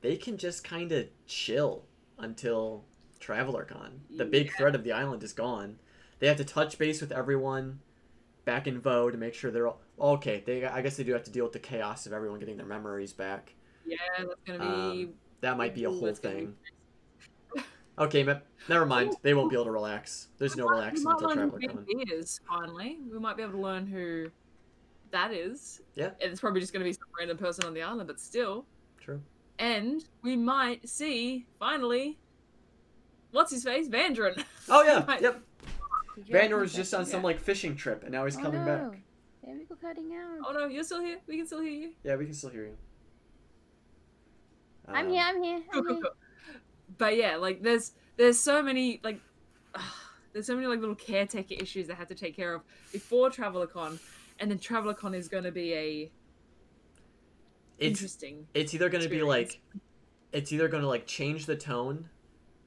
they 0.00 0.16
can 0.16 0.36
just 0.38 0.64
kind 0.64 0.90
of 0.92 1.08
chill 1.26 1.84
until 2.18 2.84
TravelerCon. 3.20 4.00
The 4.16 4.24
big 4.24 4.52
threat 4.56 4.74
of 4.74 4.84
the 4.84 4.92
island 4.92 5.22
is 5.22 5.32
gone. 5.32 5.78
They 6.18 6.26
have 6.28 6.36
to 6.38 6.44
touch 6.44 6.78
base 6.78 7.00
with 7.00 7.10
everyone 7.12 7.80
back 8.44 8.66
in 8.66 8.78
Vo 8.80 9.10
to 9.10 9.16
make 9.18 9.34
sure 9.34 9.50
they're 9.50 9.68
all 9.68 9.80
okay. 9.98 10.42
They 10.44 10.64
I 10.64 10.80
guess 10.82 10.96
they 10.96 11.04
do 11.04 11.12
have 11.12 11.24
to 11.24 11.30
deal 11.30 11.44
with 11.44 11.52
the 11.54 11.58
chaos 11.58 12.06
of 12.06 12.12
everyone 12.12 12.38
getting 12.38 12.56
their 12.56 12.66
memories 12.66 13.12
back. 13.12 13.54
yeah, 13.86 13.96
that's 14.18 14.34
gonna 14.46 14.92
be. 14.92 15.10
That 15.40 15.56
might 15.58 15.74
be 15.74 15.84
a 15.84 15.90
whole 15.90 16.08
be 16.08 16.14
thing. 16.14 16.56
Okay, 17.98 18.24
me- 18.24 18.34
never 18.68 18.86
mind. 18.86 19.14
They 19.22 19.34
won't 19.34 19.50
be 19.50 19.56
able 19.56 19.66
to 19.66 19.70
relax. 19.70 20.28
There's 20.38 20.56
no 20.56 20.66
relaxing 20.66 21.06
until 21.08 21.28
TravelerCon. 21.30 21.86
Ben 21.86 22.08
is 22.18 22.40
finally. 22.48 22.98
We 23.10 23.18
might 23.18 23.36
be 23.36 23.42
able 23.42 23.52
to 23.52 23.58
learn 23.58 23.86
who 23.86 24.30
that 25.14 25.32
is. 25.32 25.80
Yeah. 25.94 26.10
And 26.20 26.30
it's 26.32 26.40
probably 26.40 26.60
just 26.60 26.72
going 26.72 26.82
to 26.82 26.88
be 26.88 26.92
some 26.92 27.08
random 27.18 27.38
person 27.38 27.64
on 27.64 27.72
the 27.72 27.82
island, 27.82 28.06
but 28.06 28.20
still. 28.20 28.66
True. 29.00 29.20
And 29.58 30.04
we 30.22 30.36
might 30.36 30.88
see 30.88 31.46
finally, 31.58 32.18
what's 33.30 33.52
his 33.52 33.64
face, 33.64 33.88
Vandren. 33.88 34.44
Oh 34.68 34.82
yeah. 34.82 35.04
Might- 35.08 35.22
Yep. 35.22 35.40
Did 36.26 36.50
you 36.50 36.56
was 36.56 36.72
just 36.72 36.94
on 36.94 37.04
second? 37.04 37.10
some 37.18 37.22
like 37.22 37.40
fishing 37.40 37.74
trip, 37.74 38.02
and 38.04 38.12
now 38.12 38.24
he's 38.24 38.36
Oh, 38.36 38.42
coming 38.42 38.64
no. 38.64 38.66
back. 38.90 38.98
There 39.44 39.54
we 39.56 39.64
go, 39.64 39.74
cutting 39.80 40.12
out. 40.14 40.46
Oh 40.48 40.52
no, 40.52 40.66
you're 40.66 40.84
still 40.84 41.00
here. 41.00 41.18
We 41.26 41.36
can 41.36 41.46
still 41.46 41.60
hear 41.60 41.72
you. 41.72 41.92
Yeah, 42.04 42.14
we 42.16 42.24
can 42.24 42.34
still 42.34 42.50
hear 42.50 42.64
you. 42.66 42.76
I'm 44.88 45.06
Um, 45.06 45.12
here. 45.12 45.22
I'm 45.24 45.42
here. 45.42 45.60
Cool, 45.72 45.78
I'm 45.80 45.84
cool, 45.86 45.94
here. 45.94 46.02
cool. 46.02 46.12
But 46.98 47.16
yeah, 47.16 47.36
like 47.36 47.62
there's 47.62 47.92
there's 48.16 48.38
so 48.38 48.62
many 48.62 49.00
like 49.02 49.20
there's 50.32 50.46
so 50.46 50.54
many 50.54 50.66
like 50.66 50.80
little 50.80 50.94
caretaker 50.94 51.54
issues 51.58 51.86
they 51.88 51.94
had 51.94 52.08
to 52.08 52.14
take 52.14 52.36
care 52.36 52.54
of 52.54 52.62
before 52.92 53.28
TravelerCon, 53.30 53.98
and 54.40 54.50
then 54.50 54.58
TravelerCon 54.58 55.14
is 55.14 55.28
going 55.28 55.44
to 55.44 55.52
be 55.52 55.72
a 55.74 56.10
It's 57.78 58.00
interesting. 58.00 58.46
it's 58.54 58.74
either 58.74 58.88
gonna 58.88 59.08
be 59.08 59.22
like, 59.22 59.60
it's 60.32 60.52
either 60.52 60.68
gonna 60.68 60.88
like 60.88 61.06
change 61.06 61.46
the 61.46 61.56
tone, 61.56 62.08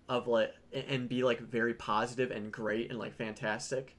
of 0.09 0.27
like 0.27 0.53
and 0.73 1.09
be 1.09 1.23
like 1.23 1.39
very 1.41 1.73
positive 1.73 2.31
and 2.31 2.51
great 2.51 2.89
and 2.89 2.99
like 2.99 3.15
fantastic, 3.15 3.95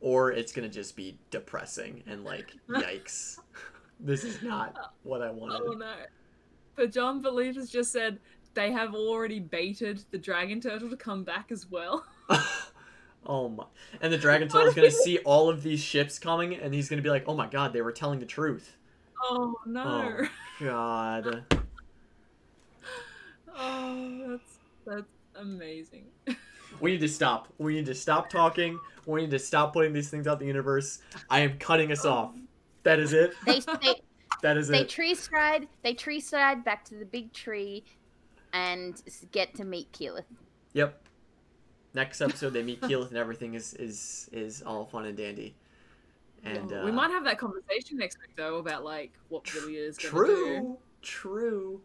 or 0.00 0.32
it's 0.32 0.52
gonna 0.52 0.68
just 0.68 0.96
be 0.96 1.18
depressing 1.30 2.02
and 2.06 2.24
like 2.24 2.52
yikes. 2.68 3.38
this 4.00 4.24
is 4.24 4.42
not 4.42 4.94
what 5.02 5.22
I 5.22 5.30
wanted. 5.30 5.60
Oh 5.64 5.72
no! 5.72 5.94
But 6.76 6.92
John 6.92 7.20
Believe 7.20 7.56
has 7.56 7.70
just 7.70 7.92
said 7.92 8.18
they 8.54 8.72
have 8.72 8.94
already 8.94 9.40
baited 9.40 10.04
the 10.10 10.18
dragon 10.18 10.60
turtle 10.60 10.90
to 10.90 10.96
come 10.96 11.24
back 11.24 11.50
as 11.52 11.70
well. 11.70 12.04
oh 13.26 13.48
my! 13.48 13.64
And 14.00 14.12
the 14.12 14.18
dragon 14.18 14.48
turtle's 14.48 14.74
gonna 14.74 14.90
see 14.90 15.18
all 15.18 15.48
of 15.48 15.62
these 15.62 15.80
ships 15.80 16.18
coming, 16.18 16.54
and 16.54 16.74
he's 16.74 16.88
gonna 16.88 17.02
be 17.02 17.10
like, 17.10 17.24
"Oh 17.26 17.34
my 17.34 17.46
god, 17.46 17.72
they 17.72 17.82
were 17.82 17.92
telling 17.92 18.18
the 18.18 18.26
truth." 18.26 18.76
Oh, 19.22 19.54
oh 19.56 19.60
no! 19.66 20.16
Oh 20.20 20.28
god. 20.60 21.44
Oh, 23.62 24.22
that's 24.26 24.58
that's 24.86 25.12
amazing. 25.36 26.04
We 26.80 26.92
need 26.92 27.00
to 27.00 27.08
stop. 27.08 27.48
We 27.58 27.74
need 27.74 27.86
to 27.86 27.94
stop 27.94 28.30
talking. 28.30 28.78
We 29.06 29.22
need 29.22 29.30
to 29.32 29.38
stop 29.38 29.72
putting 29.72 29.92
these 29.92 30.08
things 30.08 30.26
out 30.26 30.38
the 30.38 30.46
universe. 30.46 31.00
I 31.28 31.40
am 31.40 31.58
cutting 31.58 31.92
us 31.92 32.04
oh. 32.04 32.12
off. 32.12 32.34
That 32.84 32.98
is 32.98 33.12
it. 33.12 33.34
They 33.44 33.60
they 33.82 34.00
That 34.42 34.56
is 34.56 34.68
they 34.68 34.80
it. 34.80 34.88
tree 34.88 35.14
stride. 35.14 35.68
They 35.82 35.94
tree 35.94 36.20
stride 36.20 36.64
back 36.64 36.84
to 36.86 36.94
the 36.94 37.04
big 37.04 37.32
tree, 37.32 37.84
and 38.52 39.00
get 39.32 39.54
to 39.56 39.64
meet 39.64 39.92
Keyleth. 39.92 40.24
Yep 40.72 41.02
next 41.94 42.20
episode 42.20 42.50
they 42.50 42.62
meet 42.62 42.80
Keyleth 42.82 43.08
and 43.08 43.18
everything 43.18 43.54
is 43.54 43.74
is 43.74 44.28
is 44.32 44.62
all 44.62 44.86
fun 44.86 45.06
and 45.06 45.16
dandy. 45.16 45.54
And 46.42 46.70
well, 46.70 46.82
uh, 46.82 46.84
we 46.84 46.92
might 46.92 47.10
have 47.10 47.24
that 47.24 47.38
conversation 47.38 47.98
next 47.98 48.18
week 48.20 48.34
though 48.36 48.56
about 48.56 48.84
like 48.84 49.12
what 49.28 49.44
tr- 49.44 49.68
is 49.70 49.96
true, 49.96 50.60
do. 50.60 50.78
true. 51.02 51.80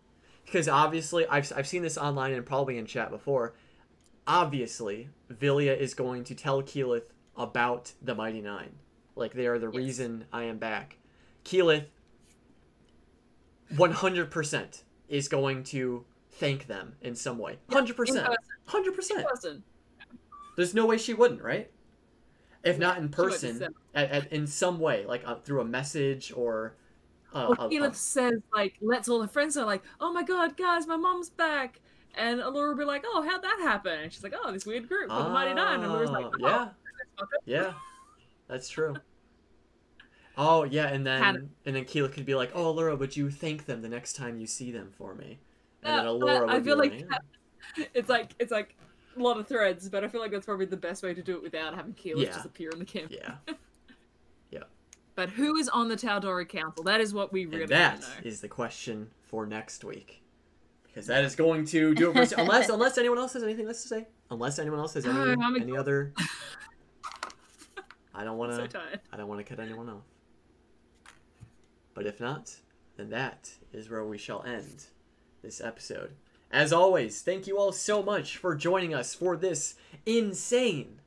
Because 0.45 0.67
obviously, 0.67 1.25
I've, 1.27 1.51
I've 1.55 1.67
seen 1.67 1.81
this 1.81 1.97
online 1.97 2.33
and 2.33 2.45
probably 2.45 2.77
in 2.77 2.85
chat 2.85 3.09
before. 3.09 3.55
Obviously, 4.27 5.09
Vilya 5.31 5.75
is 5.75 5.93
going 5.93 6.23
to 6.25 6.35
tell 6.35 6.61
Keyleth 6.61 7.09
about 7.35 7.93
the 8.01 8.15
Mighty 8.15 8.41
Nein. 8.41 8.75
Like, 9.15 9.33
they 9.33 9.47
are 9.47 9.59
the 9.59 9.71
yes. 9.71 9.75
reason 9.75 10.25
I 10.31 10.43
am 10.43 10.57
back. 10.57 10.97
Keyleth, 11.43 11.85
100%, 13.73 14.83
is 15.09 15.27
going 15.27 15.63
to 15.63 16.05
thank 16.31 16.67
them 16.67 16.95
in 17.01 17.15
some 17.15 17.37
way. 17.37 17.57
100%. 17.69 18.35
100%. 18.67 19.61
There's 20.55 20.73
no 20.73 20.85
way 20.85 20.97
she 20.97 21.13
wouldn't, 21.13 21.41
right? 21.41 21.69
If 22.63 22.79
not 22.79 22.97
in 22.97 23.09
person, 23.09 23.61
at, 23.93 24.09
at, 24.09 24.31
in 24.33 24.47
some 24.47 24.79
way, 24.79 25.05
like 25.05 25.27
uh, 25.27 25.35
through 25.35 25.61
a 25.61 25.65
message 25.65 26.31
or. 26.35 26.75
Uh, 27.33 27.53
Well, 27.57 27.67
a- 27.67 27.69
Keyleth 27.69 27.95
says 27.95 28.41
like 28.53 28.75
lets 28.81 29.09
all 29.09 29.21
her 29.21 29.27
friends 29.27 29.55
know 29.55 29.65
like, 29.65 29.83
oh 29.99 30.11
my 30.13 30.23
god, 30.23 30.57
guys, 30.57 30.87
my 30.87 30.95
mom's 30.95 31.29
back. 31.29 31.79
And 32.17 32.39
Allura 32.39 32.69
will 32.69 32.77
be 32.77 32.85
like, 32.85 33.03
oh, 33.05 33.21
how'd 33.27 33.43
that 33.43 33.59
happen? 33.61 33.99
And 33.99 34.11
she's 34.11 34.23
like, 34.23 34.33
oh, 34.41 34.51
this 34.53 34.65
weird 34.65 34.87
group 34.87 35.09
called 35.09 35.25
the 35.25 35.29
Mighty 35.31 35.53
Nein. 35.53 35.81
And 35.81 35.91
Allura's 35.91 36.09
like, 36.11 36.25
Ah, 36.43 36.71
oh, 37.19 37.25
yeah, 37.45 37.61
yeah, 37.61 37.73
that's 38.47 38.69
true. 38.69 38.95
Oh 40.37 40.63
yeah, 40.63 40.87
and 40.87 41.05
then 41.05 41.21
Had- 41.21 41.49
and 41.65 41.75
then 41.75 41.85
Keyleth 41.85 42.13
could 42.13 42.25
be 42.25 42.35
like, 42.35 42.51
"Oh, 42.53 42.73
Allura, 42.73 42.97
would 42.97 43.15
you 43.15 43.29
thank 43.29 43.65
them 43.65 43.81
the 43.81 43.87
next 43.89 44.13
time 44.13 44.37
you 44.37 44.47
see 44.47 44.71
them 44.71 44.91
for 44.97 45.15
me?" 45.15 45.39
And 45.83 45.99
then 45.99 46.05
Uh, 46.07 46.09
Allura 46.09 46.37
uh, 46.37 46.41
would 46.41 46.49
I 46.49 46.59
be 46.59 46.65
feel 46.65 46.77
like, 46.77 47.05
it's 47.93 48.09
like 48.09 48.31
it's 48.39 48.51
like 48.51 48.75
lot 49.23 49.37
of 49.39 49.47
threads, 49.47 49.89
but 49.89 50.03
I 50.03 50.07
feel 50.07 50.21
like 50.21 50.31
that's 50.31 50.45
probably 50.45 50.65
the 50.65 50.77
best 50.77 51.03
way 51.03 51.13
to 51.13 51.21
do 51.21 51.35
it 51.35 51.41
without 51.43 51.73
having 51.75 51.93
Keyleth 51.93 52.17
Yeah. 52.23 52.31
just 52.33 52.45
appear 52.45 52.69
in 52.71 52.79
the 52.79 52.85
camp. 52.85 53.11
"Yeah." 53.11 53.35
Yeah. 54.51 54.63
But 55.15 55.29
who 55.29 55.55
is 55.57 55.67
on 55.69 55.87
the 55.89 55.95
Tal'Dorei 55.95 56.47
Council? 56.47 56.83
That 56.83 57.01
is 57.01 57.13
what 57.13 57.31
we 57.33 57.45
really 57.45 57.63
And 57.63 57.71
that 57.71 58.01
know. 58.01 58.07
is 58.23 58.41
the 58.41 58.47
question 58.47 59.09
for 59.23 59.45
next 59.45 59.83
week, 59.83 60.21
because 60.83 61.07
that 61.07 61.23
is 61.23 61.35
going 61.35 61.65
to 61.67 61.93
do 61.95 62.11
it 62.11 62.29
for 62.29 62.35
unless 62.41 62.69
unless 62.69 62.97
anyone 62.97 63.17
else 63.17 63.33
has 63.33 63.43
anything 63.43 63.67
else 63.67 63.81
to 63.83 63.87
say. 63.87 64.07
Unless 64.29 64.59
anyone 64.59 64.79
else 64.79 64.93
has 64.93 65.05
oh, 65.05 65.09
any 65.09 65.41
I'm 65.41 65.55
any 65.55 65.75
other. 65.77 66.13
I 68.13 68.23
don't 68.23 68.37
want 68.37 68.53
I'm 68.53 68.69
so. 68.69 68.79
I 69.11 69.17
don't 69.17 69.27
want 69.27 69.39
to 69.39 69.55
cut 69.55 69.59
anyone 69.63 69.89
off. 69.89 70.03
But 71.93 72.05
if 72.05 72.19
not, 72.19 72.55
then 72.97 73.09
that 73.09 73.51
is 73.73 73.89
where 73.89 74.05
we 74.05 74.17
shall 74.17 74.43
end 74.43 74.85
this 75.41 75.59
episode. 75.61 76.11
As 76.51 76.71
always, 76.71 77.21
thank 77.21 77.47
you 77.47 77.57
all 77.57 77.71
so 77.71 78.01
much 78.01 78.37
for 78.37 78.55
joining 78.55 78.93
us 78.93 79.13
for 79.13 79.35
this 79.35 79.75
insane 80.05 80.99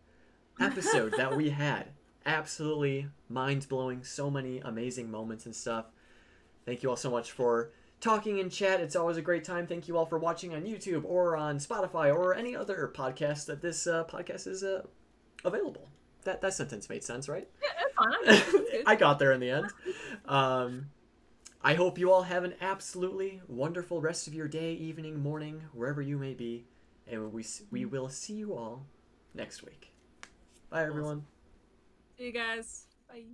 episode 0.61 1.15
that 1.17 1.37
we 1.37 1.51
had. 1.65 1.89
Absolutely 2.27 3.09
mind 3.29 3.67
blowing, 3.69 4.03
so 4.03 4.31
many 4.31 4.59
amazing 4.59 5.11
moments 5.11 5.47
and 5.47 5.55
stuff. 5.55 5.87
Thank 6.67 6.83
you 6.83 6.91
all 6.91 6.97
so 6.97 7.11
much 7.11 7.33
for 7.33 7.71
talking 8.01 8.39
in 8.39 8.51
chat. 8.51 8.81
It's 8.81 8.97
always 8.97 9.17
a 9.17 9.23
great 9.23 9.45
time. 9.45 9.67
Thank 9.67 9.89
you 9.89 9.97
all 9.97 10.07
for 10.07 10.19
watching 10.19 10.55
on 10.55 10.63
YouTube 10.63 11.05
or 11.05 11.37
on 11.37 11.59
Spotify 11.59 12.15
or 12.15 12.35
any 12.35 12.55
other 12.55 12.93
podcast 12.95 13.47
that 13.47 13.63
this 13.63 13.87
uh, 13.87 14.05
podcast 14.05 14.47
is 14.47 14.63
uh, 14.63 14.83
available. 15.45 15.89
That 16.25 16.43
that 16.43 16.53
sentence 16.53 16.89
made 16.89 17.03
sense, 17.05 17.29
right? 17.29 17.49
Yeah, 17.63 17.69
that's 17.81 17.95
fine. 17.95 18.13
I 18.13 18.39
think 18.41 18.53
that's 18.53 18.73
good. 18.73 18.83
I 18.87 18.97
got 18.97 19.19
there 19.19 19.33
in 19.33 19.41
the 19.41 19.51
end. 19.51 19.67
Um, 20.27 20.87
I 21.63 21.75
hope 21.75 21.99
you 21.99 22.13
all 22.13 22.23
have 22.23 22.45
an 22.45 22.55
absolutely 22.61 23.41
wonderful 23.49 24.01
rest 24.01 24.27
of 24.29 24.35
your 24.35 24.49
day, 24.49 24.73
evening, 24.75 25.21
morning, 25.21 25.63
wherever 25.73 26.01
you 26.01 26.17
may 26.17 26.35
be, 26.35 26.67
and 27.07 27.33
we 27.33 27.45
we 27.71 27.85
will 27.85 28.09
see 28.09 28.35
you 28.35 28.55
all 28.55 28.87
next 29.35 29.65
week. 29.65 29.93
Bye, 30.71 30.85
everyone. 30.85 31.27
See 32.17 32.27
you 32.27 32.33
guys. 32.33 32.87
Bye. 33.09 33.25